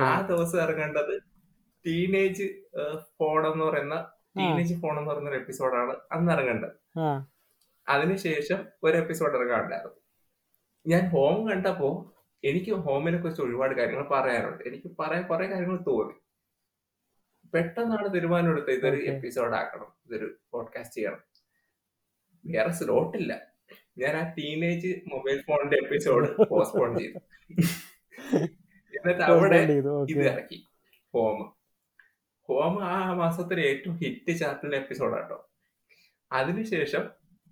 [0.05, 1.13] ആ ദിവസം ഇറങ്ങേണ്ടത്
[1.85, 2.45] ടീനേജ്
[3.13, 3.95] ഫോൺ എന്ന് പറയുന്ന
[4.39, 6.71] ടീനേജ് ഫോൺ എന്ന് പറയുന്ന ഒരു എപ്പിസോഡാണ് അന്ന് ഇറങ്ങേണ്ടത്.
[7.89, 9.95] അതിനുശേഷം ഒരു എപ്പിസോഡ് ഇറങ്ങാറുണ്ടായിരുന്നു
[10.87, 14.63] ഞാൻ ഹോം കണ്ടപ്പോ എനിക്ക് ഹോമിനെ കുറിച്ച് ഒരുപാട് കാര്യങ്ങൾ പറയാനുണ്ട്.
[14.63, 16.13] എനിക്ക് പറയാൻ കുറെ കാര്യങ്ങൾ തോന്നി.
[17.53, 19.01] പെട്ടെന്നാണ് തീരുമാനം എടുത്തത് ഇതൊരു.
[19.03, 21.19] എപ്പിസോഡ് ആക്കണം ഇതൊരു പോഡ്കാസ്റ്റ് ചെയ്യണം.
[22.45, 23.41] വേറെ സ്ലോട്ട് ഇല്ല.
[23.97, 27.19] ഞാൻ ആ ടീനേജ് മൊബൈൽ ഫോണിന്റെ എപ്പിസോഡ് പോസ്റ്റ്പോൺ ചെയ്തു.
[28.97, 30.69] എന്നിട്ട് അവിടെ ഇത് ഇറക്കി.
[31.13, 31.55] ഹോം
[32.49, 35.49] ഹോം ആ മാസത്തിലെ ഏറ്റവും ഹിറ്റ് ചാർട്ടിലെ എപ്പിസോഡ് കേട്ടോ
[36.31, 37.03] അതിനുശേഷം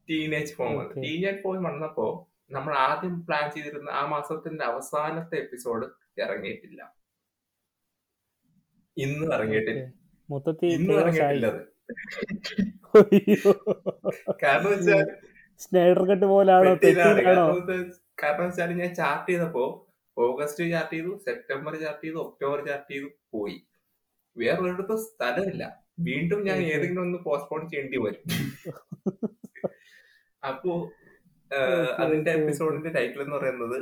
[0.10, 1.02] ടീനേജ് ഫോം വന്നു.
[1.02, 2.06] ടീനേജ് ഫോം വന്നപ്പോ
[2.52, 5.86] നമ്മൾ ആദ്യം പ്ലാൻ ചെയ്തിരുന്ന ആ മാസത്തിന്റെ അവസാനത്തെ എപ്പിസോഡ്
[6.22, 6.96] ഇറങ്ങിയിട്ടില്ല.
[8.98, 9.84] ഇന്ന് ഇറങ്ങിയിട്ടില്ല.
[10.30, 10.94] മൊത്തത്തിൽ ഇന്ന്.
[10.94, 11.48] ഇറങ്ങിയിട്ടില്ല.
[14.44, 15.06] കാരണം വെച്ചാൽ
[15.60, 16.76] സ്നൈഡർ കട്ട് പോലാണോ?
[18.24, 19.66] കാരണം വെച്ചാൽ ഞാൻ ചാർട്ട് ചെയ്തപ്പോ
[20.18, 23.58] ഓഗസ്റ്റ് ചാർട്ട് ചെയ്തു സെപ്റ്റംബർ ചാർട്ട് ചെയ്തു ഒക്ടോബർ ചാർട്ട് ചെയ്തു പോയി.
[24.38, 25.64] വേറെ ഒരിടത്തും സ്ഥലമില്ല.
[26.00, 28.24] വീണ്ടും ഞാൻ ഏതെങ്കിലും ഒന്ന് പോസ്റ്റ്പോൺ ചെയ്യേണ്ടി വരും.
[30.44, 30.72] അപ്പോ
[32.00, 33.78] അതിന്റെ എപ്പിസോഡിന്റെ ടൈറ്റിൽ എന്ന് പറയുന്നത്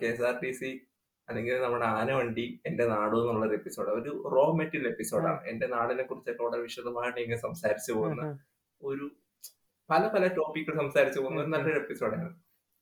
[0.00, 0.70] K S R T C
[1.28, 6.42] അല്ലെങ്കിൽ നമ്മുടെ ആനവണ്ടി എന്റെ നാട് എന്നുള്ള ഒരു എപ്പിസോഡ് ഒരു റോ മെറ്റീരിയൽ എപ്പിസോഡാണ് എന്റെ നാടിനെ കുറിച്ചൊക്കെ
[6.42, 8.24] വളരെ വിശദമായിട്ട് ഇങ്ങനെ സംസാരിച്ചു പോകുന്ന
[8.80, 9.06] ഒരു
[9.90, 12.28] പല പല ടോപ്പിക്കുകൾ സംസാരിച്ചു പോകുന്ന ഒരു നല്ലൊരു എപ്പിസോഡാണ്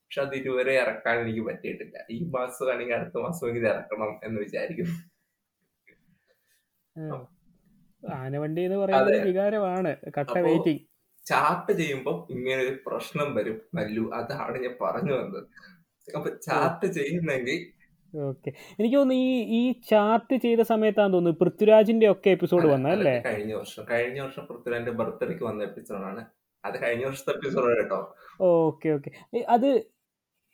[0.03, 1.97] പക്ഷെ അത് ഇതുവരെ ഇറക്കാൻ എനിക്ക് പറ്റിയിട്ടില്ല.
[2.09, 4.95] ഈ മാസം അല്ലെങ്കിൽ അടുത്ത മാസം ഇത് ഇറക്കണം എന്ന് വിചാരിക്കുന്നു.
[8.09, 9.97] ആനവണ്ടി എന്ന് പറയുന്നത് വികാരമാണ്.
[10.07, 10.81] കട്ട വെയിറ്റിങ് വെയിറ്റിംഗ്.
[11.25, 14.11] ചാർട്ട് ചെയ്യുമ്പോൾ ഇങ്ങനെ ഒരു പ്രശ്നം വരും മല്ലു.
[14.13, 15.43] അതാണ് ഞാൻ പറഞ്ഞു വന്നത്.
[16.15, 17.59] അപ്പൊ ചാർട്ട് ചെയ്യുന്നെങ്കിൽ
[18.15, 18.49] ഓക്കെ.
[18.79, 24.19] എനിക്ക് തോന്നുന്നു ഈ ഈ ചാർട്ട് ചെയ്ത സമയത്താന്ന് തോന്നുന്നു പൃഥ്വിരാജിന്റെ ഒക്കെ എപ്പിസോഡ് വന്നല്ലേ കഴിഞ്ഞ വർഷം കഴിഞ്ഞ
[24.21, 26.25] വർഷം പൃഥ്വിരാജിന്റെ ബർത്ത്ഡേക്ക് വന്ന എപ്പിസോഡാണ്.
[26.65, 28.15] അത് കഴിഞ്ഞ വർഷത്തെ എപ്പിസോഡ് കേട്ടോ.
[28.41, 29.11] Okay okay.
[29.49, 29.92] അത്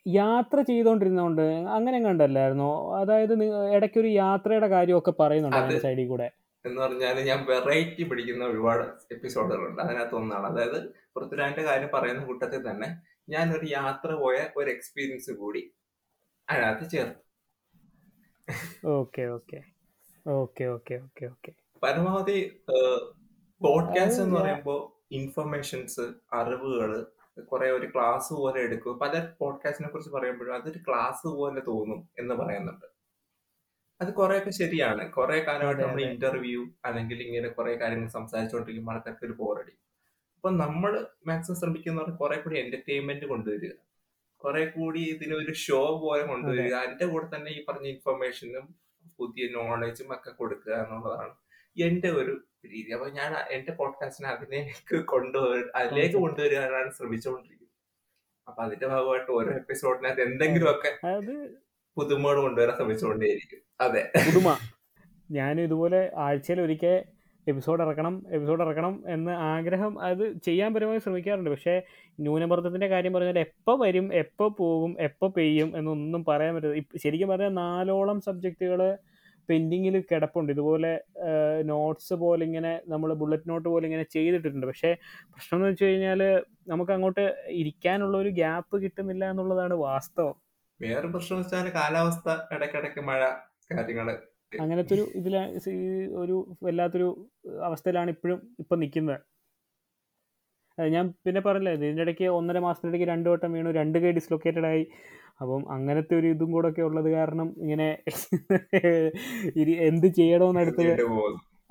[0.06, 2.96] യാത്ര ചെയ്തോണ്ടിരുന്നോണ്ട് അങ്ങനെ കണ്ടല്ലായിരുന്നോ?
[2.96, 6.30] അതായത് നി- ഇടയ്ക്കൊരു യാത്രയുടെ കാര്യമൊക്കെ പറയുന്നുണ്ട് അത് അതിന്റെ സൈഡിൽ കൂടെ.
[6.66, 9.82] എന്ന് പറഞ്ഞാൽ ഞാൻ വെറൈറ്റി പിടിക്കുന്ന ഒരുപാട് എപ്പിസോഡുകളുണ്ട്.
[9.82, 10.46] അതിനകത്ത് ഒന്നാണ്.
[10.46, 12.96] അതായത് പൃഥ്വിരാജിന്റെ കാര്യം പറയുന്ന കൂട്ടത്തിൽ തന്നെ
[13.28, 15.72] ഞാൻ ഒരു യാത്ര പോയ ഒരു എക്സ്പീരിയൻസ് കൂടി
[16.50, 17.30] അതിനകത്ത് ചേർത്തു.
[18.86, 19.62] Okay okay.
[20.28, 21.52] Okay okay okay okay.
[21.82, 22.60] പരമാവധി
[23.60, 26.00] പോഡ്കാസ്റ്റ് എന്ന് ഞാൻ- പറയുമ്പോൾ ഇൻഫർമേഷൻസ്
[26.32, 27.06] അറിവുകൾ
[27.40, 28.98] കുറെ ഒരു ക്ലാസ് പോലെ എടുക്കും.
[28.98, 32.86] പല പോഡ്കാസ്റ്റിനെ കുറിച്ച് പറയുമ്പോഴും അതൊരു ക്ലാസ് പോലെ തോന്നും എന്ന് പറയുന്നുണ്ട്.
[34.00, 35.12] അത് കുറെയൊക്കെ ശരിയാണ്.
[35.12, 39.72] കുറെ കാലമായിട്ട് നമ്മൾ ഇന്റർവ്യൂ അല്ലെങ്കിൽ ഇങ്ങനെ കുറെ കാര്യങ്ങൾ സംസാരിച്ചുകൊണ്ടിരിക്കുമ്പോൾ ആൾക്കാർക്ക് ഒരു ബോറടി
[40.34, 43.70] അപ്പൊ നമ്മൾ മാക്സിമം ശ്രമിക്കുന്ന കുറെ കൂടി എന്റർടൈൻമെന്റ് കൊണ്ടുവരിക.
[44.36, 46.74] കുറെ കൂടി ഇതിനൊരു ഷോ പോലെ കൊണ്ടുവരിക.
[46.74, 48.74] അതിന്റെ കൂടെ തന്നെ ഈ പറഞ്ഞ ഇൻഫർമേഷനും
[49.18, 51.34] പുതിയ നോളജും ഒക്കെ കൊടുക്കുക എന്നുള്ളതാണ്
[51.82, 52.90] എന്റെ ഒരു രീതി.
[52.90, 56.16] അപ്പൊ ഞാൻ എന്റെ പോഡ്കാസ്റ്റിനെ അതിലേക്ക് കൊണ്ടുവര അതിലേക്ക്.
[56.16, 57.58] കൊണ്ടുവരാനാണ് ശ്രമിച്ചുകൊണ്ടിരിക്കുന്നത്
[58.48, 60.90] അപ്പൊ അതിന്റെ ഭാഗമായിട്ട് ഓരോ എപ്പിസോഡിനകത്ത് എന്തെങ്കിലുമൊക്കെ
[61.96, 63.58] പുതുമകൾ കൊണ്ടുവരാൻ ശ്രമിച്ചുകൊണ്ടേയിരിക്കും.
[63.80, 64.12] അതെ.
[64.26, 64.56] പുതുമ.
[65.30, 66.94] ഞാൻ ഇതുപോലെ ആഴ്ചയിൽ ഒരിക്കൽ
[67.46, 71.50] എപ്പിസോഡ് ഇറക്കണം എപ്പിസോഡ് ഇറക്കണം എന്ന ആഗ്രഹം അത് ചെയ്യാൻ പരമായി ശ്രമിക്കാറുണ്ട്.
[71.50, 71.82] പക്ഷേ
[72.20, 78.20] ന്യൂനമർദ്ദത്തിന്റെ കാര്യം പറഞ്ഞാൽ എപ്പോൾ വരും എപ്പോൾ പോകും എപ്പോൾ പെയ്യും എന്നൊന്നും പറയാൻ പറ്റില്ല ശരിക്കും പറഞ്ഞാൽ നാലോളം
[78.20, 78.80] സബ്ജക്റ്റുകൾ
[79.50, 80.50] പെൻഡിങ്ങിൽ കിടപ്പുണ്ട്.
[80.54, 80.92] ഇതുപോലെ
[81.70, 84.90] നോട്ട്സ് പോലെ ഇങ്ങനെ നമ്മൾ ബുള്ളറ്റ് നോട്ട് പോലെ ഇങ്ങനെ ചെയ്തിട്ടുണ്ട് പക്ഷേ
[85.32, 86.22] പ്രശ്നം എന്ന് വെച്ച് കഴിഞ്ഞാൽ
[86.72, 87.24] നമുക്ക് അങ്ങോട്ട്
[87.60, 90.36] ഇരിക്കാനുള്ള ഒരു ഗ്യാപ്പ് കിട്ടുന്നില്ല എന്നുള്ളതാണ് വാസ്തവം.
[90.80, 93.22] വേറെ പ്രശ്നം വെച്ചാൽ കാലാവസ്ഥ ഇടയ്ക്കിടയ്ക്ക് മഴ
[93.72, 94.08] കാര്യങ്ങൾ
[94.62, 95.36] അങ്ങനത്തെ ഒരു ഇതില
[96.22, 96.36] ഒരു
[96.66, 97.08] വല്ലാത്തൊരു
[97.68, 99.20] അവസ്ഥയിലാണ് ഇപ്പോഴും ഇപ്പം നിൽക്കുന്നത്
[100.78, 104.82] ഞാൻ പിന്നെ പറഞ്ഞില്ലേ ഇതിന്റെ ഇടയ്ക്ക് ഒന്നര മാസത്തിനിടയ്ക്ക് രണ്ട് വട്ടം വീണു രണ്ട് കൈ ഡിസ്ലൊക്കേറ്റഡ് ആയി.
[105.40, 107.88] അപ്പം അങ്ങനത്തെ ഒരു ഇതും കൂടെ ഒക്കെ ഉള്ളത് കാരണം ഇങ്ങനെ
[109.88, 110.90] എന്ത് ചെയ്യണമെന്ന് അടുത്തത്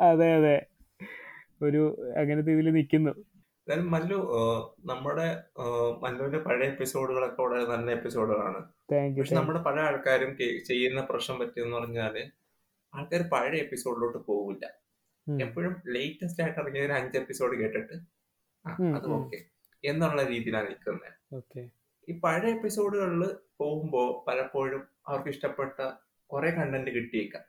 [0.10, 0.56] അതെ അതെ.
[1.62, 1.82] ഒരു
[2.18, 3.14] അങ്ങനത്തെ ഇതിൽ നിൽക്കുന്നു
[3.92, 4.18] മല്ലു
[4.86, 5.26] നമ്മുടെ
[6.04, 8.62] മല്ലുവിന്റെ പഴയ എപ്പിസോഡുകളൊക്കെ വളരെ നല്ല എപ്പിസോഡുകളാണ്.
[9.18, 10.32] പക്ഷെ നമ്മുടെ പല ആൾക്കാരും
[10.70, 12.16] ചെയ്യുന്ന പ്രശ്നം പറ്റിയെന്ന് പറഞ്ഞാൽ
[12.94, 14.66] ആൾക്കാർ പഴയ എപ്പിസോഡിലോട്ട് പോകില്ല
[15.28, 17.96] എപ്പോഴും ലേറ്റസ്റ്റ് ആയിട്ട് ഇറങ്ങിയ ഒരു അഞ്ച് എപ്പിസോഡ് കേട്ടിട്ട്
[18.92, 19.08] അത്.
[19.18, 19.40] ഓക്കെ
[19.84, 21.14] എന്നുള്ള രീതിയിലാണ് നിൽക്കുന്നത്.
[22.10, 25.92] ഈ പഴയ എപ്പിസോഡുകളിൽ പോകുമ്പോൾ പലപ്പോഴും അവർക്ക് ഇഷ്ടപ്പെട്ട
[26.26, 27.44] കുറെ കണ്ടന്റ് കിട്ടിയേക്കാം.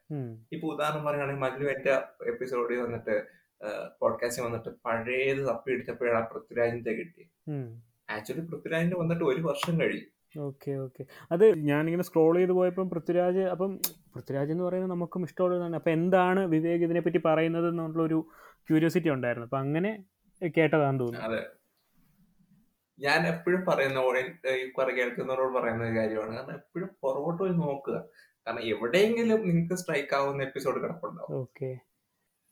[0.52, 1.92] ഇപ്പൊ ഉദാഹരണം പറയുകയാണെങ്കിൽ മല്ലു എന്റെ
[2.26, 3.26] എപ്പിസോഡിൽ വന്നിട്ട്
[4.00, 7.30] പോഡ്കാസ്റ്റ് വന്നിട്ട് പഴയത് തപ്പി എടുത്തപ്പോഴാണ് പൃഥ്വിരാജിന്റെ കിട്ടിയത്
[8.10, 10.08] ആക്ച്വലി പൃഥ്വിരാജിന്റെ വന്നിട്ട് ഒരു വർഷം കഴിയും
[10.38, 11.04] ഓക്കെ ഓക്കെ.
[11.32, 13.78] അത് ഞാനിങ്ങനെ സ്ക്രോൾ ചെയ്ത് പോയപ്പം പൃഥ്വിരാജ് അപ്പം
[14.14, 15.76] പൃഥ്വിരാജ് എന്ന് പറയുന്നത് നമുക്കും ഇഷ്ടമുള്ളതാണ്.
[15.76, 18.28] അപ്പം എന്താണ് വിവേക് ഇതിനെപ്പറ്റി പറയുന്നത് എന്നുള്ളൊരു
[18.68, 19.46] ക്യൂരിയോസിറ്റി ഉണ്ടായിരുന്നു.
[19.46, 20.04] അപ്പം അങ്ങനെ
[20.56, 21.28] കേട്ടതാന്ന് തോന്നുന്നു.
[21.28, 21.59] അതെ.
[23.00, 23.98] ഞാൻ എപ്പോഴും പറയുന്ന
[24.48, 26.36] ഈ കുറെ കേൾക്കുന്നവരോട് പറയുന്ന ഒരു കാര്യമാണ്.
[26.36, 27.94] കാരണം എപ്പോഴും പുറകോട്ട് പോയി നോക്കുക.
[28.46, 31.38] കാരണം എവിടെയെങ്കിലും നിങ്ങൾക്ക് സ്ട്രൈക്ക് ആവുന്ന എപ്പിസോഡ് കിടപ്പുണ്ടാവും.
[31.40, 31.78] ഓക്കെ.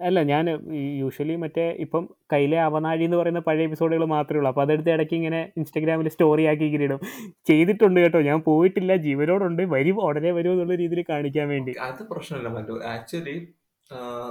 [0.00, 4.48] അല്ല ഞാൻ യൂഷ്വലി മറ്റേ ഇപ്പം കയ്യിലെ അവനാഴി എന്ന് പറയുന്ന പഴയ എപ്പിസോഡുകൾ മാത്രമേ ഉള്ളൂ.
[4.48, 7.00] അപ്പോൾ അതെടുത്ത് ഇടയ്ക്ക് ഇങ്ങനെ ഇൻസ്റ്റാഗ്രാമിൽ സ്റ്റോറി ആക്കി ഇങ്ങനെ ഇടും.
[7.44, 8.20] ചെയ്തിട്ടുണ്ട് കേട്ടോ.
[8.20, 8.96] ഞാൻ പോയിട്ടില്ല.
[8.96, 9.62] ജീവനോടുണ്ട്.
[9.62, 10.04] വരും.
[10.04, 11.74] ഉടനെ വരും എന്നുള്ള രീതിയിൽ കാണിക്കാൻ വേണ്ടി.
[11.80, 13.48] അത് പ്രശ്നമില്ല മറ്റു ആക്ച്വലി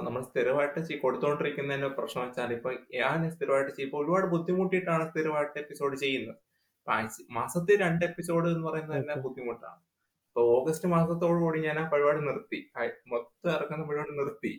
[0.03, 6.35] നമ്മൾ സ്ഥിരമായിട്ട് ചെയ് കൊടുത്തോണ്ടിരിക്കുന്നതിന്റെ പ്രശ്നം വെച്ചാൽ ഇപ്പൊ ഞാൻ സ്ഥിരമായിട്ട് ചെയ്യുമ്പോൾ ഒരുപാട് ബുദ്ധിമുട്ടിയിട്ടാണ് സ്ഥിരമായിട്ട് എപ്പിസോഡ് ചെയ്യുന്നത്.
[6.79, 9.15] ഇപ്പൊ ആഴ്ച- മാസത്തിൽ രണ്ട് എപ്പിസോഡ് എന്ന് പറയുന്നത് തന്നെ.
[9.15, 9.79] ബുദ്ധിമുട്ടാണ്.
[10.27, 12.71] ഇപ്പൊ ഓഗസ്റ്റ് മാസത്തോടു കൂടി ഞാൻ ആ പരിപാടി നിർത്തി.
[12.77, 14.51] ആയി- മൊത്തം ഇറക്കുന്ന പരിപാടി നിർത്തി.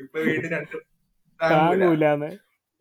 [0.00, 0.74] ഇപ്പൊ വീണ്ടും രണ്ട്
[1.40, 1.80] താങ്ങൂല.
[1.80, 2.30] താങ്ങൂലെന്ന്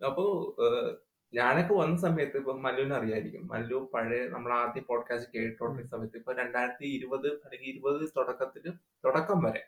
[0.01, 0.25] അപ്പോ
[0.61, 0.91] ഏഹ്,
[1.33, 3.47] ഞാനൊക്കെ വന്ന സമയത്ത് ഇപ്പൊ മല്ലുവിനെ അറിയായിരിക്കും.
[3.47, 8.65] മല്ലു പഴയ നമ്മൾ ആദ്യം പോഡ്കാസ്റ്റ് കേട്ടോണ്ടിരുന്ന സമയത്ത് ഇപ്പൊ രണ്ടായിരത്തി ഇരുപത് അല്ലെങ്കിൽ ഇരുപത് തുടക്കത്തിൽ
[9.05, 9.63] തുടക്കം വരെ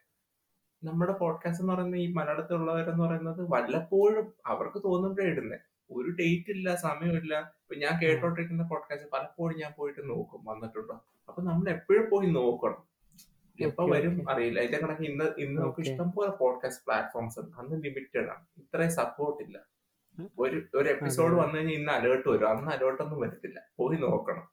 [0.83, 5.59] നമ്മുടെ പോഡ്കാസ്റ്റ് എന്ന് പറയുന്നത് ഈ മലയാളത്തിലുള്ളവരെന്ന് പറയുന്നത് വല്ലപ്പോഴും അവർക്ക് തോന്നുമ്പോഴേ ഇടുന്നത്
[5.91, 11.05] ഒരു ഡേറ്റ് ഇല്ല സമയമില്ല ഇപ്പൊ ഞാൻ കേട്ടോണ്ടിരിക്കുന്ന പോഡ്കാസ്റ്റ് പലപ്പോഴും ഞാൻ പോയിട്ട് നോക്കും വന്നിട്ടുണ്ടോ.
[11.29, 12.87] അപ്പൊ നമ്മൾ എപ്പോഴും പോയി നോക്കണം.
[13.61, 14.59] എപ്പോ വരും അറിയില്ല.
[14.59, 17.57] അതിന്റെ കണക്ക് ഇന്ന് ഇന്ന് നമുക്ക് ഇഷ്ടം ഇഷ്ടംപോലെ പോഡ്കാസ്റ്റ് പ്ലാറ്റ്ഫോംസ് ഉണ്ട്.
[17.57, 18.45] അന്ന് ലിമിറ്റഡ് ആണ്.
[18.57, 19.59] ഇത്രയും സപ്പോർട്ട് ഇല്ല.
[20.39, 21.33] ഒരു ഒരു എപ്പിസോഡ്.
[21.33, 22.49] വന്നു കഴിഞ്ഞാൽ ഇന്ന് അലേർട്ട് വരും.
[22.49, 23.61] അന്ന് അലേർട്ട് ഒന്നും വരത്തില്ല.
[23.77, 24.47] പോയി നോക്കണം.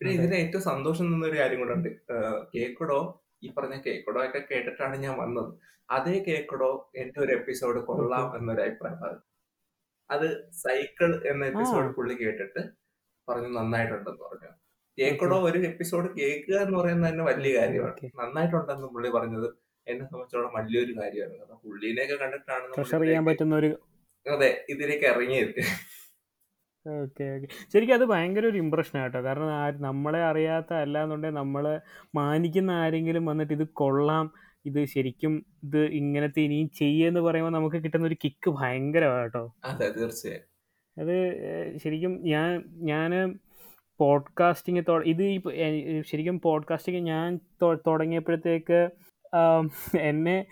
[0.00, 0.14] പിന്നെ.
[0.14, 1.88] ഇതിന് ഏറ്റവും സന്തോഷം നിന്നൊരു കാര്യം കൂടെ ഉണ്ട്.
[2.54, 3.22] കേക്കടോ?
[3.42, 5.54] ഈ പറഞ്ഞ കേക്കടോ ഒക്കെ കേട്ടിട്ടാണ് ഞാൻ വന്നത്.
[5.90, 9.20] അതേ കേക്കടോ എന്റെ ഒരു എപ്പിസോഡ് കൊള്ളാം എന്നൊരു അഭിപ്രായം പറഞ്ഞു.
[10.10, 11.94] അത് സൈക്കിൾ എന്ന എപ്പിസോഡ്.
[11.94, 12.60] പുള്ളി കേട്ടിട്ട്
[13.28, 14.48] പറഞ്ഞു നന്നായിട്ടുണ്ടെന്ന് പറഞ്ഞു.
[14.98, 17.96] കേക്കടോ ഒരു എപ്പിസോഡ് കേൾക്കുക എന്ന് പറയുന്നത് തന്നെ വലിയ കാര്യമാണ്.
[18.04, 21.38] നന്നായിട്ടുണ്ടെന്ന് പുള്ളി പറഞ്ഞത് എന്നെ സംബന്ധിച്ചോളം വലിയൊരു കാര്യമാണ്.
[21.38, 22.74] കാരണം പുള്ളിനെയൊക്കെ കണ്ടിട്ടാണ്
[24.30, 25.60] അതെ ഇതിലേക്ക് ഇറങ്ങിയത്.
[26.88, 27.46] Okay okay.
[27.72, 29.22] ശരിക്കും അത് ഭയങ്കര ഒരു ഇമ്പ്രഷൻ കേട്ടോ.
[29.22, 31.80] കാരണം ആ- നമ്മളെ അറിയാത്ത അല്ലാന്നുണ്ടെങ്കിൽ നമ്മളെ
[32.14, 34.32] മാനിക്കുന്ന ആരെങ്കിലും വന്നിട്ട് ഇത് കൊള്ളാം
[34.64, 39.54] ഇത് ശരിക്കും ഇത് ഇങ്ങനത്തെ ഇനിയും ചെയ്യുമെന്ന് പറയുമ്പോൾ നമുക്ക് കിട്ടുന്ന ഒരു കിക്ക് ഭയങ്കരമാണ് കേട്ടോ.
[39.64, 40.58] അതെ തീർച്ചയായും.
[41.00, 43.38] അത് ശരിക്കും ഞാൻ ഞാൻ
[43.98, 45.40] പോഡ്കാസ്റ്റിംഗ് ഇത്
[46.02, 47.40] ശരിക്കും പോഡ്കാസ്റ്റിംഗ് ഞാൻ
[47.86, 48.90] തുടങ്ങിയപ്പോഴത്തേക്ക്
[49.98, 50.46] എന്നെ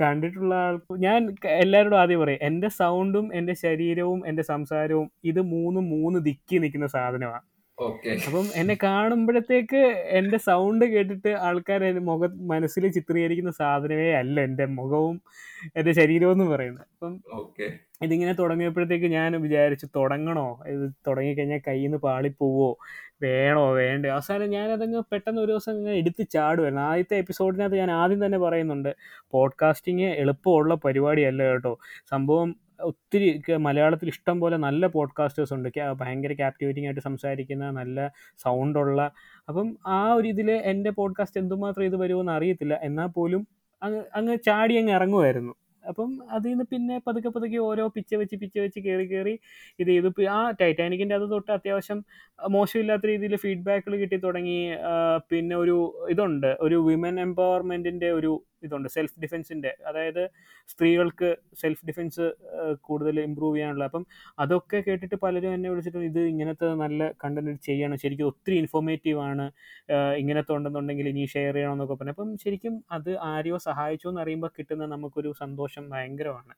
[0.00, 1.20] കണ്ടിട്ടുള്ള ആൾ ഞാൻ
[1.56, 7.46] എല്ലാവരോടും ആദ്യം പറയും എന്റെ സൗണ്ടും എന്റെ ശരീരവും എന്റെ സംസാരവും ഇത് മൂന്നും മൂന്ന് ദിക്കി നിൽക്കുന്ന സാധനമാണ്
[7.80, 9.76] അപ്പം എന്നെ കാണുമ്പോഴത്തേക്ക്
[10.08, 15.22] എന്റെ സൗണ്ട് കേട്ടിട്ട് ആൾക്കാർ എന്റെ മുഖ മനസ്സിൽ ചിത്രീകരിക്കുന്ന സാധനമേ അല്ല എന്റെ മുഖവും
[15.76, 16.86] എന്റെ ശരീരവും എന്ന് പറയുന്നത്.
[16.92, 17.20] അപ്പം
[18.02, 20.62] ഇതിങ്ങനെ തുടങ്ങിയപ്പോഴത്തേക്ക് ഞാൻ വിചാരിച്ചു തുടങ്ങണോ?
[20.66, 22.78] ഇത് തുടങ്ങിക്കഴിഞ്ഞാൽ കയ്യിൽ നിന്ന് പാളിപ്പോവോ?
[23.22, 23.72] വേണോ?
[23.72, 28.96] വേണ്ടേ അവസാനം ഞാനതങ്ങ് പെട്ടെന്ന് ഒരു ദിവസം ഇങ്ങനെ എടുത്ത് ചാടുമായിരുന്നു ആദ്യത്തെ എപ്പിസോഡിനകത്ത് ഞാൻ ആദ്യം തന്നെ പറയുന്നുണ്ട്
[29.30, 31.78] പോഡ്കാസ്റ്റിങ് എളുപ്പമുള്ള പരിപാടിയല്ല കേട്ടോ.
[32.10, 35.68] സംഭവം ഒത്തിരി മലയാളത്തിൽ ഇഷ്ടം പോലെ നല്ല പോഡ്കാസ്റ്റേഴ്സ് ഉണ്ട്.
[36.00, 39.10] ഭയങ്കര ക്യാപ്റ്റിവേറ്റിംഗ് ആയിട്ട് സംസാരിക്കുന്ന നല്ല സൗണ്ടുള്ള
[39.48, 42.80] അപ്പം ആ ഒരു ഇതിൽ എന്റെ പോഡ്കാസ്റ്റ് എന്തുമാത്രം ഇത് വരുമെന്ന് അറിയത്തില്ല.
[42.82, 43.46] എന്നാൽ പോലും
[43.82, 45.54] അങ്ങ് അങ്ങ് ചാടി അങ്ങ് ഇറങ്ങുമായിരുന്നു
[45.88, 49.40] അപ്പം അതിൽ നിന്ന് പിന്നെ പതുക്കെ പതുക്കെ ഓരോ പിച്ച വെച്ച് പിച്ച വെച്ച് കയറി കയറി
[49.78, 50.24] ഇത് ചെയ്തു.
[50.30, 52.04] ആ ടൈറ്റാനിക്കിന്റെ അത് തൊട്ട് അത്യാവശ്യം
[52.48, 54.70] മോശമില്ലാത്ത രീതിയിൽ ഫീഡ്ബാക്കുകൾ കിട്ടി തുടങ്ങി.
[55.30, 56.56] പിന്നെ ഒരു ഇതുണ്ട്.
[56.60, 58.88] ഒരു വിമൻ എംപവർമെന്റിന്റെ ഒരു ഇതുണ്ട്.
[58.88, 60.30] സെൽഫ് ഡിഫെൻസിന്റെ അതായത്
[60.68, 62.26] സ്ത്രീകൾക്ക് സെൽഫ് ഡിഫെൻസ്
[62.80, 63.84] കൂടുതൽ ഇമ്പ്രൂവ് ചെയ്യാനുള്ള.
[63.84, 64.06] അപ്പം
[64.38, 67.98] അതൊക്കെ കേട്ടിട്ട് പലരും എന്നെ വിളിച്ചിട്ട് ഇത് ഇങ്ങനത്തെ നല്ല കണ്ടന്റ് ചെയ്യണം.
[67.98, 69.46] ശരിക്കും ഒത്തിരി ഇൻഫോർമേറ്റീവ് ആണ്.
[70.16, 72.10] ഇങ്ങനത്തെ ഉണ്ടെന്നുണ്ടെങ്കിൽ ഇനി ഷെയർ ചെയ്യണം എന്നൊക്കെ പറഞ്ഞു.
[72.10, 76.54] അപ്പം ശരിക്കും അത് ആരെയോ സഹായിച്ചു എന്ന് അറിയുമ്പോൾ കിട്ടുന്ന നമുക്കൊരു സന്തോഷം ഭയങ്കരമാണ്.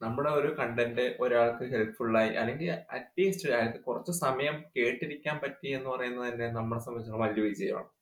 [0.00, 6.48] നമ്മുടെ ഒരു കണ്ടന്റ് ഒരാൾക്ക് ഹെൽപ്ഫുള്ളായി അല്ലെങ്കിൽ അറ്റ്ലീസ്റ്റ് അയാൾക്ക് കുറച്ച് സമയം കേട്ടിരിക്കാൻ പറ്റി എന്ന് പറയുന്നത് തന്നെ
[6.48, 7.95] നമ്മളെ സംബന്ധിച്ചിടത്തോളം വലിയ വിജയമാണ്.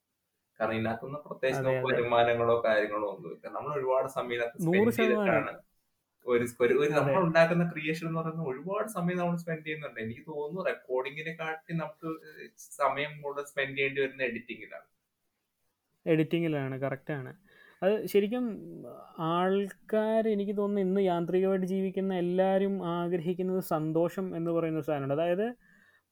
[0.59, 1.87] കാരണം ഇതിനകത്തുനിന്ന് പ്രത്യേകിച്ച് നമുക്ക്.
[1.87, 5.53] വരുമാനങ്ങളോ കാര്യങ്ങളോ ഒന്നുമില്ല നമ്മൾ ഒരുപാട് സമയം സ്പെൻഡ് ചെയ്തിട്ടാണ്.
[6.25, 7.15] ഒരു ഒരു നമ്മൾ.
[7.19, 12.11] ഉണ്ടാക്കുന്ന ക്രിയേഷൻ എന്ന് പറയുന്നത് ഒരുപാട് സമയം നമ്മൾ സ്പെൻഡ് ചെയ്യുന്നുണ്ട് എനിക്ക് തോന്നുന്നു റെക്കോർഡിങ്ങിനെ കാട്ടി നമുക്ക്
[12.77, 14.87] സമയം കൂടുതൽ സ്പെൻഡ് ചെയ്യേണ്ടി വരുന്ന എഡിറ്റിങ്ങിലാണ്
[16.05, 17.31] എഡിറ്റിങ്ങിലാണ് കറക്റ്റാണ്
[17.81, 18.45] അത് ശരിക്കും
[19.29, 25.47] ആൾക്കാർ എനിക്ക് തോന്നുന്നു ഇന്ന് യാന്ത്രികമായിട്ട് ജീവിക്കുന്ന എല്ലാവരും ആഗ്രഹിക്കുന്നത് സന്തോഷം എന്ന് പറയുന്ന സാധനമുണ്ട് അതായത്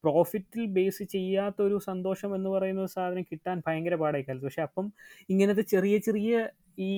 [0.04, 4.92] പ്രോഫിറ്റിൽ ബേസ് ചെയ്യാത്ത ഒരു സന്തോഷം എന്ന് പറയുന്ന ഒരു സാധനം കിട്ടാൻ ഭയങ്കര പാടായി കാലത്ത് പക്ഷെ അപ്പം
[5.28, 6.48] ഇങ്ങനത്തെ ചെറിയ ചെറിയ
[6.78, 6.90] ഈ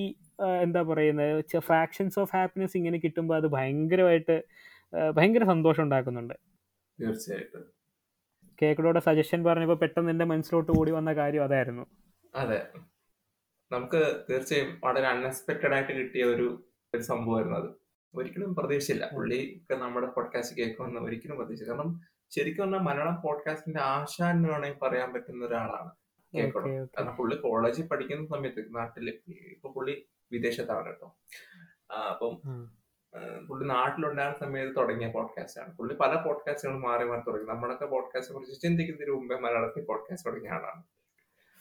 [0.61, 4.35] എന്താ പറയുന്നത് ഫ്രാക്ഷൻസ് ഓഫ് ഹാപ്പിനെസ് ഇങ്ങനെ കിട്ടുമ്പോൾ അത് ഭയങ്കരമായിട്ട്
[5.15, 6.33] ഭയങ്കര സന്തോഷം ഉണ്ടാക്കുന്നുണ്ട്.
[6.99, 7.63] തീർച്ചയായിട്ടും.
[8.61, 11.83] കേക്കടോടെ സജഷൻ പറഞ്ഞപ്പോൾ പെട്ടെന്ന് എന്റെ മനസ്സിലോട്ട് കൂടി വന്ന കാര്യം അതായിരുന്നു.
[12.35, 12.59] അതെ.
[13.71, 16.47] നമുക്ക് തീർച്ചയായും വളരെ അൺഎക്സ്പെക്റ്റഡ് ആയിട്ട് കിട്ടിയ ഒരു
[16.95, 17.69] ഒരു സംഭവമായിരുന്നു അത്.
[18.13, 21.73] ഒരിക്കലും പ്രതീക്ഷയില്ല പുള്ളി ഒക്കെ നമ്മുടെ പോഡ്കാസ്റ്റ് കേൾക്കുമെന്ന് ഒരിക്കലും പ്രതീക്ഷിച്ചില്ല.
[21.73, 21.91] കാരണം
[22.29, 25.91] ശരിക്കും പറഞ്ഞാൽ മലയാളം പോഡ്കാസ്റ്റിന്റെ ആശാൻ എന്ന് വേണമെങ്കിൽ പറയാൻ പറ്റുന്ന ഒരാളാണ്.
[26.37, 26.85] കേൾക്കണം.
[26.85, 31.17] കാരണം പുള്ളി കോളേജിൽ പഠിക്കുന്ന സമയത്ത് നാട്ടിൽ ഇപ്പൊ പുള്ളി വിദേശത്താണ് കേട്ടോ.
[32.09, 32.35] അപ്പം
[33.49, 35.77] പുള്ളി നാട്ടിലുണ്ടായിരുന്ന സമയത്ത് തുടങ്ങിയ പോഡ്കാസ്റ്റ് ആണ്.
[35.77, 37.45] പുള്ളി പല പോഡ്കാസ്റ്റുകളും മാറി മാറി തുടങ്ങി.
[37.45, 40.83] നമ്മളൊക്കെ പോഡ്കാസ്റ്റിനെ കുറിച്ച് ചിന്തിക്കുന്നതിന് മുമ്പേ മലയാളത്തിൽ പോഡ്കാസ്റ്റ് തുടങ്ങിയ ആളാണ്.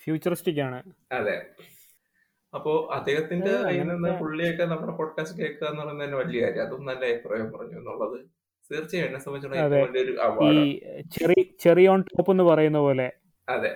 [0.04, 0.82] ഫ്യൂച്ചറിസ്റ്റിക് ആണ്.
[1.12, 1.46] അതെ.
[2.54, 6.62] അപ്പോ അദ്ദേഹത്തിന്റെ അതിൽ നിന്ന് പുള്ളിയൊക്കെ നമ്മുടെ പോഡ്കാസ്റ്റ് കേൾക്കുക എന്ന് പറയുന്നത് തന്നെ വലിയ കാര്യം.
[6.62, 8.35] അതും നല്ല അഭിപ്രായം പറഞ്ഞു എന്നുള്ളത്
[8.72, 10.64] തീർച്ചയായും എന്നെ സംബന്ധിച്ചിടത്തോളം ഈ award
[11.18, 13.06] cherry cherry on top എന്ന് പറയുന്ന പോലെ.
[13.48, 13.70] അതെ.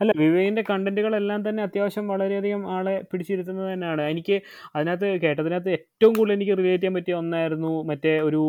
[0.00, 4.02] അല്ല വിവേകിന്റെ കണ്ടന്റുകളെല്ലാം തന്നെ അത്യാവശ്യം വളരെയധികം ആളെ പിടിച്ചിരുത്തുന്നത് തന്നെയാണ്.
[4.02, 4.42] എനിക്ക്
[4.76, 8.42] അതിനകത്ത് കേട്ടതിനകത്ത് ഏറ്റവും കൂടുതൽ എനിക്ക് റിലേറ്റ് ചെയ്യാൻ പറ്റിയ ഒന്നായിരുന്നു മറ്റേ ഒരു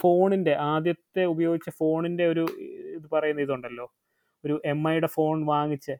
[0.00, 2.46] ഫോണിന്റെ ആദ്യത്തെ ഉപയോഗിച്ച ഫോണിന്റെ ഒരു
[2.96, 3.86] ഇത് പറയുന്ന ഇതുണ്ടല്ലോ.
[4.44, 5.96] ഒരു എം ഐയുടെ ഫോൺ വാങ്ങിച്ച്.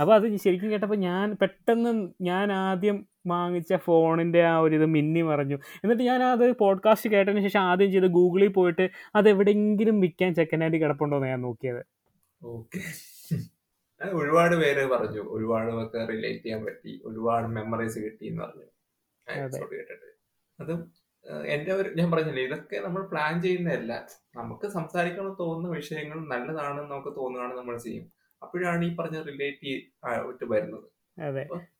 [0.00, 1.90] അപ്പോൾ അത് ശരിക്കും കേട്ടപ്പോ ഞാൻ പെട്ടെന്ന്
[2.20, 2.96] ഞാൻ ആദ്യം
[3.26, 5.54] വാങ്ങിച്ച ഫോണിന്റെ ആ ഒരു ഇത് മിന്നി മറഞ്ഞു.
[5.84, 10.80] എന്നിട്ട് ഞാൻ അത് പോഡ്കാസ്റ്റ് കേട്ടതിന് ശേഷം ആദ്യം ചെയ്ത് ഗൂഗിളിൽ പോയിട്ട് അത് എവിടെയെങ്കിലും വിൽക്കാൻ സെക്കൻഡ് ഹാൻഡ്
[10.80, 11.82] കിടപ്പുണ്ടോന്ന് ഞാൻ നോക്കിയത്.
[14.00, 18.66] ഒരുപാട് പേര് പറഞ്ഞു ഒരുപാട് പേർക്ക് റിലേറ്റ് ചെയ്യാൻ പറ്റി ഒരുപാട് മെമ്മറീസ് കിട്ടി എന്ന് പറഞ്ഞു
[19.26, 19.58] അതെ.
[19.72, 20.08] കേട്ടിട്ട്.
[21.54, 23.92] എന്റെ ഒരു ഞാൻ പറഞ്ഞില്ലേ ഇതൊക്കെ നമ്മൾ പ്ലാൻ ചെയ്യുന്നതല്ല.
[24.36, 28.06] നമുക്ക് സംസാരിക്കണം തോന്നുന്ന വിഷയങ്ങൾ നല്ലതാണെന്ന് നമുക്ക് തോന്നുകയാണ് നമ്മൾ ചെയ്യും.
[28.42, 29.72] അപ്പോഴാണ് ഈ പറഞ്ഞ റിലേറ്റ്
[30.04, 30.88] ആയിട്ട് വരുന്നത്.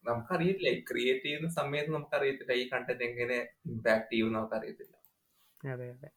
[0.09, 4.95] നമുക്കറിയില്ല ക്രിയേറ്റ് ചെയ്യുന്ന സമയത്ത് നമുക്കറിയത്തില്ല ഈ കണ്ടന്റ് എങ്ങനെ ഇമ്പാക്ട് ചെയ്യും നമുക്കറിയത്തില്ല.
[5.73, 6.11] അതെ അതെ.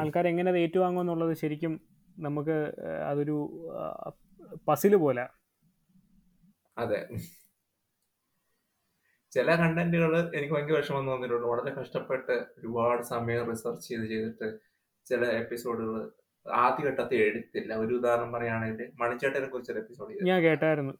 [0.00, 1.72] ആൾക്കാർ എങ്ങനെ ഏറ്റുവാങ്ങും എന്നുള്ളത് ശരിക്കും
[2.16, 2.56] നമുക്ക്
[3.10, 3.36] അതൊരു
[4.68, 5.24] പസിൽ പോലെ.
[6.76, 7.00] അതെ.
[9.32, 11.46] ചില കണ്ടന്റുകൾ എനിക്ക് ഭയങ്കര വിഷമം തോന്നിയിട്ടുണ്ട്.
[11.46, 14.58] വളരെ കഷ്ടപ്പെട്ട് ഒരുപാട് സമയം റിസർച്ച് ചെയ്ത് ചെയ്തിട്ട്
[15.06, 16.10] ചില എപ്പിസോഡുകൾ
[16.52, 20.94] ആദ്യഘട്ടത്തിൽ എഴുത്തില്ല ഒരു ഉദാഹരണം പറയുകയാണെങ്കിൽ മണിച്ചേട്ടനെ കുറിച്ചൊരു എപ്പിസോഡ് ഞാൻ കേട്ടായിരുന്നു.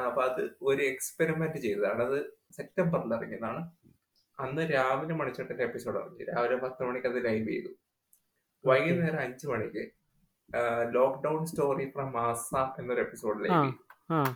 [0.00, 2.02] അപ്പൊ അത് ഒരു എക്സ്പെരിമെന്റ് ചെയ്തതാണ്.
[2.02, 3.70] അത് സെപ്റ്റംബറിൽ ഇറങ്ങിയതാണ്.
[4.40, 6.24] അന്ന് രാവിലെ മണിച്ചേട്ടന്റെ എപ്പിസോഡ് ഇറങ്ങി.
[6.24, 7.68] രാവിലെ പത്ത് മണിക്ക് അത് ലൈവ് ചെയ്തു.
[8.66, 9.90] വൈകുന്നേരം അഞ്ചു മണിക്ക്
[10.94, 13.62] ലോക്ക്ഡൌൺ സ്റ്റോറി ഫ്രം ആസാം എന്നൊരു എപ്പിസോഡ് ലൈവ് ആ.
[13.64, 14.30] ചെയ്തു.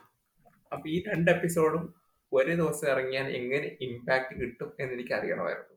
[0.72, 2.01] അപ്പൊ ഈ രണ്ട് എപ്പിസോഡും
[2.32, 5.72] ഒരേ ദിവസം ഇറങ്ങിയാൽ എങ്ങനെ ഇമ്പാക്ട് കിട്ടും എന്ന് എനിക്ക് അറിയണമായിരുന്നു.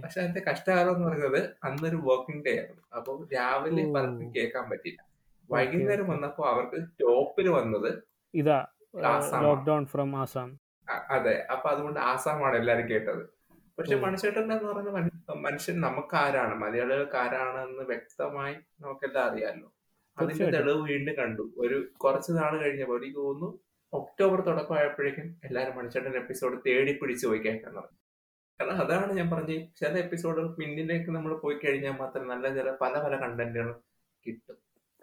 [0.00, 2.82] പക്ഷെ അതിന്റെ കഷ്ടകാലം എന്ന് പറയുന്നത് അന്നൊരു വർക്കിംഗ് ഡേ ആയിരുന്നു.
[2.96, 3.92] അപ്പൊ രാവിലെ.
[3.92, 5.04] പലർക്കും കേൾക്കാൻ പറ്റില്ല
[5.50, 8.02] വൈകുന്നേരം വന്നപ്പോൾ വന്നപ്പോ അവർക്ക് ടോപ്പിൽ വന്നത്
[8.34, 8.66] ഇതാ.
[9.42, 10.60] Lockdown from Assam.
[11.10, 11.46] അതെ.
[11.50, 13.28] അപ്പൊ അതുകൊണ്ട് ആസാമാണ് എല്ലാരും കേട്ടത്.
[13.78, 13.96] പക്ഷെ.
[13.96, 19.72] മനുഷ്യട്ടൻ എന്ന് പറയുന്ന മനുഷ്യൻ നമുക്ക് ആരാണ് മലയാളികൾക്ക് ആരാണെന്ന് വ്യക്തമായി നമുക്കെല്ലാം അറിയാമല്ലോ
[20.18, 20.50] അതിന്റെ.
[20.50, 21.50] തെളിവ് വീണ്ടും കണ്ടു.
[21.58, 23.58] ഒരു കുറച്ച് നാൾ കഴിഞ്ഞപ്പോൾ എനിക്ക് തോന്നുന്നു
[23.92, 27.98] ഒക്ടോബർ തുടക്കമായപ്പോഴേക്കും എല്ലാവരും മണിച്ചേട്ടൻ എപ്പിസോഡ് തേടി പിടിച്ച് പോയി കേൾക്കാൻ തുടങ്ങി.
[28.60, 33.16] കാരണം അതാണ് ഞാൻ പറഞ്ഞത് ചില എപ്പിസോഡുകൾ പിന്നിലേക്ക് നമ്മൾ പോയി കഴിഞ്ഞാൽ മാത്രം നല്ല ചില പല പല
[33.16, 33.84] കണ്ടന്റുകളും
[34.26, 34.56] കിട്ടും.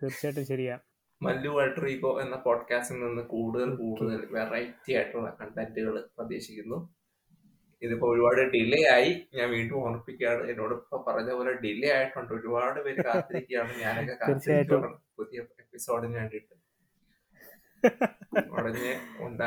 [0.04, 0.80] തീർച്ചയായിട്ടും ശരിയാ.
[1.24, 3.76] മല്ലു അൾട്രീഗോ എന്ന പോഡ്കാസ്റ്റിൽ നിന്ന് കൂടുതൽ.
[3.76, 6.96] കൂടുതൽ വെറൈറ്റി ആയിട്ടുള്ള കണ്ടന്റുകൾ പ്രതീക്ഷിക്കുന്നു.
[7.82, 9.28] ഇതിപ്പോ ഒരുപാട് ഡിലേ ആയി.
[9.34, 12.34] ഞാൻ വീണ്ടും ഓർമ്മിപ്പിക്കുകയാണ് എന്നോട് ഇപ്പൊ പറഞ്ഞ പോലെ ഡിലേ ആയിട്ടുണ്ട്.
[12.34, 13.74] ഒരുപാട് പേര് കാത്തിരിക്കുകയാണ്.
[13.82, 14.98] ഞാനൊക്കെ കാത്തിരിക്കുകയാണ്.
[15.18, 16.59] പുതിയ എപ്പിസോഡിന് വേണ്ടിയിട്ട്.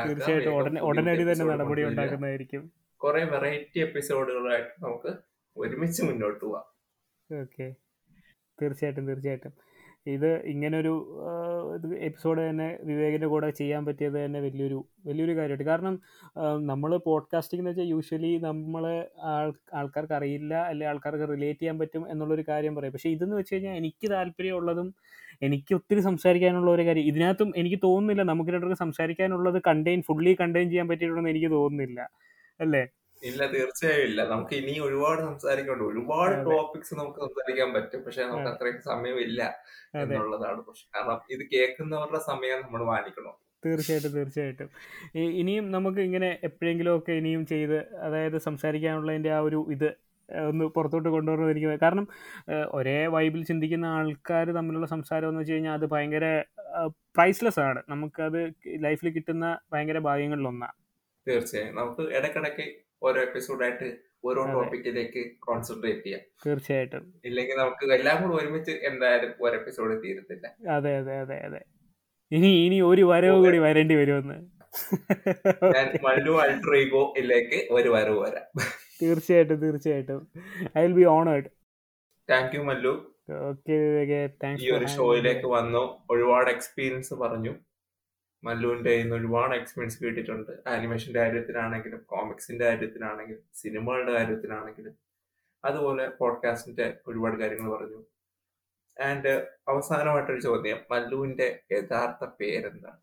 [0.07, 1.83] തീർച്ചയായിട്ടും ഉടനെ ഉടനടി തന്നെ നടപടി.
[1.83, 2.71] ഉണ്ടാക്കുന്നതായിരിക്കും.
[2.95, 5.17] കുറെ വെറൈറ്റി എപ്പിസോഡുകളായിട്ട് നമുക്ക്
[5.57, 6.65] ഒരുമിച്ച് മുന്നോട്ട് പോവാം.
[7.41, 7.75] ഓക്കെ.
[8.61, 9.53] തീർച്ചയായിട്ടും തീർച്ചയായിട്ടും.
[10.07, 11.21] ഇത് ഇങ്ങനൊരു
[11.97, 15.63] എപ്പിസോഡ് തന്നെ വിവേകിന്റെ കൂടെ ചെയ്യാൻ പറ്റിയത് തന്നെ വലിയൊരു വലിയൊരു കാര്യമായിട്ട്.
[15.63, 16.01] കാരണം
[16.65, 22.43] നമ്മൾ പോഡ്കാസ്റ്റിംഗ് എന്ന് വെച്ചാൽ യൂഷ്വലി നമ്മൾ ആൾ ആൾക്കാർക്ക് അറിയില്ല അല്ലെങ്കിൽ ആൾക്കാർക്ക് റിലേറ്റ് ചെയ്യാൻ പറ്റും എന്നുള്ളൊരു
[22.47, 22.93] കാര്യം പറയും.
[22.93, 24.95] പക്ഷേ ഇതെന്ന് വെച്ച് കഴിഞ്ഞാൽ എനിക്ക് താല്പര്യമുള്ളതും
[25.45, 27.05] എനിക്ക് ഒത്തിരി സംസാരിക്കാനുള്ള ഒരു കാര്യം.
[27.05, 32.01] ഇതിനകത്തും എനിക്ക് തോന്നുന്നില്ല നമുക്ക് രണ്ടുപേർക്ക് സംസാരിക്കാനുള്ളത് കണ്ടെയ്ൻ ഫുള്ളി കണ്ടെയ്ൻ ചെയ്യാൻ പറ്റിയിട്ടുണ്ടെന്ന് എനിക്ക് തോന്നുന്നില്ല.
[32.59, 32.83] അല്ലേ?
[33.23, 34.21] ഇല്ല തീർച്ചയായും ഇല്ല.
[34.27, 38.01] നമുക്ക് ഇനി ഒരുപാട് സംസാരിക്കാനുണ്ട് ഒരുപാട് ടോപ്പിക്സ് നമുക്ക് സംസാരിക്കാൻ പറ്റും.
[38.05, 39.41] പക്ഷെ നമുക്ക് അത്രയും സമയമില്ല
[39.93, 40.89] ഇല്ല എന്നുള്ളതാണ് പ്രശ്നം.
[40.95, 43.35] കാരണം ഇത് കേൾക്കുന്നവരുടെ സമയം നമ്മൾ മാനിക്കണം.
[43.65, 44.69] തീർച്ചയായിട്ടും തീർച്ചയായിട്ടും.
[45.41, 49.89] ഇനിയും നമുക്ക് ഇങ്ങനെ എപ്പോഴെങ്കിലും ഒക്കെ ഇനിയും ചെയ്ത് അതായത് സംസാരിക്കാനുള്ളതിന്റെ ആ ഒരു ഇത്
[50.49, 52.05] ഒന്ന് പുറത്തോട്ട് കൊണ്ടുവരുന്നത് എനിക്ക് കാരണം
[52.77, 56.25] ഒരേ വൈബിൽ ചിന്തിക്കുന്ന ആൾക്കാർ തമ്മിലുള്ള സംസാരം എന്ന് വെച്ച് കഴിഞ്ഞാൽ അത് ഭയങ്കര
[57.17, 57.81] പ്രൈസ്ലെസ് ആണ്.
[57.89, 58.39] നമുക്കത്
[58.85, 60.77] ലൈഫിൽ കിട്ടുന്ന ഭയങ്കര ഭാഗ്യങ്ങളിലൊന്നാണ്
[61.27, 61.75] തീർച്ചയായും.
[61.75, 62.65] നമുക്ക് ഇടക്കിടക്ക്
[63.03, 63.87] ഓരോ എപ്പിസോഡായിട്ട്
[64.25, 66.21] ഓരോ ടോപ്പിക്കിലേക്ക് കോൺസെൻട്രേറ്റ് ചെയ്യാം.
[66.45, 67.05] തീർച്ചയായിട്ടും.
[67.25, 70.45] ഇല്ലെങ്കിൽ നമുക്ക് എല്ലാം കൂടെ ഒരുമിച്ച് എന്തായാലും ഒരു എപ്പിസോഡ് തീരത്തില്ല.
[70.75, 71.61] അതെ അതെ അതെ അതെ.
[72.31, 74.37] ഇനി ഇനി ഒരു വരവ് കൂടി വരേണ്ടി വരുമെന്ന്.
[75.75, 78.47] ഞാൻ മല്ലു അൾട്രീഗോയിലേക്ക് ഒരു വരവ് വരാം.
[79.03, 80.27] തീർച്ചയായിട്ടും തീർച്ചയായിട്ടും.
[80.77, 81.45] I will be honoured
[82.29, 83.09] thank you Mallu
[83.49, 83.73] okay
[84.59, 85.83] ഈ ഒരു ഷോയിലേക്ക് വന്നു.
[86.11, 87.55] ഒരുപാട് എക്സ്പീരിയൻസ് പറഞ്ഞു.
[88.43, 90.51] മല്ലുവിന്റെ ഒരുപാട് എക്സ്പീരിയൻസ് കിട്ടിയിട്ടുണ്ട്.
[90.67, 94.93] ആനിമേഷന്റെ കാര്യത്തിലാണെങ്കിലും കോമിക്സിന്റെ കാര്യത്തിലാണെങ്കിലും സിനിമകളുടെ കാര്യത്തിലാണെങ്കിലും
[95.65, 98.03] അതുപോലെ പോഡ്കാസ്റ്റിന്റെ ഒരുപാട് കാര്യങ്ങൾ പറഞ്ഞു.
[99.01, 100.77] ആൻഡ് അവസാനമായിട്ടൊരു ചോദ്യം.
[100.91, 102.99] മല്ലുവിന്റെ യഥാർത്ഥ പേരെന്താണ്?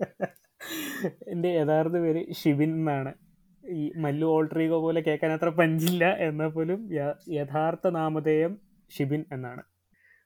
[1.28, 3.14] എന്റെ യഥാർത്ഥ പേര് ഷിബിൻ എന്നാണ്.
[3.70, 6.80] ഈ മല്ലു ഓൾട്രീഗോ പോലെ കേൾക്കാൻ അത്ര പഞ്ചില്ല എന്നാൽ പോലും
[7.30, 8.58] യഥാർത്ഥ നാമധേയം
[8.96, 9.62] ഷിബിൻ എന്നാണ്.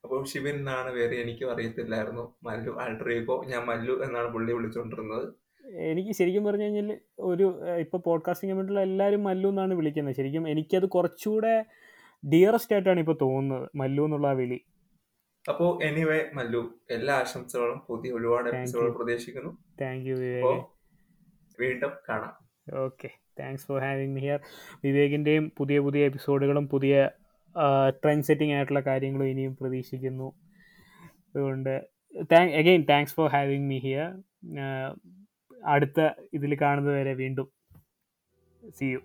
[0.05, 2.37] അപ്പോൾ ഷിബിൻ എന്നാണ് പേര് എനിക്കും അറിയത്തില്ലായിരുന്നു.
[2.43, 5.27] മല്ലു ആൾട്രീഗോ ഞാൻ മല്ലു എന്നാണ് പുള്ളി വിളിച്ചുകൊണ്ടിരുന്നത്
[5.71, 10.17] എനിക്ക് ശരിക്കും പറഞ്ഞു കഴിഞ്ഞാൽ ഒരു ഇപ്പോൾ പോഡ്കാസ്റ്റിംഗ് കമ്മ്യൂണിറ്റിയിലുള്ള എല്ലാവരും മല്ലു എന്നാണ് വിളിക്കുന്നത്.
[10.17, 11.65] ശരിക്കും എനിക്കത് കുറച്ചുകൂടെ
[12.33, 14.61] ഡിയറസ്റ്റ് ആയിട്ടാണ് ഇപ്പോൾ തോന്നുന്നത് മല്ലു എന്നുള്ള ആ വിളി.
[15.49, 17.79] അപ്പോൾ എനിവേ മല്ലു എല്ലാ ആശംസകളും.
[17.89, 18.97] പുതിയ ഒരുപാട് എപ്പിസോഡുകൾ.
[18.97, 19.53] പ്രതീക്ഷിക്കുന്നു.
[19.81, 20.17] താങ്ക് യു
[21.61, 22.35] വീണ്ടും കാണാം.
[22.85, 23.11] Okay
[23.41, 24.41] thanks for having me here
[24.85, 26.95] വിവേകിന്റെയും പുതിയ പുതിയ എപ്പിസോഡുകളും പുതിയ
[28.03, 30.29] ട്രെൻഡ് സെറ്റിംഗ് ആയിട്ടുള്ള കാര്യങ്ങളും ഇനിയും പ്രതീക്ഷിക്കുന്നു.
[31.35, 31.75] അതുകൊണ്ട്
[32.33, 34.09] thank again thanks for having me here
[35.75, 36.01] അടുത്ത
[36.35, 37.49] ഇതിൽ കാണുന്നത് വരെ വീണ്ടും.
[38.79, 39.01] C U